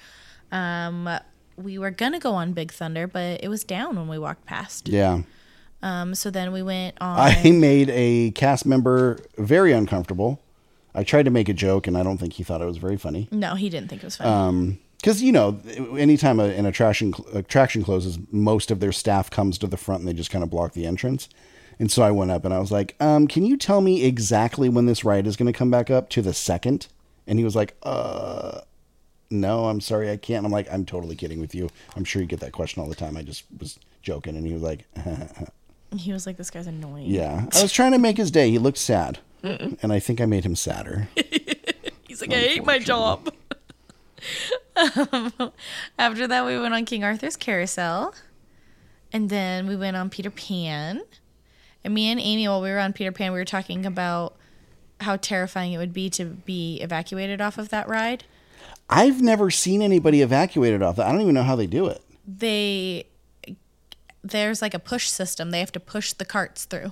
Um. 0.51 1.09
We 1.59 1.79
were 1.79 1.89
gonna 1.89 2.19
go 2.19 2.33
on 2.35 2.53
Big 2.53 2.71
Thunder, 2.71 3.07
but 3.07 3.43
it 3.43 3.47
was 3.47 3.63
down 3.63 3.95
when 3.95 4.07
we 4.07 4.19
walked 4.19 4.45
past. 4.45 4.87
Yeah. 4.89 5.21
Um. 5.81 6.13
So 6.15 6.29
then 6.29 6.51
we 6.51 6.61
went 6.61 6.95
on. 7.01 7.17
I 7.19 7.51
made 7.51 7.89
a 7.89 8.31
cast 8.31 8.65
member 8.65 9.17
very 9.37 9.71
uncomfortable. 9.73 10.39
I 10.93 11.03
tried 11.03 11.23
to 11.25 11.31
make 11.31 11.49
a 11.49 11.53
joke, 11.53 11.87
and 11.87 11.97
I 11.97 12.03
don't 12.03 12.17
think 12.19 12.33
he 12.33 12.43
thought 12.43 12.61
it 12.61 12.65
was 12.65 12.77
very 12.77 12.97
funny. 12.97 13.27
no, 13.31 13.55
he 13.55 13.69
didn't 13.69 13.87
think 13.89 14.01
it 14.03 14.05
was 14.05 14.17
funny. 14.17 14.29
Um, 14.29 14.79
Because 14.97 15.21
you 15.23 15.31
know, 15.31 15.59
anytime 15.97 16.39
a, 16.39 16.45
an 16.45 16.65
attraction 16.67 17.13
attraction 17.33 17.83
closes, 17.83 18.19
most 18.31 18.69
of 18.71 18.79
their 18.79 18.91
staff 18.91 19.29
comes 19.31 19.57
to 19.59 19.67
the 19.67 19.77
front 19.77 20.01
and 20.01 20.07
they 20.07 20.13
just 20.13 20.29
kind 20.31 20.43
of 20.43 20.49
block 20.51 20.73
the 20.73 20.85
entrance. 20.85 21.27
And 21.79 21.91
so 21.91 22.01
I 22.01 22.11
went 22.11 22.31
up 22.31 22.43
and 22.45 22.53
I 22.53 22.59
was 22.59 22.71
like, 22.71 22.95
um, 22.99 23.27
"Can 23.27 23.45
you 23.45 23.57
tell 23.57 23.81
me 23.81 24.03
exactly 24.03 24.67
when 24.69 24.85
this 24.85 25.03
ride 25.03 25.27
is 25.27 25.35
going 25.35 25.51
to 25.51 25.57
come 25.57 25.69
back 25.69 25.89
up 25.91 26.09
to 26.11 26.21
the 26.21 26.33
second? 26.33 26.87
And 27.27 27.37
he 27.37 27.45
was 27.45 27.55
like, 27.55 27.75
"Uh, 27.83 28.61
no, 29.29 29.65
I'm 29.65 29.81
sorry, 29.81 30.09
I 30.09 30.17
can't." 30.17 30.45
I'm 30.45 30.51
like, 30.51 30.71
"I'm 30.71 30.85
totally 30.85 31.15
kidding 31.15 31.39
with 31.39 31.53
you. 31.53 31.69
I'm 31.95 32.03
sure 32.03 32.21
you 32.21 32.27
get 32.27 32.39
that 32.39 32.51
question 32.53 32.81
all 32.81 32.89
the 32.89 32.95
time. 32.95 33.15
I 33.17 33.21
just 33.21 33.43
was 33.59 33.77
joking." 34.01 34.35
And 34.35 34.45
he 34.45 34.53
was 34.53 34.63
like, 34.63 34.85
He 35.95 36.11
was 36.11 36.25
like, 36.25 36.37
"This 36.37 36.49
guy's 36.49 36.67
annoying." 36.67 37.07
"Yeah." 37.07 37.45
I 37.53 37.61
was 37.61 37.71
trying 37.71 37.91
to 37.91 37.99
make 37.99 38.17
his 38.17 38.31
day. 38.31 38.49
He 38.49 38.57
looked 38.57 38.79
sad, 38.79 39.19
and 39.43 39.93
I 39.93 39.99
think 39.99 40.19
I 40.19 40.25
made 40.25 40.45
him 40.45 40.55
sadder. 40.55 41.09
He's 42.07 42.21
like, 42.21 42.33
I 42.33 42.37
hate 42.39 42.65
my 42.65 42.79
job. 42.79 43.31
um, 45.11 45.51
after 45.99 46.27
that, 46.27 46.45
we 46.45 46.59
went 46.59 46.73
on 46.73 46.85
King 46.85 47.03
Arthur's 47.03 47.35
Carousel. 47.35 48.15
And 49.13 49.29
then 49.29 49.67
we 49.67 49.75
went 49.75 49.95
on 49.95 50.09
Peter 50.09 50.31
Pan. 50.31 51.01
And 51.87 51.93
me 51.95 52.11
and 52.11 52.19
Amy, 52.19 52.45
while 52.49 52.61
we 52.61 52.69
were 52.69 52.79
on 52.79 52.91
Peter 52.91 53.13
Pan, 53.13 53.31
we 53.31 53.39
were 53.39 53.45
talking 53.45 53.85
about 53.85 54.35
how 54.99 55.15
terrifying 55.15 55.71
it 55.71 55.77
would 55.77 55.93
be 55.93 56.09
to 56.09 56.25
be 56.25 56.81
evacuated 56.81 57.39
off 57.39 57.57
of 57.57 57.69
that 57.69 57.87
ride. 57.87 58.25
I've 58.89 59.21
never 59.21 59.49
seen 59.49 59.81
anybody 59.81 60.21
evacuated 60.21 60.81
off 60.81 60.97
that. 60.97 61.07
I 61.07 61.13
don't 61.13 61.21
even 61.21 61.33
know 61.33 61.43
how 61.43 61.55
they 61.55 61.65
do 61.65 61.87
it. 61.87 62.01
They 62.27 63.05
there's 64.21 64.61
like 64.61 64.73
a 64.73 64.79
push 64.79 65.07
system. 65.07 65.51
They 65.51 65.61
have 65.61 65.71
to 65.71 65.79
push 65.79 66.11
the 66.11 66.25
carts 66.25 66.65
through. 66.65 66.91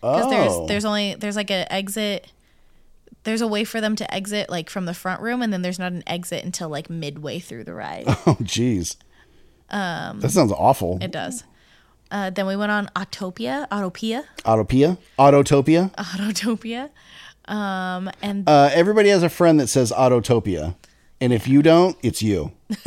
Oh, 0.00 0.30
there's 0.30 0.68
there's 0.68 0.84
only 0.84 1.16
there's 1.16 1.34
like 1.34 1.50
an 1.50 1.66
exit 1.68 2.30
there's 3.24 3.40
a 3.40 3.48
way 3.48 3.64
for 3.64 3.80
them 3.80 3.96
to 3.96 4.14
exit 4.14 4.48
like 4.48 4.70
from 4.70 4.84
the 4.84 4.94
front 4.94 5.20
room 5.22 5.42
and 5.42 5.52
then 5.52 5.62
there's 5.62 5.80
not 5.80 5.90
an 5.90 6.04
exit 6.06 6.44
until 6.44 6.68
like 6.68 6.88
midway 6.88 7.40
through 7.40 7.64
the 7.64 7.74
ride 7.74 8.04
oh, 8.08 8.36
jeez. 8.42 8.94
um 9.70 10.20
That 10.20 10.30
sounds 10.30 10.52
awful. 10.52 10.98
it 11.02 11.10
does 11.10 11.42
uh, 12.10 12.30
then 12.30 12.46
we 12.46 12.56
went 12.56 12.70
on 12.72 12.86
Autopia, 12.96 13.68
Autopia, 13.68 14.24
Autopia, 14.44 14.98
Autotopia. 15.18 15.94
Autotopia, 15.96 16.90
um, 17.46 18.10
and 18.22 18.48
Uh, 18.48 18.70
everybody 18.72 19.08
has 19.10 19.22
a 19.22 19.28
friend 19.28 19.58
that 19.60 19.68
says 19.68 19.92
Autotopia, 19.92 20.74
and 21.20 21.32
if 21.32 21.46
you 21.48 21.62
don't, 21.62 21.96
it's 22.02 22.22
you. 22.22 22.52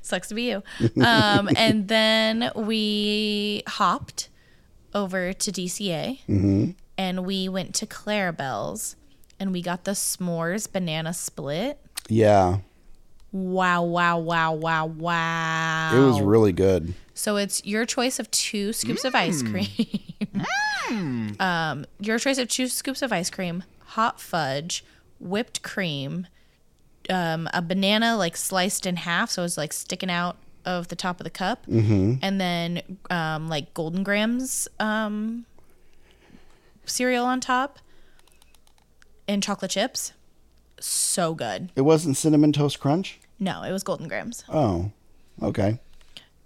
sucks 0.00 0.28
to 0.28 0.34
be 0.34 0.50
you. 0.50 0.62
Um, 1.02 1.48
and 1.56 1.88
then 1.88 2.50
we 2.54 3.62
hopped 3.66 4.28
over 4.94 5.32
to 5.32 5.50
DCA 5.52 6.18
Mhm. 6.28 6.74
and 6.98 7.24
we 7.24 7.48
went 7.48 7.74
to 7.76 7.86
Clarabelle's 7.86 8.96
and 9.40 9.52
we 9.52 9.62
got 9.62 9.84
the 9.84 9.92
s'mores 9.92 10.70
banana 10.70 11.12
split. 11.14 11.78
Yeah, 12.08 12.58
Wow, 13.32 13.84
wow, 13.84 14.18
wow, 14.18 14.52
wow, 14.52 14.86
wow. 14.86 15.90
it 15.96 16.06
was 16.06 16.20
really 16.20 16.52
good. 16.52 16.92
So 17.14 17.36
it's 17.36 17.64
your 17.64 17.86
choice 17.86 18.18
of 18.18 18.30
two 18.30 18.72
scoops 18.74 19.04
of 19.04 19.14
ice 19.14 19.42
cream. 19.42 19.68
um, 21.40 21.86
your 21.98 22.18
choice 22.18 22.38
of 22.38 22.48
two 22.48 22.68
scoops 22.68 23.00
of 23.02 23.12
ice 23.12 23.30
cream, 23.30 23.64
hot 23.80 24.20
fudge, 24.20 24.84
whipped 25.18 25.62
cream, 25.62 26.26
um, 27.08 27.48
a 27.54 27.62
banana 27.62 28.16
like 28.16 28.36
sliced 28.36 28.84
in 28.86 28.96
half, 28.96 29.30
so 29.30 29.44
it's 29.44 29.56
like 29.56 29.72
sticking 29.72 30.10
out 30.10 30.36
of 30.64 30.88
the 30.88 30.96
top 30.96 31.18
of 31.18 31.24
the 31.24 31.30
cup, 31.30 31.66
Mhm. 31.66 32.18
and 32.22 32.40
then 32.40 32.82
um, 33.10 33.48
like 33.48 33.72
Golden 33.74 34.02
Grahams 34.02 34.68
um, 34.78 35.46
cereal 36.84 37.24
on 37.24 37.40
top, 37.40 37.78
and 39.26 39.42
chocolate 39.42 39.70
chips. 39.70 40.12
So 40.80 41.34
good. 41.34 41.70
It 41.76 41.82
wasn't 41.82 42.16
cinnamon 42.16 42.52
toast 42.52 42.80
crunch. 42.80 43.20
No, 43.42 43.62
it 43.64 43.72
was 43.72 43.82
Golden 43.82 44.06
Grahams. 44.06 44.44
Oh, 44.48 44.92
okay. 45.42 45.80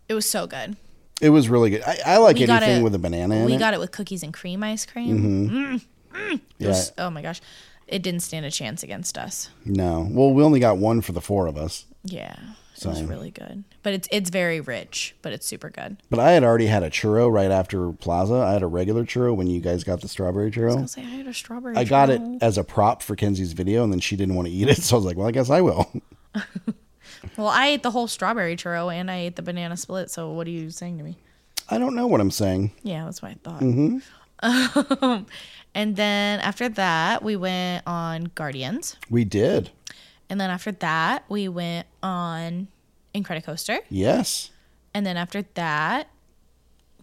It 0.08 0.14
was 0.14 0.24
so 0.24 0.46
good. 0.46 0.76
It 1.20 1.28
was 1.30 1.48
really 1.48 1.68
good. 1.70 1.82
I, 1.82 1.98
I 2.06 2.16
like 2.18 2.36
We 2.38 2.46
got 2.46 2.62
anything 2.62 2.80
it- 2.80 2.84
with 2.84 2.94
a 2.94 2.98
banana 2.98 3.34
in 3.36 3.44
we 3.44 3.54
it. 3.54 3.58
got 3.58 3.74
it 3.74 3.80
with 3.80 3.90
cookies 3.92 4.22
and 4.22 4.32
cream 4.32 4.62
ice 4.62 4.86
cream. 4.86 5.48
Mhm. 5.48 5.50
Mm, 5.50 5.80
mm. 6.14 6.34
It 6.34 6.40
Yeah. 6.58 6.68
was- 6.68 6.92
oh 6.96 7.10
my 7.10 7.20
gosh, 7.20 7.40
it 7.86 8.02
didn't 8.02 8.20
stand 8.20 8.46
a 8.46 8.50
chance 8.50 8.82
against 8.82 9.18
us. 9.18 9.50
No, 9.64 10.08
well, 10.10 10.32
we 10.32 10.42
only 10.42 10.58
got 10.60 10.78
one 10.78 11.02
for 11.02 11.12
the 11.12 11.20
four 11.20 11.46
of 11.46 11.56
us. 11.58 11.84
Yeah, 12.02 12.32
it 12.74 12.80
So- 12.80 12.88
was 12.90 13.02
really 13.02 13.30
good. 13.30 13.64
But 13.82 13.92
it's 13.94 14.08
it's 14.10 14.30
very 14.30 14.60
rich, 14.60 15.14
but 15.22 15.32
it's 15.32 15.46
super 15.46 15.68
good. 15.70 15.98
But 16.10 16.18
I 16.20 16.32
had 16.32 16.44
already 16.44 16.66
had 16.66 16.82
a 16.82 16.90
churro 16.90 17.30
right 17.30 17.50
after 17.50 17.92
Plaza. 17.92 18.34
I 18.36 18.52
had 18.54 18.62
a 18.62 18.66
regular 18.66 19.04
churro 19.04 19.34
when 19.36 19.46
you 19.48 19.60
guys 19.60 19.84
got 19.84 20.00
the 20.00 20.08
strawberry 20.08 20.48
I 20.48 20.50
churro. 20.50 20.88
say 20.88 21.02
I 21.02 21.04
had 21.04 21.26
a 21.26 21.34
strawberry. 21.34 21.76
I 21.76 21.84
got 21.84 22.08
it 22.10 22.20
as 22.40 22.56
a 22.58 22.64
prop 22.64 23.02
for 23.02 23.14
Kenzie's 23.16 23.52
video, 23.52 23.84
and 23.84 23.92
then 23.92 24.00
she 24.00 24.16
didn't 24.16 24.34
want 24.34 24.48
to 24.48 24.54
eat 24.54 24.68
it, 24.68 24.78
so 24.82 24.96
I 24.96 24.98
was 24.98 25.04
like, 25.04 25.16
"Well, 25.16 25.28
I 25.28 25.32
guess 25.32 25.50
I 25.50 25.60
will." 25.60 25.90
Well, 27.36 27.48
I 27.48 27.68
ate 27.68 27.82
the 27.82 27.90
whole 27.90 28.06
strawberry 28.08 28.56
churro 28.56 28.92
and 28.94 29.10
I 29.10 29.16
ate 29.18 29.36
the 29.36 29.42
banana 29.42 29.76
split. 29.76 30.10
So 30.10 30.30
what 30.30 30.46
are 30.46 30.50
you 30.50 30.70
saying 30.70 30.98
to 30.98 31.04
me? 31.04 31.16
I 31.68 31.78
don't 31.78 31.94
know 31.96 32.06
what 32.06 32.20
I'm 32.20 32.30
saying. 32.30 32.72
Yeah, 32.82 33.04
that's 33.04 33.20
what 33.22 33.32
I 33.32 33.34
thought. 33.42 33.60
hmm 33.60 33.98
Um, 34.40 35.26
and 35.74 35.96
then 35.96 36.40
after 36.40 36.68
that, 36.68 37.22
we 37.22 37.36
went 37.36 37.82
on 37.86 38.30
Guardians. 38.34 38.96
We 39.10 39.24
did. 39.24 39.70
And 40.28 40.40
then 40.40 40.50
after 40.50 40.72
that, 40.72 41.24
we 41.28 41.48
went 41.48 41.86
on 42.02 42.68
Incredicoaster. 43.14 43.78
Yes, 43.88 44.50
And 44.94 45.06
then 45.06 45.16
after 45.16 45.42
that, 45.54 46.08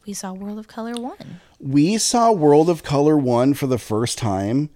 we 0.05 0.13
saw 0.13 0.31
World 0.33 0.59
of 0.59 0.67
Color 0.67 0.93
1. 1.01 1.15
we 1.59 1.97
saw 1.97 2.31
World 2.31 2.69
of 2.69 2.83
Color 2.83 3.17
one 3.17 3.53
for 3.53 3.67
the 3.67 3.77
first 3.79 4.17
time. 4.17 4.69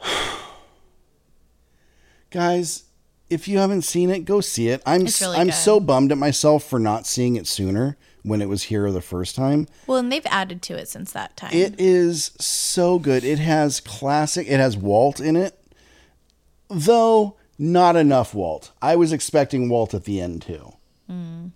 Guys, 2.30 2.84
if 3.34 3.48
you 3.48 3.58
haven't 3.58 3.82
seen 3.82 4.10
it, 4.10 4.20
go 4.24 4.40
see 4.40 4.68
it. 4.68 4.80
I'm 4.86 5.06
really 5.20 5.36
I'm 5.36 5.48
good. 5.48 5.54
so 5.54 5.80
bummed 5.80 6.12
at 6.12 6.18
myself 6.18 6.64
for 6.64 6.78
not 6.78 7.06
seeing 7.06 7.36
it 7.36 7.46
sooner 7.46 7.96
when 8.22 8.40
it 8.40 8.48
was 8.48 8.64
here 8.64 8.90
the 8.90 9.00
first 9.02 9.34
time. 9.34 9.66
Well, 9.86 9.98
and 9.98 10.10
they've 10.10 10.26
added 10.26 10.62
to 10.62 10.74
it 10.74 10.88
since 10.88 11.12
that 11.12 11.36
time. 11.36 11.52
It 11.52 11.74
is 11.78 12.30
so 12.38 12.98
good. 12.98 13.24
It 13.24 13.38
has 13.40 13.80
classic. 13.80 14.46
It 14.48 14.60
has 14.60 14.76
Walt 14.76 15.20
in 15.20 15.36
it, 15.36 15.60
though 16.68 17.36
not 17.58 17.96
enough 17.96 18.34
Walt. 18.34 18.72
I 18.80 18.96
was 18.96 19.12
expecting 19.12 19.68
Walt 19.68 19.94
at 19.94 20.04
the 20.04 20.20
end 20.20 20.42
too. 20.42 20.74
Mm. 21.10 21.50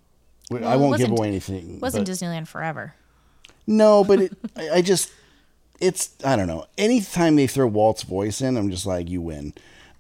I 0.51 0.55
Well, 0.55 0.73
it 0.73 0.79
won't 0.79 0.99
give 0.99 1.11
away 1.11 1.29
anything. 1.29 1.81
Wasn't 1.81 2.07
but- 2.07 2.13
Disneyland 2.13 2.49
forever? 2.49 2.95
No, 3.67 4.03
but 4.03 4.21
it, 4.21 4.33
I, 4.57 4.71
I 4.77 4.83
just, 4.83 5.11
it's, 5.81 6.11
I 6.25 6.37
don't 6.37 6.47
know. 6.47 6.67
Anytime 6.79 7.37
they 7.37 7.47
throw 7.47 7.67
Walt's 7.67 8.03
voice 8.03 8.41
in, 8.41 8.57
I'm 8.57 8.71
just 8.71 8.87
like, 8.87 9.09
you 9.11 9.21
win. 9.21 9.53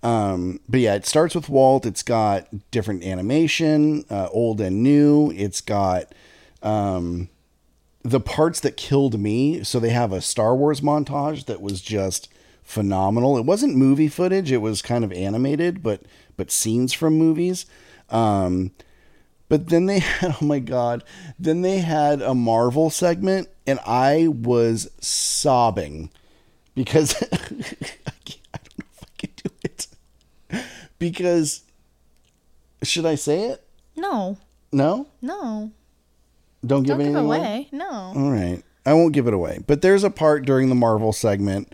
Um, 0.03 0.61
but 0.69 0.81
yeah, 0.81 0.95
it 0.95 1.07
starts 1.07 1.35
with 1.35 1.49
Walt. 1.49 1.85
It's 1.85 2.03
got 2.03 2.49
different 2.71 3.03
animation, 3.05 4.05
uh, 4.11 4.29
old 4.31 4.61
and 4.61 4.83
new. 4.83 5.33
It's 5.33 5.61
got 5.61 6.15
um, 6.63 7.29
the 8.03 8.21
parts 8.21 8.61
that 8.61 8.77
killed 8.77 9.19
me. 9.19 9.65
So 9.65 9.81
they 9.81 9.91
have 9.91 10.13
a 10.13 10.21
Star 10.21 10.55
Wars 10.55 10.81
montage 10.81 11.47
that 11.47 11.61
was 11.61 11.81
just 11.81 12.29
phenomenal. 12.63 13.37
It 13.39 13.45
wasn't 13.47 13.77
movie 13.77 14.09
footage; 14.09 14.53
it 14.53 14.59
was 14.59 14.83
kind 14.83 15.05
of 15.05 15.13
animated, 15.13 15.83
but 15.83 16.03
but 16.37 16.51
scenes 16.51 16.93
from 16.93 17.15
movies. 17.15 17.67
Um, 18.11 18.71
but 19.49 19.69
then 19.69 19.87
they 19.87 19.99
had, 20.01 20.37
oh 20.41 20.45
my 20.45 20.59
God, 20.61 21.05
then 21.39 21.63
they 21.63 21.79
had 21.79 22.23
a 22.23 22.35
Marvel 22.35 22.91
segment, 22.91 23.49
and 23.67 23.81
I 23.87 24.29
was 24.29 24.91
sobbing 25.01 26.11
because 26.75 27.15
I, 27.33 27.37
can't- 27.37 28.49
I 28.55 28.59
don't 28.59 28.79
know 28.79 28.87
if 28.95 29.03
I 29.03 29.09
can 29.19 29.31
do 29.37 29.51
it. 29.65 29.87
Because, 30.99 31.63
should 32.83 33.07
I 33.07 33.15
say 33.15 33.45
it? 33.45 33.65
No, 33.97 34.39
No? 34.73 35.07
no. 35.23 35.71
Don't 36.67 36.83
give 36.83 36.89
Don't 36.89 36.99
give 36.99 37.01
anything 37.07 37.17
away? 37.25 37.39
away. 37.39 37.69
No. 37.73 37.89
All 38.17 38.31
right. 38.33 38.63
I 38.85 38.93
won't 38.95 39.13
give 39.13 39.29
it 39.29 39.35
away. 39.35 39.61
But 39.67 39.81
there's 39.83 40.03
a 40.03 40.11
part 40.11 40.45
during 40.45 40.69
the 40.69 40.75
Marvel 40.75 41.13
segment 41.13 41.73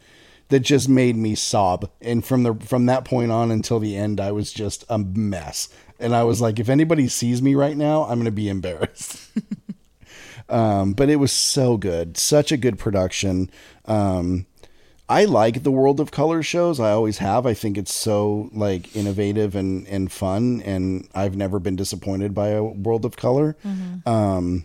that 0.48 0.60
just 0.60 0.88
made 0.90 1.16
me 1.16 1.34
sob. 1.34 1.88
And 2.02 2.22
from 2.24 2.42
the 2.42 2.54
from 2.54 2.84
that 2.86 3.04
point 3.06 3.30
on 3.32 3.50
until 3.50 3.78
the 3.80 3.96
end, 3.96 4.20
I 4.20 4.30
was 4.32 4.52
just 4.52 4.84
a 4.90 4.98
mess. 4.98 5.70
And 5.98 6.14
I 6.14 6.24
was 6.24 6.40
like, 6.42 6.58
if 6.58 6.68
anybody 6.68 7.08
sees 7.08 7.40
me 7.40 7.54
right 7.54 7.76
now, 7.78 8.04
I'm 8.04 8.18
gonna 8.18 8.30
be 8.30 8.48
embarrassed. 8.50 9.26
um, 10.50 10.92
but 10.92 11.08
it 11.08 11.16
was 11.16 11.32
so 11.32 11.76
good. 11.78 12.16
Such 12.18 12.52
a 12.52 12.56
good 12.58 12.78
production. 12.78 13.50
Um 13.86 14.44
I 15.08 15.26
like 15.26 15.62
the 15.62 15.70
World 15.70 16.00
of 16.00 16.10
Color 16.10 16.42
shows. 16.42 16.80
I 16.80 16.90
always 16.92 17.18
have. 17.18 17.44
I 17.44 17.52
think 17.52 17.76
it's 17.76 17.92
so 17.92 18.48
like 18.52 18.96
innovative 18.96 19.54
and 19.54 19.86
and 19.86 20.10
fun, 20.10 20.62
and 20.62 21.08
I've 21.14 21.36
never 21.36 21.58
been 21.58 21.76
disappointed 21.76 22.34
by 22.34 22.48
a 22.48 22.62
World 22.62 23.04
of 23.04 23.16
Color. 23.16 23.56
Um, 24.06 24.64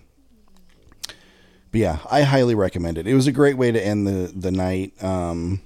but 1.71 1.81
yeah, 1.81 1.99
I 2.09 2.21
highly 2.21 2.55
recommend 2.55 2.97
it. 2.97 3.05
It 3.05 3.13
was 3.15 3.27
a 3.27 3.31
great 3.33 3.57
way 3.57 3.71
to 3.71 3.85
end 3.85 4.07
the 4.07 4.31
the 4.33 4.51
night. 4.51 5.01
Um, 5.03 5.61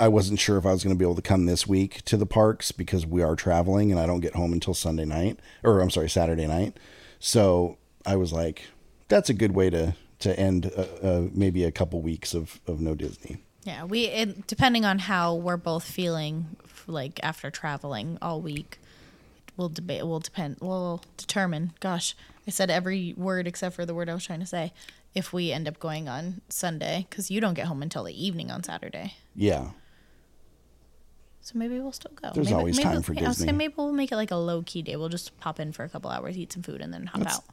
I 0.00 0.08
wasn't 0.08 0.40
sure 0.40 0.56
if 0.56 0.64
I 0.64 0.72
was 0.72 0.82
going 0.82 0.94
to 0.94 0.98
be 0.98 1.04
able 1.04 1.16
to 1.16 1.22
come 1.22 1.46
this 1.46 1.66
week 1.66 2.02
to 2.04 2.16
the 2.16 2.26
parks 2.26 2.72
because 2.72 3.04
we 3.04 3.22
are 3.22 3.36
traveling, 3.36 3.90
and 3.90 4.00
I 4.00 4.06
don't 4.06 4.20
get 4.20 4.34
home 4.34 4.52
until 4.52 4.72
Sunday 4.74 5.04
night, 5.04 5.40
or 5.62 5.80
I'm 5.80 5.90
sorry, 5.90 6.08
Saturday 6.08 6.46
night. 6.46 6.78
So 7.18 7.76
I 8.06 8.16
was 8.16 8.32
like, 8.32 8.62
that's 9.08 9.28
a 9.28 9.34
good 9.34 9.54
way 9.54 9.68
to 9.70 9.94
to 10.20 10.38
end 10.38 10.72
uh, 10.74 10.80
uh, 11.06 11.28
maybe 11.32 11.64
a 11.64 11.70
couple 11.70 12.00
weeks 12.00 12.32
of 12.32 12.60
of 12.66 12.80
no 12.80 12.94
Disney. 12.94 13.42
Yeah, 13.68 13.84
we 13.84 14.06
it, 14.06 14.46
depending 14.46 14.86
on 14.86 14.98
how 14.98 15.34
we're 15.34 15.58
both 15.58 15.84
feeling, 15.84 16.56
like 16.86 17.20
after 17.22 17.50
traveling 17.50 18.16
all 18.22 18.40
week, 18.40 18.78
we'll 19.58 19.68
debate. 19.68 20.06
We'll 20.06 20.20
depend. 20.20 20.56
We'll 20.62 21.02
determine. 21.18 21.74
Gosh, 21.78 22.16
I 22.46 22.50
said 22.50 22.70
every 22.70 23.12
word 23.14 23.46
except 23.46 23.76
for 23.76 23.84
the 23.84 23.92
word 23.92 24.08
I 24.08 24.14
was 24.14 24.24
trying 24.24 24.40
to 24.40 24.46
say. 24.46 24.72
If 25.14 25.34
we 25.34 25.52
end 25.52 25.68
up 25.68 25.78
going 25.78 26.08
on 26.08 26.40
Sunday, 26.48 27.06
because 27.10 27.30
you 27.30 27.42
don't 27.42 27.52
get 27.52 27.66
home 27.66 27.82
until 27.82 28.04
the 28.04 28.26
evening 28.26 28.50
on 28.50 28.62
Saturday, 28.64 29.14
Yeah. 29.36 29.72
so 31.42 31.58
maybe 31.58 31.78
we'll 31.78 31.92
still 31.92 32.12
go. 32.14 32.30
There's 32.34 32.46
maybe, 32.46 32.58
always 32.58 32.76
maybe, 32.78 32.88
time 32.88 33.02
for 33.02 33.12
I 33.12 33.20
was 33.20 33.36
Disney. 33.36 33.46
saying 33.48 33.56
maybe 33.58 33.74
we'll 33.76 33.92
make 33.92 34.12
it 34.12 34.16
like 34.16 34.30
a 34.30 34.36
low 34.36 34.62
key 34.64 34.80
day. 34.80 34.96
We'll 34.96 35.08
just 35.10 35.38
pop 35.40 35.60
in 35.60 35.72
for 35.72 35.84
a 35.84 35.90
couple 35.90 36.10
hours, 36.10 36.38
eat 36.38 36.54
some 36.54 36.62
food, 36.62 36.80
and 36.80 36.92
then 36.94 37.04
hop 37.06 37.18
That's- 37.18 37.36
out. 37.36 37.44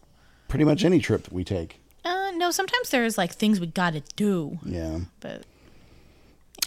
Pretty 0.48 0.64
much 0.64 0.86
any 0.86 1.00
trip 1.00 1.24
that 1.24 1.34
we 1.34 1.44
take. 1.44 1.82
Uh, 2.06 2.32
no, 2.36 2.52
sometimes 2.52 2.90
there's 2.90 3.18
like 3.18 3.34
things 3.34 3.60
we 3.60 3.68
gotta 3.68 4.02
do, 4.16 4.60
Yeah. 4.64 5.00
but 5.20 5.44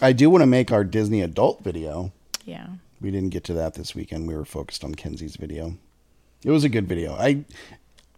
I 0.01 0.13
do 0.13 0.31
want 0.31 0.43
to 0.43 0.47
make 0.47 0.71
our 0.73 0.85
Disney 0.85 1.21
adult 1.23 1.63
video. 1.63 2.13
yeah. 2.45 2.69
We 3.01 3.13
didn't 3.13 3.31
get 3.31 3.45
to 3.45 3.53
that 3.55 3.75
this 3.75 3.95
weekend. 3.95 4.27
We 4.27 4.35
were 4.35 4.45
focused 4.45 4.83
on 4.83 4.97
Kenzie's 4.97 5.37
video. 5.37 5.75
It 6.43 6.51
was 6.51 6.65
a 6.65 6.69
good 6.69 6.89
video. 6.89 7.15
I 7.15 7.45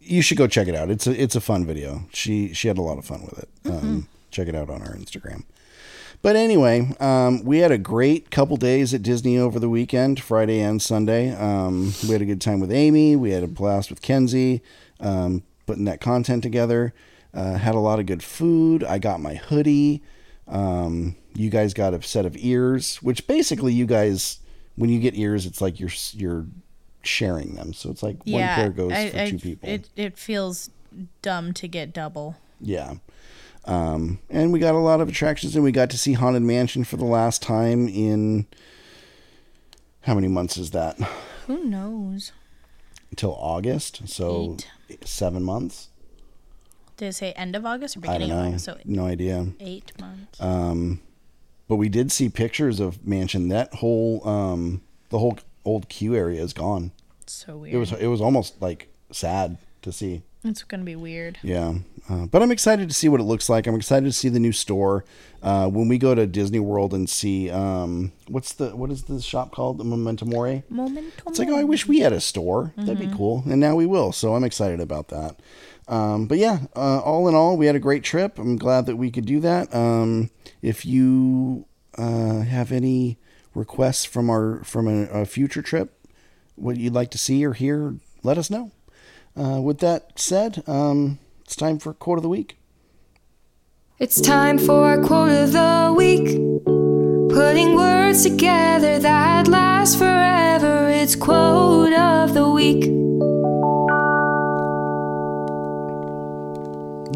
you 0.01 0.23
should 0.23 0.39
go 0.39 0.47
check 0.47 0.69
it 0.69 0.75
out. 0.75 0.89
It's 0.89 1.07
a 1.07 1.23
it's 1.23 1.37
a 1.37 1.41
fun 1.41 1.67
video. 1.67 2.05
She 2.15 2.55
she 2.55 2.69
had 2.69 2.79
a 2.79 2.83
lot 2.83 2.97
of 2.97 3.05
fun 3.05 3.21
with 3.23 3.39
it. 3.41 3.49
Um, 3.67 4.09
check 4.31 4.49
it 4.49 4.55
out 4.55 4.71
on 4.71 4.81
our 4.81 4.95
Instagram. 4.95 5.45
But 6.23 6.35
anyway, 6.37 6.95
um, 6.99 7.45
we 7.45 7.59
had 7.59 7.71
a 7.71 7.77
great 7.79 8.31
couple 8.31 8.57
days 8.57 8.95
at 8.95 9.03
Disney 9.03 9.39
over 9.39 9.59
the 9.59 9.69
weekend, 9.69 10.21
Friday 10.21 10.61
and 10.61 10.81
Sunday. 10.81 11.35
Um, 11.35 11.93
we 12.03 12.11
had 12.11 12.23
a 12.23 12.27
good 12.27 12.41
time 12.41 12.61
with 12.61 12.73
Amy. 12.73 13.17
We 13.17 13.33
had 13.33 13.43
a 13.43 13.49
blast 13.49 13.91
with 13.91 14.01
Kenzie, 14.03 14.63
um, 14.99 15.43
putting 15.67 15.85
that 15.85 16.01
content 16.01 16.43
together. 16.43 16.95
Uh, 17.35 17.55
had 17.59 17.75
a 17.75 17.79
lot 17.81 17.99
of 18.01 18.07
good 18.07 18.23
food. 18.23 18.83
I 18.83 18.99
got 18.99 19.21
my 19.21 19.35
hoodie. 19.35 20.03
Um, 20.49 21.17
you 21.35 21.51
guys 21.51 21.75
got 21.75 21.95
a 21.95 22.03
set 22.03 22.27
of 22.27 22.37
ears, 22.39 22.97
which 23.03 23.27
basically 23.27 23.73
you 23.73 23.87
guys, 23.87 24.41
when 24.77 24.91
you 24.91 24.99
get 25.01 25.15
ears, 25.17 25.47
it's 25.47 25.61
like 25.61 25.79
you're 25.81 25.91
you're 26.13 26.47
sharing 27.03 27.55
them. 27.55 27.73
So 27.73 27.91
it's 27.91 28.03
like 28.03 28.17
one 28.27 28.43
pair 28.43 28.71
goes 28.71 28.93
I- 28.93 29.11
for 29.11 29.19
I- 29.19 29.31
two 29.31 29.39
people. 29.39 29.69
It 29.69 29.89
it 29.97 30.19
feels 30.19 30.71
dumb 31.23 31.53
to 31.55 31.69
get 31.69 31.93
double. 31.93 32.37
Yeah. 32.61 32.95
Um, 33.67 34.19
and 34.31 34.53
we 34.53 34.59
got 34.59 34.75
a 34.75 34.79
lot 34.79 35.01
of 35.01 35.09
attractions, 35.09 35.55
and 35.55 35.63
we 35.63 35.71
got 35.71 35.91
to 35.91 35.99
see 35.99 36.15
Haunted 36.15 36.43
Mansion 36.43 36.83
for 36.83 36.97
the 36.97 37.05
last 37.05 37.43
time 37.43 37.89
in 37.89 38.47
how 40.03 40.15
many 40.15 40.29
months 40.29 40.57
is 40.57 40.71
that? 40.71 40.99
Who 41.47 41.65
knows? 41.65 42.33
Until 43.11 43.35
August, 43.35 44.09
so 44.09 44.57
seven 45.05 45.43
months. 45.43 45.89
Did 46.97 47.09
it 47.09 47.13
say 47.15 47.33
end 47.33 47.55
of 47.57 47.67
August 47.67 47.97
or 47.97 48.01
I 48.05 48.19
don't 48.19 48.21
beginning 48.21 48.33
of. 48.39 48.49
August? 48.49 48.65
So 48.65 48.79
no 48.85 49.07
idea. 49.07 49.47
eight 49.61 49.93
months. 50.01 50.41
Um, 50.41 51.01
but 51.71 51.77
we 51.77 51.89
did 51.89 52.11
see 52.11 52.29
pictures 52.29 52.81
of 52.81 53.07
Mansion. 53.07 53.47
That 53.49 53.73
whole 53.75 54.27
um, 54.29 54.83
the 55.11 55.21
whole 55.21 55.39
old 55.65 55.89
queue 55.89 56.17
area 56.17 56.43
is 56.43 56.53
gone. 56.53 56.91
so 57.27 57.59
weird. 57.59 57.75
It 57.77 57.79
was 57.79 57.93
it 57.93 58.09
was 58.09 58.21
almost 58.21 58.61
like 58.61 58.93
sad 59.13 59.57
to 59.83 59.93
see. 59.93 60.23
It's 60.43 60.65
gonna 60.65 60.83
be 60.83 60.97
weird. 60.97 61.39
Yeah, 61.45 61.75
uh, 62.09 62.27
but 62.27 62.43
I'm 62.43 62.51
excited 62.51 62.89
to 62.89 62.95
see 62.95 63.09
what 63.09 63.21
it 63.21 63.25
looks 63.25 63.49
like. 63.49 63.69
I'm 63.69 63.77
excited 63.77 64.07
to 64.07 64.13
see 64.13 64.29
the 64.29 64.41
new 64.41 64.51
store. 64.51 65.05
Uh, 65.45 65.69
when 65.69 65.87
we 65.87 65.97
go 65.97 66.13
to 66.13 66.27
Disney 66.27 66.59
World 66.59 66.93
and 66.93 67.09
see 67.09 67.51
um, 67.51 68.11
what's 68.27 68.53
the 68.53 68.75
what 68.75 68.91
is 68.91 69.05
the 69.05 69.23
shop 69.23 69.53
called? 69.53 69.79
The 69.79 69.85
Memento 69.85 70.27
Mori. 70.27 70.65
Momentum. 70.71 71.13
It's 71.29 71.39
like, 71.39 71.51
oh, 71.51 71.57
I 71.57 71.63
wish 71.63 71.87
we 71.87 72.01
had 72.01 72.13
a 72.13 72.21
store. 72.21 72.73
That'd 72.77 72.99
be 72.99 73.17
cool. 73.17 73.45
And 73.49 73.61
now 73.61 73.77
we 73.77 73.87
will. 73.87 74.11
So 74.11 74.35
I'm 74.35 74.43
excited 74.43 74.81
about 74.81 75.07
that. 75.09 75.37
Um, 75.91 76.27
but 76.27 76.39
yeah, 76.39 76.61
uh, 76.77 77.01
all 77.01 77.29
in 77.29 77.35
all, 77.35 77.57
we 77.57 77.67
had 77.67 77.75
a 77.75 77.81
great 77.81 78.05
trip. 78.05 78.39
I'm 78.39 78.57
glad 78.57 78.87
that 78.87 78.95
we 78.97 79.11
could 79.11 79.27
do 79.27 79.41
that. 79.41 79.75
Um, 79.75 80.31
if 80.63 80.87
you 80.87 81.67
uh, 81.99 82.43
have 82.43 82.71
any 82.71 83.19
requests 83.55 84.05
from 84.05 84.31
our 84.31 84.63
from 84.63 84.87
a, 84.87 85.07
a 85.07 85.27
future 85.27 85.63
trip, 85.63 86.07
what 86.55 86.77
you'd 86.77 86.95
like 86.95 87.11
to 87.11 87.19
see 87.19 87.45
or 87.45 87.55
hear, 87.55 87.97
let 88.23 88.39
us 88.39 88.51
know. 88.51 88.71
Uh, 89.37 89.61
with 89.61 89.79
that 89.79 90.19
said, 90.19 90.63
um, 90.69 91.19
it's 91.45 91.57
time 91.57 91.81
for 91.81 91.93
quote 91.93 92.19
of 92.19 92.23
the 92.23 92.29
week. 92.29 92.57
It's 93.99 94.21
time 94.21 94.59
for 94.59 95.03
quote 95.03 95.33
of 95.33 95.53
the 95.53 95.93
week. 95.97 96.27
Putting 97.35 97.75
words 97.75 98.23
together 98.23 99.01
that 99.01 99.49
last 99.49 99.99
forever. 99.99 100.89
It's 100.89 101.17
quote 101.17 101.93
of 101.93 102.33
the 102.33 102.49
week. 102.49 103.00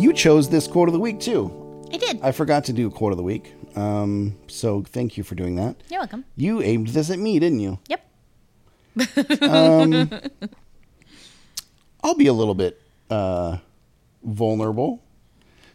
You 0.04 0.12
chose 0.12 0.50
this 0.50 0.66
quote 0.66 0.90
of 0.90 0.92
the 0.92 0.98
week 1.00 1.18
too. 1.18 1.82
I 1.90 1.96
did. 1.96 2.20
I 2.20 2.30
forgot 2.30 2.64
to 2.64 2.74
do 2.74 2.90
quote 2.90 3.12
of 3.12 3.16
the 3.16 3.22
week. 3.22 3.54
Um, 3.74 4.36
so 4.48 4.82
thank 4.82 5.16
you 5.16 5.24
for 5.24 5.34
doing 5.34 5.56
that. 5.56 5.76
You're 5.88 6.00
welcome. 6.00 6.26
You 6.36 6.60
aimed 6.60 6.88
this 6.88 7.08
at 7.08 7.18
me, 7.18 7.38
didn't 7.38 7.60
you? 7.60 7.78
Yep. 7.88 8.06
Um, 9.40 10.10
I'll 12.04 12.16
be 12.16 12.26
a 12.26 12.34
little 12.34 12.54
bit 12.54 12.82
uh, 13.08 13.56
vulnerable. 14.22 15.02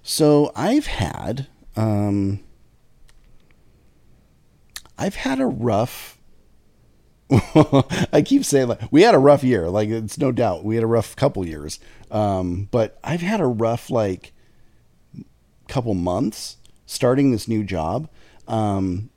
So 0.04 0.52
I've 0.56 0.86
had, 0.86 1.48
um, 1.76 2.42
I've 4.96 5.16
had 5.16 5.40
a 5.40 5.48
rough. 5.48 6.19
I 8.12 8.24
keep 8.26 8.44
saying 8.44 8.70
like 8.70 8.82
we 8.92 9.04
had 9.04 9.14
a 9.16 9.20
rough 9.20 9.44
year. 9.44 9.70
Like 9.70 9.90
it's 9.90 10.18
no 10.18 10.32
doubt 10.32 10.64
we 10.64 10.76
had 10.76 10.84
a 10.84 10.88
rough 10.88 11.16
couple 11.16 11.46
years. 11.46 11.80
Um, 12.10 12.68
but 12.72 13.00
I've 13.04 13.22
had 13.22 13.40
a 13.40 13.46
rough 13.46 13.90
like 13.90 14.34
couple 15.68 15.94
months 15.94 16.58
starting 16.86 17.32
this 17.32 17.48
new 17.48 17.64
job. 17.64 18.10
Um, 18.48 19.12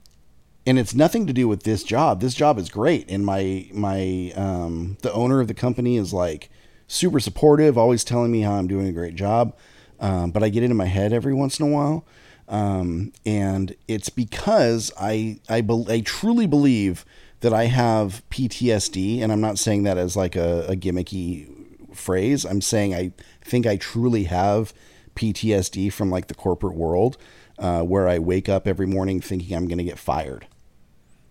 and 0.65 0.79
it's 0.79 0.93
nothing 0.93 1.27
to 1.27 1.33
do 1.33 1.47
with 1.47 1.63
this 1.63 1.83
job. 1.83 2.21
This 2.21 2.33
job 2.33 2.57
is 2.57 2.69
great, 2.69 3.09
and 3.09 3.25
my 3.25 3.67
my 3.73 4.31
um, 4.35 4.97
the 5.01 5.11
owner 5.11 5.41
of 5.41 5.47
the 5.47 5.53
company 5.53 5.97
is 5.97 6.13
like 6.13 6.49
super 6.87 7.19
supportive, 7.19 7.77
always 7.77 8.03
telling 8.03 8.31
me 8.31 8.41
how 8.41 8.53
I'm 8.53 8.67
doing 8.67 8.87
a 8.87 8.93
great 8.93 9.15
job. 9.15 9.55
Um, 9.99 10.31
but 10.31 10.43
I 10.43 10.49
get 10.49 10.63
into 10.63 10.75
my 10.75 10.85
head 10.85 11.11
every 11.11 11.33
once 11.33 11.59
in 11.59 11.67
a 11.67 11.69
while, 11.69 12.05
um, 12.47 13.11
and 13.25 13.75
it's 13.87 14.09
because 14.09 14.91
I 14.97 15.39
I, 15.49 15.61
bel 15.61 15.85
I 15.89 15.99
truly 15.99 16.45
believe 16.47 17.03
that 17.43 17.53
I 17.53 17.65
have 17.65 18.23
PTSD, 18.29 19.21
and 19.21 19.31
I'm 19.31 19.39
not 19.41 19.59
saying 19.59 19.83
that 19.83 19.97
as 19.97 20.15
like 20.17 20.35
a, 20.35 20.65
a 20.67 20.75
gimmicky 20.75 21.47
phrase. 21.95 22.43
I'm 22.45 22.61
saying 22.61 22.93
I 22.95 23.11
think 23.43 23.67
I 23.67 23.77
truly 23.77 24.23
have 24.25 24.73
PTSD 25.15 25.93
from 25.93 26.09
like 26.09 26.27
the 26.27 26.33
corporate 26.33 26.75
world, 26.75 27.17
uh, 27.59 27.83
where 27.83 28.07
I 28.07 28.17
wake 28.17 28.49
up 28.49 28.67
every 28.67 28.87
morning 28.87 29.21
thinking 29.21 29.55
I'm 29.55 29.67
going 29.67 29.77
to 29.77 29.83
get 29.83 29.99
fired 29.99 30.47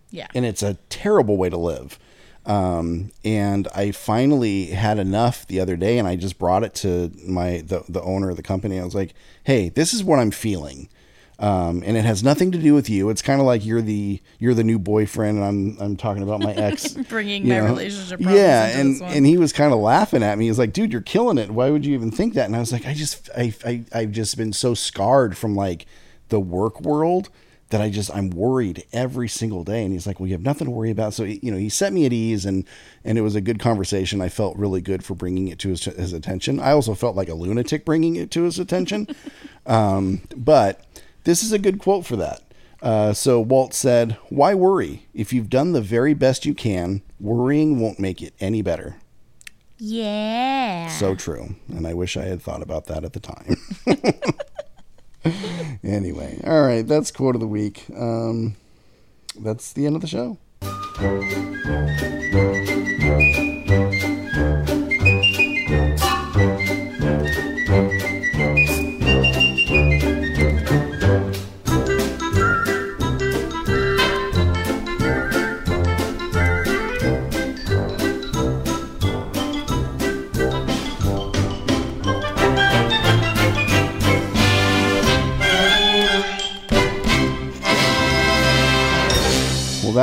Yeah. 0.09 0.27
and 0.33 0.45
it's 0.45 0.63
a 0.63 0.75
terrible 0.89 1.35
way 1.35 1.49
to 1.49 1.57
live. 1.57 1.99
Um, 2.45 3.11
and 3.23 3.67
I 3.73 3.91
finally 3.91 4.67
had 4.67 4.99
enough 4.99 5.47
the 5.47 5.59
other 5.61 5.75
day, 5.77 5.97
and 5.97 6.07
I 6.07 6.15
just 6.17 6.37
brought 6.37 6.63
it 6.63 6.73
to 6.75 7.11
my 7.25 7.63
the 7.65 7.83
the 7.87 8.01
owner 8.01 8.29
of 8.29 8.35
the 8.35 8.43
company. 8.43 8.79
I 8.79 8.83
was 8.83 8.93
like, 8.95 9.13
"Hey, 9.45 9.69
this 9.69 9.93
is 9.93 10.03
what 10.03 10.19
I'm 10.19 10.31
feeling." 10.31 10.89
Um, 11.43 11.83
and 11.85 11.97
it 11.97 12.05
has 12.05 12.23
nothing 12.23 12.53
to 12.53 12.57
do 12.57 12.73
with 12.73 12.89
you. 12.89 13.09
It's 13.09 13.21
kind 13.21 13.41
of 13.41 13.45
like 13.45 13.65
you're 13.65 13.81
the 13.81 14.21
you're 14.39 14.53
the 14.53 14.63
new 14.63 14.79
boyfriend, 14.79 15.39
and 15.39 15.45
I'm 15.45 15.77
I'm 15.77 15.97
talking 15.97 16.23
about 16.23 16.39
my 16.39 16.53
ex 16.53 16.93
Bringing 17.09 17.45
you 17.45 17.49
my 17.49 17.59
know? 17.59 17.65
relationship 17.65 18.21
problems 18.21 18.39
Yeah, 18.39 18.79
and 18.79 19.01
and 19.01 19.25
he 19.25 19.37
was 19.37 19.51
kind 19.51 19.73
of 19.73 19.79
laughing 19.79 20.23
at 20.23 20.37
me. 20.37 20.45
He's 20.47 20.57
like, 20.57 20.71
"Dude, 20.71 20.93
you're 20.93 21.01
killing 21.01 21.37
it. 21.37 21.51
Why 21.51 21.69
would 21.69 21.85
you 21.85 21.93
even 21.95 22.11
think 22.11 22.35
that?" 22.35 22.45
And 22.45 22.55
I 22.55 22.59
was 22.59 22.71
like, 22.71 22.85
"I 22.85 22.93
just 22.93 23.29
I 23.35 23.53
I 23.65 23.83
I've 23.93 24.11
just 24.11 24.37
been 24.37 24.53
so 24.53 24.73
scarred 24.73 25.35
from 25.35 25.53
like 25.53 25.85
the 26.29 26.39
work 26.39 26.79
world 26.79 27.29
that 27.71 27.81
I 27.81 27.89
just 27.89 28.09
I'm 28.15 28.29
worried 28.29 28.85
every 28.93 29.27
single 29.27 29.65
day." 29.65 29.83
And 29.83 29.91
he's 29.91 30.07
like, 30.07 30.21
"Well, 30.21 30.27
you 30.27 30.35
have 30.35 30.41
nothing 30.41 30.67
to 30.67 30.71
worry 30.71 30.91
about." 30.91 31.13
So 31.13 31.25
you 31.25 31.51
know, 31.51 31.57
he 31.57 31.67
set 31.67 31.91
me 31.91 32.05
at 32.05 32.13
ease, 32.13 32.45
and 32.45 32.63
and 33.03 33.17
it 33.17 33.21
was 33.21 33.35
a 33.35 33.41
good 33.41 33.59
conversation. 33.59 34.21
I 34.21 34.29
felt 34.29 34.55
really 34.55 34.79
good 34.79 35.03
for 35.03 35.13
bringing 35.13 35.49
it 35.49 35.59
to 35.59 35.69
his, 35.71 35.83
his 35.83 36.13
attention. 36.13 36.61
I 36.61 36.71
also 36.71 36.93
felt 36.93 37.17
like 37.17 37.27
a 37.27 37.33
lunatic 37.33 37.83
bringing 37.83 38.15
it 38.15 38.31
to 38.31 38.43
his 38.43 38.59
attention, 38.59 39.07
um, 39.65 40.21
but 40.37 40.85
this 41.23 41.43
is 41.43 41.51
a 41.51 41.59
good 41.59 41.79
quote 41.79 42.05
for 42.05 42.15
that. 42.17 42.41
Uh, 42.81 43.13
so 43.13 43.39
Walt 43.39 43.73
said, 43.73 44.17
Why 44.29 44.53
worry? 44.53 45.07
If 45.13 45.31
you've 45.31 45.49
done 45.49 45.71
the 45.71 45.81
very 45.81 46.13
best 46.13 46.45
you 46.45 46.53
can, 46.53 47.01
worrying 47.19 47.79
won't 47.79 47.99
make 47.99 48.21
it 48.21 48.33
any 48.39 48.61
better. 48.61 48.97
yeah. 49.77 50.87
So 50.89 51.15
true. 51.15 51.55
And 51.69 51.87
I 51.87 51.93
wish 51.93 52.17
I 52.17 52.23
had 52.25 52.41
thought 52.41 52.61
about 52.61 52.85
that 52.87 53.03
at 53.05 53.13
the 53.13 53.19
time. 53.21 53.55
anyway, 55.83 56.41
all 56.45 56.61
right, 56.61 56.85
that's 56.85 57.09
quote 57.11 57.35
of 57.35 57.41
the 57.41 57.47
week. 57.47 57.85
Um, 57.97 58.55
that's 59.39 59.71
the 59.73 59.85
end 59.85 59.95
of 59.95 60.01
the 60.01 60.07
show. 60.07 60.37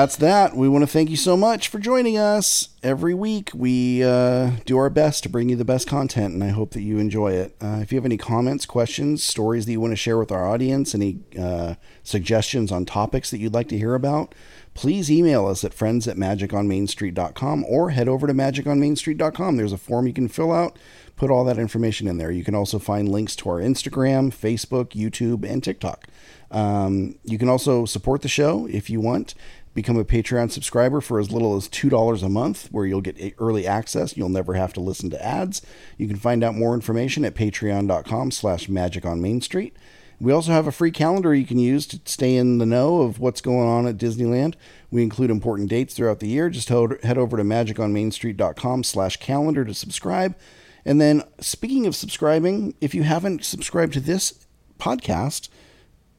That's 0.00 0.16
that. 0.16 0.56
We 0.56 0.66
want 0.66 0.82
to 0.82 0.86
thank 0.86 1.10
you 1.10 1.16
so 1.16 1.36
much 1.36 1.68
for 1.68 1.78
joining 1.78 2.16
us 2.16 2.70
every 2.82 3.12
week. 3.12 3.50
We 3.52 4.02
uh, 4.02 4.52
do 4.64 4.78
our 4.78 4.88
best 4.88 5.24
to 5.24 5.28
bring 5.28 5.50
you 5.50 5.56
the 5.56 5.64
best 5.64 5.86
content, 5.86 6.32
and 6.32 6.42
I 6.42 6.48
hope 6.48 6.70
that 6.70 6.80
you 6.80 6.96
enjoy 6.96 7.32
it. 7.32 7.54
Uh, 7.60 7.80
if 7.82 7.92
you 7.92 7.98
have 7.98 8.06
any 8.06 8.16
comments, 8.16 8.64
questions, 8.64 9.22
stories 9.22 9.66
that 9.66 9.72
you 9.72 9.80
want 9.80 9.92
to 9.92 9.96
share 9.96 10.16
with 10.16 10.32
our 10.32 10.48
audience, 10.48 10.94
any 10.94 11.18
uh, 11.38 11.74
suggestions 12.02 12.72
on 12.72 12.86
topics 12.86 13.30
that 13.30 13.40
you'd 13.40 13.52
like 13.52 13.68
to 13.68 13.76
hear 13.76 13.94
about, 13.94 14.34
please 14.72 15.10
email 15.10 15.46
us 15.46 15.64
at 15.64 15.74
friends 15.74 16.08
at 16.08 16.16
magiconmainstreet.com 16.16 17.66
or 17.68 17.90
head 17.90 18.08
over 18.08 18.26
to 18.26 18.32
magiconmainstreet.com. 18.32 19.56
There's 19.58 19.74
a 19.74 19.76
form 19.76 20.06
you 20.06 20.14
can 20.14 20.28
fill 20.28 20.52
out. 20.52 20.78
Put 21.16 21.30
all 21.30 21.44
that 21.44 21.58
information 21.58 22.08
in 22.08 22.16
there. 22.16 22.30
You 22.30 22.44
can 22.44 22.54
also 22.54 22.78
find 22.78 23.06
links 23.06 23.36
to 23.36 23.50
our 23.50 23.60
Instagram, 23.60 24.32
Facebook, 24.32 24.92
YouTube, 24.92 25.46
and 25.46 25.62
TikTok. 25.62 26.06
Um, 26.50 27.16
you 27.24 27.38
can 27.38 27.48
also 27.48 27.84
support 27.84 28.22
the 28.22 28.28
show 28.28 28.66
if 28.66 28.90
you 28.90 29.00
want. 29.00 29.34
Become 29.72 29.98
a 29.98 30.04
Patreon 30.04 30.50
subscriber 30.50 31.00
for 31.00 31.20
as 31.20 31.30
little 31.30 31.56
as 31.56 31.68
$2 31.68 32.22
a 32.22 32.28
month, 32.28 32.68
where 32.72 32.86
you'll 32.86 33.00
get 33.00 33.34
early 33.38 33.66
access. 33.66 34.16
You'll 34.16 34.28
never 34.28 34.54
have 34.54 34.72
to 34.72 34.80
listen 34.80 35.10
to 35.10 35.24
ads. 35.24 35.62
You 35.96 36.08
can 36.08 36.16
find 36.16 36.42
out 36.42 36.56
more 36.56 36.74
information 36.74 37.24
at 37.24 37.34
patreon.com 37.34 38.32
slash 38.32 38.68
magic 38.68 39.06
on 39.06 39.22
Main 39.22 39.40
Street. 39.40 39.76
We 40.20 40.32
also 40.32 40.52
have 40.52 40.66
a 40.66 40.72
free 40.72 40.90
calendar 40.90 41.34
you 41.34 41.46
can 41.46 41.58
use 41.58 41.86
to 41.86 42.00
stay 42.04 42.36
in 42.36 42.58
the 42.58 42.66
know 42.66 43.00
of 43.00 43.20
what's 43.20 43.40
going 43.40 43.66
on 43.66 43.86
at 43.86 43.96
Disneyland. 43.96 44.54
We 44.90 45.02
include 45.02 45.30
important 45.30 45.70
dates 45.70 45.94
throughout 45.94 46.20
the 46.20 46.28
year. 46.28 46.50
Just 46.50 46.68
head 46.68 47.16
over 47.16 47.36
to 47.38 47.42
magiconmainstreet.com 47.42 48.84
slash 48.84 49.16
calendar 49.16 49.64
to 49.64 49.72
subscribe. 49.72 50.36
And 50.84 51.00
then, 51.00 51.22
speaking 51.40 51.86
of 51.86 51.96
subscribing, 51.96 52.74
if 52.80 52.94
you 52.94 53.02
haven't 53.02 53.44
subscribed 53.44 53.94
to 53.94 54.00
this 54.00 54.46
podcast, 54.78 55.48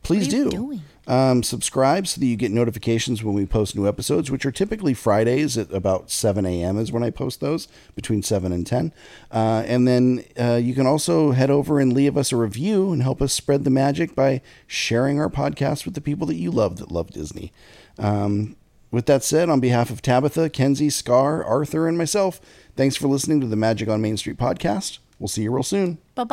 please 0.03 0.27
What 0.27 0.33
are 0.33 0.37
you 0.37 0.49
do. 0.49 0.81
Um, 1.07 1.41
subscribe 1.43 2.07
so 2.07 2.21
that 2.21 2.25
you 2.27 2.35
get 2.35 2.51
notifications 2.51 3.23
when 3.23 3.33
we 3.33 3.45
post 3.45 3.75
new 3.75 3.87
episodes, 3.87 4.29
which 4.29 4.45
are 4.45 4.51
typically 4.51 4.93
Fridays 4.93 5.57
at 5.57 5.71
about 5.73 6.11
7 6.11 6.45
a.m. 6.45 6.77
is 6.77 6.91
when 6.91 7.03
I 7.03 7.09
post 7.09 7.39
those, 7.41 7.67
between 7.95 8.21
7 8.21 8.51
and 8.51 8.65
10. 8.65 8.93
Uh, 9.31 9.63
and 9.65 9.87
then 9.87 10.23
uh, 10.39 10.59
you 10.61 10.73
can 10.73 10.85
also 10.85 11.31
head 11.31 11.49
over 11.49 11.79
and 11.79 11.91
leave 11.91 12.17
us 12.17 12.31
a 12.31 12.37
review 12.37 12.93
and 12.93 13.01
help 13.01 13.21
us 13.21 13.33
spread 13.33 13.63
the 13.63 13.69
magic 13.69 14.15
by 14.15 14.41
sharing 14.67 15.19
our 15.19 15.29
podcast 15.29 15.85
with 15.85 15.95
the 15.95 16.01
people 16.01 16.27
that 16.27 16.35
you 16.35 16.51
love 16.51 16.77
that 16.77 16.91
love 16.91 17.09
Disney. 17.09 17.51
Um, 17.97 18.55
with 18.91 19.05
that 19.07 19.23
said, 19.23 19.49
on 19.49 19.59
behalf 19.59 19.89
of 19.89 20.01
Tabitha, 20.01 20.49
Kenzie, 20.49 20.89
Scar, 20.89 21.43
Arthur, 21.43 21.87
and 21.87 21.97
myself, 21.97 22.39
thanks 22.75 22.95
for 22.95 23.07
listening 23.07 23.41
to 23.41 23.47
the 23.47 23.55
Magic 23.55 23.89
on 23.89 24.01
Main 24.01 24.17
Street 24.17 24.37
podcast. 24.37 24.99
We'll 25.17 25.29
see 25.29 25.43
you 25.43 25.51
real 25.51 25.63
soon. 25.63 25.97
Bye 26.15 26.25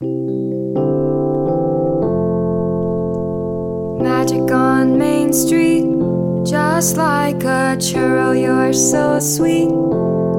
bye. 0.00 0.87
Magic 4.00 4.50
on 4.52 4.96
Main 4.96 5.32
Street, 5.32 5.84
just 6.44 6.96
like 6.96 7.42
a 7.42 7.76
churro, 7.76 8.40
you're 8.40 8.72
so 8.72 9.18
sweet. 9.18 9.68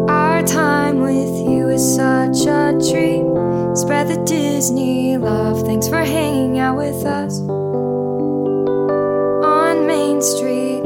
Our 0.10 0.42
time 0.44 1.02
with 1.02 1.30
you 1.50 1.68
is 1.70 1.96
such 1.96 2.48
a 2.48 2.72
treat. 2.90 3.26
Spread 3.78 4.08
the 4.08 4.24
Disney 4.26 5.18
love. 5.18 5.66
Thanks 5.66 5.88
for 5.88 5.98
hanging 5.98 6.58
out 6.60 6.78
with 6.78 7.06
us 7.06 7.40
on 9.44 9.86
Main 9.86 10.22
Street. 10.22 10.79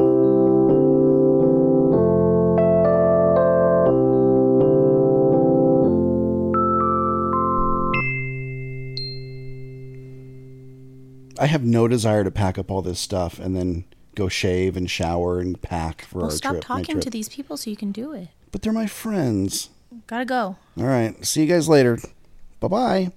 I 11.44 11.48
have 11.48 11.64
no 11.66 11.90
desire 11.90 12.24
to 12.24 12.32
pack 12.32 12.58
up 12.58 12.72
all 12.72 12.82
this 12.82 13.02
stuff 13.02 13.38
and 13.38 13.54
then 13.54 13.84
go 14.16 14.30
shave 14.30 14.78
and 14.78 14.90
shower 14.90 15.40
and 15.40 15.62
pack 15.62 16.04
for 16.04 16.20
Well, 16.20 16.26
our 16.28 16.32
stop 16.32 16.52
trip. 16.54 16.70
my 16.70 16.78
talking 16.82 17.02
to 17.02 17.10
these 17.10 17.28
people 17.28 17.58
so 17.58 17.70
you 17.70 17.76
can 17.76 17.92
do 17.92 18.14
it. 18.14 18.30
But 18.52 18.62
they're 18.62 18.72
my 18.72 18.88
friends. 18.88 19.70
Gotta 20.08 20.24
go. 20.24 20.56
All 20.78 20.86
right. 20.86 21.26
See 21.26 21.42
you 21.42 21.48
guys 21.48 21.68
later. 21.68 22.00
Bye 22.62 22.68
bye. 22.70 23.12